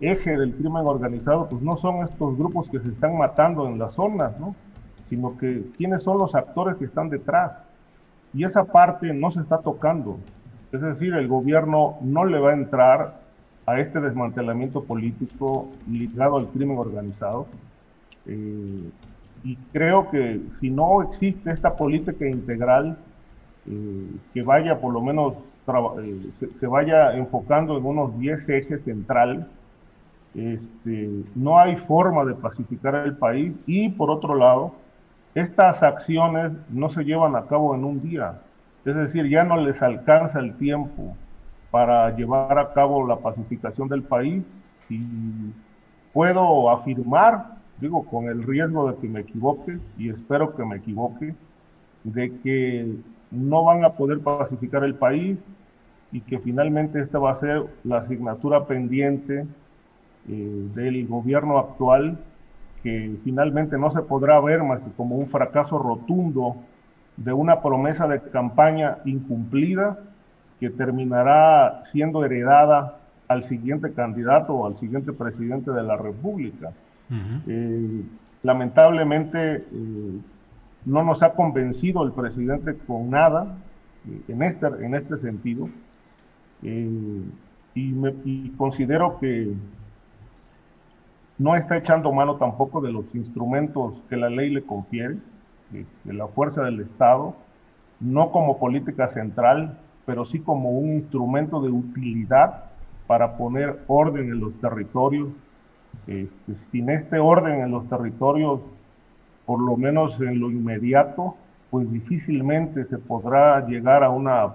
eje 0.00 0.36
del 0.36 0.54
crimen 0.54 0.86
organizado 0.86 1.48
pues 1.48 1.62
no 1.62 1.76
son 1.76 2.04
estos 2.04 2.36
grupos 2.36 2.68
que 2.68 2.80
se 2.80 2.88
están 2.88 3.16
matando 3.16 3.66
en 3.66 3.78
las 3.78 3.94
zonas, 3.94 4.38
¿no? 4.38 4.54
sino 5.08 5.36
que 5.38 5.64
quiénes 5.76 6.02
son 6.02 6.18
los 6.18 6.34
actores 6.34 6.76
que 6.76 6.84
están 6.84 7.08
detrás. 7.08 7.52
Y 8.34 8.44
esa 8.44 8.64
parte 8.64 9.12
no 9.14 9.30
se 9.30 9.40
está 9.40 9.58
tocando. 9.58 10.18
Es 10.70 10.82
decir, 10.82 11.14
el 11.14 11.28
gobierno 11.28 11.96
no 12.02 12.26
le 12.26 12.38
va 12.38 12.50
a 12.50 12.54
entrar 12.54 13.20
a 13.64 13.80
este 13.80 14.00
desmantelamiento 14.00 14.84
político 14.84 15.68
ligado 15.90 16.36
al 16.36 16.48
crimen 16.48 16.78
organizado. 16.78 17.46
Eh, 18.26 18.90
y 19.44 19.56
creo 19.72 20.10
que 20.10 20.42
si 20.58 20.68
no 20.68 21.02
existe 21.02 21.50
esta 21.50 21.76
política 21.76 22.26
integral 22.26 22.98
eh, 23.66 24.06
que 24.34 24.42
vaya 24.42 24.80
por 24.80 24.92
lo 24.92 25.00
menos 25.00 25.34
eh, 26.02 26.30
se, 26.58 26.66
vaya 26.66 27.14
enfocando 27.14 27.76
en 27.76 27.84
unos 27.84 28.18
10 28.18 28.48
ejes 28.48 28.84
centrales, 28.84 29.44
este, 30.34 31.24
no 31.34 31.58
hay 31.58 31.76
forma 31.76 32.24
de 32.24 32.34
pacificar 32.34 32.94
el 32.94 33.16
país. 33.16 33.52
Y 33.66 33.88
por 33.88 34.10
otro 34.10 34.34
lado, 34.34 34.74
estas 35.34 35.82
acciones 35.82 36.52
no 36.70 36.88
se 36.88 37.04
llevan 37.04 37.36
a 37.36 37.46
cabo 37.46 37.74
en 37.74 37.84
un 37.84 38.00
día, 38.00 38.40
es 38.84 38.94
decir, 38.94 39.28
ya 39.28 39.44
no 39.44 39.56
les 39.56 39.82
alcanza 39.82 40.38
el 40.38 40.54
tiempo 40.56 41.14
para 41.70 42.14
llevar 42.16 42.58
a 42.58 42.72
cabo 42.72 43.06
la 43.06 43.16
pacificación 43.16 43.88
del 43.88 44.02
país. 44.02 44.42
Y 44.88 45.02
puedo 46.12 46.70
afirmar, 46.70 47.58
digo, 47.78 48.04
con 48.04 48.28
el 48.28 48.42
riesgo 48.42 48.90
de 48.90 48.96
que 48.98 49.08
me 49.08 49.20
equivoque 49.20 49.78
y 49.98 50.08
espero 50.08 50.54
que 50.56 50.64
me 50.64 50.76
equivoque, 50.76 51.34
de 52.04 52.32
que 52.40 52.96
no 53.30 53.64
van 53.64 53.84
a 53.84 53.90
poder 53.90 54.20
pacificar 54.20 54.84
el 54.84 54.94
país 54.94 55.38
y 56.10 56.22
que 56.22 56.38
finalmente 56.38 57.00
esta 57.00 57.18
va 57.18 57.32
a 57.32 57.34
ser 57.34 57.66
la 57.84 57.98
asignatura 57.98 58.64
pendiente 58.66 59.46
eh, 60.28 60.68
del 60.74 61.06
gobierno 61.06 61.58
actual 61.58 62.18
que 62.82 63.16
finalmente 63.24 63.76
no 63.78 63.90
se 63.90 64.02
podrá 64.02 64.40
ver 64.40 64.62
más 64.62 64.80
que 64.80 64.90
como 64.96 65.16
un 65.16 65.28
fracaso 65.28 65.78
rotundo 65.78 66.56
de 67.16 67.32
una 67.32 67.60
promesa 67.60 68.06
de 68.06 68.20
campaña 68.20 68.98
incumplida 69.04 69.98
que 70.60 70.70
terminará 70.70 71.82
siendo 71.86 72.24
heredada 72.24 72.98
al 73.26 73.42
siguiente 73.42 73.92
candidato 73.92 74.54
o 74.54 74.66
al 74.66 74.76
siguiente 74.76 75.12
presidente 75.12 75.70
de 75.70 75.82
la 75.82 75.96
República. 75.96 76.72
Eh, 77.46 78.02
lamentablemente 78.42 79.56
eh, 79.56 80.20
no 80.84 81.02
nos 81.02 81.22
ha 81.22 81.32
convencido 81.32 82.04
el 82.04 82.12
presidente 82.12 82.76
con 82.86 83.10
nada 83.10 83.56
eh, 84.08 84.22
en, 84.28 84.42
este, 84.42 84.66
en 84.66 84.94
este 84.94 85.18
sentido. 85.18 85.68
Eh, 86.62 87.22
y, 87.74 88.50
considero 88.56 89.18
que 89.20 89.52
no 91.38 91.54
está 91.56 91.76
echando 91.76 92.12
mano 92.12 92.36
tampoco 92.36 92.80
de 92.80 92.92
los 92.92 93.04
instrumentos 93.14 93.94
que 94.08 94.16
la 94.16 94.28
ley 94.28 94.50
le 94.50 94.62
confiere, 94.62 95.16
este, 95.72 96.12
la 96.12 96.26
fuerza 96.26 96.62
del 96.62 96.80
Estado, 96.80 97.34
no 98.00 98.30
como 98.32 98.58
política 98.58 99.08
central, 99.08 99.78
pero 100.04 100.24
sí 100.24 100.40
como 100.40 100.70
un 100.70 100.94
instrumento 100.94 101.60
de 101.60 101.70
utilidad 101.70 102.64
para 103.06 103.36
poner 103.36 103.80
orden 103.86 104.30
en 104.30 104.40
los 104.40 104.54
territorios. 104.60 105.28
Este, 106.06 106.54
sin 106.54 106.90
este 106.90 107.18
orden 107.18 107.60
en 107.60 107.70
los 107.70 107.88
territorios, 107.88 108.60
por 109.46 109.60
lo 109.60 109.76
menos 109.76 110.20
en 110.20 110.40
lo 110.40 110.50
inmediato, 110.50 111.36
pues 111.70 111.90
difícilmente 111.90 112.84
se 112.84 112.98
podrá 112.98 113.66
llegar 113.66 114.02
a 114.02 114.10
una 114.10 114.54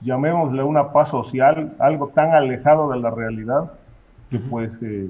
llamémosle 0.00 0.62
una 0.62 0.92
paz 0.92 1.10
social, 1.10 1.74
algo 1.78 2.08
tan 2.08 2.32
alejado 2.32 2.90
de 2.90 2.98
la 3.00 3.10
realidad 3.10 3.72
que 4.30 4.38
pues 4.38 4.72
eh, 4.82 5.08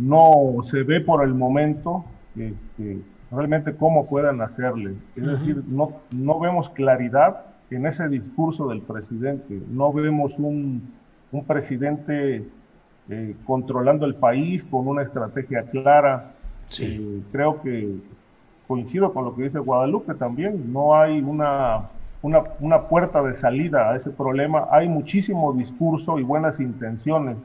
no 0.00 0.62
se 0.62 0.82
ve 0.82 1.00
por 1.00 1.22
el 1.24 1.34
momento 1.34 2.04
este, 2.36 3.00
realmente 3.30 3.74
cómo 3.74 4.06
puedan 4.06 4.40
hacerle. 4.40 4.94
Es 5.16 5.26
decir, 5.26 5.62
no, 5.68 5.92
no 6.10 6.40
vemos 6.40 6.70
claridad 6.70 7.42
en 7.70 7.86
ese 7.86 8.08
discurso 8.08 8.68
del 8.68 8.80
presidente, 8.80 9.60
no 9.70 9.92
vemos 9.92 10.34
un, 10.38 10.92
un 11.30 11.44
presidente 11.44 12.44
eh, 13.08 13.36
controlando 13.44 14.06
el 14.06 14.14
país 14.14 14.64
con 14.64 14.88
una 14.88 15.02
estrategia 15.02 15.62
clara. 15.64 16.32
Eh, 16.80 17.20
creo 17.32 17.60
que 17.62 17.96
coincido 18.66 19.12
con 19.12 19.24
lo 19.24 19.34
que 19.34 19.44
dice 19.44 19.58
Guadalupe 19.58 20.14
también, 20.14 20.72
no 20.72 20.96
hay 20.96 21.20
una 21.20 21.90
una, 22.22 22.42
una, 22.60 22.82
puerta 22.82 23.22
de 23.22 23.34
salida 23.34 23.90
a 23.90 23.96
ese 23.96 24.10
problema. 24.10 24.68
Hay 24.70 24.88
muchísimo 24.88 25.52
discurso 25.54 26.18
y 26.18 26.22
buenas 26.22 26.60
intenciones, 26.60 27.36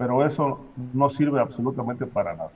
pero 0.00 0.26
eso 0.26 0.64
no 0.94 1.10
sirve 1.10 1.40
absolutamente 1.40 2.06
para 2.06 2.34
nada. 2.34 2.50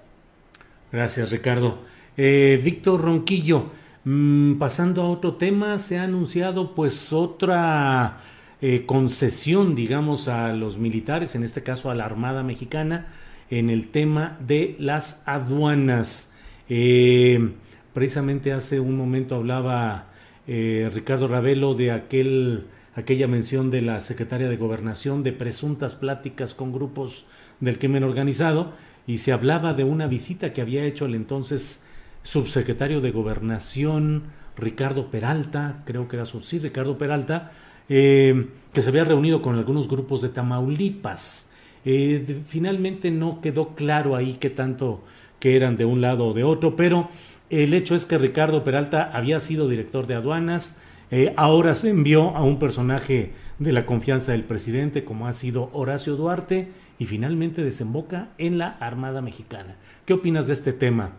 Gracias, 0.91 1.31
Ricardo. 1.31 1.77
Eh, 2.17 2.59
Víctor 2.65 3.03
Ronquillo, 3.03 3.67
mm, 4.05 4.55
pasando 4.55 5.03
a 5.03 5.11
otro 5.11 5.35
tema, 5.35 5.79
se 5.79 5.99
ha 5.99 6.05
anunciado 6.05 6.75
pues 6.75 7.13
otra 7.13 8.21
eh, 8.63 8.87
concesión, 8.87 9.75
digamos, 9.75 10.27
a 10.27 10.55
los 10.55 10.79
militares, 10.79 11.35
en 11.35 11.45
este 11.45 11.63
caso 11.63 11.91
a 11.91 11.95
la 11.95 12.07
Armada 12.07 12.43
Mexicana, 12.43 13.09
en 13.51 13.69
el 13.69 13.89
tema 13.89 14.39
de 14.41 14.75
las 14.79 15.23
aduanas. 15.27 16.33
Eh, 16.71 17.53
precisamente 17.93 18.55
hace 18.55 18.81
un 18.81 18.97
momento 18.97 19.35
hablaba 19.35 20.07
Ricardo 20.47 21.29
Ravelo 21.29 21.75
de 21.75 21.93
aquel, 21.93 22.69
aquella 22.97 23.27
mención 23.27 23.71
de 23.71 23.83
la 23.83 24.01
secretaria 24.01 24.49
de 24.49 24.57
Gobernación 24.57 25.23
de 25.23 25.33
presuntas 25.33 25.95
pláticas 25.95 26.55
con 26.55 26.73
grupos 26.73 27.27
del 27.61 27.79
crimen 27.79 28.05
organizado 28.05 28.73
y 29.07 29.19
se 29.19 29.33
hablaba 29.33 29.75
de 29.75 29.85
una 29.85 30.07
visita 30.07 30.53
que 30.53 30.61
había 30.61 30.85
hecho 30.85 31.07
el 31.07 31.15
entonces 31.15 31.85
subsecretario 32.23 33.01
de 33.01 33.11
Gobernación 33.11 34.25
Ricardo 34.57 35.11
Peralta, 35.11 35.83
creo 35.85 36.09
que 36.09 36.17
era 36.17 36.25
su, 36.25 36.43
sí, 36.43 36.59
Ricardo 36.59 36.97
Peralta, 36.97 37.53
eh, 37.89 38.49
que 38.73 38.83
se 38.83 38.89
había 38.89 39.05
reunido 39.05 39.43
con 39.43 39.57
algunos 39.57 39.89
grupos 39.89 40.23
de 40.23 40.29
Tamaulipas. 40.29 41.51
Eh, 41.85 42.43
finalmente 42.47 43.11
no 43.11 43.41
quedó 43.41 43.75
claro 43.75 44.17
ahí 44.17 44.35
qué 44.41 44.51
tanto 44.51 45.05
que 45.39 45.57
eran 45.57 45.77
de 45.77 45.85
un 45.85 46.01
lado 46.01 46.29
o 46.29 46.33
de 46.33 46.45
otro, 46.45 46.77
pero 46.77 47.11
el 47.51 47.75
hecho 47.75 47.95
es 47.95 48.07
que 48.07 48.17
Ricardo 48.17 48.65
Peralta 48.65 49.11
había 49.13 49.39
sido 49.41 49.69
director 49.69 50.07
de 50.07 50.15
aduanas, 50.15 50.79
eh, 51.17 51.33
ahora 51.37 51.77
se 51.77 51.91
envió 51.91 52.37
a 52.37 52.43
un 52.43 52.59
personaje 52.59 53.31
de 53.61 53.71
la 53.71 53.87
confianza 53.87 54.33
del 54.33 54.43
presidente 54.43 55.05
como 55.05 55.29
ha 55.29 55.33
sido 55.33 55.71
Horacio 55.73 56.17
Duarte 56.17 56.67
y 56.99 57.05
finalmente 57.05 57.63
desemboca 57.63 58.31
en 58.37 58.59
la 58.59 58.71
Armada 58.81 59.23
Mexicana. 59.23 59.77
¿Qué 60.07 60.13
opinas 60.13 60.49
de 60.49 60.55
este 60.55 60.73
tema, 60.73 61.13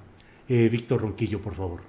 eh, 0.49 0.67
Víctor 0.67 0.99
Ronquillo, 0.99 1.41
por 1.41 1.55
favor? 1.55 1.79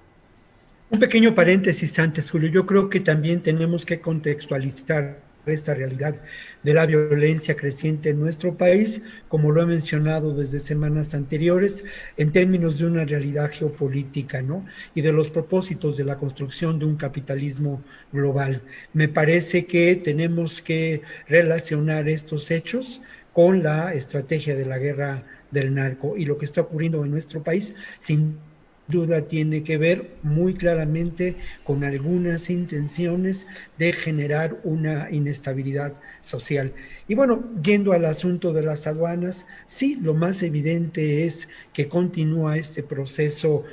Un 0.88 1.00
pequeño 1.00 1.34
paréntesis 1.34 1.98
antes, 1.98 2.30
Julio. 2.30 2.48
Yo 2.48 2.64
creo 2.64 2.90
que 2.90 3.00
también 3.00 3.42
tenemos 3.42 3.84
que 3.84 4.00
contextualizar 4.00 5.25
esta 5.46 5.74
realidad 5.74 6.16
de 6.62 6.74
la 6.74 6.86
violencia 6.86 7.56
creciente 7.56 8.10
en 8.10 8.20
nuestro 8.20 8.56
país, 8.56 9.04
como 9.28 9.52
lo 9.52 9.62
he 9.62 9.66
mencionado 9.66 10.34
desde 10.34 10.60
semanas 10.60 11.14
anteriores, 11.14 11.84
en 12.16 12.32
términos 12.32 12.78
de 12.78 12.86
una 12.86 13.04
realidad 13.04 13.50
geopolítica, 13.52 14.42
¿no? 14.42 14.66
Y 14.94 15.02
de 15.02 15.12
los 15.12 15.30
propósitos 15.30 15.96
de 15.96 16.04
la 16.04 16.16
construcción 16.16 16.78
de 16.78 16.86
un 16.86 16.96
capitalismo 16.96 17.82
global. 18.12 18.62
Me 18.92 19.08
parece 19.08 19.66
que 19.66 19.96
tenemos 19.96 20.62
que 20.62 21.02
relacionar 21.28 22.08
estos 22.08 22.50
hechos 22.50 23.02
con 23.32 23.62
la 23.62 23.94
estrategia 23.94 24.56
de 24.56 24.64
la 24.64 24.78
guerra 24.78 25.24
del 25.50 25.74
narco 25.74 26.16
y 26.16 26.24
lo 26.24 26.38
que 26.38 26.46
está 26.46 26.62
ocurriendo 26.62 27.04
en 27.04 27.10
nuestro 27.10 27.42
país, 27.42 27.74
sin 27.98 28.38
duda 28.88 29.22
tiene 29.22 29.62
que 29.62 29.78
ver 29.78 30.10
muy 30.22 30.54
claramente 30.54 31.36
con 31.64 31.84
algunas 31.84 32.50
intenciones 32.50 33.46
de 33.78 33.92
generar 33.92 34.58
una 34.64 35.10
inestabilidad 35.10 36.00
social. 36.20 36.72
Y 37.08 37.14
bueno, 37.14 37.44
yendo 37.62 37.92
al 37.92 38.04
asunto 38.04 38.52
de 38.52 38.62
las 38.62 38.86
aduanas, 38.86 39.46
sí, 39.66 39.98
lo 40.00 40.14
más 40.14 40.42
evidente 40.42 41.24
es 41.24 41.48
que 41.72 41.88
continúa 41.88 42.56
este 42.56 42.82
proceso 42.82 43.64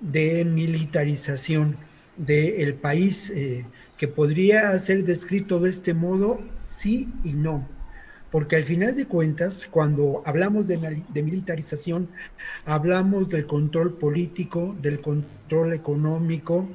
de 0.00 0.44
militarización 0.44 1.76
del 2.16 2.74
país, 2.74 3.30
eh, 3.30 3.64
que 3.96 4.08
podría 4.08 4.78
ser 4.78 5.04
descrito 5.04 5.58
de 5.60 5.70
este 5.70 5.94
modo, 5.94 6.40
sí 6.60 7.08
y 7.24 7.32
no 7.32 7.75
porque 8.36 8.56
al 8.56 8.64
final 8.64 8.94
de 8.94 9.06
cuentas, 9.06 9.66
cuando 9.70 10.22
hablamos 10.26 10.68
de, 10.68 10.76
militarización, 11.22 12.10
hablamos 12.66 13.30
del 13.30 13.46
control 13.46 13.94
político, 13.94 14.76
del 14.82 15.00
control 15.00 15.72
económico 15.72 16.68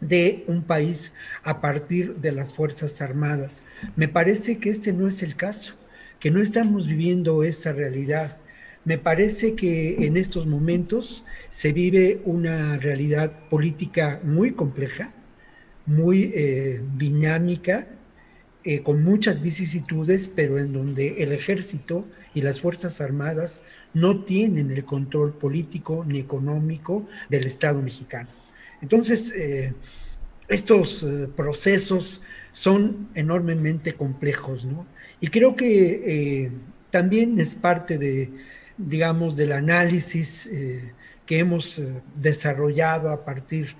de 0.00 0.42
un 0.48 0.64
país 0.64 1.14
a 1.44 1.60
partir 1.60 2.16
de 2.16 2.32
las 2.32 2.52
Fuerzas 2.52 3.00
Armadas. 3.00 3.62
Me 3.94 4.08
parece 4.08 4.58
que 4.58 4.70
este 4.70 4.92
no 4.92 5.06
es 5.06 5.22
el 5.22 5.36
caso, 5.36 5.74
que 6.18 6.32
no 6.32 6.40
estamos 6.40 6.88
viviendo 6.88 7.44
esa 7.44 7.72
realidad. 7.72 8.38
Me 8.84 8.98
parece 8.98 9.54
que 9.54 10.04
en 10.04 10.16
estos 10.16 10.44
momentos 10.44 11.24
se 11.50 11.72
vive 11.72 12.20
una 12.24 12.78
realidad 12.78 13.48
política 13.48 14.18
muy 14.24 14.54
compleja, 14.54 15.12
muy 15.86 16.32
eh, 16.34 16.82
dinámica, 16.96 17.86
eh, 18.62 18.82
con 18.82 19.02
muchas 19.02 19.40
vicisitudes, 19.40 20.28
pero 20.28 20.58
en 20.58 20.74
donde 20.74 21.22
el 21.22 21.32
ejército 21.32 22.04
y 22.34 22.42
las 22.42 22.60
Fuerzas 22.60 23.00
Armadas 23.00 23.62
no 23.94 24.22
tienen 24.24 24.70
el 24.70 24.84
control 24.84 25.32
político 25.32 26.04
ni 26.06 26.18
económico 26.18 27.08
del 27.30 27.46
Estado 27.46 27.80
mexicano. 27.80 28.28
Entonces, 28.82 29.32
eh, 29.34 29.72
estos 30.48 31.02
eh, 31.02 31.26
procesos 31.34 32.22
son 32.52 33.08
enormemente 33.14 33.94
complejos, 33.94 34.66
¿no? 34.66 34.86
Y 35.20 35.28
creo 35.28 35.56
que 35.56 36.50
también 36.90 37.38
es 37.40 37.54
parte 37.54 37.96
de, 37.98 38.30
digamos, 38.76 39.36
del 39.36 39.52
análisis 39.52 40.50
que 41.26 41.38
hemos 41.38 41.80
desarrollado 42.16 43.10
a 43.10 43.24
partir 43.24 43.66
de 43.66 43.74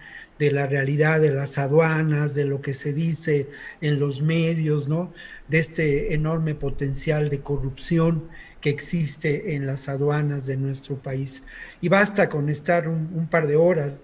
la 0.50 0.66
realidad 0.66 1.20
de 1.20 1.30
las 1.30 1.58
aduanas, 1.58 2.34
de 2.34 2.44
lo 2.44 2.62
que 2.62 2.72
se 2.72 2.94
dice 2.94 3.48
en 3.82 4.00
los 4.00 4.22
medios, 4.22 4.88
¿no? 4.88 5.12
De 5.48 5.58
este 5.58 6.14
enorme 6.14 6.54
potencial 6.54 7.28
de 7.28 7.40
corrupción 7.40 8.24
que 8.60 8.70
existe 8.70 9.54
en 9.54 9.66
las 9.66 9.88
aduanas 9.88 10.46
de 10.46 10.56
nuestro 10.56 10.96
país. 10.96 11.44
Y 11.82 11.88
basta 11.88 12.28
con 12.28 12.48
estar 12.48 12.88
un, 12.88 13.28
par 13.30 13.46
de 13.46 13.56
horas, 13.56 13.98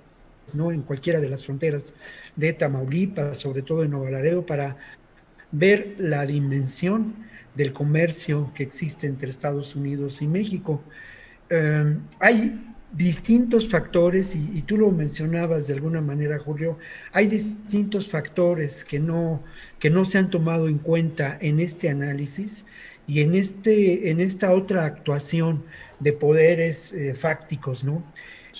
¿no? 0.54 0.72
En 0.72 0.82
cualquiera 0.82 1.20
de 1.20 1.30
las 1.30 1.44
fronteras 1.44 1.94
de 2.36 2.52
Tamaulipas, 2.52 3.38
sobre 3.38 3.62
todo 3.62 3.82
en 3.82 3.90
Nuevo 3.92 4.10
Laredo, 4.10 4.44
para 4.44 4.76
ver 5.52 5.94
la 5.98 6.26
dimensión 6.26 7.14
del 7.54 7.72
comercio 7.72 8.52
que 8.54 8.62
existe 8.62 9.06
entre 9.06 9.30
Estados 9.30 9.74
Unidos 9.74 10.20
y 10.20 10.26
México. 10.26 10.82
Eh, 11.48 11.96
hay 12.20 12.75
distintos 12.92 13.68
factores, 13.68 14.34
y, 14.34 14.62
tú 14.62 14.76
lo 14.76 14.90
mencionabas 14.90 15.66
de 15.66 15.74
alguna 15.74 16.00
manera, 16.00 16.38
Julio, 16.38 16.78
hay 17.12 17.26
distintos 17.26 18.08
factores 18.08 18.84
que 18.84 18.98
no, 18.98 19.42
que 19.78 19.90
no 19.90 20.04
se 20.04 20.18
han 20.18 20.30
tomado 20.30 20.68
en 20.68 20.78
cuenta 20.78 21.38
en 21.40 21.60
este 21.60 21.88
análisis 21.88 22.64
y 23.06 23.20
en, 23.20 23.34
este, 23.34 24.10
en 24.10 24.20
esta 24.20 24.52
otra 24.52 24.84
actuación 24.84 25.64
de 26.00 26.12
poderes 26.12 26.92
eh, 26.92 27.14
fácticos, 27.14 27.84
¿no? 27.84 28.02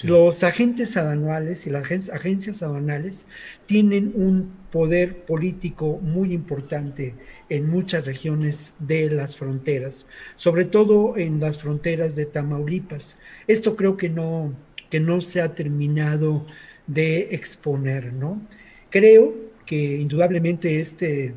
Los 0.03 0.45
agentes 0.45 0.97
aduanales 0.97 1.67
y 1.67 1.71
las 1.71 1.91
agencias 2.11 2.63
aduanales 2.63 3.29
tienen 3.65 4.13
un 4.15 4.53
poder 4.71 5.25
político 5.25 5.99
muy 6.03 6.35
importante 6.35 7.15
en 7.49 7.71
muchas 7.71 8.05
regiones 8.05 8.75
de 8.79 9.11
las 9.11 9.37
fronteras, 9.37 10.07
sobre 10.37 10.67
todo 10.67 11.17
en 11.17 11.41
las 11.41 11.59
fronteras 11.59 12.15
de 12.15 12.27
Tamaulipas. 12.27 13.17
Esto 13.47 13.75
creo 13.75 13.97
que 13.97 14.11
no, 14.11 14.53
que 14.91 15.01
no 15.01 15.21
se 15.23 15.41
ha 15.41 15.55
terminado 15.55 16.47
de 16.87 17.35
exponer, 17.35 18.13
¿no? 18.13 18.43
Creo 18.91 19.35
que 19.65 19.97
indudablemente 19.97 20.79
este, 20.79 21.35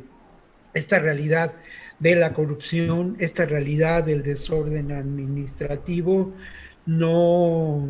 esta 0.73 0.99
realidad 0.99 1.53
de 1.99 2.15
la 2.15 2.33
corrupción, 2.33 3.15
esta 3.19 3.45
realidad 3.45 4.03
del 4.03 4.23
desorden 4.23 4.91
administrativo 4.91 6.33
no, 6.85 7.87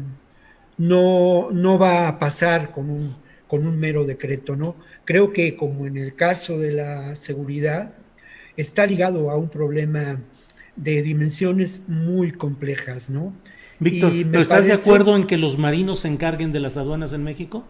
no, 0.79 1.51
no 1.51 1.77
va 1.77 2.07
a 2.07 2.17
pasar 2.17 2.71
con 2.71 2.89
un, 2.89 3.15
con 3.47 3.67
un 3.67 3.77
mero 3.77 4.05
decreto, 4.05 4.55
¿no? 4.55 4.75
Creo 5.05 5.31
que 5.31 5.55
como 5.55 5.85
en 5.85 5.97
el 5.97 6.15
caso 6.15 6.57
de 6.57 6.71
la 6.71 7.15
seguridad, 7.15 7.93
está 8.57 8.87
ligado 8.87 9.29
a 9.29 9.37
un 9.37 9.49
problema 9.49 10.19
de 10.75 11.01
dimensiones 11.03 11.83
muy 11.87 12.31
complejas, 12.31 13.09
¿no? 13.09 13.33
Víctor, 13.79 14.13
¿estás 14.33 14.65
de 14.65 14.73
acuerdo 14.73 15.15
en 15.15 15.25
que 15.25 15.37
los 15.37 15.57
marinos 15.57 16.01
se 16.01 16.07
encarguen 16.07 16.51
de 16.51 16.59
las 16.59 16.75
aduanas 16.75 17.13
en 17.13 17.23
México? 17.23 17.65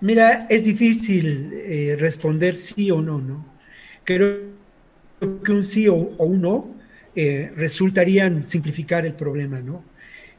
Mira, 0.00 0.46
es 0.48 0.64
difícil 0.64 1.52
eh, 1.54 1.96
responder 1.98 2.54
sí 2.54 2.90
o 2.90 3.00
no, 3.00 3.18
¿no? 3.18 3.44
Creo 4.04 4.38
que 5.44 5.52
un 5.52 5.64
sí 5.64 5.88
o, 5.88 5.94
un 5.94 6.40
no 6.40 6.74
eh, 7.16 7.52
resultarían 7.56 8.44
simplificar 8.44 9.04
el 9.04 9.14
problema, 9.14 9.60
¿no? 9.60 9.82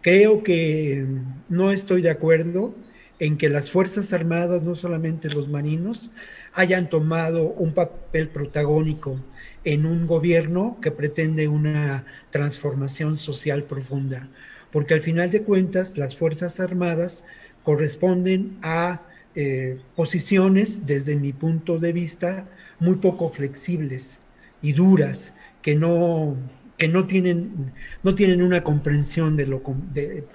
Creo 0.02 0.44
que 0.44 1.06
no 1.50 1.72
estoy 1.72 2.02
de 2.02 2.10
acuerdo 2.10 2.74
en 3.20 3.38
que 3.38 3.50
las 3.50 3.70
Fuerzas 3.70 4.14
Armadas, 4.14 4.64
no 4.64 4.76
solamente 4.76 5.30
los 5.30 5.50
marinos, 5.50 6.12
hayan 6.54 6.90
tomado 6.90 7.48
un 7.48 7.74
papel 7.74 8.30
protagónico 8.30 9.20
en 9.66 9.86
un 9.86 10.08
gobierno 10.08 10.78
que 10.82 10.92
pretende 10.92 11.48
una 11.50 12.06
transformación 12.30 13.18
social 13.18 13.64
profunda, 13.64 14.30
porque 14.72 14.94
al 14.94 15.02
final 15.02 15.32
de 15.32 15.42
cuentas 15.42 15.98
las 15.98 16.16
Fuerzas 16.16 16.62
Armadas 16.62 17.26
corresponden 17.64 18.58
a 18.62 19.02
eh, 19.36 19.80
posiciones, 19.96 20.88
desde 20.88 21.16
mi 21.16 21.34
punto 21.34 21.78
de 21.78 21.92
vista, 21.92 22.48
muy 22.80 22.96
poco 22.96 23.30
flexibles 23.30 24.22
y 24.62 24.72
duras, 24.74 25.34
que 25.62 25.76
no, 25.76 26.38
que 26.80 26.88
no 26.88 27.06
tienen, 27.06 27.74
no 28.04 28.16
tienen 28.16 28.42
una 28.42 28.64
comprensión 28.64 29.36
de 29.36 29.46
lo 29.46 29.62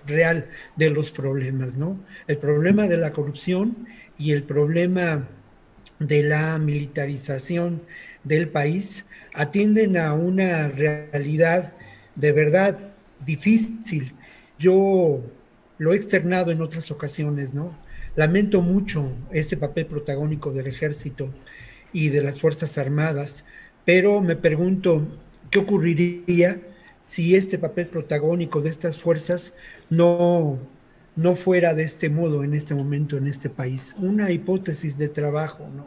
real 0.07 0.47
de 0.77 0.91
los 0.91 1.11
problemas, 1.11 1.79
¿no? 1.79 1.99
El 2.29 2.37
problema 2.37 2.87
de 2.87 2.99
la 2.99 3.13
corrupción 3.13 3.89
y 4.19 4.33
el 4.33 4.43
problema 4.43 5.27
de 5.99 6.23
la 6.23 6.59
militarización 6.59 7.83
del 8.25 8.49
país 8.51 9.07
atienden 9.33 9.97
a 9.97 10.13
una 10.13 10.69
realidad 10.69 11.73
de 12.15 12.33
verdad 12.33 12.79
difícil. 13.25 14.13
Yo 14.59 15.23
lo 15.79 15.93
he 15.95 15.97
externado 15.97 16.51
en 16.51 16.61
otras 16.61 16.91
ocasiones, 16.91 17.55
¿no? 17.55 17.75
Lamento 18.17 18.61
mucho 18.61 19.11
ese 19.33 19.57
papel 19.57 19.87
protagónico 19.87 20.53
del 20.53 20.67
ejército 20.67 21.31
y 21.91 22.11
de 22.11 22.23
las 22.23 22.39
Fuerzas 22.39 22.77
Armadas, 22.77 23.47
pero 23.87 24.21
me 24.21 24.37
pregunto, 24.37 25.07
¿Qué 25.55 25.61
ocurriría 25.61 26.61
si 27.01 27.37
este 27.37 27.59
papel 27.59 27.87
protagónico 27.87 28.61
de 28.61 28.71
estas 28.71 28.99
fuerzas 28.99 29.55
no, 29.89 30.59
no 31.15 31.37
fuera 31.37 31.75
de 31.75 31.85
este 31.85 32.09
modo 32.09 32.43
en 32.43 32.55
este 32.55 32.75
momento 32.75 33.17
en 33.17 33.29
este 33.29 33.49
país? 33.51 33.95
Una 34.01 34.33
hipótesis 34.33 34.99
de 34.99 35.09
trabajo, 35.09 35.71
¿no? 35.73 35.87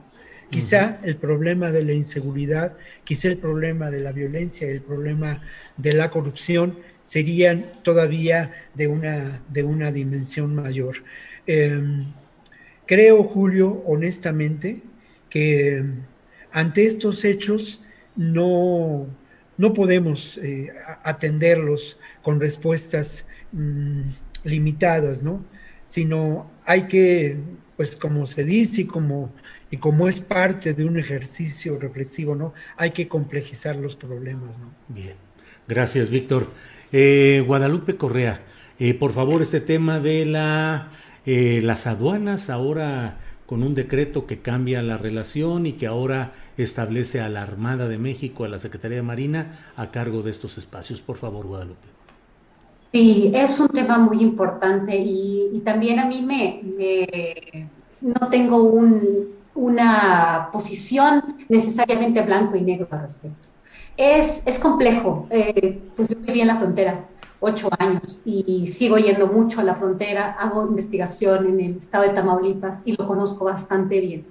Quizá 0.49 1.01
el 1.03 1.17
problema 1.17 1.73
de 1.73 1.83
la 1.83 1.91
inseguridad, 1.91 2.77
quizá 3.03 3.27
el 3.27 3.39
problema 3.39 3.91
de 3.91 3.99
la 3.99 4.13
violencia, 4.13 4.69
el 4.69 4.79
problema 4.79 5.41
de 5.75 5.91
la 5.91 6.11
corrupción 6.11 6.79
serían 7.01 7.65
todavía 7.83 8.53
de 8.73 8.87
una, 8.87 9.41
de 9.49 9.63
una 9.63 9.91
dimensión 9.91 10.55
mayor. 10.55 11.03
Em, 11.45 12.05
creo, 12.85 13.21
Julio, 13.25 13.83
honestamente, 13.85 14.81
que 15.29 15.83
ante 16.53 16.85
estos 16.85 17.25
hechos 17.25 17.83
no, 18.15 19.07
no 19.57 19.73
podemos 19.73 20.37
eh, 20.37 20.71
atenderlos 21.03 21.99
con 22.21 22.39
respuestas 22.39 23.27
mm, 23.51 24.01
limitadas, 24.43 25.23
¿no? 25.23 25.43
Sino 25.83 26.49
hay 26.65 26.83
que, 26.87 27.37
pues 27.75 27.95
como 27.95 28.27
se 28.27 28.43
dice 28.43 28.81
y 28.81 28.85
como, 28.85 29.31
y 29.71 29.77
como 29.77 30.07
es 30.07 30.21
parte 30.21 30.73
de 30.73 30.85
un 30.85 30.97
ejercicio 30.97 31.79
reflexivo, 31.79 32.35
¿no? 32.35 32.53
Hay 32.77 32.91
que 32.91 33.07
complejizar 33.07 33.75
los 33.75 33.95
problemas, 33.95 34.59
¿no? 34.59 34.71
Bien, 34.89 35.15
gracias, 35.67 36.09
Víctor. 36.09 36.51
Eh, 36.91 37.43
Guadalupe 37.45 37.97
Correa, 37.97 38.41
eh, 38.79 38.93
por 38.93 39.11
favor, 39.11 39.41
este 39.41 39.61
tema 39.61 39.99
de 39.99 40.25
la, 40.25 40.91
las 41.25 41.87
aduanas 41.87 42.49
ahora 42.49 43.17
con 43.47 43.63
un 43.63 43.73
decreto 43.73 44.27
que 44.27 44.39
cambia 44.39 44.83
la 44.83 44.97
relación 44.97 45.65
y 45.65 45.73
que 45.73 45.87
ahora 45.87 46.33
establece 46.57 47.21
a 47.21 47.29
la 47.29 47.41
Armada 47.41 47.87
de 47.87 47.97
México, 47.97 48.43
a 48.43 48.49
la 48.49 48.59
Secretaría 48.59 48.97
de 48.97 49.03
Marina, 49.03 49.57
a 49.77 49.89
cargo 49.89 50.21
de 50.21 50.31
estos 50.31 50.57
espacios. 50.57 51.01
Por 51.01 51.15
favor, 51.15 51.47
Guadalupe. 51.47 51.87
Sí, 52.91 53.31
es 53.33 53.59
un 53.59 53.69
tema 53.69 53.97
muy 53.99 54.21
importante 54.21 54.95
y, 54.97 55.61
también 55.63 55.99
a 55.99 56.05
mí 56.05 56.21
me, 56.21 56.61
no 58.01 58.27
tengo 58.29 58.63
una 59.55 60.49
posición 60.51 61.23
necesariamente 61.47 62.21
blanco 62.21 62.57
y 62.57 62.61
negro 62.61 62.87
al 62.91 63.01
respecto. 63.01 63.47
Es, 63.95 64.43
es 64.45 64.59
complejo, 64.59 65.27
eh, 65.29 65.79
pues 65.95 66.09
yo 66.09 66.17
viví 66.19 66.41
en 66.41 66.47
la 66.47 66.57
frontera 66.57 67.05
ocho 67.39 67.69
años 67.79 68.21
y 68.25 68.67
sigo 68.67 68.97
yendo 68.97 69.27
mucho 69.27 69.61
a 69.61 69.63
la 69.63 69.75
frontera, 69.75 70.33
hago 70.33 70.65
investigación 70.65 71.47
en 71.47 71.59
el 71.59 71.77
estado 71.77 72.03
de 72.03 72.09
Tamaulipas 72.09 72.81
y 72.85 72.95
lo 72.95 73.07
conozco 73.07 73.45
bastante 73.45 73.99
bien. 74.01 74.25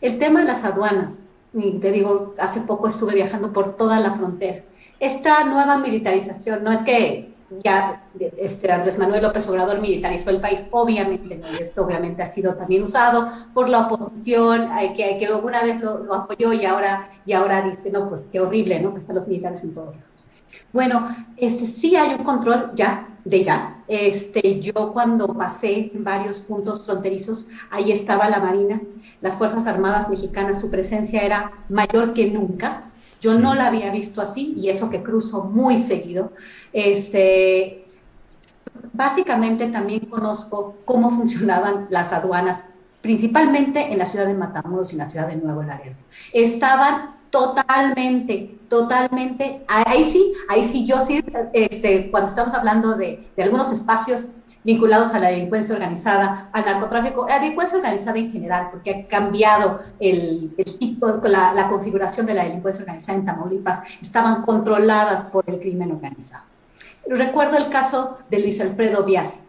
El 0.00 0.18
tema 0.18 0.40
de 0.40 0.46
las 0.46 0.64
aduanas, 0.64 1.24
y 1.52 1.78
te 1.78 1.90
digo, 1.90 2.34
hace 2.38 2.60
poco 2.62 2.88
estuve 2.88 3.14
viajando 3.14 3.52
por 3.52 3.76
toda 3.76 4.00
la 4.00 4.14
frontera. 4.14 4.64
Esta 5.00 5.44
nueva 5.44 5.78
militarización, 5.78 6.64
no 6.64 6.72
es 6.72 6.82
que 6.82 7.34
ya 7.62 8.04
este, 8.38 8.72
Andrés 8.72 8.98
Manuel 8.98 9.22
López 9.22 9.48
Obrador 9.48 9.80
militarizó 9.80 10.30
el 10.30 10.40
país, 10.40 10.66
obviamente, 10.70 11.40
y 11.52 11.62
esto 11.62 11.84
obviamente 11.84 12.22
ha 12.22 12.32
sido 12.32 12.54
también 12.54 12.82
usado 12.82 13.28
por 13.54 13.68
la 13.68 13.86
oposición, 13.86 14.68
que, 14.96 15.18
que 15.18 15.26
alguna 15.26 15.62
vez 15.62 15.80
lo, 15.80 15.98
lo, 15.98 16.14
apoyó 16.14 16.52
y 16.52 16.64
ahora, 16.64 17.10
y 17.24 17.32
ahora 17.32 17.62
dice, 17.62 17.90
no, 17.90 18.08
pues 18.08 18.28
qué 18.32 18.40
horrible, 18.40 18.80
¿no? 18.80 18.92
Que 18.92 18.98
están 18.98 19.16
los 19.16 19.28
militares 19.28 19.62
en 19.62 19.74
todo 19.74 19.92
bueno, 20.72 21.08
este, 21.36 21.66
sí 21.66 21.96
hay 21.96 22.14
un 22.14 22.24
control 22.24 22.72
ya, 22.74 23.08
de 23.24 23.42
ya. 23.42 23.82
Este, 23.88 24.60
yo 24.60 24.92
cuando 24.92 25.28
pasé 25.28 25.90
varios 25.94 26.40
puntos 26.40 26.84
fronterizos, 26.84 27.48
ahí 27.70 27.92
estaba 27.92 28.28
la 28.28 28.40
Marina, 28.40 28.80
las 29.20 29.36
Fuerzas 29.36 29.66
Armadas 29.66 30.08
Mexicanas, 30.08 30.60
su 30.60 30.70
presencia 30.70 31.22
era 31.22 31.52
mayor 31.68 32.14
que 32.14 32.30
nunca. 32.30 32.90
Yo 33.20 33.38
no 33.38 33.54
la 33.54 33.68
había 33.68 33.90
visto 33.90 34.20
así 34.20 34.54
y 34.56 34.68
eso 34.68 34.90
que 34.90 35.02
cruzo 35.02 35.44
muy 35.44 35.78
seguido. 35.78 36.32
Este, 36.72 37.86
básicamente 38.92 39.66
también 39.66 40.06
conozco 40.06 40.76
cómo 40.84 41.10
funcionaban 41.10 41.86
las 41.90 42.12
aduanas, 42.12 42.66
principalmente 43.00 43.92
en 43.92 43.98
la 43.98 44.04
ciudad 44.04 44.26
de 44.26 44.34
Matamoros 44.34 44.90
y 44.90 44.94
en 44.94 44.98
la 44.98 45.10
ciudad 45.10 45.28
de 45.28 45.36
Nuevo 45.36 45.62
Laredo. 45.62 45.96
Estaban 46.32 47.15
Totalmente, 47.30 48.58
totalmente. 48.68 49.64
Ahí 49.68 50.04
sí, 50.04 50.32
ahí 50.48 50.66
sí, 50.66 50.86
yo 50.86 51.00
sí, 51.00 51.24
este, 51.52 52.10
cuando 52.10 52.28
estamos 52.28 52.54
hablando 52.54 52.94
de, 52.94 53.26
de 53.36 53.42
algunos 53.42 53.72
espacios 53.72 54.28
vinculados 54.66 55.14
a 55.14 55.20
la 55.20 55.28
delincuencia 55.28 55.74
organizada, 55.74 56.50
al 56.52 56.64
narcotráfico, 56.64 57.24
a 57.24 57.28
la 57.28 57.38
delincuencia 57.38 57.78
organizada 57.78 58.18
en 58.18 58.32
general, 58.32 58.68
porque 58.72 58.90
ha 58.90 59.06
cambiado 59.06 59.78
el, 60.00 60.56
tipo, 60.80 61.06
la, 61.22 61.52
la, 61.52 61.68
configuración 61.68 62.26
de 62.26 62.34
la 62.34 62.42
delincuencia 62.42 62.82
organizada 62.82 63.16
en 63.16 63.24
Tamaulipas, 63.24 63.88
estaban 64.02 64.42
controladas 64.42 65.22
por 65.24 65.44
el 65.46 65.60
crimen 65.60 65.92
organizado. 65.92 66.44
Recuerdo 67.06 67.56
el 67.56 67.68
caso 67.68 68.18
de 68.28 68.40
Luis 68.40 68.60
Alfredo 68.60 69.04
Biasi, 69.04 69.40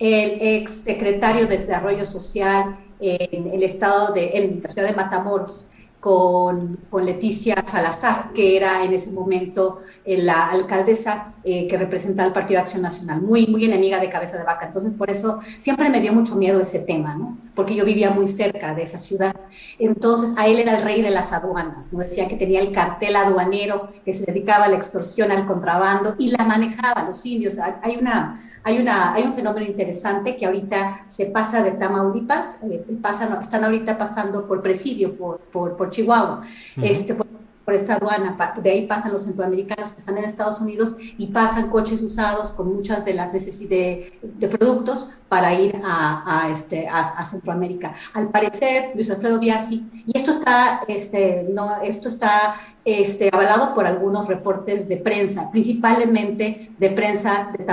el 0.00 0.38
ex 0.40 0.82
secretario 0.82 1.42
de 1.42 1.56
Desarrollo 1.56 2.04
Social 2.04 2.76
en 2.98 3.52
el 3.52 3.62
estado 3.62 4.12
de, 4.12 4.30
en 4.34 4.60
la 4.60 4.68
ciudad 4.68 4.88
de 4.88 4.94
Matamoros, 4.94 5.68
con, 6.04 6.76
con, 6.90 7.06
Leticia 7.06 7.64
Salazar, 7.64 8.34
que 8.34 8.58
era 8.58 8.84
en 8.84 8.92
ese 8.92 9.10
momento 9.10 9.80
eh, 10.04 10.18
la 10.18 10.50
alcaldesa 10.50 11.32
eh, 11.44 11.66
que 11.66 11.78
representa 11.78 12.22
al 12.22 12.34
Partido 12.34 12.60
Acción 12.60 12.82
Nacional, 12.82 13.22
muy, 13.22 13.46
muy 13.46 13.64
enemiga 13.64 13.98
de 13.98 14.10
Cabeza 14.10 14.36
de 14.36 14.44
Vaca. 14.44 14.66
Entonces, 14.66 14.92
por 14.92 15.10
eso 15.10 15.40
siempre 15.60 15.88
me 15.88 16.02
dio 16.02 16.12
mucho 16.12 16.36
miedo 16.36 16.60
ese 16.60 16.80
tema, 16.80 17.14
¿no? 17.14 17.38
Porque 17.54 17.74
yo 17.74 17.86
vivía 17.86 18.10
muy 18.10 18.28
cerca 18.28 18.74
de 18.74 18.82
esa 18.82 18.98
ciudad. 18.98 19.34
Entonces, 19.78 20.34
a 20.36 20.46
él 20.46 20.58
era 20.58 20.76
el 20.76 20.84
rey 20.84 21.00
de 21.00 21.08
las 21.08 21.32
aduanas, 21.32 21.90
¿no? 21.90 22.00
Decía 22.00 22.28
que 22.28 22.36
tenía 22.36 22.60
el 22.60 22.70
cartel 22.70 23.16
aduanero, 23.16 23.88
que 24.04 24.12
se 24.12 24.26
dedicaba 24.26 24.66
a 24.66 24.68
la 24.68 24.76
extorsión, 24.76 25.30
al 25.30 25.46
contrabando, 25.46 26.16
y 26.18 26.32
la 26.32 26.44
manejaba 26.44 27.08
los 27.08 27.24
indios. 27.24 27.56
Hay 27.80 27.96
una 27.96 28.42
hay, 28.64 28.78
una, 28.78 29.12
hay 29.12 29.24
un 29.24 29.34
fenómeno 29.34 29.66
interesante 29.66 30.36
que 30.36 30.46
ahorita 30.46 31.04
se 31.08 31.26
pasa 31.26 31.62
de 31.62 31.72
Tamaulipas, 31.72 32.56
eh, 32.62 32.84
pasan, 33.00 33.38
están 33.38 33.62
ahorita 33.62 33.98
pasando 33.98 34.46
por 34.46 34.62
presidio, 34.62 35.14
por, 35.16 35.38
por, 35.38 35.76
por 35.76 35.90
Chihuahua. 35.90 36.42
este, 36.82 37.14
por 37.14 37.26
esta 37.72 37.94
aduana, 37.94 38.36
de 38.62 38.70
ahí 38.70 38.86
pasan 38.86 39.12
los 39.12 39.22
centroamericanos 39.22 39.92
que 39.92 39.98
están 39.98 40.18
en 40.18 40.24
Estados 40.24 40.60
Unidos 40.60 40.96
y 40.98 41.28
pasan 41.28 41.70
coches 41.70 42.02
usados 42.02 42.52
con 42.52 42.74
muchas 42.74 43.04
de 43.06 43.14
las 43.14 43.32
necesidades 43.32 44.12
de, 44.22 44.48
productos 44.48 45.16
para 45.28 45.54
ir 45.54 45.80
a, 45.82 46.48
este, 46.52 46.86
a, 46.88 47.24
Centroamérica. 47.24 47.94
Al 48.12 48.28
parecer, 48.28 48.90
Luis 48.94 49.10
Alfredo 49.10 49.38
Biasi, 49.38 49.88
y 50.06 50.18
esto 50.18 50.30
está, 50.30 50.82
este, 50.88 51.46
no, 51.50 51.80
esto 51.82 52.08
está 52.08 52.56
este, 52.84 53.30
avalado 53.32 53.72
por 53.74 53.86
algunos 53.86 54.28
reportes 54.28 54.86
de 54.88 54.98
prensa, 54.98 55.50
principalmente 55.50 56.72
de 56.78 56.90
prensa 56.90 57.50
de 57.56 57.64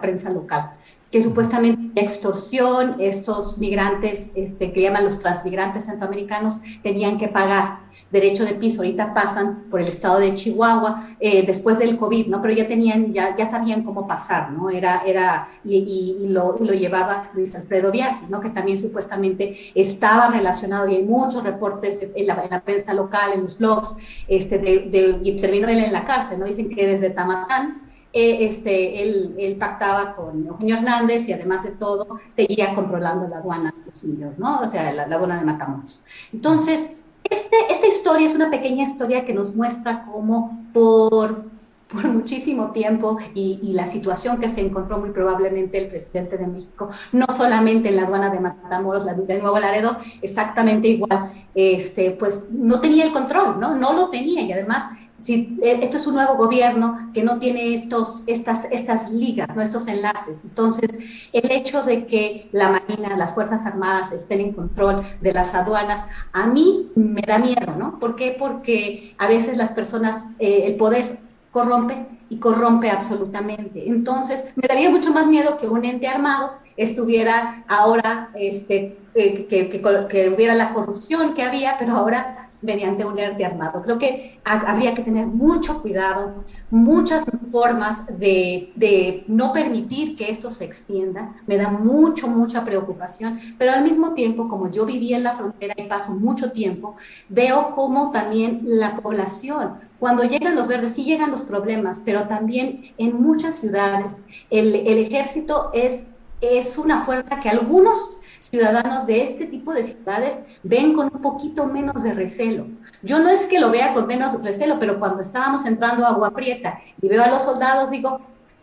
prensa 0.00 0.30
local 0.30 0.72
que 1.10 1.22
supuestamente 1.22 1.88
extorsión, 2.00 2.96
estos 2.98 3.58
migrantes 3.58 4.32
este, 4.34 4.72
que 4.72 4.82
llaman 4.82 5.04
los 5.04 5.18
transmigrantes 5.18 5.86
centroamericanos 5.86 6.60
tenían 6.82 7.16
que 7.16 7.28
pagar 7.28 7.80
derecho 8.10 8.44
de 8.44 8.54
piso. 8.54 8.82
Ahorita 8.82 9.14
pasan 9.14 9.64
por 9.70 9.80
el 9.80 9.88
estado 9.88 10.20
de 10.20 10.34
Chihuahua 10.34 11.08
eh, 11.18 11.44
después 11.46 11.78
del 11.78 11.96
COVID, 11.96 12.26
¿no? 12.26 12.42
Pero 12.42 12.54
ya 12.54 12.68
tenían, 12.68 13.12
ya, 13.12 13.34
ya 13.36 13.48
sabían 13.48 13.84
cómo 13.84 14.06
pasar, 14.06 14.52
¿no? 14.52 14.68
Era, 14.68 15.02
era, 15.06 15.48
y, 15.64 16.26
lo, 16.28 16.58
lo, 16.58 16.74
llevaba 16.74 17.30
Luis 17.34 17.54
Alfredo 17.54 17.90
Biasi, 17.90 18.26
¿no? 18.28 18.40
Que 18.40 18.50
también 18.50 18.78
supuestamente 18.78 19.56
estaba 19.74 20.28
relacionado 20.28 20.88
y 20.88 20.96
hay 20.96 21.04
muchos 21.04 21.42
reportes 21.42 22.00
en 22.14 22.26
la, 22.26 22.44
en 22.44 22.50
la 22.50 22.60
prensa 22.60 22.92
local, 22.92 23.32
en 23.34 23.42
los 23.42 23.58
blogs, 23.58 23.96
este, 24.28 24.58
de, 24.58 24.88
de, 24.90 25.20
y 25.22 25.40
terminó 25.40 25.68
él 25.68 25.78
en 25.78 25.92
la 25.92 26.04
cárcel, 26.04 26.38
¿no? 26.38 26.44
Dicen 26.44 26.68
que 26.68 26.86
desde 26.86 27.10
Tamatán 27.10 27.87
eh, 28.12 28.38
este, 28.46 29.02
él, 29.02 29.56
pactaba 29.58 30.16
con 30.16 30.46
Eugenio 30.46 30.76
Hernández 30.76 31.28
y 31.28 31.32
además 31.32 31.64
de 31.64 31.72
todo 31.72 32.18
seguía 32.34 32.74
controlando 32.74 33.28
la 33.28 33.38
aduana 33.38 33.74
de 33.76 33.90
los 33.90 34.04
indios, 34.04 34.38
¿no? 34.38 34.60
O 34.60 34.66
sea, 34.66 34.92
la, 34.92 35.02
aduana 35.02 35.38
de 35.38 35.44
Matamoros. 35.44 36.04
Entonces, 36.32 36.92
este, 37.28 37.56
esta 37.70 37.86
historia 37.86 38.26
es 38.26 38.34
una 38.34 38.50
pequeña 38.50 38.84
historia 38.84 39.26
que 39.26 39.34
nos 39.34 39.54
muestra 39.54 40.06
cómo 40.06 40.66
por, 40.72 41.44
por 41.86 42.08
muchísimo 42.08 42.70
tiempo 42.70 43.18
y, 43.34 43.72
la 43.74 43.84
situación 43.84 44.38
que 44.38 44.48
se 44.48 44.62
encontró 44.62 44.98
muy 44.98 45.10
probablemente 45.10 45.76
el 45.76 45.88
presidente 45.88 46.38
de 46.38 46.46
México, 46.46 46.88
no 47.12 47.26
solamente 47.30 47.90
en 47.90 47.96
la 47.96 48.02
aduana 48.02 48.30
de 48.30 48.40
Matamoros, 48.40 49.04
la 49.04 49.12
de 49.12 49.38
Nuevo 49.38 49.58
Laredo, 49.58 49.98
exactamente 50.22 50.88
igual, 50.88 51.30
este, 51.54 52.12
pues 52.12 52.46
no 52.50 52.80
tenía 52.80 53.04
el 53.04 53.12
control, 53.12 53.60
¿no? 53.60 53.74
No 53.74 53.92
lo 53.92 54.08
tenía 54.08 54.40
y 54.40 54.50
además 54.50 54.84
si 55.20 55.58
eh, 55.62 55.80
esto 55.82 55.96
es 55.96 56.06
un 56.06 56.14
nuevo 56.14 56.36
gobierno 56.36 57.10
que 57.12 57.22
no 57.22 57.38
tiene 57.38 57.74
estos, 57.74 58.24
estas, 58.26 58.66
estas 58.70 59.10
ligas, 59.10 59.48
¿no? 59.54 59.62
estos 59.62 59.88
enlaces. 59.88 60.44
Entonces, 60.44 60.88
el 61.32 61.50
hecho 61.50 61.82
de 61.82 62.06
que 62.06 62.48
la 62.52 62.68
Marina, 62.68 63.16
las 63.16 63.34
Fuerzas 63.34 63.66
Armadas 63.66 64.12
estén 64.12 64.40
en 64.40 64.52
control 64.52 65.04
de 65.20 65.32
las 65.32 65.54
aduanas, 65.54 66.04
a 66.32 66.46
mí 66.46 66.90
me 66.94 67.22
da 67.22 67.38
miedo, 67.38 67.74
¿no? 67.76 67.98
¿Por 67.98 68.16
qué? 68.16 68.36
Porque 68.38 69.14
a 69.18 69.26
veces 69.26 69.56
las 69.56 69.72
personas, 69.72 70.28
eh, 70.38 70.64
el 70.66 70.76
poder 70.76 71.18
corrompe 71.50 72.06
y 72.30 72.38
corrompe 72.38 72.90
absolutamente. 72.90 73.88
Entonces, 73.88 74.46
me 74.54 74.68
daría 74.68 74.90
mucho 74.90 75.12
más 75.12 75.26
miedo 75.26 75.58
que 75.58 75.66
un 75.66 75.84
ente 75.84 76.06
armado 76.06 76.52
estuviera 76.76 77.64
ahora, 77.66 78.30
este, 78.34 78.98
eh, 79.14 79.46
que, 79.46 79.68
que, 79.68 79.80
que 80.08 80.30
hubiera 80.30 80.54
la 80.54 80.70
corrupción 80.70 81.34
que 81.34 81.42
había, 81.42 81.76
pero 81.76 81.96
ahora 81.96 82.37
mediante 82.60 83.04
un 83.04 83.18
ERTE 83.18 83.44
armado. 83.44 83.82
Creo 83.82 83.98
que 83.98 84.40
habría 84.44 84.94
que 84.94 85.02
tener 85.02 85.26
mucho 85.26 85.80
cuidado, 85.80 86.44
muchas 86.70 87.24
formas 87.50 88.04
de, 88.18 89.24
no 89.28 89.52
permitir 89.52 90.16
que 90.16 90.30
esto 90.30 90.50
se 90.50 90.64
extienda. 90.64 91.34
Me 91.46 91.56
da 91.56 91.70
mucho, 91.70 92.28
mucha 92.28 92.64
preocupación, 92.64 93.38
pero 93.58 93.72
al 93.72 93.84
mismo 93.84 94.14
tiempo, 94.14 94.48
como 94.48 94.70
yo 94.70 94.86
viví 94.86 95.14
en 95.14 95.22
la 95.22 95.36
frontera 95.36 95.74
y 95.76 95.84
paso 95.84 96.14
mucho 96.14 96.52
tiempo, 96.52 96.96
veo 97.28 97.72
cómo 97.74 98.10
también 98.10 98.62
la 98.64 98.96
población, 98.96 99.74
cuando 99.98 100.22
llegan 100.22 100.54
los 100.54 100.68
verdes, 100.68 100.92
sí 100.92 101.04
llegan 101.04 101.30
los 101.30 101.42
problemas, 101.42 102.00
pero 102.04 102.28
también 102.28 102.82
en 102.98 103.20
muchas 103.20 103.56
ciudades 103.56 104.22
el, 104.48 104.74
el 104.74 104.98
ejército 104.98 105.70
es, 105.74 106.06
es 106.40 106.78
una 106.78 107.04
fuerza 107.04 107.40
que 107.40 107.48
algunos 107.48 108.20
ciudadanos 108.40 109.06
de 109.06 109.24
este 109.24 109.46
tipo 109.46 109.72
de 109.72 109.82
ciudades 109.82 110.40
ven 110.62 110.94
con 110.94 111.10
un 111.12 111.22
poquito 111.22 111.66
menos 111.66 112.02
de 112.02 112.14
recelo. 112.14 112.66
Yo 113.02 113.18
no 113.18 113.28
es 113.28 113.46
que 113.46 113.60
lo 113.60 113.70
vea 113.70 113.94
con 113.94 114.06
menos 114.06 114.42
recelo, 114.42 114.78
pero 114.78 114.98
cuando 114.98 115.20
estábamos 115.20 115.66
entrando 115.66 116.04
a 116.04 116.10
Agua 116.10 116.30
Prieta 116.32 116.80
y 117.00 117.08
veo 117.08 117.22
a 117.22 117.28
los 117.28 117.42
soldados, 117.42 117.90
digo, 117.90 118.20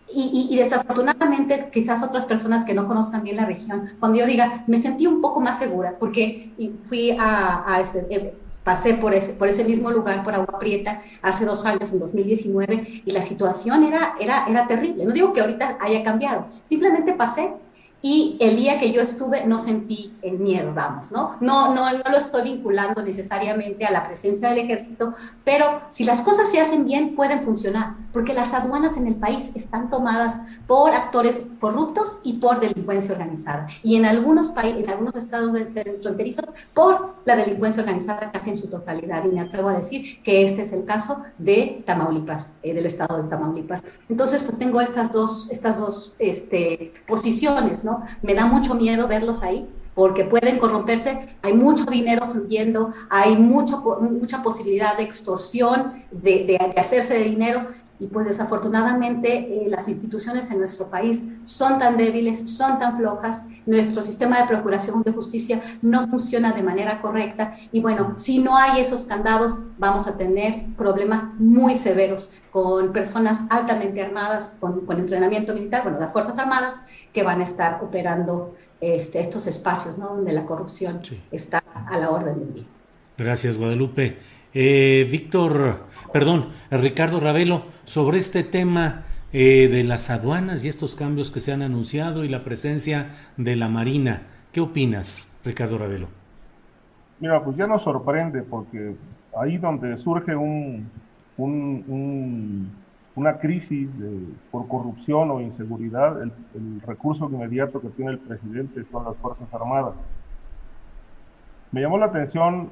y, 0.08 0.56
desafortunadamente 0.56 1.70
quizás 1.74 2.04
otras 2.04 2.26
personas 2.26 2.64
que 2.64 2.74
no 2.74 2.88
conozcan 2.88 3.24
bien 3.24 3.38
la 3.38 3.46
región, 3.46 3.90
cuando 4.00 4.20
yo 4.20 4.26
diga, 4.26 4.64
me 4.68 4.82
sentí 4.82 5.08
un 5.08 5.20
poco 5.20 5.42
más 5.42 5.60
segura, 5.60 5.96
porque 6.00 6.54
fui 6.84 7.18
a, 7.20 7.80
ese, 7.82 8.08
eh, 8.10 8.34
por 9.02 9.14
ese, 9.14 9.34
por 9.34 9.48
ese 9.48 9.64
mismo 9.64 9.92
lugar, 9.92 10.24
por 10.24 10.34
Agua 10.34 10.60
Prieta, 10.60 11.02
hace 11.22 11.46
dos 11.46 11.66
años, 11.66 11.92
en 11.92 12.00
2019, 12.00 13.04
y 13.06 13.12
la 13.12 13.22
situación 13.22 13.84
era, 13.84 14.16
era, 14.20 14.46
era 14.48 14.68
terrible. 14.68 15.06
No 15.06 15.14
digo 15.14 15.34
que 15.34 15.42
ahorita 15.42 15.78
haya 15.82 16.04
cambiado, 16.04 16.46
simplemente 16.64 17.14
pasé 17.14 17.54
y 18.06 18.38
el 18.40 18.56
día 18.56 18.78
que 18.78 18.92
yo 18.92 19.02
estuve 19.02 19.48
no 19.48 19.58
sentí 19.58 20.14
el 20.22 20.38
miedo, 20.38 20.76
vamos, 20.76 21.12
¿no? 21.12 21.38
No, 21.40 21.74
no, 21.74 21.92
no 21.92 22.04
lo 22.12 22.18
estoy 22.18 22.44
vinculando 22.44 23.02
necesariamente 23.02 23.84
a 23.84 23.90
la 23.90 24.06
presencia 24.06 24.50
del 24.50 24.60
ejército, 24.60 25.16
pero 25.44 25.82
si 25.90 26.04
las 26.04 26.22
cosas 26.22 26.52
se 26.52 26.62
hacen 26.62 26.86
bien, 26.86 27.16
pueden 27.16 27.42
funcionar, 27.42 27.96
porque 28.14 28.36
las 28.36 28.54
aduanas 28.54 28.96
en 28.98 29.08
el 29.08 29.16
país 29.16 29.50
están 29.56 29.90
tomadas 29.90 30.40
por 30.68 30.94
actores 30.94 31.48
corruptos 31.60 32.20
y 32.24 32.34
por 32.34 32.60
delincuencia 32.60 33.12
organizada, 33.12 33.66
y 33.82 33.96
en 33.96 34.06
algunos 34.06 34.50
países, 34.50 34.84
en 34.84 34.90
algunos 34.92 35.16
estados 35.16 35.58
fronterizos, 36.04 36.46
por 36.76 37.16
la 37.26 37.36
delincuencia 37.36 37.82
organizada 37.82 38.32
casi 38.32 38.52
en 38.52 38.58
su 38.58 38.70
totalidad, 38.70 39.26
y 39.26 39.30
me 39.30 39.42
atrevo 39.42 39.70
a 39.70 39.74
decir 39.74 40.22
que 40.22 40.46
este 40.46 40.62
es 40.62 40.74
el 40.74 40.86
caso 40.86 41.24
de 41.40 41.82
Tamaulipas, 41.88 42.54
eh, 42.62 42.76
del 42.76 42.86
estado 42.86 43.24
de 43.24 43.28
Tamaulipas. 43.30 43.82
Entonces, 44.10 44.44
pues 44.44 44.60
tengo 44.60 44.80
estas 44.80 45.12
dos, 45.12 45.50
estas 45.50 45.80
dos 45.80 46.14
este, 46.20 46.94
posiciones, 47.08 47.84
¿no? 47.84 47.95
Me 48.22 48.34
da 48.34 48.46
mucho 48.46 48.76
miedo 48.76 49.08
verlos 49.08 49.44
ahí 49.44 49.68
porque 49.96 50.26
pueden 50.26 50.60
corromperse, 50.60 51.26
hay 51.42 51.54
mucho 51.54 51.86
dinero 51.86 52.28
fluyendo, 52.28 52.94
hay 53.10 53.38
mucho, 53.38 53.82
mucha 54.02 54.44
posibilidad 54.44 54.98
de 54.98 55.04
extorsión, 55.04 55.94
de, 56.12 56.46
de, 56.46 56.80
hacerse 56.80 57.16
de 57.16 57.24
dinero, 57.24 57.68
y 57.98 58.08
pues 58.08 58.28
desafortunadamente 58.28 59.38
eh, 59.38 59.70
las 59.70 59.88
instituciones 59.88 60.52
en 60.52 60.60
nuestro 60.60 60.90
país 60.90 61.24
son 61.44 61.80
tan 61.80 61.96
débiles, 61.96 62.52
son 62.52 62.78
tan 62.78 62.98
flojas, 62.98 63.46
nuestro 63.66 64.02
sistema 64.02 64.42
de 64.42 64.48
procuración 64.48 65.02
de 65.02 65.14
justicia 65.14 65.62
no 65.82 66.06
funciona 66.10 66.52
de 66.52 66.62
manera 66.62 67.02
correcta, 67.02 67.56
y 67.72 67.80
bueno, 67.80 68.18
si 68.18 68.40
no 68.40 68.58
hay 68.58 68.82
esos 68.82 69.06
candados, 69.06 69.60
vamos 69.78 70.08
a 70.08 70.18
tener 70.18 70.66
problemas 70.76 71.24
muy 71.40 71.76
severos 71.76 72.34
con 72.52 72.92
personas 72.92 73.46
altamente 73.50 74.02
armadas, 74.02 74.58
con, 74.60 74.86
con 74.86 75.00
entrenamiento 75.00 75.54
militar, 75.54 75.84
bueno, 75.84 76.00
las 76.00 76.12
Fuerzas 76.12 76.38
Armadas, 76.38 76.82
que 77.14 77.24
van 77.24 77.40
a 77.40 77.44
estar 77.44 77.82
operando 77.82 78.56
este, 78.94 79.20
estos 79.20 79.48
espacios 79.48 79.98
¿no? 79.98 80.10
donde 80.10 80.34
la 80.34 80.46
corrupción 80.46 81.02
está 81.32 81.64
a 81.74 81.98
la 81.98 82.12
orden 82.12 82.40
del 82.40 82.54
día. 82.54 82.64
Gracias, 83.18 83.58
Guadalupe. 83.58 84.18
Eh, 84.54 85.08
Víctor, 85.10 85.86
perdón, 86.14 86.50
Ricardo 86.70 87.20
Ravelo, 87.20 87.66
sobre 87.86 88.20
este 88.20 88.44
tema 88.44 89.06
eh, 89.34 89.68
de 89.70 89.84
las 89.84 90.10
aduanas 90.10 90.64
y 90.64 90.70
estos 90.70 90.96
cambios 90.96 91.32
que 91.32 91.40
se 91.40 91.52
han 91.52 91.62
anunciado 91.62 92.24
y 92.24 92.30
la 92.30 92.44
presencia 92.44 93.10
de 93.38 93.56
la 93.56 93.68
Marina, 93.68 94.22
¿qué 94.52 94.62
opinas, 94.62 95.32
Ricardo 95.44 95.78
Ravelo? 95.78 96.08
Mira, 97.20 97.44
pues 97.44 97.58
ya 97.58 97.68
nos 97.68 97.84
sorprende 97.84 98.44
porque 98.44 98.96
ahí 99.38 99.58
donde 99.58 99.98
surge 99.98 100.36
un, 100.36 100.90
una 103.16 103.38
crisis 103.38 103.90
por 104.52 104.68
corrupción 104.68 105.32
o 105.32 105.40
inseguridad, 105.40 106.22
el, 106.22 106.32
recurso 106.86 107.30
inmediato 107.32 107.82
que 107.82 107.88
tiene 107.90 108.12
el 108.12 108.20
presidente 108.20 108.84
son 108.92 109.06
las 109.06 109.16
Fuerzas 109.18 109.48
Armadas. 109.54 109.94
Me 111.72 111.82
llamó 111.82 111.98
la 111.98 112.08
atención 112.08 112.70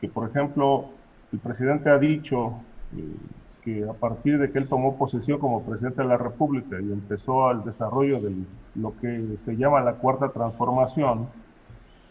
que, 0.00 0.08
por 0.08 0.28
ejemplo, 0.28 0.86
el 1.32 1.38
presidente 1.38 1.90
ha 1.90 1.98
dicho 1.98 2.54
eh, 2.96 3.16
que 3.62 3.84
a 3.88 3.92
partir 3.92 4.38
de 4.38 4.50
que 4.50 4.58
él 4.58 4.68
tomó 4.68 4.96
posesión 4.96 5.38
como 5.38 5.62
presidente 5.62 6.02
de 6.02 6.08
la 6.08 6.16
República 6.16 6.80
y 6.80 6.92
empezó 6.92 7.48
al 7.48 7.64
desarrollo 7.64 8.20
de 8.20 8.34
lo 8.74 8.96
que 8.98 9.36
se 9.44 9.56
llama 9.56 9.80
la 9.80 9.94
cuarta 9.94 10.30
transformación, 10.30 11.28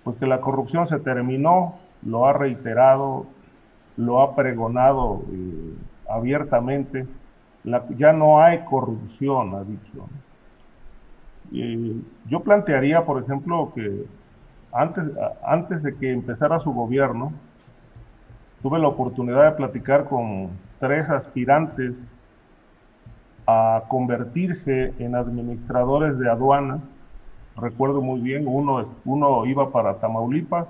pues 0.03 0.17
que 0.17 0.27
la 0.27 0.41
corrupción 0.41 0.87
se 0.87 0.99
terminó, 0.99 1.75
lo 2.03 2.27
ha 2.27 2.33
reiterado, 2.33 3.25
lo 3.97 4.21
ha 4.21 4.35
pregonado 4.35 5.23
eh, 5.31 5.73
abiertamente, 6.09 7.07
ya 7.97 8.13
no 8.13 8.41
hay 8.41 8.59
corrupción, 8.59 9.55
ha 9.55 9.63
dicho. 9.63 10.07
yo 12.29 12.39
plantearía, 12.41 13.05
por 13.05 13.21
ejemplo, 13.21 13.71
que 13.73 14.05
antes, 14.71 15.03
antes 15.45 15.83
de 15.83 15.95
que 15.95 16.11
empezara 16.11 16.59
su 16.59 16.73
gobierno, 16.73 17.31
tuve 18.61 18.79
la 18.79 18.87
oportunidad 18.87 19.45
de 19.45 19.51
platicar 19.51 20.05
con 20.05 20.49
tres 20.79 21.09
aspirantes 21.09 21.95
a 23.47 23.83
convertirse 23.87 24.93
en 24.99 25.15
administradores 25.15 26.17
de 26.17 26.29
aduana. 26.29 26.79
Recuerdo 27.55 28.01
muy 28.01 28.19
bien, 28.19 28.45
uno, 28.47 28.85
uno 29.05 29.45
iba 29.45 29.71
para 29.71 29.95
Tamaulipas, 29.95 30.67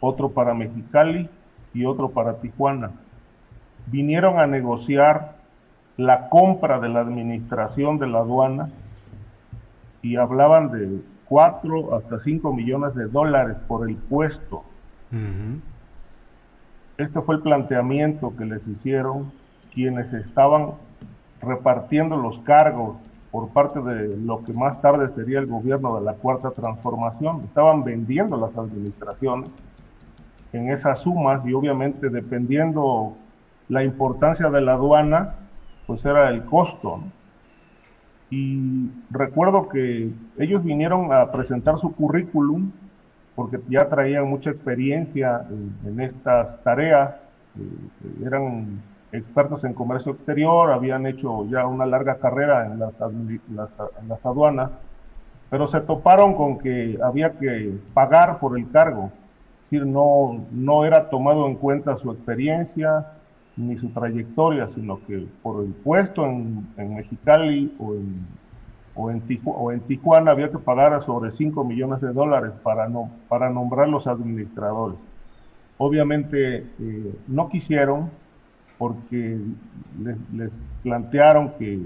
otro 0.00 0.30
para 0.30 0.54
Mexicali 0.54 1.28
y 1.72 1.84
otro 1.84 2.10
para 2.10 2.40
Tijuana. 2.40 2.90
vinieron 3.86 4.38
a 4.38 4.46
negociar 4.46 5.43
la 5.96 6.28
compra 6.28 6.80
de 6.80 6.88
la 6.88 7.00
administración 7.00 7.98
de 7.98 8.06
la 8.06 8.18
aduana 8.18 8.70
y 10.02 10.16
hablaban 10.16 10.70
de 10.70 11.00
4 11.26 11.96
hasta 11.96 12.18
5 12.18 12.52
millones 12.52 12.94
de 12.94 13.06
dólares 13.06 13.58
por 13.66 13.88
el 13.88 13.96
puesto. 13.96 14.64
Este 16.98 17.20
fue 17.20 17.36
el 17.36 17.42
planteamiento 17.42 18.34
que 18.36 18.44
les 18.44 18.66
hicieron 18.66 19.32
quienes 19.72 20.12
estaban 20.12 20.72
repartiendo 21.40 22.16
los 22.16 22.38
cargos 22.40 22.96
por 23.30 23.48
parte 23.48 23.80
de 23.80 24.16
lo 24.16 24.44
que 24.44 24.52
más 24.52 24.80
tarde 24.80 25.08
sería 25.08 25.40
el 25.40 25.46
gobierno 25.46 25.98
de 25.98 26.04
la 26.04 26.14
Cuarta 26.14 26.52
Transformación. 26.52 27.42
Estaban 27.44 27.82
vendiendo 27.82 28.36
las 28.36 28.56
administraciones 28.56 29.50
en 30.52 30.70
esas 30.70 31.00
sumas 31.00 31.44
y 31.44 31.52
obviamente 31.52 32.10
dependiendo 32.10 33.14
la 33.68 33.82
importancia 33.82 34.50
de 34.50 34.60
la 34.60 34.74
aduana, 34.74 35.34
pues 35.86 36.04
era 36.04 36.30
el 36.30 36.44
costo. 36.44 37.00
Y 38.30 38.90
recuerdo 39.10 39.68
que 39.68 40.10
ellos 40.38 40.64
vinieron 40.64 41.12
a 41.12 41.30
presentar 41.30 41.78
su 41.78 41.94
currículum 41.94 42.70
porque 43.34 43.60
ya 43.68 43.88
traían 43.88 44.28
mucha 44.28 44.50
experiencia 44.50 45.44
en, 45.84 46.00
estas 46.00 46.62
tareas, 46.62 47.16
eh, 47.58 48.24
eran 48.26 48.80
expertos 49.12 49.64
en 49.64 49.74
comercio 49.74 50.12
exterior, 50.12 50.72
habían 50.72 51.06
hecho 51.06 51.46
ya 51.48 51.66
una 51.66 51.86
larga 51.86 52.16
carrera 52.16 52.66
en 52.66 52.78
las, 52.78 54.26
aduanas, 54.26 54.70
pero 55.50 55.66
se 55.68 55.80
toparon 55.80 56.34
con 56.34 56.58
que 56.58 56.98
había 57.02 57.32
que 57.32 57.76
pagar 57.92 58.38
por 58.38 58.58
el 58.58 58.70
cargo, 58.70 59.10
es 59.64 59.70
decir, 59.70 59.86
no, 59.86 60.44
no 60.50 60.84
era 60.84 61.10
tomado 61.10 61.46
en 61.46 61.56
cuenta 61.56 61.96
su 61.96 62.10
experiencia 62.10 63.06
ni 63.56 63.76
su 63.78 63.88
trayectoria, 63.90 64.68
sino 64.68 65.04
que 65.06 65.26
por 65.42 65.64
el 65.64 65.72
puesto 65.72 66.26
en, 66.26 66.66
en 66.76 66.96
Mexicali 66.96 67.74
o 67.78 67.94
en 67.94 68.26
o 68.94 69.72
en, 69.72 69.80
Tijuana 69.80 70.30
había 70.30 70.50
que 70.50 70.58
pagar 70.58 70.92
a 70.94 71.00
sobre 71.00 71.32
5 71.32 71.64
millones 71.64 72.00
de 72.00 72.12
dólares 72.12 72.52
para, 72.62 72.88
no, 72.88 73.10
para 73.28 73.50
nombrar 73.50 73.88
los 73.88 74.06
administradores. 74.06 74.98
Obviamente 75.78 76.58
eh, 76.58 77.14
no 77.26 77.48
quisieron 77.48 78.10
porque 78.78 79.38
les, 80.32 80.62
plantearon 80.82 81.50
que, 81.58 81.80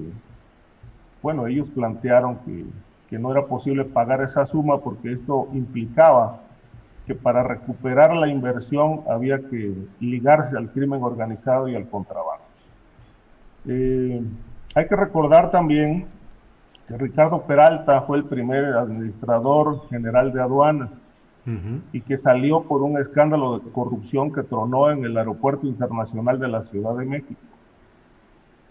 bueno, 1.22 1.46
ellos 1.46 1.70
plantearon 1.70 2.36
que, 2.44 2.64
que 3.08 3.18
no 3.18 3.32
era 3.32 3.46
posible 3.46 3.84
pagar 3.84 4.20
esa 4.20 4.44
suma 4.44 4.78
porque 4.78 5.12
esto 5.12 5.48
implicaba 5.52 6.40
que 7.08 7.14
para 7.14 7.42
recuperar 7.42 8.14
la 8.14 8.28
inversión 8.28 9.00
había 9.10 9.38
que 9.38 9.74
ligarse 9.98 10.58
al 10.58 10.70
crimen 10.70 11.02
organizado 11.02 11.66
y 11.66 11.74
al 11.74 11.88
contrabando. 11.88 12.44
Eh, 13.66 14.22
hay 14.74 14.86
que 14.86 14.94
recordar 14.94 15.50
también 15.50 16.06
Ricardo 16.90 17.42
Peralta 17.42 18.02
fue 18.02 18.18
el 18.18 18.24
primer 18.24 18.64
administrador 18.76 19.88
general 19.88 20.32
de 20.32 20.42
aduanas 20.42 20.90
y 21.94 22.02
que 22.02 22.18
salió 22.18 22.64
por 22.64 22.82
un 22.82 22.98
escándalo 22.98 23.58
de 23.58 23.70
corrupción 23.70 24.30
que 24.30 24.42
tronó 24.42 24.90
en 24.90 25.02
el 25.02 25.16
Aeropuerto 25.16 25.66
Internacional 25.66 26.38
de 26.38 26.48
la 26.48 26.62
Ciudad 26.62 26.94
de 26.94 27.06
México. 27.06 27.40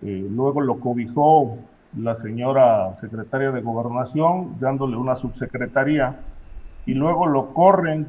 Eh, 0.03 0.27
luego 0.29 0.61
lo 0.61 0.79
cobijó 0.79 1.57
la 1.97 2.15
señora 2.15 2.95
secretaria 2.97 3.49
de 3.49 3.61
Gobernación, 3.61 4.59
dándole 4.59 4.95
una 4.95 5.15
subsecretaría, 5.15 6.19
y 6.85 6.93
luego 6.93 7.25
lo 7.25 7.55
corren 7.55 8.05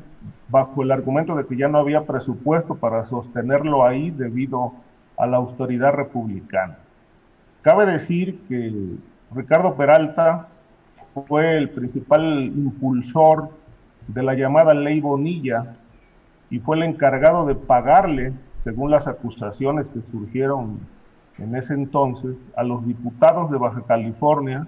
bajo 0.49 0.83
el 0.83 0.91
argumento 0.91 1.37
de 1.37 1.47
que 1.47 1.57
ya 1.57 1.69
no 1.69 1.79
había 1.79 2.07
presupuesto 2.07 2.75
para 2.77 3.05
sostenerlo 3.05 3.85
ahí 3.85 4.11
debido 4.11 4.73
a 5.17 5.27
la 5.27 5.37
autoridad 5.37 5.93
republicana. 5.93 6.79
Cabe 7.63 7.87
decir 7.87 8.41
que 8.49 8.73
Ricardo 9.35 9.75
Peralta 9.75 10.49
fue 11.27 11.59
el 11.59 11.71
principal 11.71 12.45
impulsor 12.45 13.51
de 14.07 14.23
la 14.23 14.35
llamada 14.35 14.75
ley 14.75 15.01
Bonilla 15.01 15.77
y 16.51 16.61
fue 16.61 16.77
el 16.77 16.85
encargado 16.85 17.47
de 17.47 17.55
pagarle, 17.55 18.33
según 18.65 18.91
las 18.91 19.07
acusaciones 19.07 19.87
que 19.89 20.01
surgieron 20.11 20.79
en 21.39 21.55
ese 21.55 21.75
entonces, 21.75 22.37
a 22.57 22.63
los 22.65 22.87
diputados 22.87 23.51
de 23.51 23.59
Baja 23.59 23.83
California 23.87 24.67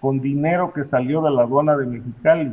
con 0.00 0.20
dinero 0.20 0.72
que 0.72 0.84
salió 0.84 1.22
de 1.22 1.30
la 1.30 1.42
aduana 1.42 1.76
de 1.76 1.86
Mexicali 1.86 2.52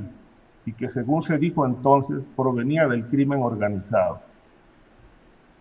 y 0.65 0.73
que 0.73 0.89
según 0.89 1.21
se 1.21 1.37
dijo 1.37 1.65
entonces 1.65 2.23
provenía 2.35 2.87
del 2.87 3.05
crimen 3.05 3.41
organizado. 3.41 4.19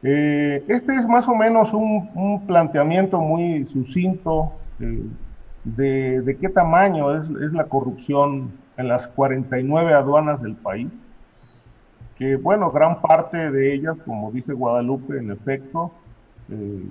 Eh, 0.03 0.63
este 0.69 0.97
es 0.97 1.09
más 1.09 1.27
o 1.29 1.35
menos 1.35 1.73
un, 1.73 2.45
planteamiento 2.47 3.21
muy 3.21 3.65
sucinto 3.67 4.53
eh, 4.79 5.03
de, 5.65 6.37
qué 6.39 6.51
tamaño 6.51 7.17
es, 7.19 7.29
la 7.53 7.65
corrupción 7.65 8.51
en 8.77 8.89
las 8.89 9.09
49 9.09 9.95
aduanas 9.95 10.43
del 10.43 10.57
país, 10.57 10.89
que 12.19 12.37
bueno, 12.37 12.71
gran 12.71 13.01
parte 13.01 13.51
de 13.51 13.75
ellas, 13.75 13.97
como 14.05 14.31
dice 14.31 14.53
Guadalupe, 14.53 15.17
en 15.17 15.31
efecto, 15.31 15.91
eh, 16.51 16.83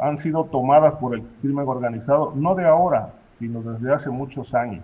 han 0.00 0.16
sido 0.16 0.44
tomadas 0.44 0.94
por 0.94 1.14
el 1.14 1.22
crimen 1.42 1.68
organizado, 1.68 2.32
no 2.34 2.54
de 2.54 2.64
ahora, 2.64 3.10
sino 3.38 3.60
desde 3.60 3.92
hace 3.92 4.08
muchos 4.08 4.54
años. 4.54 4.82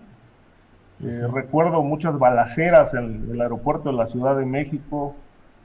Eh, 1.05 1.29
recuerdo 1.33 1.83
muchas 1.83 2.19
balaceras 2.19 2.93
en 2.95 3.29
el 3.31 3.41
aeropuerto 3.41 3.91
de 3.91 3.97
la 3.97 4.07
Ciudad 4.07 4.37
de 4.37 4.45
México 4.45 5.15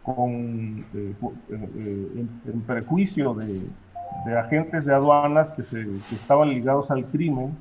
con, 0.04 0.86
eh, 0.94 1.16
en, 1.50 2.62
prejuicio 2.68 3.34
de, 3.34 4.38
agentes 4.38 4.86
de 4.86 4.94
aduanas 4.94 5.52
que, 5.52 5.64
se, 5.64 5.86
estaban 6.14 6.50
ligados 6.50 6.92
al 6.92 7.06
crimen. 7.06 7.56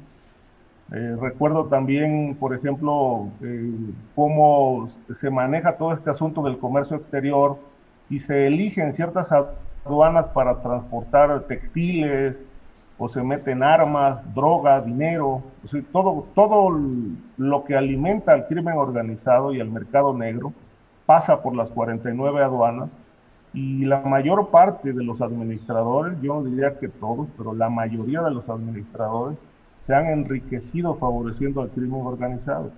Eh, 0.93 1.17
recuerdo 1.21 1.67
también, 1.67 2.37
por 2.39 2.55
ejemplo, 2.55 3.29
eh, 3.43 3.73
cómo 4.15 4.89
se 5.15 5.31
maneja 5.31 5.77
todo 5.77 5.95
este 5.95 6.11
asunto 6.11 6.43
del 6.43 6.59
comercio 6.59 6.97
exterior 6.97 7.57
y 8.11 8.21
se 8.21 8.47
eligen 8.49 8.93
ciertas 8.93 9.31
aduanas 9.85 10.27
para 10.35 10.61
transportar 10.61 11.45
textiles 11.45 12.37
o 13.03 13.09
se 13.09 13.21
meten 13.21 13.65
armas, 13.65 14.21
droga, 14.33 14.81
dinero, 14.81 15.43
todo, 15.91 16.25
todo 16.37 16.79
lo 17.37 17.65
que 17.65 17.75
alimenta 17.75 18.31
al 18.31 18.47
crimen 18.47 18.77
organizado 18.77 19.53
y 19.53 19.61
al 19.61 19.71
mercado 19.71 20.17
negro 20.17 20.53
pasa 21.05 21.43
por 21.43 21.57
las 21.57 21.69
49 21.73 22.45
aduanas 22.45 22.91
y 23.53 23.87
la 23.87 24.03
mayor 24.03 24.51
parte 24.51 24.93
de 24.93 25.03
los 25.03 25.21
administradores, 25.21 26.17
yo 26.23 26.35
no 26.35 26.45
diría 26.45 26.79
que 26.79 26.87
todos, 26.87 27.27
pero 27.37 27.53
la 27.55 27.69
mayoría 27.69 28.23
de 28.23 28.31
los 28.31 28.49
administradores 28.49 29.37
se 29.81 29.93
han 29.97 30.07
enriquecido 30.07 30.95
favoreciendo 30.95 31.61
al 31.61 31.71
crimen 31.71 32.07
organizado. 32.07 32.71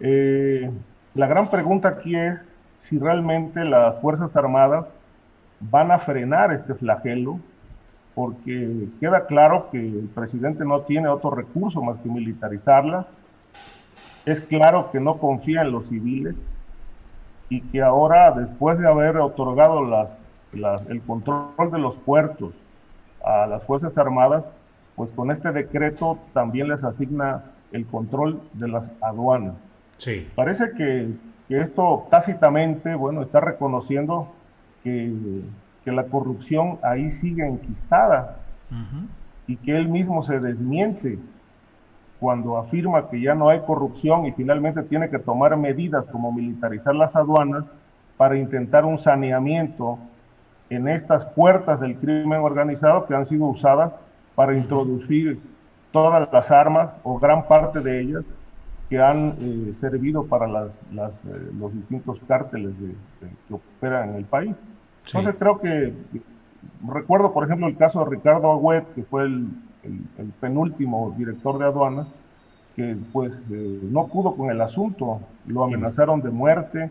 Eh, 0.00 0.70
la 1.14 1.26
gran 1.26 1.48
pregunta 1.48 1.88
aquí 1.88 2.14
es 2.14 2.38
si 2.78 2.98
realmente 2.98 3.64
las 3.64 3.98
Fuerzas 4.02 4.36
Armadas 4.36 4.84
van 5.60 5.92
a 5.92 5.98
frenar 5.98 6.52
este 6.52 6.74
flagelo, 6.74 7.40
porque 8.18 8.88
queda 8.98 9.26
claro 9.26 9.68
que 9.70 9.78
el 9.78 10.10
presidente 10.12 10.64
no 10.64 10.80
tiene 10.80 11.06
otro 11.06 11.30
recurso 11.30 11.80
más 11.80 12.00
que 12.00 12.08
militarizarla. 12.08 13.06
Es 14.26 14.40
claro 14.40 14.90
que 14.90 14.98
no 14.98 15.18
confía 15.18 15.62
en 15.62 15.70
los 15.70 15.86
civiles 15.86 16.34
y 17.48 17.60
que 17.60 17.80
ahora, 17.80 18.32
después 18.32 18.76
de 18.80 18.88
haber 18.88 19.18
otorgado 19.18 20.08
el 20.88 21.00
control 21.02 21.70
de 21.70 21.78
los 21.78 21.94
puertos 21.94 22.54
a 23.24 23.46
las 23.46 23.62
Fuerzas 23.62 23.96
Armadas, 23.96 24.42
pues 24.96 25.12
con 25.12 25.30
este 25.30 25.52
decreto 25.52 26.18
también 26.32 26.66
les 26.70 26.82
asigna 26.82 27.44
el 27.70 27.86
control 27.86 28.40
de 28.54 28.66
las 28.66 28.90
aduanas. 29.00 29.54
Sí. 29.98 30.26
Parece 30.34 30.72
que, 30.76 31.08
esto 31.50 32.08
tácitamente, 32.10 32.96
bueno, 32.96 33.22
está 33.22 33.38
reconociendo 33.38 34.32
que, 34.82 35.12
la 35.92 36.04
corrupción 36.04 36.78
ahí 36.82 37.10
sigue 37.10 37.46
enquistada 37.46 38.36
y 39.46 39.56
que 39.56 39.76
él 39.76 39.88
mismo 39.88 40.22
se 40.22 40.40
desmiente 40.40 41.18
cuando 42.20 42.58
afirma 42.58 43.08
que 43.08 43.20
ya 43.20 43.34
no 43.34 43.48
hay 43.48 43.60
corrupción 43.60 44.26
y 44.26 44.32
finalmente 44.32 44.82
tiene 44.82 45.08
que 45.08 45.18
tomar 45.18 45.56
medidas 45.56 46.06
como 46.06 46.32
militarizar 46.32 46.94
las 46.94 47.14
aduanas 47.14 47.64
para 48.16 48.36
intentar 48.36 48.84
un 48.84 48.98
saneamiento 48.98 49.98
en 50.68 50.88
estas 50.88 51.24
puertas 51.24 51.80
del 51.80 51.96
crimen 51.96 52.40
organizado 52.40 53.06
que 53.06 53.14
han 53.14 53.24
sido 53.24 53.46
usadas 53.46 53.92
para 54.34 54.56
introducir 54.56 55.40
todas 55.92 56.28
las 56.32 56.50
armas 56.50 56.90
o 57.02 57.18
gran 57.18 57.46
parte 57.46 57.80
de 57.80 58.00
ellas 58.00 58.24
que 58.90 59.00
han 59.00 59.34
eh, 59.40 59.74
servido 59.74 60.26
para 60.26 60.46
las, 60.46 60.74
eh, 60.92 61.50
los 61.58 61.72
distintos 61.72 62.18
cárteles 62.26 62.72
que 63.20 63.54
operan 63.54 64.10
en 64.10 64.14
el 64.16 64.24
país. 64.24 64.54
Entonces 65.08 65.36
creo 65.38 65.58
que, 65.58 65.94
recuerdo 66.86 67.32
por 67.32 67.44
ejemplo 67.44 67.66
el 67.66 67.76
caso 67.76 68.00
de 68.00 68.10
Ricardo 68.10 68.52
Agüet, 68.52 68.84
que 68.94 69.02
fue 69.02 69.24
el, 69.24 69.48
penúltimo 70.40 71.14
director 71.16 71.58
de 71.58 71.64
aduanas, 71.64 72.08
que 72.76 72.96
pues 73.12 73.40
eh, 73.50 73.80
no 73.90 74.06
pudo 74.08 74.34
con 74.34 74.50
el 74.50 74.60
asunto, 74.60 75.20
lo 75.46 75.64
amenazaron 75.64 76.20
de 76.20 76.30
muerte 76.30 76.90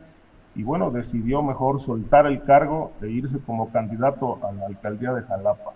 y 0.56 0.64
bueno, 0.64 0.90
decidió 0.90 1.44
mejor 1.44 1.80
soltar 1.80 2.26
el 2.26 2.42
cargo 2.44 2.92
e 3.02 3.10
irse 3.10 3.38
como 3.40 3.70
candidato 3.70 4.40
a 4.44 4.52
la 4.52 4.66
alcaldía 4.66 5.14
de 5.14 5.22
Jalapa. 5.22 5.74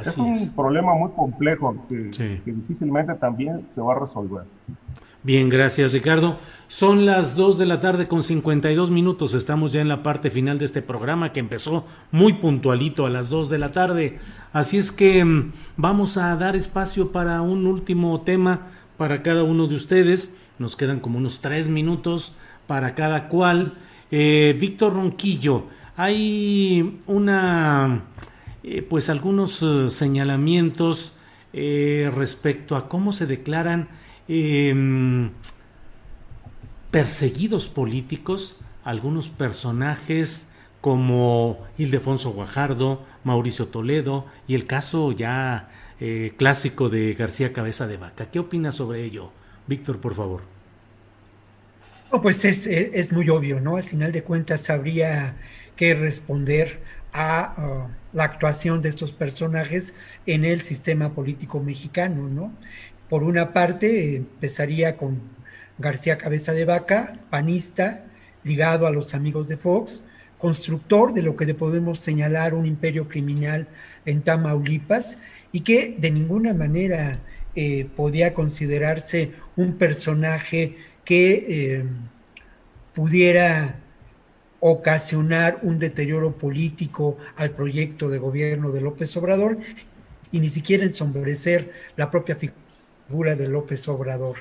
es 0.00 0.18
un 0.18 0.50
problema 0.56 0.94
muy 0.94 1.10
complejo 1.10 1.76
que, 1.88 2.40
difícilmente 2.44 3.14
también 3.14 3.68
se 3.74 3.80
va 3.80 3.94
a 3.94 4.00
resolver. 4.00 4.44
Bien, 5.24 5.48
gracias 5.48 5.94
Ricardo. 5.94 6.38
Son 6.68 7.06
las 7.06 7.34
2 7.34 7.56
de 7.56 7.64
la 7.64 7.80
tarde 7.80 8.08
con 8.08 8.22
52 8.22 8.90
minutos. 8.90 9.32
Estamos 9.32 9.72
ya 9.72 9.80
en 9.80 9.88
la 9.88 10.02
parte 10.02 10.30
final 10.30 10.58
de 10.58 10.66
este 10.66 10.82
programa 10.82 11.32
que 11.32 11.40
empezó 11.40 11.86
muy 12.12 12.34
puntualito 12.34 13.06
a 13.06 13.10
las 13.10 13.30
2 13.30 13.48
de 13.48 13.56
la 13.56 13.72
tarde. 13.72 14.18
Así 14.52 14.76
es 14.76 14.92
que 14.92 15.24
mm, 15.24 15.52
vamos 15.78 16.18
a 16.18 16.36
dar 16.36 16.56
espacio 16.56 17.10
para 17.10 17.40
un 17.40 17.66
último 17.66 18.20
tema 18.20 18.66
para 18.98 19.22
cada 19.22 19.44
uno 19.44 19.66
de 19.66 19.76
ustedes. 19.76 20.36
Nos 20.58 20.76
quedan 20.76 21.00
como 21.00 21.16
unos 21.16 21.40
3 21.40 21.68
minutos 21.68 22.34
para 22.66 22.94
cada 22.94 23.28
cual. 23.30 23.78
Eh, 24.10 24.54
Víctor 24.60 24.92
Ronquillo, 24.92 25.68
hay 25.96 27.00
una, 27.06 28.02
eh, 28.62 28.82
pues 28.82 29.08
algunos 29.08 29.62
eh, 29.62 29.88
señalamientos 29.88 31.14
respecto 31.54 32.74
a 32.76 32.88
cómo 32.88 33.12
se 33.12 33.26
declaran 33.26 33.88
em, 34.28 35.30
perseguidos 36.90 37.68
políticos 37.68 38.56
algunos 38.84 39.28
personajes 39.28 40.50
como 40.80 41.58
Ildefonso 41.78 42.30
Guajardo, 42.30 43.02
Mauricio 43.24 43.68
Toledo 43.68 44.26
y 44.46 44.54
el 44.54 44.66
caso 44.66 45.12
ya 45.12 45.70
clásico 46.36 46.90
de 46.90 47.14
García 47.14 47.54
Cabeza 47.54 47.86
de 47.86 47.96
Vaca. 47.96 48.30
¿Qué 48.30 48.38
opinas 48.38 48.74
sobre 48.74 49.04
ello? 49.04 49.30
Víctor, 49.66 49.98
por 50.00 50.14
favor 50.14 50.42
pues 52.20 52.44
es, 52.44 53.12
muy 53.12 53.28
obvio, 53.28 53.60
¿no? 53.60 53.76
Al 53.76 53.84
final 53.84 54.12
de 54.12 54.22
cuentas 54.22 54.70
habría 54.70 55.36
que 55.76 55.94
responder 55.94 56.80
a 57.12 57.54
uh, 57.58 58.16
la 58.16 58.24
actuación 58.24 58.82
de 58.82 58.88
estos 58.88 59.12
personajes 59.12 59.94
en 60.26 60.44
el 60.44 60.60
sistema 60.60 61.10
político 61.10 61.60
mexicano, 61.60 62.28
¿no? 62.28 62.52
Por 63.08 63.22
una 63.22 63.52
parte, 63.52 64.16
empezaría 64.16 64.96
con 64.96 65.20
García 65.78 66.18
Cabeza 66.18 66.52
de 66.52 66.64
Vaca, 66.64 67.18
panista, 67.30 68.04
ligado 68.44 68.86
a 68.86 68.90
los 68.90 69.14
amigos 69.14 69.48
de 69.48 69.56
Fox, 69.56 70.04
constructor 70.38 71.12
de 71.12 71.22
lo 71.22 71.36
que 71.36 71.52
podemos 71.54 72.00
señalar 72.00 72.54
un 72.54 72.66
imperio 72.66 73.08
criminal 73.08 73.66
en 74.04 74.22
Tamaulipas 74.22 75.20
y 75.52 75.60
que 75.60 75.96
de 75.98 76.10
ninguna 76.10 76.54
manera 76.54 77.20
eh, 77.54 77.86
podía 77.96 78.34
considerarse 78.34 79.32
un 79.56 79.74
personaje 79.74 80.76
que 81.04 81.46
eh, 81.48 81.84
pudiera 82.94 83.80
ocasionar 84.60 85.60
un 85.62 85.78
deterioro 85.78 86.36
político 86.36 87.18
al 87.36 87.50
proyecto 87.50 88.08
de 88.08 88.18
gobierno 88.18 88.70
de 88.70 88.80
López 88.80 89.16
Obrador 89.16 89.58
y 90.32 90.40
ni 90.40 90.48
siquiera 90.48 90.84
ensombrecer 90.84 91.72
la 91.96 92.10
propia 92.10 92.36
figura 92.36 92.63
de 93.08 93.48
López 93.48 93.86
Obrador. 93.88 94.38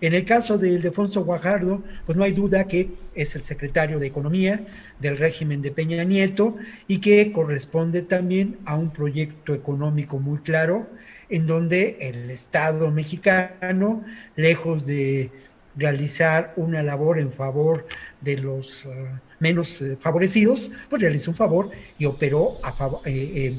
En 0.00 0.12
el 0.12 0.24
caso 0.24 0.58
de 0.58 0.68
Ildefonso 0.68 1.24
Guajardo, 1.24 1.82
pues 2.04 2.18
no 2.18 2.24
hay 2.24 2.32
duda 2.32 2.66
que 2.66 2.90
es 3.14 3.34
el 3.34 3.42
secretario 3.42 3.98
de 3.98 4.06
Economía 4.06 4.66
del 5.00 5.16
régimen 5.16 5.62
de 5.62 5.70
Peña 5.70 6.04
Nieto 6.04 6.56
y 6.86 6.98
que 6.98 7.32
corresponde 7.32 8.02
también 8.02 8.58
a 8.66 8.76
un 8.76 8.90
proyecto 8.90 9.54
económico 9.54 10.18
muy 10.18 10.38
claro 10.38 10.86
en 11.28 11.46
donde 11.46 11.96
el 12.00 12.30
Estado 12.30 12.90
mexicano, 12.90 14.04
lejos 14.36 14.86
de 14.86 15.30
realizar 15.76 16.52
una 16.56 16.82
labor 16.82 17.18
en 17.18 17.32
favor 17.32 17.86
de 18.20 18.38
los 18.38 18.84
uh, 18.84 18.90
menos 19.38 19.80
eh, 19.82 19.96
favorecidos, 20.00 20.72
pues 20.88 21.02
realizó 21.02 21.30
un 21.30 21.36
favor 21.36 21.70
y 21.98 22.06
operó 22.06 22.52
a, 22.62 22.72
favor, 22.72 23.00
eh, 23.04 23.32
eh, 23.34 23.54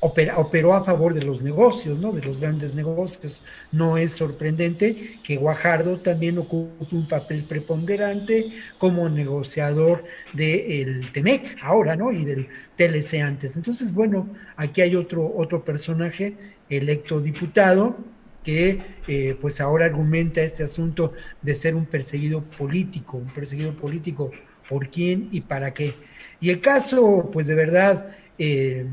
operó 0.00 0.74
a 0.74 0.84
favor 0.84 1.14
de 1.14 1.22
los 1.22 1.42
negocios, 1.42 1.98
¿no? 1.98 2.12
de 2.12 2.22
los 2.22 2.40
grandes 2.40 2.74
negocios. 2.74 3.42
No 3.72 3.96
es 3.98 4.12
sorprendente 4.12 5.14
que 5.22 5.36
Guajardo 5.36 5.98
también 5.98 6.38
ocupe 6.38 6.94
un 6.94 7.06
papel 7.06 7.42
preponderante 7.42 8.46
como 8.78 9.08
negociador 9.08 10.04
del 10.32 11.12
TEMEC 11.12 11.58
ahora, 11.62 11.96
¿no? 11.96 12.12
Y 12.12 12.24
del 12.24 12.48
TLC 12.76 13.20
antes. 13.20 13.56
Entonces, 13.56 13.92
bueno, 13.92 14.28
aquí 14.56 14.80
hay 14.80 14.96
otro, 14.96 15.32
otro 15.36 15.64
personaje 15.64 16.34
electo 16.68 17.20
diputado 17.20 17.96
que 18.42 18.80
eh, 19.06 19.36
pues 19.40 19.60
ahora 19.60 19.84
argumenta 19.84 20.40
este 20.40 20.62
asunto 20.62 21.12
de 21.42 21.54
ser 21.54 21.74
un 21.74 21.84
perseguido 21.84 22.42
político, 22.42 23.18
un 23.18 23.32
perseguido 23.32 23.74
político, 23.74 24.30
¿por 24.68 24.88
quién 24.88 25.28
y 25.30 25.42
para 25.42 25.74
qué? 25.74 25.94
Y 26.40 26.48
el 26.48 26.60
caso, 26.60 27.28
pues 27.32 27.46
de 27.46 27.54
verdad, 27.54 28.16
eh, 28.42 28.86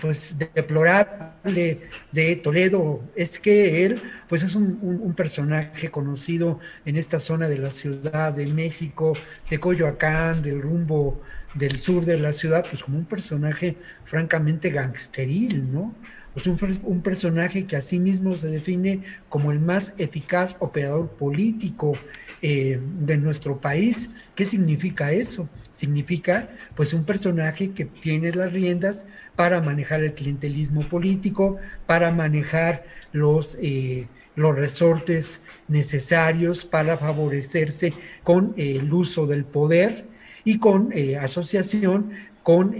pues 0.00 0.38
deplorable 0.38 1.82
de 2.12 2.36
Toledo 2.36 3.02
es 3.14 3.38
que 3.38 3.84
él, 3.84 4.02
pues 4.26 4.42
es 4.42 4.54
un, 4.54 5.12
personaje 5.14 5.90
conocido 5.90 6.60
en 6.86 6.96
esta 6.96 7.20
zona 7.20 7.46
de 7.46 7.58
la 7.58 7.70
Ciudad 7.70 8.32
de 8.32 8.46
México, 8.46 9.12
de 9.50 9.60
Coyoacán, 9.60 10.40
del 10.40 10.62
rumbo 10.62 11.20
del 11.52 11.78
sur 11.78 12.06
de 12.06 12.18
la 12.18 12.32
ciudad, 12.32 12.64
pues 12.70 12.82
como 12.82 12.96
un 12.96 13.04
personaje 13.04 13.76
francamente 14.06 14.70
gangsteril, 14.70 15.70
¿no? 15.70 15.94
pues 16.32 16.46
un, 16.46 16.58
un, 16.84 17.02
personaje 17.02 17.66
que 17.66 17.76
asimismo 17.76 18.34
se 18.36 18.48
define 18.48 19.02
como 19.28 19.52
el 19.52 19.60
más 19.60 19.94
eficaz 19.98 20.56
operador 20.58 21.10
político 21.10 21.98
eh, 22.42 22.80
de 23.00 23.16
nuestro 23.16 23.60
país. 23.60 24.10
¿Qué 24.34 24.44
significa 24.44 25.12
eso? 25.12 25.48
Significa 25.70 26.50
pues 26.74 26.92
un 26.92 27.04
personaje 27.04 27.70
que 27.70 27.84
tiene 27.84 28.32
las 28.32 28.52
riendas 28.52 29.06
para 29.36 29.60
manejar 29.60 30.02
el 30.02 30.14
clientelismo 30.14 30.88
político, 30.88 31.58
para 31.86 32.12
manejar 32.12 32.84
los, 33.12 33.56
eh, 33.60 34.08
los 34.34 34.54
resortes 34.54 35.42
necesarios 35.68 36.64
para 36.64 36.96
favorecerse 36.96 37.94
con 38.22 38.54
el 38.56 38.92
uso 38.92 39.26
del 39.26 39.44
poder 39.44 40.04
y 40.44 40.58
con 40.58 40.90
eh, 40.92 41.16
asociación 41.16 42.12
con 42.42 42.74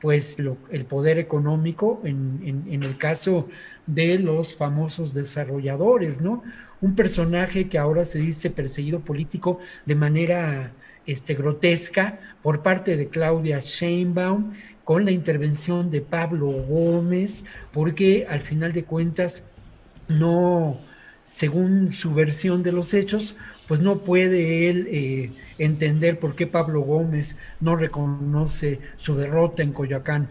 pues 0.00 0.38
el 0.70 0.84
poder 0.84 1.18
económico 1.18 2.00
en, 2.04 2.82
el 2.82 2.96
caso 2.98 3.48
de 3.86 4.18
los 4.18 4.54
famosos 4.54 5.14
desarrolladores, 5.14 6.20
¿no? 6.20 6.42
Un 6.80 6.94
personaje 6.94 7.68
que 7.68 7.78
ahora 7.78 8.04
se 8.04 8.18
dice 8.18 8.50
perseguido 8.50 9.00
político 9.00 9.58
de 9.86 9.94
manera 9.94 10.72
este, 11.06 11.34
grotesca 11.34 12.18
por 12.42 12.62
parte 12.62 12.96
de 12.96 13.08
Claudia 13.08 13.60
Sheinbaum 13.60 14.52
con 14.84 15.04
la 15.04 15.10
intervención 15.10 15.90
de 15.90 16.00
Pablo 16.00 16.46
Gómez, 16.46 17.44
porque 17.72 18.26
al 18.28 18.40
final 18.40 18.72
de 18.72 18.84
cuentas 18.84 19.42
no, 20.08 20.78
según 21.24 21.92
su 21.92 22.14
versión 22.14 22.62
de 22.62 22.72
los 22.72 22.94
hechos, 22.94 23.34
pues 23.66 23.80
no 23.80 23.98
puede 23.98 24.70
él 24.70 24.86
eh, 24.90 25.32
entender 25.58 26.20
por 26.20 26.36
qué 26.36 26.46
Pablo 26.46 26.82
Gómez 26.82 27.36
no 27.60 27.74
reconoce 27.74 28.80
su 28.96 29.16
derrota 29.16 29.62
en 29.62 29.72
Coyoacán. 29.72 30.28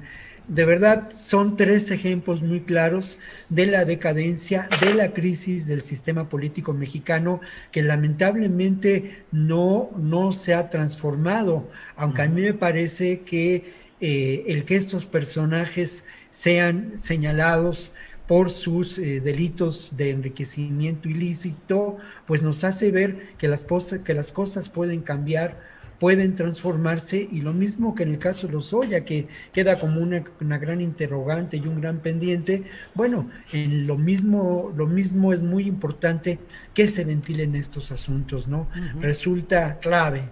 De 0.47 0.63
verdad, 0.63 1.09
son 1.15 1.55
tres 1.55 1.89
ejemplos 1.89 2.43
muy 2.43 2.61
claros 2.61 3.17
de 3.49 3.65
la 3.65 3.83
decadencia, 3.83 4.69
de 4.79 4.93
la 4.93 5.11
crisis 5.11 5.65
del 5.65 5.81
sistema 5.81 6.29
político 6.29 6.71
mexicano 6.71 7.41
que 7.71 7.81
lamentablemente 7.81 9.23
no, 9.31 9.89
no 9.97 10.31
se 10.31 10.53
ha 10.53 10.69
transformado, 10.69 11.67
aunque 11.95 12.21
a 12.21 12.27
mí 12.27 12.41
me 12.41 12.53
parece 12.53 13.21
que 13.21 13.73
eh, 14.01 14.43
el 14.47 14.65
que 14.65 14.75
estos 14.75 15.07
personajes 15.07 16.03
sean 16.29 16.95
señalados 16.95 17.93
por 18.27 18.51
sus 18.51 18.97
eh, 18.97 19.21
delitos 19.21 19.97
de 19.97 20.09
enriquecimiento 20.11 21.09
ilícito, 21.09 21.97
pues 22.27 22.43
nos 22.43 22.63
hace 22.63 22.91
ver 22.91 23.35
que 23.37 23.47
las, 23.47 23.65
que 24.03 24.13
las 24.13 24.31
cosas 24.31 24.69
pueden 24.69 25.01
cambiar, 25.01 25.59
pueden 25.99 26.35
transformarse 26.35 27.27
y 27.31 27.41
lo 27.41 27.53
mismo 27.53 27.95
que 27.95 28.03
en 28.03 28.09
el 28.09 28.19
caso 28.19 28.47
de 28.47 28.53
Lozoya, 28.53 29.05
que 29.05 29.27
queda 29.53 29.79
como 29.79 30.01
una, 30.01 30.57
gran 30.57 30.81
interrogante 30.81 31.57
y 31.57 31.67
un 31.67 31.79
gran 31.81 31.99
pendiente, 31.99 32.63
bueno, 32.93 33.29
en 33.51 33.87
lo 33.87 33.97
mismo, 33.97 34.73
lo 34.75 34.87
mismo 34.87 35.33
es 35.33 35.41
muy 35.41 35.67
importante 35.67 36.39
que 36.73 36.87
se 36.87 37.05
ventilen 37.05 37.55
estos 37.55 37.91
asuntos, 37.91 38.47
¿no? 38.47 38.67
Resulta 38.99 39.79
clave. 39.79 40.23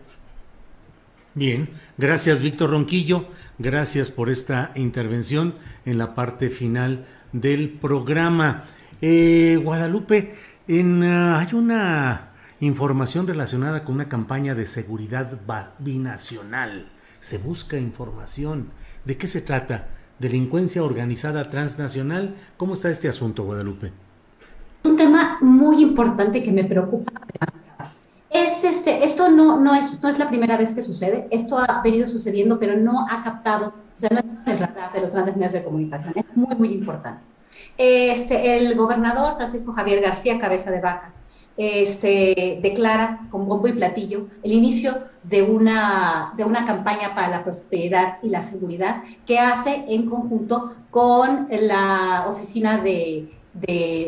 Bien, 1.36 1.70
gracias 1.98 2.42
Víctor 2.42 2.70
Ronquillo, 2.70 3.28
gracias 3.58 4.12
por 4.12 4.30
esta 4.30 4.72
intervención 4.76 5.56
en 5.84 5.98
la 5.98 6.14
parte 6.14 6.50
final 6.52 7.06
del 7.32 7.70
programa. 7.70 8.66
Eh, 9.02 9.60
Guadalupe, 9.62 10.36
en, 10.68 11.04
ah, 11.04 11.40
hay 11.40 11.56
una 11.56 12.33
información 12.66 13.28
relacionada 13.28 13.84
con 13.84 13.96
una 13.96 14.08
campaña 14.08 14.56
de 14.56 14.66
seguridad 14.66 15.32
binacional. 15.80 16.88
Se 17.20 17.38
busca 17.38 17.78
información. 17.78 18.70
¿De 19.06 19.18
qué 19.18 19.28
se 19.28 19.42
trata? 19.42 19.88
¿Delincuencia 20.20 20.84
organizada 20.84 21.50
transnacional? 21.50 22.36
¿Cómo 22.58 22.76
está 22.76 22.90
este 22.90 23.10
asunto, 23.10 23.44
Guadalupe? 23.44 23.92
Un 24.86 24.96
tema 24.96 25.38
muy 25.42 25.82
importante 25.82 26.44
que 26.44 26.52
me 26.52 26.64
preocupa 26.64 27.12
Es 28.30 28.64
es 28.64 28.76
este, 28.76 29.04
esto 29.04 29.30
no, 29.30 29.60
no, 29.60 29.76
es, 29.76 30.02
no 30.02 30.10
es 30.10 30.20
la 30.20 30.30
primera 30.30 30.58
vez 30.58 30.72
que 30.72 30.82
sucede, 30.82 31.28
esto 31.32 31.58
ha 31.58 31.82
venido 31.82 32.08
sucediendo, 32.08 32.60
pero 32.60 32.78
no 32.78 33.06
ha 33.10 33.24
captado, 33.24 33.68
o 33.70 34.00
sea, 34.00 34.10
no 34.10 34.20
es 34.20 34.54
el 34.54 34.60
radar 34.60 34.92
de 34.94 35.02
los 35.02 35.12
grandes 35.12 35.36
medios 35.36 35.54
de 35.54 35.64
comunicación, 35.64 36.14
es 36.16 36.26
muy, 36.36 36.56
muy 36.56 36.70
importante. 36.70 37.22
Este, 37.78 38.58
el 38.58 38.76
gobernador 38.76 39.36
Francisco 39.36 39.72
Javier 39.72 40.02
García 40.02 40.40
Cabeza 40.40 40.72
de 40.72 40.82
Vaca 40.82 41.12
este, 41.58 42.60
declara 42.62 43.28
con 43.30 43.48
bombo 43.48 43.68
y 43.68 43.74
platillo 43.74 44.28
el 44.42 44.54
inicio 44.54 44.94
de 45.24 45.44
una, 45.44 46.34
de 46.36 46.44
una 46.44 46.66
campaña 46.66 47.16
para 47.16 47.30
la 47.30 47.44
prosperidad 47.44 48.18
y 48.24 48.30
la 48.30 48.42
seguridad 48.42 49.04
que 49.26 49.40
hace 49.40 49.86
en 49.88 50.10
conjunto 50.10 50.74
con 50.90 51.48
la 51.50 52.26
oficina 52.28 52.80
de, 52.80 53.30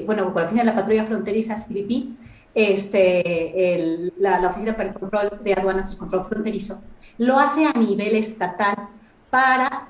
bueno, 0.06 0.26
con 0.34 0.42
la 0.42 0.46
oficina 0.48 0.64
de 0.64 0.72
la 0.72 0.76
patrulla 0.76 1.06
fronteriza 1.06 1.56
CBP, 1.56 2.16
este, 2.54 4.12
la, 4.18 4.40
la, 4.40 4.48
Oficina 4.48 4.78
para 4.78 4.90
el 4.90 4.96
Control 4.96 5.40
de 5.44 5.54
Aduanas 5.54 5.94
y 5.94 5.98
Control 5.98 6.24
Fronterizo, 6.24 6.82
lo 7.18 7.38
hace 7.38 7.66
a 7.66 7.74
nivel 7.74 8.16
estatal 8.16 8.90
para, 9.30 9.88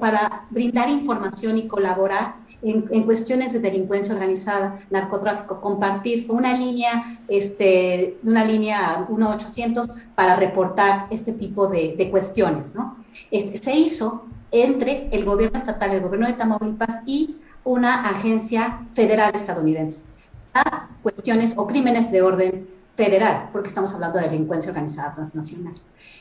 para 0.00 0.46
brindar 0.50 0.90
información 0.90 1.56
y 1.58 1.68
colaborar 1.68 2.34
en, 2.62 3.04
cuestiones 3.04 3.52
de 3.52 3.60
delincuencia 3.60 4.14
organizada, 4.14 4.78
narcotráfico, 4.90 5.60
compartir, 5.60 6.26
fue 6.26 6.36
una 6.36 6.56
línea, 6.56 7.20
este, 7.28 8.18
una 8.22 8.44
línea 8.44 9.06
1800 9.08 9.86
para 10.14 10.36
reportar 10.36 11.06
este 11.10 11.32
tipo 11.32 11.68
de, 11.68 11.94
de 11.96 12.10
cuestiones, 12.10 12.74
¿no? 12.74 12.96
Este, 13.30 13.58
se 13.58 13.74
hizo 13.74 14.24
entre 14.50 15.08
el 15.12 15.24
gobierno 15.24 15.58
estatal, 15.58 15.92
el 15.92 16.00
gobierno 16.00 16.26
de 16.26 16.34
Tamaulipas 16.34 17.00
y 17.06 17.36
una 17.64 18.08
agencia 18.08 18.86
federal 18.94 19.32
estadounidense 19.34 20.02
a 20.54 20.88
cuestiones 21.02 21.56
o 21.56 21.66
crímenes 21.66 22.10
de 22.10 22.22
orden 22.22 22.68
federal, 22.96 23.48
porque 23.52 23.68
estamos 23.68 23.94
hablando 23.94 24.18
de 24.18 24.28
delincuencia 24.28 24.70
organizada 24.72 25.12
transnacional. 25.12 25.74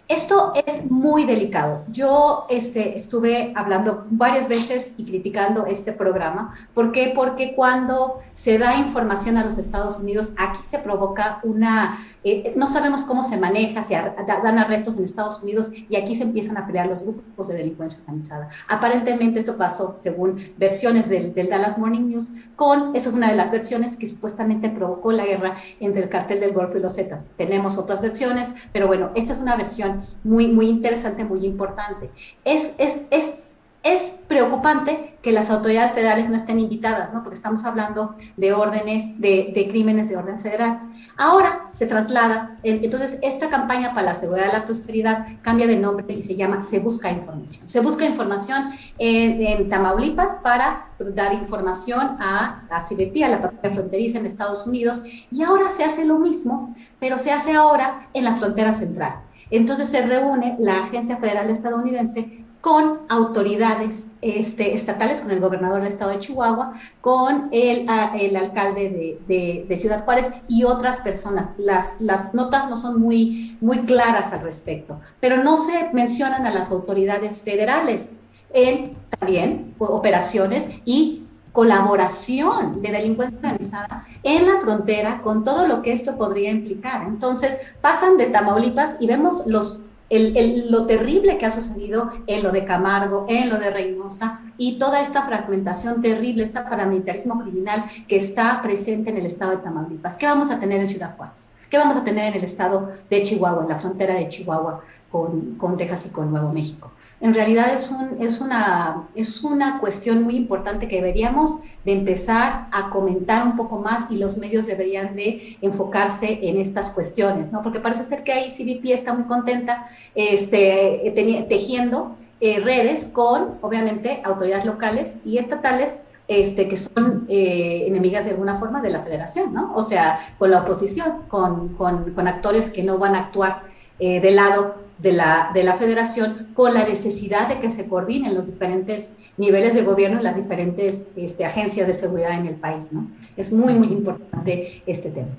Esto 0.09 0.53
es 0.65 0.89
muy 0.89 1.23
delicado. 1.23 1.83
Yo 1.91 2.47
este, 2.49 2.97
estuve 2.97 3.53
hablando 3.55 4.07
varias 4.09 4.47
veces 4.47 4.93
y 4.97 5.05
criticando 5.05 5.67
este 5.67 5.93
programa. 5.93 6.51
¿Por 6.73 6.91
qué? 6.91 7.13
Porque 7.15 7.53
cuando 7.53 8.17
se 8.33 8.57
da 8.57 8.77
información 8.77 9.37
a 9.37 9.45
los 9.45 9.59
Estados 9.59 9.99
Unidos, 9.99 10.33
aquí 10.39 10.61
se 10.67 10.79
provoca 10.79 11.39
una... 11.43 11.99
Eh, 12.23 12.53
no 12.55 12.67
sabemos 12.67 13.01
cómo 13.05 13.23
se 13.23 13.37
maneja, 13.37 13.83
se 13.83 13.93
dan 13.93 14.57
arrestos 14.57 14.97
en 14.97 15.03
Estados 15.03 15.43
Unidos 15.43 15.71
y 15.87 15.95
aquí 15.95 16.15
se 16.15 16.23
empiezan 16.23 16.57
a 16.57 16.65
pelear 16.65 16.87
los 16.87 17.03
grupos 17.03 17.47
de 17.47 17.53
delincuencia 17.53 17.99
organizada. 17.99 18.49
Aparentemente 18.67 19.37
esto 19.37 19.57
pasó, 19.57 19.95
según 19.95 20.37
versiones 20.57 21.07
del, 21.07 21.35
del 21.35 21.49
Dallas 21.49 21.77
Morning 21.77 22.07
News, 22.07 22.31
con, 22.55 22.95
eso 22.95 23.09
es 23.09 23.15
una 23.15 23.29
de 23.29 23.35
las 23.35 23.51
versiones 23.51 23.95
que 23.95 24.07
supuestamente 24.07 24.69
provocó 24.69 25.11
la 25.11 25.25
guerra 25.25 25.55
entre 25.79 26.01
el 26.01 26.09
cartel 26.09 26.39
del 26.39 26.53
Golfo 26.53 26.77
y 26.79 26.81
los 26.81 26.95
Zetas. 26.95 27.29
Tenemos 27.37 27.77
otras 27.77 28.01
versiones, 28.01 28.55
pero 28.73 28.87
bueno, 28.87 29.11
esta 29.15 29.33
es 29.33 29.39
una 29.39 29.55
versión 29.55 29.98
muy, 30.23 30.47
muy 30.47 30.69
interesante, 30.69 31.23
muy 31.23 31.45
importante. 31.45 32.09
Es, 32.43 32.73
es, 32.77 33.05
es, 33.11 33.47
es 33.83 34.15
preocupante 34.27 35.17
que 35.21 35.31
las 35.31 35.49
autoridades 35.49 35.91
federales 35.91 36.29
no 36.29 36.35
estén 36.35 36.59
invitadas, 36.59 37.13
¿no? 37.13 37.23
porque 37.23 37.35
estamos 37.35 37.65
hablando 37.65 38.15
de 38.37 38.53
órdenes, 38.53 39.19
de, 39.19 39.51
de, 39.53 39.67
crímenes 39.69 40.09
de 40.09 40.17
orden 40.17 40.39
federal. 40.39 40.81
Ahora 41.17 41.67
se 41.71 41.87
traslada, 41.87 42.57
entonces 42.63 43.19
esta 43.21 43.49
campaña 43.49 43.93
para 43.93 44.07
la 44.07 44.13
seguridad 44.13 44.47
y 44.49 44.53
la 44.53 44.65
prosperidad 44.65 45.27
cambia 45.41 45.67
de 45.67 45.77
nombre 45.77 46.05
y 46.13 46.23
se 46.23 46.35
llama 46.35 46.63
Se 46.63 46.79
Busca 46.79 47.11
Información. 47.11 47.69
Se 47.69 47.79
busca 47.81 48.05
información 48.05 48.71
en, 48.97 49.41
en 49.41 49.69
Tamaulipas 49.69 50.35
para 50.41 50.89
dar 50.99 51.33
información 51.33 52.17
a 52.19 52.63
la 52.69 52.85
CBP, 52.85 53.23
a 53.23 53.29
la 53.29 53.41
patrulla 53.41 53.73
fronteriza 53.73 54.19
en 54.19 54.25
Estados 54.25 54.67
Unidos, 54.67 55.03
y 55.31 55.43
ahora 55.43 55.71
se 55.71 55.83
hace 55.83 56.05
lo 56.05 56.19
mismo, 56.19 56.73
pero 56.99 57.17
se 57.17 57.31
hace 57.31 57.53
ahora 57.53 58.07
en 58.13 58.23
la 58.23 58.35
frontera 58.35 58.73
central. 58.73 59.21
Entonces 59.51 59.89
se 59.89 60.05
reúne 60.05 60.55
la 60.59 60.81
Agencia 60.81 61.17
Federal 61.17 61.49
Estadounidense 61.49 62.45
con 62.61 62.99
autoridades 63.07 64.11
este, 64.21 64.73
estatales, 64.73 65.21
con 65.21 65.31
el 65.31 65.39
gobernador 65.39 65.79
del 65.79 65.87
estado 65.87 66.11
de 66.11 66.19
Chihuahua, 66.19 66.73
con 66.99 67.47
el, 67.51 67.87
el 68.19 68.35
alcalde 68.35 69.17
de, 69.27 69.77
Ciudad 69.77 70.03
Juárez 70.03 70.25
y 70.49 70.65
otras 70.65 70.97
personas. 70.97 71.51
Las, 71.57 72.01
las 72.01 72.33
notas 72.33 72.69
no 72.69 72.75
son 72.75 72.99
muy, 72.99 73.57
muy 73.61 73.85
claras 73.85 74.33
al 74.33 74.41
respecto, 74.41 74.99
pero 75.21 75.41
no 75.41 75.55
se 75.55 75.89
mencionan 75.93 76.45
a 76.45 76.51
las 76.51 76.69
autoridades 76.69 77.43
federales 77.43 78.15
en 78.53 78.97
también 79.19 79.75
operaciones 79.77 80.67
y 80.83 81.18
colaboración 81.51 82.81
de 82.81 82.91
delincuencia 82.91 83.37
organizada 83.37 84.05
en 84.23 84.45
la 84.45 84.59
frontera 84.59 85.21
con 85.21 85.43
todo 85.43 85.67
lo 85.67 85.81
que 85.81 85.93
esto 85.93 86.17
podría 86.17 86.51
implicar. 86.51 87.03
Entonces, 87.07 87.57
pasan 87.81 88.17
de 88.17 88.27
Tamaulipas 88.27 88.97
y 88.99 89.07
vemos 89.07 89.45
los, 89.47 89.81
lo 90.09 90.85
terrible 90.85 91.37
que 91.37 91.45
ha 91.45 91.51
sucedido 91.51 92.11
en 92.27 92.43
lo 92.43 92.51
de 92.51 92.65
Camargo, 92.65 93.25
en 93.29 93.49
lo 93.49 93.57
de 93.57 93.71
Reynosa 93.71 94.41
y 94.57 94.77
toda 94.77 95.01
esta 95.01 95.23
fragmentación 95.23 96.01
terrible, 96.01 96.43
este 96.43 96.61
paramilitarismo 96.61 97.41
criminal 97.41 97.85
que 98.07 98.17
está 98.17 98.61
presente 98.61 99.09
en 99.09 99.17
el 99.17 99.25
estado 99.25 99.51
de 99.51 99.57
Tamaulipas. 99.57 100.17
¿Qué 100.17 100.25
vamos 100.25 100.51
a 100.51 100.59
tener 100.59 100.79
en 100.79 100.87
Ciudad 100.87 101.15
Juárez? 101.15 101.49
¿Qué 101.69 101.77
vamos 101.77 101.97
a 101.97 102.03
tener 102.03 102.29
en 102.29 102.39
el 102.39 102.43
estado 102.43 102.89
de 103.11 103.23
Chihuahua, 103.23 103.61
en 103.61 103.69
la 103.69 103.77
frontera 103.77 104.15
de 104.15 104.27
Chihuahua 104.27 104.81
con, 105.11 105.77
Texas 105.77 106.05
y 106.07 106.09
con 106.09 106.31
Nuevo 106.31 106.51
México? 106.51 106.91
en 107.21 107.33
realidad 107.33 107.73
es, 107.75 107.91
un, 107.91 108.17
es, 108.21 108.39
una, 108.39 109.09
es 109.13 109.43
una 109.43 109.79
cuestión 109.79 110.23
muy 110.23 110.37
importante 110.37 110.87
que 110.87 110.95
deberíamos 110.97 111.59
de 111.83 111.91
empezar 111.91 112.67
a 112.71 112.89
comentar 112.91 113.45
un 113.45 113.57
poco 113.57 113.79
más 113.79 114.09
y 114.09 114.17
los 114.17 114.37
medios 114.37 114.67
deberían 114.67 115.15
de 115.17 115.57
enfocarse 115.61 116.39
en 116.43 116.61
estas 116.61 116.91
cuestiones, 116.91 117.51
¿no? 117.51 117.61
Porque 117.61 117.81
parece 117.81 118.03
ser 118.03 118.23
que 118.23 118.31
ahí 118.31 118.51
CBP 118.51 118.93
está 118.93 119.13
muy 119.13 119.25
contenta 119.25 119.89
este, 120.15 121.13
tejiendo 121.49 122.15
eh, 122.39 122.61
redes 122.61 123.07
con, 123.07 123.57
obviamente, 123.61 124.21
autoridades 124.23 124.63
locales 124.63 125.17
y 125.25 125.39
estatales 125.39 125.99
este, 126.29 126.69
que 126.69 126.77
son 126.77 127.25
eh, 127.27 127.85
enemigas 127.87 128.23
de 128.23 128.31
alguna 128.31 128.55
forma 128.55 128.81
de 128.81 128.91
la 128.91 129.01
federación, 129.01 129.53
¿no? 129.53 129.73
O 129.75 129.81
sea, 129.81 130.19
con 130.37 130.51
la 130.51 130.61
oposición, 130.61 131.23
con, 131.27 131.69
con, 131.69 132.13
con 132.13 132.27
actores 132.27 132.69
que 132.69 132.83
no 132.83 132.97
van 132.97 133.15
a 133.15 133.19
actuar 133.19 133.63
eh, 133.97 134.21
del 134.21 134.37
lado 134.37 134.88
de 135.01 135.13
la, 135.13 135.51
de 135.53 135.63
la 135.63 135.73
federación 135.73 136.47
con 136.53 136.73
la 136.73 136.85
necesidad 136.85 137.47
de 137.47 137.59
que 137.59 137.71
se 137.71 137.87
coordinen 137.87 138.35
los 138.35 138.45
diferentes 138.45 139.15
niveles 139.37 139.73
de 139.73 139.83
gobierno 139.83 140.19
y 140.19 140.23
las 140.23 140.35
diferentes 140.35 141.09
este, 141.15 141.45
agencias 141.45 141.87
de 141.87 141.93
seguridad 141.93 142.37
en 142.39 142.45
el 142.45 142.55
país. 142.55 142.91
¿no? 142.91 143.09
Es 143.37 143.51
muy, 143.51 143.73
muy 143.73 143.87
importante 143.87 144.83
este 144.85 145.09
tema. 145.09 145.29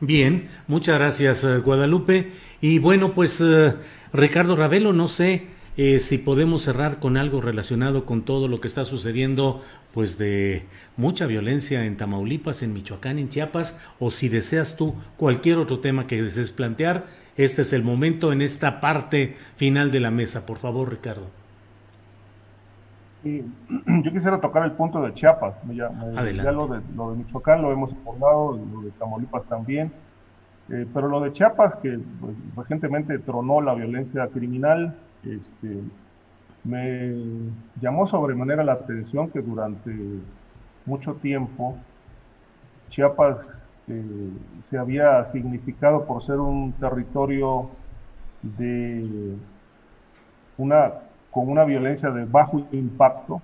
Bien, 0.00 0.48
muchas 0.66 0.98
gracias 0.98 1.44
eh, 1.44 1.58
Guadalupe. 1.58 2.30
Y 2.60 2.78
bueno, 2.78 3.14
pues 3.14 3.40
eh, 3.40 3.74
Ricardo 4.12 4.54
Ravelo, 4.56 4.92
no 4.92 5.08
sé 5.08 5.46
eh, 5.76 5.98
si 5.98 6.18
podemos 6.18 6.62
cerrar 6.62 7.00
con 7.00 7.16
algo 7.16 7.40
relacionado 7.40 8.06
con 8.06 8.22
todo 8.22 8.46
lo 8.46 8.60
que 8.60 8.68
está 8.68 8.84
sucediendo, 8.84 9.62
pues 9.92 10.18
de 10.18 10.64
mucha 10.96 11.26
violencia 11.26 11.84
en 11.84 11.96
Tamaulipas, 11.96 12.62
en 12.62 12.72
Michoacán, 12.72 13.18
en 13.18 13.28
Chiapas, 13.28 13.78
o 13.98 14.12
si 14.12 14.28
deseas 14.28 14.76
tú 14.76 14.94
cualquier 15.16 15.58
otro 15.58 15.80
tema 15.80 16.06
que 16.06 16.22
desees 16.22 16.50
plantear 16.50 17.06
este 17.36 17.62
es 17.62 17.72
el 17.72 17.82
momento 17.82 18.32
en 18.32 18.42
esta 18.42 18.80
parte 18.80 19.36
final 19.56 19.90
de 19.90 20.00
la 20.00 20.10
mesa. 20.10 20.46
Por 20.46 20.58
favor, 20.58 20.90
Ricardo. 20.90 21.26
yo 23.24 24.12
quisiera 24.12 24.40
tocar 24.40 24.64
el 24.64 24.72
punto 24.72 25.02
de 25.02 25.14
Chiapas. 25.14 25.54
Ya, 25.72 25.88
lo, 25.88 26.68
de, 26.68 26.80
lo 26.94 27.10
de 27.10 27.16
Michoacán 27.16 27.62
lo 27.62 27.72
hemos 27.72 27.92
abordado, 27.92 28.58
lo 28.72 28.82
de 28.82 28.90
Tamaulipas 28.92 29.44
también. 29.44 29.90
Eh, 30.70 30.86
pero 30.92 31.08
lo 31.08 31.20
de 31.20 31.32
Chiapas, 31.32 31.76
que 31.76 31.98
pues, 32.20 32.34
recientemente 32.56 33.18
tronó 33.18 33.60
la 33.60 33.74
violencia 33.74 34.26
criminal, 34.28 34.96
este, 35.22 35.80
me 36.64 37.14
llamó 37.80 38.06
sobremanera 38.06 38.64
la 38.64 38.74
atención 38.74 39.30
que 39.30 39.40
durante 39.40 39.90
mucho 40.86 41.14
tiempo 41.14 41.76
Chiapas 42.88 43.46
se 43.86 44.78
había 44.78 45.24
significado 45.26 46.06
por 46.06 46.22
ser 46.22 46.40
un 46.40 46.72
territorio 46.72 47.68
de 48.42 49.36
una, 50.56 50.92
con 51.30 51.48
una 51.48 51.64
violencia 51.64 52.10
de 52.10 52.24
bajo 52.24 52.66
impacto 52.72 53.42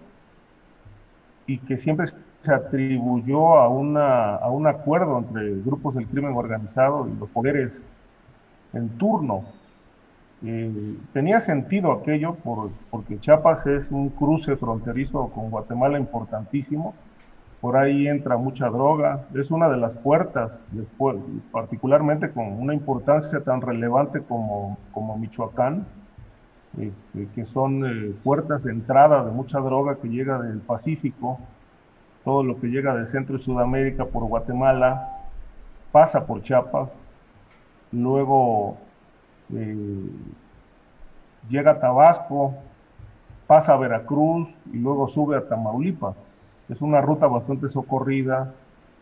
y 1.47 1.59
que 1.59 1.77
siempre 1.77 2.07
se 2.43 2.53
atribuyó 2.55 3.59
a, 3.59 3.69
una, 3.69 4.37
a 4.37 4.51
un 4.51 4.67
acuerdo 4.67 5.19
entre 5.19 5.57
grupos 5.61 5.95
del 5.95 6.07
crimen 6.07 6.35
organizado 6.35 7.07
y 7.09 7.19
los 7.19 7.29
poderes 7.31 7.73
en 8.73 8.89
turno. 8.91 9.45
Eh, 10.43 10.97
tenía 11.13 11.41
sentido 11.43 11.93
aquello 11.93 12.35
por, 12.35 12.71
porque 12.91 13.21
Chiapas 13.21 13.67
es 13.67 13.91
un 13.91 14.09
cruce 14.09 14.57
fronterizo 14.57 15.29
con 15.35 15.51
Guatemala 15.51 15.99
importantísimo 15.99 16.95
por 17.61 17.77
ahí 17.77 18.09
entra 18.09 18.39
mucha 18.39 18.69
droga, 18.71 19.27
es 19.35 19.51
una 19.51 19.69
de 19.69 19.77
las 19.77 19.95
puertas, 19.95 20.59
después, 20.71 21.17
particularmente 21.53 22.31
con 22.31 22.47
una 22.47 22.73
importancia 22.73 23.41
tan 23.41 23.61
relevante 23.61 24.23
como, 24.23 24.79
Michoacán, 25.19 25.87
este, 26.79 27.29
que 27.35 27.45
son 27.45 27.85
eh, 27.85 28.15
puertas 28.25 28.63
de 28.65 28.73
entrada 28.73 29.25
de 29.25 29.33
mucha 29.33 29.59
droga 29.59 29.97
que 29.97 30.09
llega 30.09 30.41
del 30.41 30.61
Pacífico, 30.61 31.39
todo 32.25 32.43
lo 32.43 32.59
que 32.61 32.69
llega 32.69 32.95
de 32.95 33.07
Centro 33.07 33.37
y 33.37 33.41
Sudamérica 33.41 34.07
por 34.07 34.25
Guatemala, 34.25 35.09
pasa 35.93 36.27
por 36.27 36.43
Chiapas, 36.43 36.89
luego 37.93 38.79
eh, 39.53 40.07
llega 41.51 41.73
a 41.73 41.81
Tabasco, 41.81 42.55
pasa 43.47 43.75
a 43.75 43.77
Veracruz 43.77 44.55
y 44.73 44.79
luego 44.79 45.09
sube 45.09 45.37
a 45.37 45.47
Tamaulipas. 45.47 46.17
Es 46.71 46.81
una 46.81 47.01
ruta 47.01 47.27
bastante 47.27 47.69
socorrida 47.69 48.53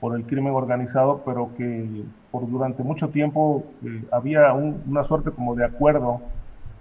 por 0.01 0.17
el 0.17 0.25
crimen 0.25 0.55
organizado, 0.55 1.23
pero 1.25 1.51
que 1.57 2.05
por 2.31 2.49
durante 2.49 2.83
mucho 2.83 3.09
tiempo 3.09 3.65
eh, 3.85 4.05
había 4.11 4.53
una 4.55 5.05
suerte 5.05 5.31
como 5.31 5.55
de 5.55 5.67
acuerdo 5.67 6.21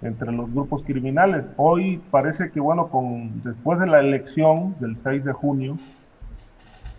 entre 0.01 0.31
los 0.31 0.51
grupos 0.53 0.83
criminales. 0.83 1.45
Hoy 1.57 2.01
parece 2.09 2.51
que, 2.51 2.59
bueno, 2.59 2.87
con, 2.87 3.41
después 3.43 3.79
de 3.79 3.87
la 3.87 3.99
elección 3.99 4.75
del 4.79 4.95
6 4.97 5.25
de 5.25 5.33
junio, 5.33 5.77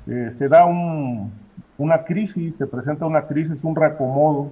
eh, 0.06 0.30
se 0.32 0.48
da 0.48 0.66
una 0.66 2.04
crisis, 2.04 2.56
se 2.56 2.66
presenta 2.66 3.06
una 3.06 3.22
crisis, 3.22 3.62
un 3.62 3.76
reacomodo 3.76 4.50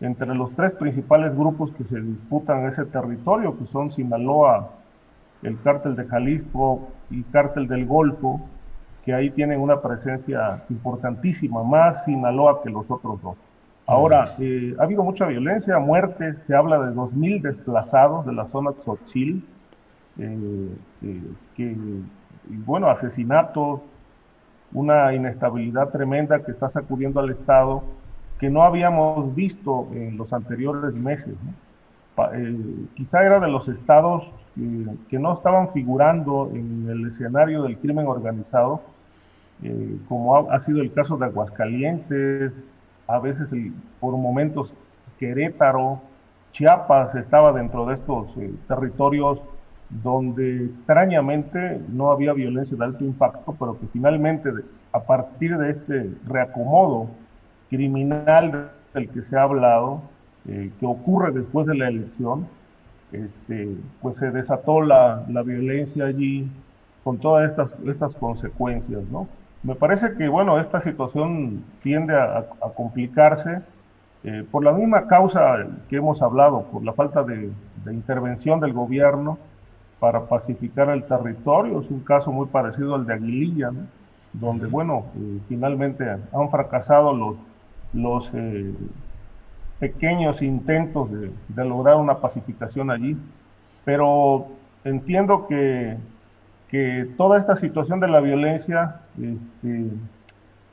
entre 0.00 0.34
los 0.34 0.54
tres 0.54 0.72
principales 0.74 1.36
grupos 1.36 1.70
que 1.72 1.84
se 1.84 2.00
disputan 2.00 2.64
ese 2.66 2.86
territorio, 2.86 3.58
que 3.58 3.66
son 3.66 3.92
Sinaloa, 3.92 4.70
el 5.42 5.60
cártel 5.60 5.96
de 5.96 6.06
Jalisco 6.06 6.88
y 7.10 7.22
cártel 7.24 7.66
del 7.66 7.84
Golfo, 7.86 8.40
que 9.04 9.14
ahí 9.14 9.30
tienen 9.30 9.60
una 9.60 9.80
presencia 9.80 10.62
importantísima, 10.68 11.62
más 11.62 12.04
Sinaloa 12.04 12.62
que 12.62 12.70
los 12.70 12.90
otros 12.90 13.20
dos. 13.22 13.36
Ahora, 13.86 14.36
eh, 14.38 14.74
ha 14.78 14.84
habido 14.84 15.02
mucha 15.02 15.26
violencia, 15.26 15.78
muerte, 15.78 16.34
se 16.46 16.54
habla 16.54 16.78
de 16.78 16.94
2.000 16.94 17.42
desplazados 17.42 18.24
de 18.24 18.32
la 18.32 18.46
zona 18.46 18.72
Tzotzil, 18.72 19.44
eh, 20.18 20.68
eh, 21.02 21.22
que, 21.56 21.76
bueno, 22.48 22.88
asesinatos, 22.88 23.80
una 24.72 25.12
inestabilidad 25.12 25.88
tremenda 25.88 26.44
que 26.44 26.52
está 26.52 26.68
sacudiendo 26.68 27.18
al 27.18 27.30
Estado 27.30 27.82
que 28.38 28.48
no 28.48 28.62
habíamos 28.62 29.34
visto 29.34 29.88
en 29.92 30.16
los 30.16 30.32
anteriores 30.32 30.94
meses. 30.94 31.34
quizá 32.94 33.24
era 33.24 33.40
de 33.40 33.48
los 33.48 33.68
estados 33.68 34.30
que 35.08 35.18
no 35.18 35.34
estaban 35.34 35.72
figurando 35.72 36.50
en 36.52 36.88
el 36.88 37.06
escenario 37.06 37.62
del 37.62 37.78
crimen 37.78 38.06
organizado, 38.06 38.82
como 40.08 40.36
ha, 40.36 40.54
ha, 40.54 40.60
sido 40.60 40.80
el 40.80 40.92
caso 40.92 41.16
de 41.16 41.26
Aguascalientes, 41.26 42.52
a 43.06 43.18
veces 43.18 43.48
por 44.00 44.16
momentos 44.16 44.74
Querétaro, 45.18 46.00
Chiapas 46.52 47.14
estaba 47.14 47.52
dentro 47.52 47.86
de 47.86 47.94
estos 47.94 48.28
eh, 48.38 48.52
territorios 48.66 49.40
donde 49.88 50.64
extrañamente 50.64 51.80
no 51.88 52.10
había 52.10 52.32
violencia 52.32 52.76
de 52.76 52.84
alto 52.84 53.04
impacto, 53.04 53.54
pero 53.58 53.78
que 53.78 53.86
finalmente 53.92 54.50
a 54.92 55.00
partir 55.00 55.56
de 55.58 55.70
este 55.70 56.10
reacomodo 56.26 57.08
criminal 57.68 58.70
del 58.94 59.08
que 59.10 59.22
se 59.22 59.36
ha 59.36 59.42
hablado, 59.42 60.02
eh, 60.48 60.70
que 60.80 60.86
ocurre 60.86 61.32
después 61.32 61.66
de 61.66 61.74
la 61.74 61.88
elección, 61.88 62.48
este, 63.12 63.76
pues 64.00 64.16
se 64.16 64.30
desató 64.30 64.82
la, 64.82 65.24
la 65.28 65.42
violencia 65.42 66.06
allí 66.06 66.48
con 67.04 67.18
todas 67.18 67.50
estas, 67.50 67.74
estas 67.86 68.14
consecuencias, 68.14 69.02
¿no? 69.10 69.26
Me 69.62 69.74
parece 69.74 70.14
que, 70.14 70.28
bueno, 70.28 70.58
esta 70.58 70.80
situación 70.80 71.64
tiende 71.82 72.16
a, 72.16 72.46
complicarse 72.74 73.60
eh, 74.24 74.44
por 74.50 74.64
la 74.64 74.72
misma 74.72 75.06
causa 75.06 75.66
que 75.88 75.96
hemos 75.96 76.22
hablado, 76.22 76.62
por 76.72 76.82
la 76.82 76.94
falta 76.94 77.22
de, 77.22 77.50
intervención 77.90 78.60
del 78.60 78.72
gobierno 78.72 79.38
para 79.98 80.20
pacificar 80.26 80.88
el 80.88 81.04
territorio. 81.04 81.80
Es 81.80 81.90
un 81.90 82.00
caso 82.00 82.32
muy 82.32 82.46
parecido 82.46 82.94
al 82.94 83.04
de 83.04 83.14
Aguililla, 83.14 83.70
donde, 84.32 84.66
bueno, 84.66 85.04
eh, 85.16 85.40
finalmente 85.48 86.08
han 86.08 86.50
fracasado 86.50 87.12
los, 87.12 87.36
los 87.92 88.30
eh, 88.32 88.72
pequeños 89.80 90.42
intentos 90.42 91.10
de, 91.10 91.64
lograr 91.64 91.96
una 91.96 92.18
pacificación 92.18 92.90
allí. 92.90 93.16
Pero 93.84 94.46
entiendo 94.84 95.48
que 95.48 95.96
que 96.70 97.08
toda 97.16 97.36
esta 97.36 97.56
situación 97.56 97.98
de 97.98 98.06
la 98.06 98.20
violencia 98.20 99.00
este, 99.20 99.90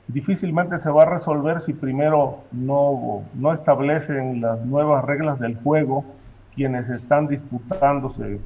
difícilmente 0.07 0.79
se 0.79 0.91
va 0.91 1.03
a 1.03 1.05
resolver 1.05 1.61
si 1.61 1.73
primero 1.73 2.43
no, 2.51 3.23
no 3.33 3.53
establecen 3.53 4.39
las 4.41 4.63
nuevas 4.63 5.03
reglas 5.03 5.39
del 5.39 5.55
juego 5.57 6.05
quienes 6.53 6.87
están 6.89 7.27
disputándose 7.27 8.39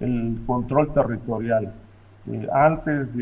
el 0.00 0.40
control 0.46 0.92
territorial. 0.92 1.72
Eh, 2.30 2.48
antes 2.52 3.12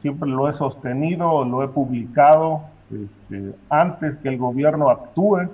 siempre 0.00 0.28
lo 0.28 0.48
he 0.48 0.52
sostenido, 0.52 1.44
lo 1.44 1.62
he 1.62 1.68
publicado, 1.68 2.62
este, 2.90 3.54
antes 3.70 4.16
que 4.18 4.28
el 4.28 4.38
gobierno 4.38 4.90
actúe, 4.90 5.48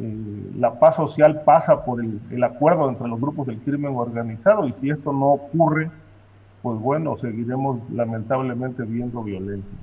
eh, 0.00 0.52
la 0.58 0.78
paz 0.78 0.96
social 0.96 1.42
pasa 1.44 1.84
por 1.84 2.00
el, 2.02 2.44
acuerdo 2.44 2.88
entre 2.88 3.08
los 3.08 3.20
grupos 3.20 3.48
del 3.48 3.58
crimen 3.58 3.96
organizado 3.96 4.66
y 4.68 4.72
si 4.74 4.90
esto 4.90 5.12
no 5.12 5.26
ocurre, 5.26 5.90
pues 6.62 6.78
bueno, 6.78 7.16
seguiremos 7.18 7.80
lamentablemente 7.92 8.84
viendo 8.84 9.22
violencia. 9.22 9.78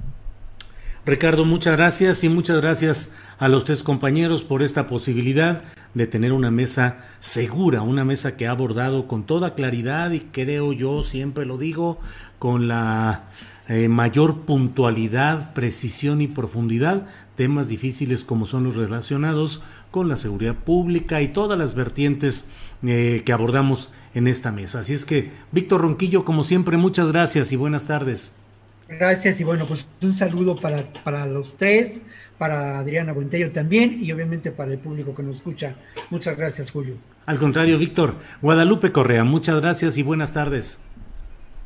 Ricardo, 1.05 1.45
muchas 1.45 1.77
gracias 1.77 2.23
y 2.23 2.29
muchas 2.29 2.61
gracias 2.61 3.15
a 3.37 3.47
los 3.47 3.65
tres 3.65 3.83
compañeros 3.83 4.41
por 4.43 4.63
esta 4.63 4.87
posibilidad 4.87 5.61
de 5.93 6.07
tener 6.07 6.33
una 6.33 6.49
mesa 6.49 6.97
segura, 7.19 7.81
una 7.81 8.03
mesa 8.03 8.37
que 8.37 8.47
ha 8.47 8.51
abordado 8.51 9.07
con 9.07 9.23
toda 9.23 9.53
claridad 9.53 10.11
y 10.11 10.21
creo 10.21 10.73
yo, 10.73 11.03
siempre 11.03 11.45
lo 11.45 11.57
digo, 11.57 11.99
con 12.39 12.67
la 12.67 13.25
eh, 13.67 13.87
mayor 13.87 14.41
puntualidad, 14.41 15.53
precisión 15.53 16.21
y 16.21 16.27
profundidad, 16.27 17.07
temas 17.35 17.67
difíciles 17.67 18.23
como 18.23 18.45
son 18.45 18.63
los 18.63 18.75
relacionados 18.75 19.61
con 19.95 20.09
la 20.09 20.17
seguridad 20.17 20.55
pública 20.55 21.21
y 21.21 21.29
todas 21.29 21.57
las 21.57 21.73
vertientes 21.73 22.47
eh, 22.85 23.21
que 23.23 23.31
abordamos 23.31 23.91
en 24.13 24.27
esta 24.27 24.51
mesa. 24.51 24.79
Así 24.79 24.93
es 24.93 25.05
que, 25.05 25.31
Víctor 25.53 25.79
Ronquillo, 25.79 26.25
como 26.25 26.43
siempre, 26.43 26.75
muchas 26.75 27.13
gracias 27.13 27.53
y 27.53 27.55
buenas 27.55 27.85
tardes. 27.85 28.33
Gracias 28.89 29.39
y 29.39 29.45
bueno, 29.45 29.65
pues 29.65 29.87
un 30.01 30.13
saludo 30.13 30.57
para, 30.57 30.83
para 31.05 31.25
los 31.27 31.55
tres, 31.55 32.01
para 32.37 32.77
Adriana 32.77 33.13
Buentello 33.13 33.53
también 33.53 34.03
y 34.03 34.11
obviamente 34.11 34.51
para 34.51 34.73
el 34.73 34.79
público 34.79 35.15
que 35.15 35.23
nos 35.23 35.37
escucha. 35.37 35.75
Muchas 36.09 36.35
gracias, 36.35 36.71
Julio. 36.71 36.95
Al 37.25 37.39
contrario, 37.39 37.77
Víctor. 37.77 38.15
Guadalupe 38.41 38.91
Correa, 38.91 39.23
muchas 39.23 39.61
gracias 39.61 39.97
y 39.97 40.03
buenas 40.03 40.33
tardes. 40.33 40.77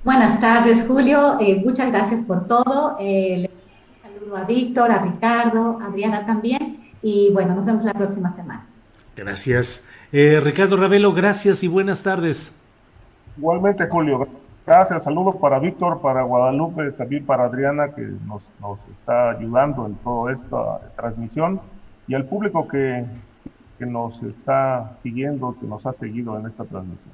Buenas 0.03 0.39
tardes, 0.39 0.85
Julio. 0.87 1.39
Eh, 1.39 1.63
muchas 1.65 1.91
gracias 1.91 2.21
por 2.21 2.47
todo. 2.47 2.95
Eh, 2.99 3.49
un 3.49 4.19
saludo 4.19 4.37
a 4.37 4.43
Víctor, 4.43 4.91
a 4.91 4.99
Ricardo, 4.99 5.79
a 5.81 5.87
Adriana 5.87 6.27
también. 6.27 6.88
Y 7.01 7.31
bueno, 7.33 7.55
nos 7.55 7.65
vemos 7.65 7.83
la 7.83 7.93
próxima 7.93 8.33
semana. 8.33 8.65
Gracias. 9.15 9.87
Eh, 10.11 10.39
Ricardo 10.43 10.77
Ravelo, 10.77 11.13
gracias 11.13 11.63
y 11.63 11.67
buenas 11.67 12.03
tardes. 12.03 12.55
Igualmente, 13.37 13.87
Julio. 13.87 14.27
Gracias. 14.65 15.03
Saludos 15.03 15.35
para 15.41 15.59
Víctor, 15.59 16.01
para 16.01 16.23
Guadalupe, 16.23 16.91
también 16.91 17.25
para 17.25 17.45
Adriana, 17.45 17.89
que 17.89 18.01
nos, 18.25 18.43
está 18.99 19.31
ayudando 19.31 19.87
en 19.87 19.95
toda 19.95 20.33
esta 20.33 20.91
transmisión, 20.95 21.59
y 22.07 22.13
al 22.13 22.25
público 22.25 22.67
que, 22.67 23.03
que 23.77 23.85
nos 23.85 24.21
está 24.23 24.97
siguiendo, 25.01 25.55
que 25.59 25.65
nos 25.65 25.85
ha 25.85 25.93
seguido 25.93 26.37
en 26.37 26.47
esta 26.47 26.65
transmisión. 26.65 27.11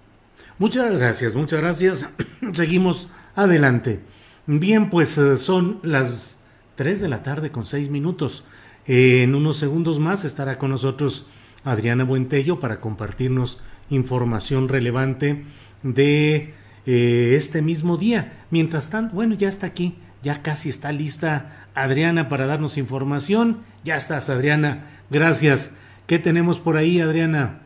Muchas 0.59 0.97
gracias, 0.97 1.35
muchas 1.35 1.61
gracias. 1.61 2.09
Seguimos 2.53 3.09
adelante. 3.35 4.01
Bien, 4.47 4.89
pues 4.89 5.17
eh, 5.17 5.37
son 5.37 5.79
las 5.81 6.37
3 6.75 7.01
de 7.01 7.07
la 7.07 7.23
tarde 7.23 7.51
con 7.51 7.65
6 7.65 7.89
minutos. 7.89 8.45
En 8.87 9.33
unos 9.33 9.57
segundos 9.57 9.99
más 9.99 10.25
estará 10.25 10.57
con 10.57 10.71
nosotros 10.71 11.27
Adriana 11.63 12.03
Buentello 12.03 12.59
para 12.59 12.79
compartirnos 12.79 13.59
información 13.89 14.69
relevante 14.69 15.43
de 15.83 16.53
eh, 16.85 17.33
este 17.35 17.61
mismo 17.61 17.97
día. 17.97 18.45
Mientras 18.51 18.89
tanto, 18.89 19.15
bueno, 19.15 19.33
ya 19.35 19.49
está 19.49 19.67
aquí, 19.67 19.95
ya 20.21 20.41
casi 20.41 20.69
está 20.69 20.91
lista 20.91 21.67
Adriana 21.73 22.29
para 22.29 22.45
darnos 22.45 22.77
información. 22.77 23.61
Ya 23.83 23.95
estás, 23.95 24.29
Adriana. 24.29 24.85
Gracias. 25.09 25.71
¿Qué 26.05 26.19
tenemos 26.19 26.59
por 26.59 26.77
ahí, 26.77 26.99
Adriana? 26.99 27.61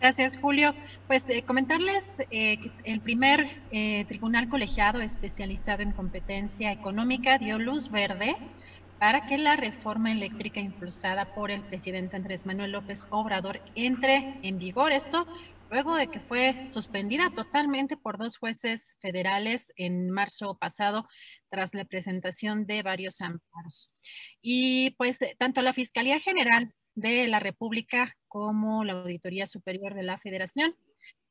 Gracias, 0.00 0.38
Julio. 0.38 0.74
Pues 1.06 1.24
eh, 1.28 1.42
comentarles 1.42 2.10
eh, 2.30 2.58
que 2.58 2.70
el 2.84 3.00
primer 3.00 3.46
tribunal 4.06 4.48
colegiado 4.48 5.00
especializado 5.00 5.82
en 5.82 5.92
competencia 5.92 6.72
económica 6.72 7.38
dio 7.38 7.58
luz 7.58 7.90
verde 7.90 8.36
para 9.00 9.26
que 9.26 9.38
la 9.38 9.56
reforma 9.56 10.12
eléctrica 10.12 10.60
impulsada 10.60 11.34
por 11.34 11.50
el 11.50 11.62
presidente 11.62 12.16
Andrés 12.16 12.44
Manuel 12.44 12.72
López 12.72 13.06
Obrador 13.08 13.62
entre 13.74 14.38
en 14.42 14.58
vigor. 14.58 14.92
Esto 14.92 15.26
luego 15.70 15.94
de 15.94 16.08
que 16.08 16.20
fue 16.20 16.68
suspendida 16.68 17.30
totalmente 17.30 17.96
por 17.96 18.18
dos 18.18 18.36
jueces 18.36 18.96
federales 19.00 19.72
en 19.76 20.10
marzo 20.10 20.58
pasado 20.58 21.08
tras 21.48 21.72
la 21.72 21.86
presentación 21.86 22.66
de 22.66 22.82
varios 22.82 23.22
amparos. 23.22 23.90
Y 24.42 24.90
pues 24.98 25.18
tanto 25.38 25.62
la 25.62 25.72
Fiscalía 25.72 26.20
General 26.20 26.70
de 26.94 27.26
la 27.26 27.40
República 27.40 28.12
como 28.28 28.84
la 28.84 28.92
Auditoría 28.92 29.46
Superior 29.46 29.94
de 29.94 30.02
la 30.02 30.18
Federación 30.18 30.74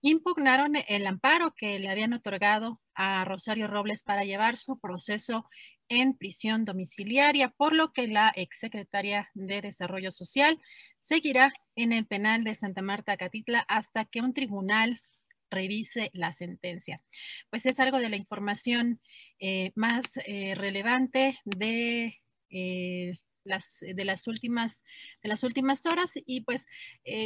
impugnaron 0.01 0.73
el 0.87 1.05
amparo 1.05 1.53
que 1.55 1.77
le 1.77 1.89
habían 1.89 2.13
otorgado 2.13 2.81
a 2.95 3.25
Rosario 3.25 3.67
Robles 3.67 4.01
para 4.01 4.23
llevar 4.23 4.57
su 4.57 4.79
proceso 4.79 5.45
en 5.90 6.16
prisión 6.16 6.66
domiciliaria, 6.66 7.49
por 7.49 7.74
lo 7.74 7.91
que 7.91 8.07
la 8.07 8.32
exsecretaria 8.36 9.30
de 9.34 9.61
Desarrollo 9.61 10.11
Social 10.11 10.60
seguirá 10.99 11.52
en 11.76 11.91
el 11.91 12.06
penal 12.06 12.44
de 12.44 12.56
Santa 12.56 12.82
Marta 12.82 13.18
Catitla 13.18 13.66
hasta 13.68 14.06
que 14.06 14.22
un 14.22 14.34
tribunal 14.34 15.02
revise 15.49 16.11
la 16.14 16.32
sentencia. 16.32 17.02
Pues 17.49 17.66
es 17.66 17.80
algo 17.80 17.98
de 17.98 18.10
la 18.10 18.16
información 18.16 19.02
eh, 19.40 19.72
más 19.76 20.03
eh, 20.26 20.53
relevante 20.56 21.40
de, 21.44 22.16
eh, 22.52 23.18
las, 23.44 23.80
de, 23.82 24.06
las 24.06 24.28
últimas, 24.28 24.84
de 25.24 25.30
las 25.30 25.44
últimas 25.44 25.86
horas 25.86 26.11
y 26.16 26.41
pues 26.41 26.66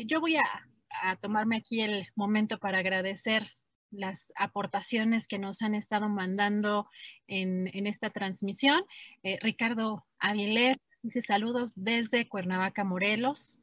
yo 0.05 0.21
voy 0.21 0.37
a 0.37 1.15
tomarme 1.21 1.57
aquí 1.57 1.81
el 1.81 2.07
momento 2.15 2.59
para 2.59 2.79
agradecer 2.79 3.43
las 3.93 4.33
aportaciones 4.35 5.27
que 5.27 5.39
nos 5.39 5.61
han 5.61 5.75
estado 5.75 6.09
mandando 6.09 6.87
en, 7.27 7.87
esta 7.87 8.09
transmisión. 8.09 8.83
Eh, 9.23 9.39
Ricardo 9.41 10.05
Aguilera 10.19 10.77
dice 11.01 11.21
saludos 11.21 11.73
desde 11.75 12.27
Cuernavaca, 12.27 12.83
Morelos. 12.83 13.59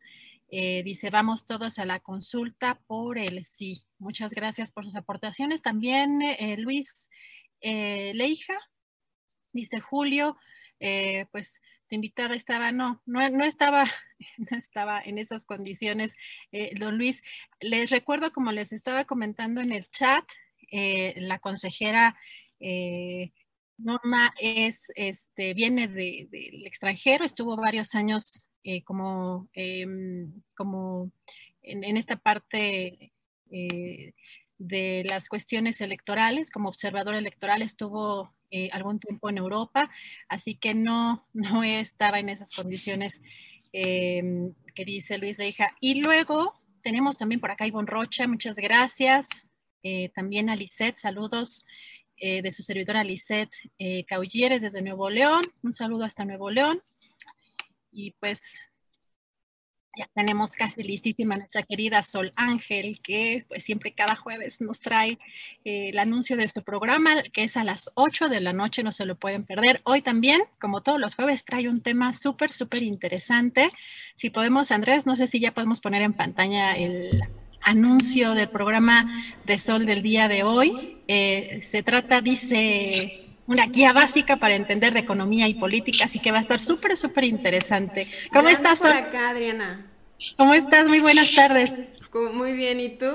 Eh, 0.53 0.83
dice, 0.83 1.11
vamos 1.11 1.47
todos 1.47 1.79
a 1.79 1.85
la 1.85 2.01
consulta 2.01 2.81
por 2.87 3.19
el 3.19 3.45
sí. 3.45 3.83
Muchas 3.99 4.35
gracias 4.35 4.73
por 4.73 4.85
sus 4.85 4.97
aportaciones. 4.97 5.63
También 5.63 6.23
eh, 6.23 6.57
Luis 6.59 7.09
Leija, 7.63 8.59
dice 9.53 9.81
Julio, 9.81 10.37
pues 11.31 11.61
tu 11.91 11.97
invitada 11.97 12.35
estaba, 12.35 12.73
no, 12.73 13.03
no, 13.05 13.29
no 13.29 13.45
estaba, 13.45 13.85
no 14.39 14.57
estaba 14.57 15.01
en 15.01 15.19
esas 15.19 15.45
condiciones, 15.45 16.15
eh, 16.53 16.73
don 16.79 16.97
Luis. 16.97 17.23
Les 17.61 17.91
recuerdo, 17.91 18.33
como 18.33 18.53
les 18.53 18.73
estaba 18.73 19.05
comentando 19.05 19.61
en 19.61 19.73
el 19.73 19.91
chat, 19.91 20.25
eh, 20.71 21.15
la 21.19 21.41
consejera 21.41 22.17
eh, 22.61 23.33
Norma 23.77 24.33
es, 24.41 24.93
este, 24.95 25.55
viene 25.55 25.89
del 25.89 26.67
extranjero, 26.67 27.25
estuvo 27.25 27.57
varios 27.57 27.95
años 27.95 28.49
como, 28.85 29.49
em, 29.55 30.43
como 30.55 31.11
en, 31.63 31.97
esta 31.97 32.17
parte 32.17 33.11
de 33.49 35.07
las 35.09 35.29
cuestiones 35.31 35.81
electorales, 35.81 36.51
como 36.51 36.69
observador 36.69 37.15
electoral 37.15 37.63
estuvo 37.63 38.35
eh, 38.51 38.69
algún 38.73 38.99
tiempo 38.99 39.31
en 39.31 39.39
Europa, 39.39 39.91
así 40.29 40.55
que 40.55 40.75
no, 40.75 41.27
no 41.33 41.63
estaba 41.63 42.19
en 42.19 42.29
esas 42.29 42.53
condiciones 42.53 43.21
em, 43.73 44.55
que 44.75 44.85
dice 44.85 45.19
Luis 45.19 45.39
Leija. 45.39 45.77
Y 45.81 46.03
luego 46.03 46.55
tenemos 46.83 47.19
también 47.19 47.41
por 47.41 47.51
acá 47.51 47.67
Ivonne 47.67 47.91
Rocha, 47.91 48.27
muchas 48.27 48.57
gracias. 48.57 49.29
Eh, 49.83 50.11
también 50.15 50.51
a 50.51 50.57
Lisette, 50.57 50.99
saludos 50.99 51.65
eh, 52.17 52.43
de 52.43 52.51
su 52.51 52.63
servidora 52.63 53.03
Lisette 53.03 53.55
Caulleres 54.07 54.61
desde 54.61 54.83
Nuevo 54.83 55.09
León, 55.09 55.43
un 55.63 55.73
saludo 55.73 56.05
hasta 56.05 56.25
Nuevo 56.25 56.51
León. 56.51 56.83
Y 57.93 58.13
pues 58.13 58.70
ya 59.97 60.09
tenemos 60.15 60.53
casi 60.53 60.83
listísima 60.83 61.37
nuestra 61.37 61.63
querida 61.63 62.03
Sol 62.03 62.33
Ángel, 62.37 63.01
que 63.03 63.45
pues 63.49 63.65
siempre 63.65 63.93
cada 63.93 64.15
jueves 64.15 64.61
nos 64.61 64.81
trae 64.81 65.19
eh, 65.65 65.89
el 65.91 65.99
anuncio 65.99 66.37
de 66.37 66.49
su 66.49 66.63
programa, 66.63 67.23
que 67.33 67.45
es 67.45 67.57
a 67.57 67.65
las 67.65 67.91
8 67.95 68.29
de 68.29 68.41
la 68.41 68.53
noche, 68.53 68.83
no 68.83 68.93
se 68.93 69.05
lo 69.05 69.17
pueden 69.17 69.45
perder. 69.45 69.81
Hoy 69.85 70.03
también, 70.03 70.41
como 70.61 70.83
todos 70.83 71.01
los 71.01 71.15
jueves, 71.15 71.45
trae 71.45 71.69
un 71.69 71.81
tema 71.81 72.13
súper, 72.13 72.53
súper 72.53 72.83
interesante. 72.83 73.71
Si 74.15 74.31
podemos, 74.31 74.71
Andrés, 74.71 75.07
no 75.07 75.17
sé 75.17 75.27
si 75.27 75.41
ya 75.41 75.53
podemos 75.53 75.81
poner 75.81 76.03
en 76.03 76.13
pantalla 76.13 76.73
el 76.75 77.23
anuncio 77.63 78.35
del 78.35 78.49
programa 78.49 79.37
de 79.45 79.59
Sol 79.59 79.87
del 79.87 80.03
día 80.03 80.29
de 80.29 80.45
hoy. 80.45 80.99
Eh, 81.09 81.59
se 81.63 81.83
trata, 81.83 82.21
dice, 82.21 83.30
una 83.51 83.67
guía 83.67 83.93
básica 83.93 84.37
para 84.37 84.55
entender 84.55 84.93
de 84.95 85.01
economía 85.01 85.49
y 85.49 85.55
política, 85.55 86.05
así 86.05 86.21
que 86.21 86.31
va 86.31 86.39
a 86.39 86.41
estar 86.41 86.61
súper, 86.61 86.97
súper 86.97 87.25
interesante. 87.25 88.07
¿Cómo 88.33 88.49
estás? 88.49 88.79
por 88.79 88.93
acá, 88.93 89.31
Adriana. 89.31 89.87
¿Cómo 90.37 90.55
estás? 90.55 90.87
Muy 90.87 91.01
buenas 91.01 91.35
tardes. 91.35 91.75
Muy 92.33 92.53
bien, 92.53 92.79
¿y 92.79 92.91
tú? 92.91 93.13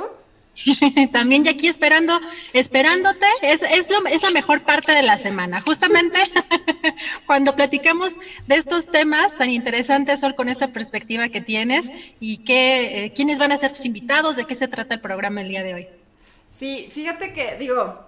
También 1.14 1.46
ya 1.46 1.52
aquí 1.52 1.68
esperando, 1.70 2.20
esperándote, 2.52 3.26
es, 3.44 3.62
es, 3.62 3.90
lo, 3.90 4.06
es 4.08 4.24
la 4.24 4.32
mejor 4.32 4.64
parte 4.64 4.92
de 4.92 5.04
la 5.04 5.18
semana. 5.18 5.62
Justamente 5.62 6.20
cuando 7.26 7.56
platicamos 7.56 8.18
de 8.46 8.56
estos 8.56 8.88
temas 8.92 9.38
tan 9.38 9.50
interesantes, 9.50 10.20
Sol, 10.20 10.36
con 10.36 10.50
esta 10.50 10.74
perspectiva 10.74 11.30
que 11.30 11.40
tienes 11.40 11.90
y 12.20 12.40
qué, 12.40 13.06
eh, 13.06 13.14
quiénes 13.14 13.40
van 13.40 13.54
a 13.54 13.58
ser 13.58 13.72
tus 13.72 13.86
invitados, 13.86 14.36
de 14.36 14.46
qué 14.46 14.56
se 14.56 14.68
trata 14.68 14.96
el 14.96 15.02
programa 15.02 15.40
el 15.40 15.48
día 15.48 15.64
de 15.64 15.74
hoy. 15.76 15.88
Sí, 16.58 16.90
fíjate 16.92 17.32
que, 17.32 17.56
digo, 17.58 18.06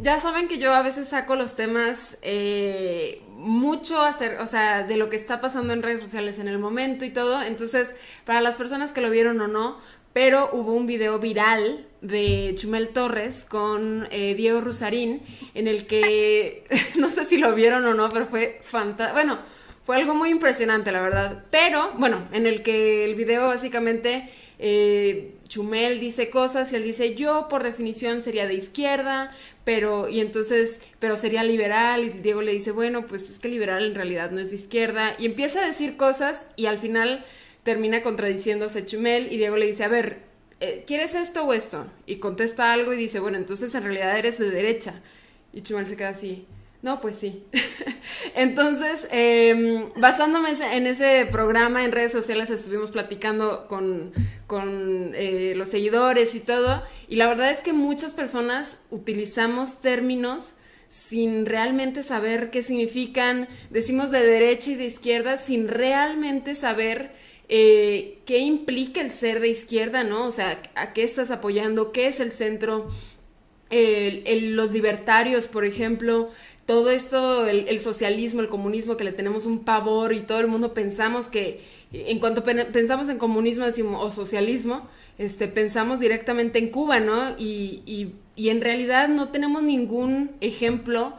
ya 0.00 0.18
saben 0.18 0.48
que 0.48 0.58
yo 0.58 0.72
a 0.72 0.82
veces 0.82 1.08
saco 1.08 1.34
los 1.34 1.54
temas 1.54 2.16
eh, 2.22 3.22
mucho 3.36 4.00
hacer, 4.00 4.40
o 4.40 4.46
sea, 4.46 4.84
de 4.84 4.96
lo 4.96 5.10
que 5.10 5.16
está 5.16 5.40
pasando 5.40 5.72
en 5.72 5.82
redes 5.82 6.00
sociales 6.00 6.38
en 6.38 6.48
el 6.48 6.58
momento 6.58 7.04
y 7.04 7.10
todo. 7.10 7.42
Entonces, 7.42 7.94
para 8.24 8.40
las 8.40 8.56
personas 8.56 8.92
que 8.92 9.00
lo 9.00 9.10
vieron 9.10 9.40
o 9.40 9.48
no, 9.48 9.78
pero 10.12 10.50
hubo 10.52 10.72
un 10.74 10.86
video 10.86 11.18
viral 11.18 11.86
de 12.00 12.54
Chumel 12.56 12.90
Torres 12.90 13.44
con 13.44 14.08
eh, 14.10 14.34
Diego 14.34 14.60
Rusarín 14.60 15.22
en 15.54 15.68
el 15.68 15.86
que 15.86 16.64
no 16.96 17.10
sé 17.10 17.24
si 17.24 17.38
lo 17.38 17.54
vieron 17.54 17.84
o 17.84 17.94
no, 17.94 18.08
pero 18.08 18.26
fue 18.26 18.60
fantástico. 18.62 19.14
Bueno, 19.14 19.38
fue 19.84 19.96
algo 19.96 20.14
muy 20.14 20.30
impresionante, 20.30 20.92
la 20.92 21.00
verdad. 21.00 21.44
Pero, 21.50 21.92
bueno, 21.96 22.28
en 22.32 22.46
el 22.46 22.62
que 22.62 23.04
el 23.04 23.14
video 23.14 23.48
básicamente 23.48 24.30
eh, 24.64 25.34
Chumel 25.48 25.98
dice 25.98 26.30
cosas 26.30 26.72
y 26.72 26.76
él 26.76 26.84
dice 26.84 27.16
yo 27.16 27.48
por 27.48 27.64
definición 27.64 28.22
sería 28.22 28.46
de 28.46 28.54
izquierda, 28.54 29.36
pero 29.64 30.08
y 30.08 30.20
entonces, 30.20 30.80
pero 30.98 31.16
sería 31.16 31.44
liberal 31.44 32.04
y 32.04 32.08
Diego 32.10 32.42
le 32.42 32.52
dice, 32.52 32.72
bueno, 32.72 33.06
pues 33.06 33.30
es 33.30 33.38
que 33.38 33.48
liberal 33.48 33.84
en 33.84 33.94
realidad 33.94 34.30
no 34.30 34.40
es 34.40 34.50
de 34.50 34.56
izquierda 34.56 35.14
y 35.18 35.26
empieza 35.26 35.62
a 35.62 35.66
decir 35.66 35.96
cosas 35.96 36.46
y 36.56 36.66
al 36.66 36.78
final 36.78 37.24
termina 37.62 38.02
contradiciéndose 38.02 38.84
Chumel 38.84 39.32
y 39.32 39.36
Diego 39.36 39.56
le 39.56 39.66
dice, 39.66 39.84
a 39.84 39.88
ver, 39.88 40.20
eh, 40.60 40.84
¿quieres 40.86 41.14
esto 41.14 41.44
o 41.44 41.52
esto? 41.52 41.86
Y 42.06 42.16
contesta 42.16 42.72
algo 42.72 42.92
y 42.92 42.96
dice, 42.96 43.20
bueno, 43.20 43.38
entonces 43.38 43.74
en 43.74 43.84
realidad 43.84 44.18
eres 44.18 44.38
de 44.38 44.50
derecha. 44.50 45.00
Y 45.52 45.62
Chumel 45.62 45.86
se 45.86 45.96
queda 45.96 46.10
así, 46.10 46.46
no, 46.82 47.00
pues 47.00 47.14
sí. 47.16 47.44
Entonces, 48.34 49.06
em, 49.12 49.88
basándome 49.96 50.50
en 50.50 50.86
ese 50.88 51.26
programa 51.30 51.84
en 51.84 51.92
redes 51.92 52.10
sociales, 52.10 52.50
estuvimos 52.50 52.90
platicando 52.90 53.68
con, 53.68 54.12
eh, 55.14 55.54
los 55.56 55.68
seguidores 55.68 56.34
y 56.34 56.40
todo, 56.40 56.82
y 57.08 57.16
la 57.16 57.28
verdad 57.28 57.52
es 57.52 57.60
que 57.60 57.72
muchas 57.72 58.12
personas 58.12 58.78
utilizamos 58.90 59.80
términos 59.80 60.54
sin 60.88 61.46
realmente 61.46 62.02
saber 62.02 62.50
qué 62.50 62.62
significan, 62.62 63.48
decimos 63.70 64.10
de 64.10 64.26
derecha 64.26 64.72
y 64.72 64.74
de 64.74 64.86
izquierda, 64.86 65.36
sin 65.36 65.68
realmente 65.68 66.54
saber 66.54 67.12
eh, 67.48 68.18
qué 68.26 68.38
implica 68.38 69.00
el 69.00 69.12
ser 69.12 69.40
de 69.40 69.48
izquierda, 69.48 70.04
¿no? 70.04 70.26
O 70.26 70.32
sea, 70.32 70.60
a 70.74 70.92
qué 70.92 71.04
estás 71.04 71.30
apoyando, 71.30 71.92
qué 71.92 72.08
es 72.08 72.18
el 72.20 72.32
centro, 72.32 72.90
los 73.72 74.70
libertarios, 74.72 75.46
por 75.46 75.64
ejemplo, 75.64 76.30
todo 76.66 76.90
esto, 76.90 77.46
el, 77.46 77.78
socialismo, 77.80 78.40
el 78.40 78.48
comunismo, 78.48 78.96
que 78.96 79.04
le 79.04 79.12
tenemos 79.12 79.46
un 79.46 79.64
pavor 79.64 80.12
y 80.12 80.20
todo 80.20 80.40
el 80.40 80.46
mundo 80.46 80.74
pensamos 80.74 81.28
que, 81.28 81.60
en 81.92 82.18
cuanto 82.20 82.44
pensamos 82.44 83.08
en 83.08 83.18
comunismo 83.18 83.66
o 83.98 84.10
socialismo, 84.10 84.88
este, 85.18 85.48
pensamos 85.48 86.00
directamente 86.00 86.58
en 86.58 86.70
Cuba, 86.70 87.00
¿no? 87.00 87.36
Y, 87.38 87.82
y, 87.84 88.14
y 88.36 88.48
en 88.48 88.60
realidad 88.60 89.08
no 89.08 89.28
tenemos 89.28 89.62
ningún 89.62 90.30
ejemplo 90.40 91.14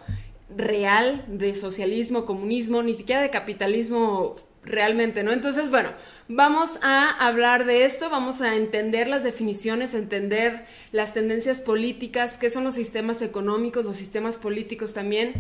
real 0.56 1.26
de 1.28 1.56
socialismo, 1.56 2.26
comunismo, 2.26 2.82
ni 2.82 2.94
siquiera 2.94 3.22
de 3.22 3.30
capitalismo 3.30 4.36
realmente, 4.66 5.24
¿no? 5.24 5.32
Entonces, 5.32 5.70
bueno, 5.70 5.90
vamos 6.28 6.80
a 6.82 7.10
hablar 7.10 7.66
de 7.66 7.86
esto, 7.86 8.10
vamos 8.10 8.42
a 8.42 8.56
entender 8.56 9.08
las 9.08 9.24
definiciones, 9.24 9.94
entender 9.94 10.66
las 10.92 11.14
tendencias 11.14 11.60
políticas, 11.60 12.38
qué 12.38 12.50
son 12.50 12.64
los 12.64 12.76
sistemas 12.76 13.22
económicos, 13.22 13.86
los 13.86 13.98
sistemas 13.98 14.38
políticos 14.38 14.94
también. 14.94 15.34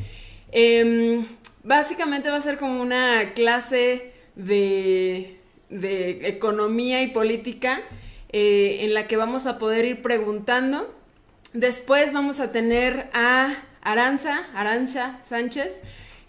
Em, 0.51 1.25
básicamente 1.63 2.29
va 2.29 2.37
a 2.37 2.41
ser 2.41 2.57
como 2.57 2.81
una 2.81 3.33
clase 3.33 4.13
de, 4.35 5.39
economía 5.69 7.01
y 7.01 7.07
política 7.07 7.81
eh, 8.31 8.79
en 8.81 8.93
la 8.93 9.07
que 9.07 9.17
vamos 9.17 9.47
a 9.47 9.57
poder 9.57 9.85
ir 9.85 10.01
preguntando. 10.01 10.93
Después 11.53 12.13
vamos 12.13 12.39
a 12.39 12.51
tener 12.51 13.09
a 13.13 13.55
Aranza, 13.81 14.47
Arancha 14.53 15.19
Sánchez, 15.23 15.81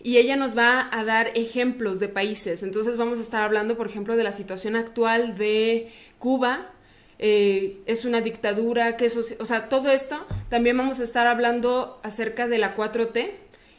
y 0.05 0.19
ella 0.19 0.37
nos 0.37 0.57
va 0.57 0.91
a 0.93 1.03
dar 1.03 1.31
ejemplos 1.35 1.99
de 1.99 2.09
países. 2.09 2.63
Entonces 2.63 2.99
vamos 2.99 3.19
a 3.19 3.23
estar 3.23 3.43
hablando, 3.43 3.75
por 3.75 3.87
ejemplo, 3.87 4.19
de 4.19 4.23
la 4.23 4.33
situación 4.33 4.77
actual 4.77 5.35
de 5.35 5.91
Cuba. 6.19 6.73
Eh, 7.19 7.79
es 7.87 8.05
una 8.05 8.21
dictadura, 8.21 8.99
que 8.99 9.07
eso, 9.07 9.23
o 9.41 9.47
sea, 9.47 9.71
todo 9.71 9.89
esto. 9.89 10.27
También 10.51 10.77
vamos 10.77 11.01
a 11.01 11.05
estar 11.05 11.27
hablando 11.27 12.01
acerca 12.03 12.47
de 12.47 12.59
la 12.59 12.77
4T. 12.77 13.31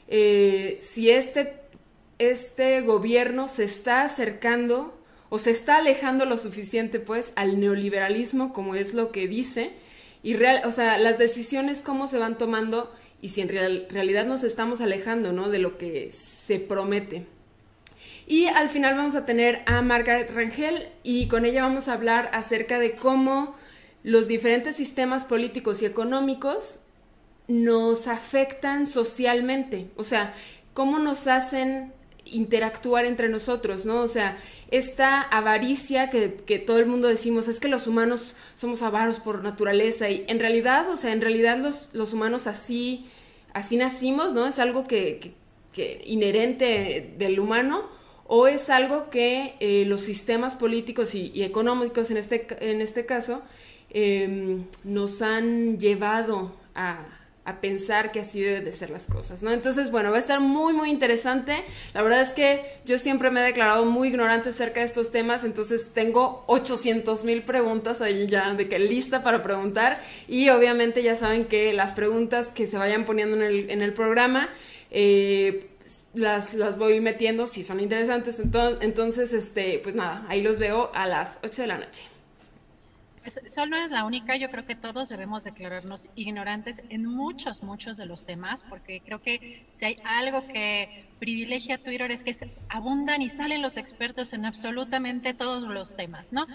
Eh, 0.08 0.78
si 0.82 1.12
este, 1.12 1.60
este 2.18 2.82
gobierno 2.82 3.48
se 3.48 3.64
está 3.64 4.02
acercando 4.02 5.00
o 5.30 5.38
se 5.38 5.52
está 5.52 5.78
alejando 5.78 6.26
lo 6.26 6.38
suficiente, 6.38 7.00
pues, 7.00 7.34
al 7.36 7.60
neoliberalismo, 7.60 8.52
como 8.52 8.74
es 8.74 8.96
lo 8.96 9.12
que 9.12 9.28
dice, 9.28 9.74
y 10.24 10.34
real, 10.34 10.64
o 10.66 10.72
sea, 10.72 10.98
las 10.98 11.20
decisiones 11.20 11.84
cómo 11.84 12.08
se 12.08 12.18
van 12.18 12.36
tomando 12.40 12.92
y 13.26 13.30
si 13.30 13.42
en 13.42 13.50
realidad 13.90 14.28
nos 14.28 14.44
estamos 14.44 14.82
alejando, 14.82 15.32
¿no? 15.34 15.50
De 15.50 15.58
lo 15.58 15.80
que 15.80 16.12
se 16.12 16.60
promete. 16.60 17.26
Y 18.28 18.46
al 18.46 18.70
final 18.70 18.94
vamos 18.94 19.16
a 19.16 19.26
tener 19.26 19.64
a 19.66 19.82
Margaret 19.82 20.30
Rangel 20.30 20.90
y 21.02 21.28
con 21.28 21.44
ella 21.44 21.64
vamos 21.64 21.88
a 21.88 21.94
hablar 21.94 22.30
acerca 22.34 22.78
de 22.78 22.92
cómo 22.92 23.56
los 24.04 24.28
diferentes 24.28 24.76
sistemas 24.76 25.26
políticos 25.26 25.82
y 25.82 25.88
económicos 25.88 26.78
nos 27.48 28.08
afectan 28.08 28.86
socialmente, 28.86 29.90
o 29.96 30.04
sea, 30.04 30.36
cómo 30.76 31.00
nos 31.00 31.26
hacen 31.26 31.94
interactuar 32.26 33.06
entre 33.06 33.28
nosotros, 33.28 33.88
¿no? 33.88 34.02
O 34.02 34.08
sea, 34.08 34.38
esta 34.70 35.22
avaricia 35.22 36.12
que, 36.12 36.28
todo 36.60 36.78
el 36.78 36.86
mundo 36.86 37.08
decimos 37.08 37.48
es 37.48 37.60
que 37.60 37.70
los 37.70 37.88
humanos 37.88 38.36
somos 38.56 38.84
avaros 38.84 39.20
por 39.20 39.44
naturaleza 39.44 40.10
y 40.12 40.26
en 40.28 40.40
realidad, 40.40 40.90
o 40.92 40.98
sea, 40.98 41.12
en 41.12 41.22
realidad 41.22 41.58
los, 41.58 41.90
los 41.94 42.14
humanos 42.14 42.46
así, 42.46 43.08
así 43.56 43.78
nacimos, 43.78 44.34
¿no? 44.34 44.46
Es 44.46 44.60
algo 44.60 44.84
que, 44.84 45.34
que, 45.72 46.04
inherente 46.06 47.16
del 47.18 47.40
humano 47.40 47.86
o 48.28 48.48
es 48.48 48.70
algo 48.70 49.10
que 49.10 49.56
eh, 49.62 49.86
los 49.86 50.02
sistemas 50.02 50.56
políticos 50.56 51.16
y, 51.16 51.42
económicos 51.42 52.12
en 52.12 52.18
este, 52.18 52.48
en 52.60 52.82
este 52.82 53.06
caso 53.06 53.42
em, 53.90 54.66
nos 54.84 55.22
han 55.22 55.80
llevado 55.80 56.54
a, 56.76 57.08
a 57.46 57.62
pensar 57.62 58.12
que 58.12 58.20
así 58.20 58.42
deben 58.42 58.66
de 58.66 58.74
ser 58.74 58.90
las 58.90 59.06
cosas, 59.06 59.44
¿no? 59.44 59.52
Entonces, 59.52 59.92
bueno, 59.92 60.10
va 60.10 60.18
a 60.18 60.20
estar 60.20 60.40
muy, 60.40 60.74
muy 60.74 60.90
interesante. 60.90 61.64
La 61.94 62.02
verdad 62.02 62.22
es 62.22 62.32
que 62.32 62.66
yo 62.86 62.98
siempre 62.98 63.30
me 63.30 63.42
he 63.42 63.44
declarado 63.44 63.86
muy 63.86 64.08
ignorante 64.08 64.50
acerca 64.50 64.80
de 64.80 64.88
estos 64.88 65.12
temas, 65.12 65.44
entonces 65.44 65.92
tengo 65.94 66.44
800 66.48 67.24
mil 67.24 67.44
preguntas 67.44 68.02
ahí 68.02 68.26
ya 68.26 68.54
de 68.56 68.68
que 68.68 68.80
lista 68.80 69.24
para 69.24 69.44
preguntar 69.44 70.02
y 70.28 70.50
obviamente 70.50 71.04
ya 71.04 71.16
saben 71.16 71.46
que 71.46 71.72
las 71.72 71.92
preguntas 71.92 72.48
que 72.48 72.66
se 72.66 72.78
vayan 72.78 73.06
poniendo 73.06 73.36
en 73.38 73.44
el, 73.44 73.70
en 73.70 73.84
el 73.84 73.94
programa, 73.94 74.50
eh, 74.90 75.68
las, 76.16 76.56
las 76.56 76.80
voy 76.80 77.00
metiendo 77.00 77.46
si 77.46 77.64
son 77.64 77.80
interesantes. 77.80 78.40
Entonces, 78.40 79.34
este, 79.34 79.80
pues 79.84 79.94
nada, 79.94 80.26
ahí 80.30 80.42
los 80.42 80.58
veo 80.58 80.90
a 80.96 81.06
las 81.06 81.38
8 81.44 81.62
de 81.62 81.68
la 81.68 81.78
noche. 81.78 82.15
Pues 83.26 83.42
Sol 83.48 83.72
no 83.72 83.78
es 83.78 83.90
la 83.90 84.06
única, 84.06 84.36
yo 84.36 84.52
creo 84.52 84.68
que 84.68 84.76
todos 84.76 85.10
debemos 85.10 85.44
declararnos 85.44 86.10
ignorantes 86.14 86.84
en 86.90 87.08
muchos, 87.08 87.64
muchos 87.64 87.98
de 87.98 88.06
los 88.06 88.24
temas, 88.24 88.64
porque 88.64 89.02
creo 89.04 89.20
que 89.20 89.66
si 89.78 89.86
hay 89.86 89.98
algo 90.04 90.46
que 90.46 91.08
privilegia 91.18 91.80
Twitter 91.80 92.12
es 92.12 92.24
que 92.24 92.36
abundan 92.70 93.24
y 93.24 93.32
salen 93.32 93.64
los 93.64 93.78
expertos 93.78 94.32
en 94.34 94.46
absolutamente 94.46 95.34
todos 95.34 95.64
los 95.64 95.96
temas, 95.96 96.32
¿no? 96.32 96.46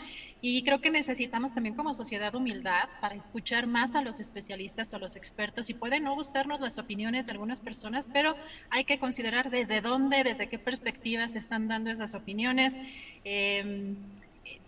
Y 0.40 0.62
creo 0.62 0.80
que 0.80 0.92
necesitamos 0.92 1.52
también 1.52 1.74
como 1.74 1.92
sociedad 1.96 2.32
humildad 2.36 2.88
para 3.00 3.16
escuchar 3.16 3.66
más 3.66 3.96
a 3.96 4.02
los 4.02 4.20
especialistas 4.20 4.94
o 4.94 5.00
los 5.00 5.16
expertos 5.16 5.70
y 5.70 5.74
puede 5.74 5.98
no 5.98 6.14
gustarnos 6.14 6.60
las 6.60 6.78
opiniones 6.78 7.26
de 7.26 7.32
algunas 7.32 7.58
personas, 7.58 8.06
pero 8.12 8.36
hay 8.70 8.84
que 8.84 9.00
considerar 9.00 9.50
desde 9.50 9.80
dónde, 9.80 10.22
desde 10.22 10.48
qué 10.48 10.60
perspectiva 10.60 11.28
se 11.28 11.38
están 11.38 11.66
dando 11.66 11.90
esas 11.90 12.14
opiniones. 12.14 12.78
Eh, 13.24 13.96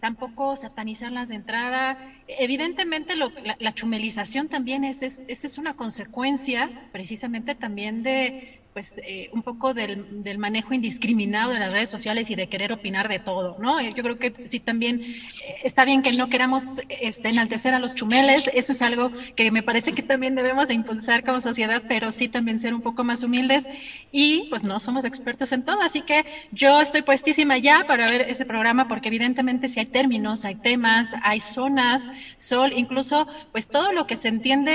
tampoco 0.02 0.56
satanizarlas 0.56 1.28
de 1.28 1.36
entrada. 1.36 1.96
Evidentemente 2.26 3.14
la, 3.14 3.72
chumelización 3.72 4.48
también 4.48 4.82
es, 4.82 5.00
es, 5.00 5.22
es, 5.28 5.58
una 5.58 5.74
consecuencia 5.74 6.88
precisamente 6.90 7.54
también 7.54 8.02
de, 8.02 8.61
pues 8.72 8.94
eh, 9.04 9.28
un 9.32 9.42
poco 9.42 9.74
del, 9.74 10.22
del, 10.22 10.38
manejo 10.38 10.72
indiscriminado 10.72 11.52
de 11.52 11.58
las 11.58 11.72
redes 11.72 11.90
sociales 11.90 12.30
y 12.30 12.36
de 12.36 12.48
querer 12.48 12.72
opinar 12.72 13.08
de 13.08 13.18
todo, 13.18 13.56
¿no? 13.58 13.78
Eh, 13.78 13.92
yo 13.94 14.02
creo 14.02 14.18
que 14.18 14.34
sí 14.48 14.60
también 14.60 15.02
eh, 15.02 15.56
está 15.62 15.84
bien 15.84 16.02
que 16.02 16.12
no 16.12 16.30
queramos 16.30 16.80
este, 16.88 17.28
enaltecer 17.28 17.74
a 17.74 17.78
los 17.78 17.94
chumeles, 17.94 18.50
eso 18.54 18.72
es 18.72 18.80
algo 18.80 19.12
que 19.36 19.50
me 19.50 19.62
parece 19.62 19.92
que 19.92 20.02
también 20.02 20.34
debemos 20.34 20.68
de 20.68 20.74
impulsar 20.74 21.22
como 21.22 21.42
sociedad, 21.42 21.82
pero 21.86 22.12
sí 22.12 22.28
también 22.28 22.60
ser 22.60 22.72
un 22.72 22.80
poco 22.80 23.04
más 23.04 23.22
humildes 23.22 23.66
y 24.10 24.46
pues 24.48 24.64
no 24.64 24.80
somos 24.80 25.04
expertos 25.04 25.52
en 25.52 25.64
todo, 25.64 25.82
así 25.82 26.00
que 26.00 26.24
yo 26.50 26.80
estoy 26.80 27.02
puestísima 27.02 27.58
ya 27.58 27.84
para 27.86 28.10
ver 28.10 28.22
ese 28.22 28.46
programa 28.46 28.88
porque 28.88 29.08
evidentemente 29.08 29.68
si 29.68 29.80
hay 29.80 29.86
términos, 29.86 30.46
hay 30.46 30.54
temas, 30.54 31.10
hay 31.22 31.40
zonas, 31.40 32.10
sol, 32.38 32.72
incluso 32.74 33.26
pues 33.52 33.68
todo 33.68 33.92
lo 33.92 34.06
que 34.06 34.16
se 34.16 34.28
entiende 34.28 34.72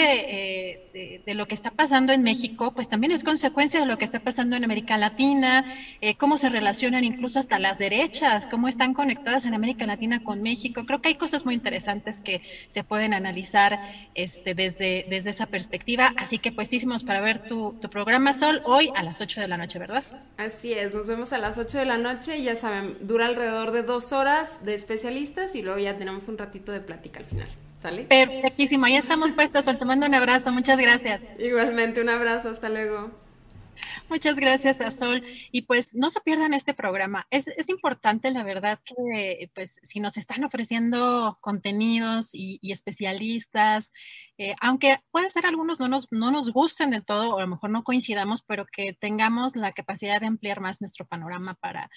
de, 0.93 1.21
de, 1.25 1.33
lo 1.33 1.47
que 1.47 1.55
está 1.55 1.71
pasando 1.71 2.13
en 2.13 2.23
México, 2.23 2.71
pues 2.73 2.87
también 2.87 3.11
es 3.11 3.23
consecuencia 3.23 3.79
de 3.79 3.86
lo 3.87 3.97
que 3.97 4.05
está 4.05 4.19
pasando 4.19 4.55
en 4.55 4.63
América 4.63 4.97
Latina, 4.97 5.65
eh, 6.01 6.15
cómo 6.15 6.37
se 6.37 6.49
relacionan 6.49 7.03
incluso 7.03 7.39
hasta 7.39 7.59
las 7.59 7.77
derechas, 7.77 8.47
cómo 8.47 8.67
están 8.67 8.93
conectadas 8.93 9.45
en 9.45 9.53
América 9.53 9.85
Latina 9.85 10.23
con 10.23 10.41
México. 10.41 10.85
Creo 10.85 11.01
que 11.01 11.09
hay 11.09 11.15
cosas 11.15 11.45
muy 11.45 11.53
interesantes 11.53 12.21
que 12.21 12.41
se 12.69 12.83
pueden 12.83 13.13
analizar 13.13 13.79
este, 14.15 14.53
desde, 14.53 15.05
desde 15.09 15.31
esa 15.31 15.47
perspectiva. 15.47 16.13
Así 16.17 16.39
que 16.39 16.51
puestísimos 16.51 17.03
para 17.03 17.21
ver 17.21 17.39
tu, 17.47 17.73
tu 17.81 17.89
programa 17.89 18.33
Sol 18.33 18.61
hoy 18.65 18.91
a 18.95 19.03
las 19.03 19.21
8 19.21 19.41
de 19.41 19.47
la 19.47 19.57
noche, 19.57 19.79
¿verdad? 19.79 20.03
Así 20.37 20.73
es, 20.73 20.93
nos 20.93 21.07
vemos 21.07 21.33
a 21.33 21.37
las 21.37 21.57
8 21.57 21.79
de 21.79 21.85
la 21.85 21.97
noche. 21.97 22.41
Ya 22.43 22.55
saben, 22.55 22.95
dura 23.01 23.27
alrededor 23.27 23.71
de 23.71 23.83
dos 23.83 24.11
horas 24.13 24.65
de 24.65 24.73
especialistas 24.73 25.55
y 25.55 25.61
luego 25.61 25.79
ya 25.79 25.97
tenemos 25.97 26.27
un 26.27 26.37
ratito 26.37 26.71
de 26.71 26.81
plática 26.81 27.19
al 27.19 27.25
final. 27.25 27.47
¿Sale? 27.81 28.03
Perfectísimo, 28.03 28.87
ya 28.87 28.99
estamos 28.99 29.31
puestos. 29.33 29.65
Te 29.65 29.85
mando 29.85 30.07
un 30.07 30.15
abrazo, 30.15 30.51
muchas 30.51 30.79
gracias. 30.79 31.21
Igualmente, 31.37 32.01
un 32.01 32.09
abrazo, 32.09 32.49
hasta 32.49 32.69
luego. 32.69 33.11
Muchas 34.09 34.37
gracias 34.37 34.79
a 34.79 34.91
Sol. 34.91 35.23
Y 35.51 35.63
pues 35.63 35.93
no 35.93 36.09
se 36.09 36.21
pierdan 36.21 36.53
este 36.53 36.73
programa. 36.73 37.27
Es, 37.29 37.47
importante, 37.69 38.31
la 38.31 38.43
verdad, 38.43 38.79
que 38.85 39.51
pues 39.53 39.79
si 39.83 39.99
nos 39.99 40.17
están 40.17 40.43
ofreciendo 40.43 41.37
contenidos 41.41 42.29
y, 42.33 42.59
especialistas, 42.71 43.91
eh, 44.37 44.55
aunque 44.61 44.99
puede 45.11 45.29
ser 45.29 45.45
algunos 45.45 45.79
no 45.79 45.87
nos, 45.87 46.07
no 46.11 46.31
nos 46.31 46.51
gusten 46.51 46.91
del 46.91 47.05
todo 47.05 47.35
o 47.35 47.37
a 47.39 47.41
lo 47.41 47.47
mejor 47.47 47.69
no 47.69 47.83
coincidamos, 47.83 48.43
pero 48.43 48.65
que 48.65 48.93
tengamos 48.93 49.55
la 49.55 49.73
capacidad 49.73 50.21
de 50.21 50.27
ampliar 50.27 50.61
más 50.61 50.81
nuestro 50.81 51.05
panorama 51.05 51.55
para, 51.55 51.89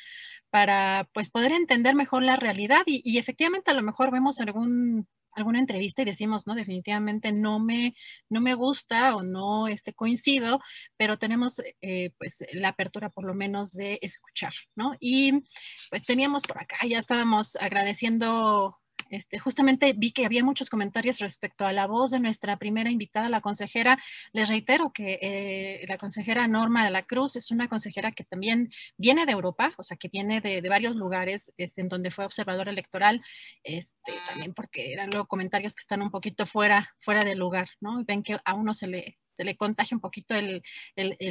para 0.51 1.09
pues 1.13 1.31
poder 1.31 1.53
entender 1.53 1.95
mejor 1.95 2.23
la 2.23 2.37
realidad 2.37 2.83
y 2.87 3.19
efectivamente 3.19 3.71
a 3.71 3.75
lo 3.75 3.83
mejor 3.83 4.11
vemos 4.11 4.41
algún 4.41 5.07
alguna 5.33 5.59
entrevista 5.59 6.03
y 6.03 6.07
decimos, 6.07 6.47
no, 6.47 6.55
definitivamente 6.55 7.33
no 7.33 7.61
me, 7.61 7.95
no 8.29 8.41
me 8.41 8.55
gusta 8.55 9.15
o 9.17 9.23
no 9.23 9.69
este, 9.69 9.93
coincido, 9.93 10.61
pero 10.97 11.19
tenemos 11.19 11.63
eh, 11.81 12.11
pues 12.19 12.45
la 12.53 12.69
apertura 12.69 13.11
por 13.11 13.25
lo 13.25 13.35
menos 13.35 13.73
de 13.73 13.99
escuchar, 14.03 14.53
¿no? 14.75 14.97
Y 15.01 15.45
pues 15.91 16.05
teníamos 16.05 16.43
por 16.45 16.59
acá, 16.59 16.77
ya 16.87 16.99
estábamos 16.99 17.57
agradeciendo 17.57 18.80
este, 19.11 19.39
justamente 19.39 19.93
vi 19.93 20.13
que 20.13 20.25
había 20.25 20.45
muchos 20.45 20.71
comentarios 20.71 21.19
respecto 21.19 21.67
a 21.67 21.73
la 21.73 21.87
voz 21.87 22.13
de 22.13 22.21
nuestra 22.21 22.57
primera 22.57 22.91
invitada, 22.91 23.29
la 23.29 23.41
consejera. 23.41 23.99
Les 24.33 24.49
reitero 24.49 24.93
que 24.93 25.19
eh, 25.21 25.85
la 25.89 25.99
consejera 25.99 26.47
Norma 26.47 26.85
de 26.85 26.91
la 26.91 27.03
Cruz 27.03 27.37
es 27.37 27.51
una 27.51 27.69
consejera 27.69 28.13
que 28.13 28.25
también 28.25 28.71
viene 28.97 29.27
de 29.27 29.33
Europa, 29.33 29.73
o 29.77 29.83
sea, 29.83 29.97
que 29.97 30.09
viene 30.09 30.41
de, 30.41 30.61
varios 30.71 30.95
lugares 30.95 31.53
este, 31.57 31.81
en 31.81 31.89
donde 31.89 32.11
fue 32.11 32.25
observadora 32.25 32.71
electoral, 32.71 33.21
este, 33.65 34.13
también 34.29 34.55
porque 34.55 34.93
eran 34.93 35.11
luego 35.11 35.27
comentarios 35.27 35.75
que 35.75 35.81
están 35.81 36.03
un 36.03 36.11
poquito 36.11 36.47
fuera, 36.47 36.95
fuera 37.01 37.25
del 37.25 37.39
lugar, 37.39 37.69
¿no? 37.81 38.05
Ven 38.05 38.23
que 38.23 38.39
a 38.45 38.55
uno 38.55 38.73
se 38.73 38.87
le, 38.87 39.19
se 39.35 39.57
contagia 39.57 39.97
un 39.97 40.01
poquito 40.01 40.35
el, 40.35 40.63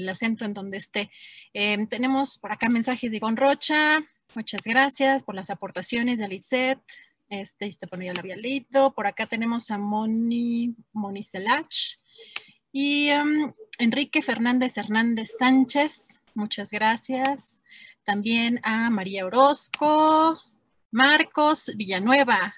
acento 0.09 0.45
en 0.45 0.53
donde 0.53 0.77
esté. 0.77 1.11
Em, 1.53 1.88
tenemos 1.88 2.38
por 2.38 2.51
acá 2.51 2.69
mensajes 2.69 3.11
de 3.11 3.17
Ivonne 3.17 3.40
Rocha, 3.40 3.99
muchas 4.35 4.61
gracias 4.64 5.24
por 5.24 5.35
las 5.35 5.49
aportaciones 5.49 6.19
de 6.19 6.27
Lisette, 6.27 6.82
este, 7.30 7.69
había 7.91 8.35
leído. 8.35 8.93
Por 8.93 9.08
acá 9.08 9.25
tenemos 9.25 9.72
a 9.72 9.77
Moni, 9.77 10.75
Moni 10.93 11.24
Selach 11.24 11.98
y 12.72 13.11
um, 13.11 13.53
Enrique 13.77 14.22
Fernández 14.22 14.77
Hernández 14.77 15.32
Sánchez. 15.38 16.22
Muchas 16.33 16.72
gracias. 16.72 17.61
También 18.03 18.59
a 18.64 18.90
María 18.90 19.25
Orozco, 19.25 20.40
Marcos 20.91 21.72
Villanueva. 21.75 22.53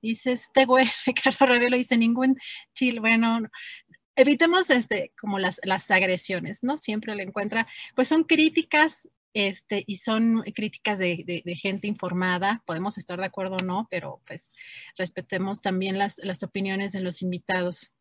Dice 0.00 0.32
este 0.32 0.64
güey, 0.64 0.86
Ricardo 1.06 1.46
Revelo 1.46 1.76
dice 1.76 1.96
ningún 1.96 2.36
chile. 2.74 3.00
Bueno, 3.00 3.40
evitemos 4.16 4.70
este, 4.70 5.12
como 5.20 5.38
las, 5.38 5.60
las 5.64 5.90
agresiones, 5.90 6.62
¿no? 6.62 6.78
Siempre 6.78 7.14
le 7.14 7.22
encuentra, 7.22 7.66
pues 7.94 8.08
son 8.08 8.24
críticas 8.24 9.08
este, 9.34 9.84
y 9.86 9.96
son 9.96 10.42
críticas 10.54 10.98
de, 10.98 11.42
gente 11.60 11.86
informada, 11.86 12.62
podemos 12.66 12.98
estar 12.98 13.18
de 13.18 13.26
acuerdo 13.26 13.56
o 13.56 13.64
no, 13.64 13.88
pero 13.90 14.20
pues 14.26 14.50
respetemos 14.96 15.62
también 15.62 15.98
las, 15.98 16.18
opiniones 16.42 16.92
de 16.92 17.00
los 17.00 17.22
invitados. 17.22 17.92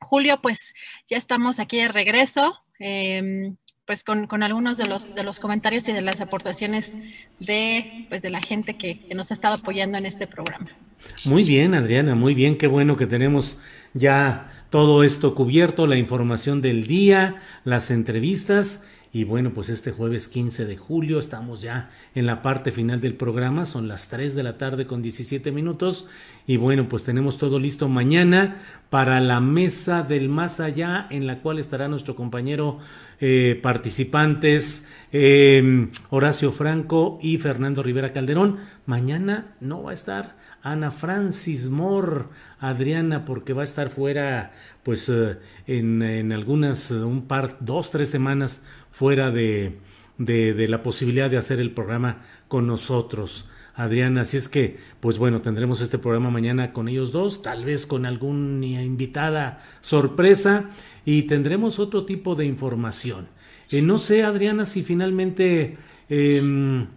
Julio, 0.00 0.40
pues 0.40 0.74
ya 1.08 1.18
estamos 1.18 1.60
aquí 1.60 1.78
de 1.78 1.88
regreso, 1.88 2.58
em, 2.78 3.56
pues 3.84 4.04
con, 4.04 4.42
algunos 4.42 4.78
de 4.78 4.86
los, 4.86 5.40
comentarios 5.40 5.88
y 5.88 5.92
de 5.92 6.00
las 6.00 6.20
aportaciones 6.20 6.96
de, 7.38 8.06
pues, 8.08 8.22
de 8.22 8.30
la 8.30 8.40
gente 8.40 8.76
que, 8.76 9.00
que 9.00 9.14
nos 9.14 9.30
ha 9.30 9.34
estado 9.34 9.56
apoyando 9.56 9.98
en 9.98 10.06
este 10.06 10.26
programa. 10.26 10.70
Muy 11.24 11.44
bien, 11.44 11.74
Adriana, 11.74 12.14
muy 12.14 12.34
bien, 12.34 12.56
qué 12.56 12.66
bueno 12.66 12.96
que 12.96 13.06
tenemos 13.06 13.60
ya 13.94 14.66
todo 14.70 15.02
esto 15.02 15.34
cubierto, 15.34 15.86
la 15.86 15.96
información 15.96 16.62
del 16.62 16.86
día, 16.86 17.36
las 17.64 17.90
entrevistas 17.90 18.84
Y 19.12 19.24
bueno, 19.24 19.50
pues 19.50 19.68
este 19.70 19.90
jueves 19.90 20.28
15 20.28 20.66
de 20.66 20.76
julio 20.76 21.18
estamos 21.18 21.60
ya 21.60 21.90
en 22.14 22.26
la 22.26 22.42
parte 22.42 22.70
final 22.70 23.00
del 23.00 23.14
programa, 23.14 23.66
son 23.66 23.88
las 23.88 24.08
3 24.08 24.36
de 24.36 24.44
la 24.44 24.56
tarde 24.56 24.86
con 24.86 25.02
17 25.02 25.50
minutos. 25.50 26.06
Y 26.46 26.58
bueno, 26.58 26.86
pues 26.86 27.02
tenemos 27.02 27.36
todo 27.36 27.58
listo 27.58 27.88
mañana 27.88 28.58
para 28.88 29.20
la 29.20 29.40
mesa 29.40 30.04
del 30.04 30.28
más 30.28 30.60
allá, 30.60 31.08
en 31.10 31.26
la 31.26 31.40
cual 31.40 31.58
estará 31.58 31.88
nuestro 31.88 32.14
compañero 32.14 32.78
eh, 33.20 33.58
participantes 33.60 34.88
eh, 35.12 35.88
Horacio 36.10 36.52
Franco 36.52 37.18
y 37.20 37.38
Fernando 37.38 37.82
Rivera 37.82 38.12
Calderón. 38.12 38.58
Mañana 38.86 39.56
no 39.60 39.82
va 39.82 39.90
a 39.90 39.94
estar 39.94 40.36
Ana 40.62 40.90
Francis 40.90 41.68
Moore, 41.68 42.24
Adriana, 42.58 43.24
porque 43.24 43.52
va 43.52 43.62
a 43.62 43.64
estar 43.64 43.88
fuera, 43.88 44.52
pues 44.82 45.08
eh, 45.08 45.38
en, 45.66 46.02
en, 46.02 46.32
algunas, 46.32 46.90
un 46.90 47.26
par, 47.26 47.58
dos, 47.60 47.90
tres 47.90 48.10
semanas 48.10 48.64
fuera 48.90 49.30
de, 49.30 49.78
de, 50.18 50.68
la 50.68 50.82
posibilidad 50.82 51.30
de 51.30 51.38
hacer 51.38 51.60
el 51.60 51.72
programa 51.72 52.22
con 52.48 52.66
nosotros. 52.66 53.48
Adriana, 53.74 54.22
así 54.22 54.36
es 54.36 54.48
que, 54.48 54.78
pues 55.00 55.16
bueno, 55.16 55.40
tendremos 55.40 55.80
este 55.80 55.98
programa 55.98 56.30
mañana 56.30 56.72
con 56.72 56.88
ellos 56.88 57.12
dos, 57.12 57.42
tal 57.42 57.64
vez 57.64 57.86
con 57.86 58.04
alguna 58.04 58.82
invitada 58.82 59.60
sorpresa 59.80 60.70
y 61.06 61.22
tendremos 61.22 61.78
otro 61.78 62.04
tipo 62.04 62.34
de 62.34 62.44
información. 62.44 63.28
Eh, 63.70 63.80
no 63.80 63.98
sé, 63.98 64.22
Adriana, 64.24 64.66
si 64.66 64.82
finalmente 64.82 65.78
em, 66.08 66.88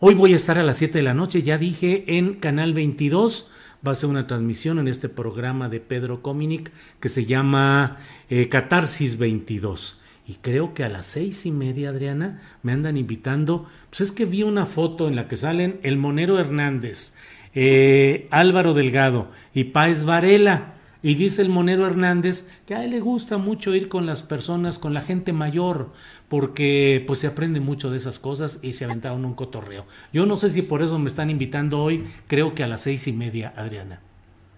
hoy 0.00 0.14
voy 0.14 0.32
a 0.32 0.36
estar 0.36 0.58
a 0.58 0.64
las 0.64 0.78
7 0.78 0.98
de 0.98 1.04
la 1.04 1.14
noche, 1.14 1.42
ya 1.42 1.58
dije, 1.58 2.04
en 2.18 2.34
Canal 2.34 2.72
22. 2.72 3.52
Va 3.86 3.92
a 3.92 3.96
ser 3.96 4.08
una 4.08 4.26
transmisión 4.26 4.78
en 4.78 4.88
este 4.88 5.08
programa 5.08 5.68
de 5.68 5.80
Pedro 5.80 6.22
Cominic 6.22 6.70
que 7.00 7.08
se 7.08 7.26
llama 7.26 7.98
eh, 8.30 8.48
Catarsis 8.48 9.18
22 9.18 9.98
y 10.26 10.34
creo 10.34 10.72
que 10.72 10.84
a 10.84 10.88
las 10.88 11.06
seis 11.06 11.46
y 11.46 11.50
media, 11.50 11.90
Adriana, 11.90 12.40
me 12.62 12.72
andan 12.72 12.96
invitando. 12.96 13.66
Pues 13.90 14.02
es 14.02 14.12
que 14.12 14.24
vi 14.24 14.42
una 14.42 14.66
foto 14.66 15.08
en 15.08 15.16
la 15.16 15.26
que 15.26 15.36
salen 15.36 15.80
el 15.82 15.96
Monero 15.96 16.38
Hernández, 16.38 17.16
eh, 17.54 18.28
Álvaro 18.30 18.72
Delgado 18.72 19.30
y 19.52 19.64
Páez 19.64 20.04
Varela. 20.04 20.74
Y 21.02 21.14
dice 21.14 21.42
el 21.42 21.48
Monero 21.48 21.86
Hernández 21.86 22.48
que 22.66 22.74
a 22.74 22.84
él 22.84 22.90
le 22.90 23.00
gusta 23.00 23.38
mucho 23.38 23.74
ir 23.74 23.88
con 23.88 24.06
las 24.06 24.22
personas, 24.22 24.78
con 24.78 24.94
la 24.94 25.00
gente 25.00 25.32
mayor, 25.32 25.90
porque 26.28 27.02
pues 27.06 27.18
se 27.18 27.26
aprende 27.26 27.60
mucho 27.60 27.90
de 27.90 27.98
esas 27.98 28.18
cosas 28.18 28.60
y 28.62 28.74
se 28.74 28.84
aventaron 28.84 29.24
un 29.24 29.34
cotorreo. 29.34 29.84
Yo 30.12 30.26
no 30.26 30.36
sé 30.36 30.50
si 30.50 30.62
por 30.62 30.82
eso 30.82 30.98
me 30.98 31.08
están 31.08 31.30
invitando 31.30 31.82
hoy, 31.82 32.04
creo 32.28 32.54
que 32.54 32.62
a 32.62 32.68
las 32.68 32.82
seis 32.82 33.06
y 33.08 33.12
media, 33.12 33.52
Adriana. 33.56 34.00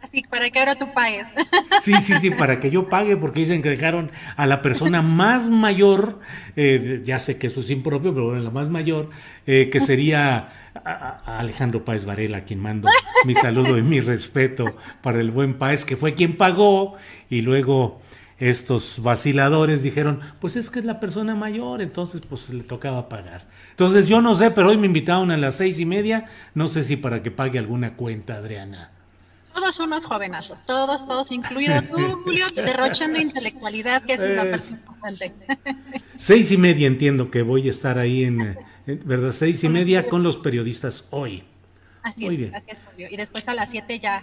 Así, 0.05 0.23
para 0.29 0.51
que 0.51 0.59
ahora 0.59 0.75
tú 0.75 0.93
pagues. 0.93 1.27
Sí, 1.81 1.95
sí, 2.03 2.13
sí, 2.21 2.29
para 2.29 2.61
que 2.61 2.71
yo 2.71 2.91
pague, 2.91 3.17
porque 3.17 3.41
dicen 3.41 3.63
que 3.63 3.71
dejaron 3.71 4.11
a 4.37 4.47
la 4.47 4.61
persona 4.61 5.01
más 5.01 5.49
mayor, 5.49 6.21
eh, 6.57 7.01
ya 7.05 7.19
sé 7.19 7.39
que 7.39 7.47
eso 7.47 7.61
es 7.61 7.71
impropio, 7.71 8.13
pero 8.13 8.27
bueno, 8.27 8.43
la 8.43 8.51
más 8.51 8.69
mayor, 8.69 9.09
eh, 9.47 9.71
que 9.71 9.81
sería 9.81 10.51
Alejandro 11.25 11.87
Páez 11.87 12.05
Varela, 12.05 12.45
quien 12.45 12.61
mando 12.61 12.91
mi 13.25 13.35
saludo 13.35 13.79
y 13.79 13.83
mi 13.83 14.01
respeto 14.01 14.77
para 15.01 15.21
el 15.21 15.31
buen 15.31 15.55
Páez, 15.55 15.87
que 15.87 15.97
fue 15.97 16.13
quien 16.13 16.37
pagó, 16.37 16.97
y 17.31 17.41
luego 17.41 18.03
estos 18.39 19.03
vaciladores 19.03 19.83
dijeron, 19.83 20.21
pues 20.39 20.57
es 20.57 20.69
que 20.69 20.81
es 20.81 20.85
la 20.85 21.01
persona 21.01 21.35
mayor, 21.35 21.81
entonces 21.81 22.21
pues 22.29 22.51
le 22.51 22.63
tocaba 22.63 23.09
pagar. 23.09 23.47
Entonces 23.71 24.07
yo 24.07 24.21
no 24.21 24.35
sé, 24.35 24.51
pero 24.51 24.69
hoy 24.69 24.77
me 24.77 24.87
invitaron 24.87 25.31
a 25.31 25.39
las 25.39 25.57
seis 25.57 25.81
y 25.81 25.87
media, 25.87 26.27
no 26.53 26.69
sé 26.69 26.85
si 26.85 26.97
para 26.97 27.23
que 27.23 27.31
pague 27.31 27.59
alguna 27.59 27.97
cuenta, 27.97 28.35
Adriana. 28.35 28.94
Todos 29.55 29.79
unos 29.79 30.05
jovenazos, 30.05 30.65
todos, 30.65 31.07
todos, 31.07 31.31
incluido 31.31 31.81
tú, 31.83 31.97
Julio, 32.25 32.47
derrochando 32.55 33.21
intelectualidad, 33.21 34.03
que 34.03 34.15
es 34.15 34.21
la 34.21 34.51
parte 34.51 34.71
importante. 34.71 35.33
Seis 36.19 36.51
y 36.51 36.57
media 36.57 36.87
entiendo 36.87 37.31
que 37.31 37.43
voy 37.43 37.69
a 37.69 37.71
estar 37.71 37.99
ahí 37.99 38.25
en, 38.25 38.57
¿verdad? 38.87 39.33
Seis 39.33 39.63
y 39.65 39.69
media 39.69 40.07
con 40.07 40.23
los 40.23 40.37
periodistas 40.37 41.07
hoy. 41.11 41.45
Así 42.03 42.27
es, 42.27 42.55
así 42.55 42.71
es, 42.71 42.79
Julio. 42.85 43.09
Y 43.11 43.17
después 43.17 43.49
a 43.49 43.55
las 43.55 43.71
siete 43.71 43.99
ya 43.99 44.23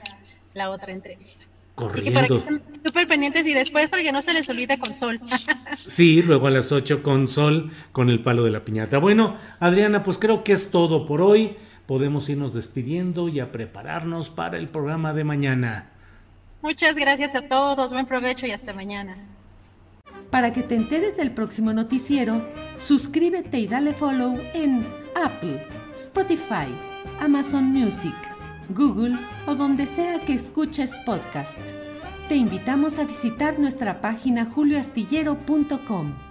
la 0.53 0.69
otra 0.69 0.91
entrevista. 0.91 1.45
Corriendo. 1.75 2.01
Así 2.01 2.03
que 2.09 2.11
para 2.11 2.27
que 2.27 2.35
estén 2.35 2.83
súper 2.83 3.07
pendientes 3.07 3.47
y 3.47 3.53
después 3.53 3.89
para 3.89 4.03
que 4.03 4.11
no 4.11 4.21
se 4.21 4.33
les 4.33 4.47
olvide 4.49 4.77
con 4.77 4.93
sol. 4.93 5.19
sí, 5.87 6.21
luego 6.21 6.47
a 6.47 6.51
las 6.51 6.71
ocho 6.71 7.01
con 7.01 7.27
sol, 7.27 7.71
con 7.91 8.09
el 8.09 8.21
palo 8.21 8.43
de 8.43 8.51
la 8.51 8.65
piñata. 8.65 8.97
Bueno, 8.97 9.37
Adriana, 9.59 10.03
pues 10.03 10.17
creo 10.17 10.43
que 10.43 10.53
es 10.53 10.71
todo 10.71 11.07
por 11.07 11.21
hoy 11.21 11.55
podemos 11.91 12.29
irnos 12.29 12.53
despidiendo 12.53 13.27
y 13.27 13.41
a 13.41 13.51
prepararnos 13.51 14.29
para 14.29 14.57
el 14.57 14.69
programa 14.69 15.11
de 15.11 15.25
mañana. 15.25 15.89
Muchas 16.61 16.95
gracias 16.95 17.35
a 17.35 17.49
todos, 17.49 17.91
buen 17.91 18.05
provecho 18.05 18.47
y 18.47 18.51
hasta 18.51 18.71
mañana. 18.71 19.17
Para 20.29 20.53
que 20.53 20.63
te 20.63 20.75
enteres 20.75 21.17
del 21.17 21.31
próximo 21.31 21.73
noticiero, 21.73 22.47
suscríbete 22.77 23.59
y 23.59 23.67
dale 23.67 23.91
follow 23.91 24.39
en 24.53 24.87
Apple, 25.21 25.67
Spotify, 25.93 26.73
Amazon 27.19 27.65
Music, 27.65 28.15
Google 28.69 29.17
o 29.45 29.55
donde 29.55 29.85
sea 29.85 30.23
que 30.23 30.35
escuches 30.35 30.95
podcast. 31.05 31.59
Te 32.29 32.37
invitamos 32.37 32.99
a 32.99 33.03
visitar 33.03 33.59
nuestra 33.59 33.99
página 33.99 34.45
julioastillero.com. 34.45 36.30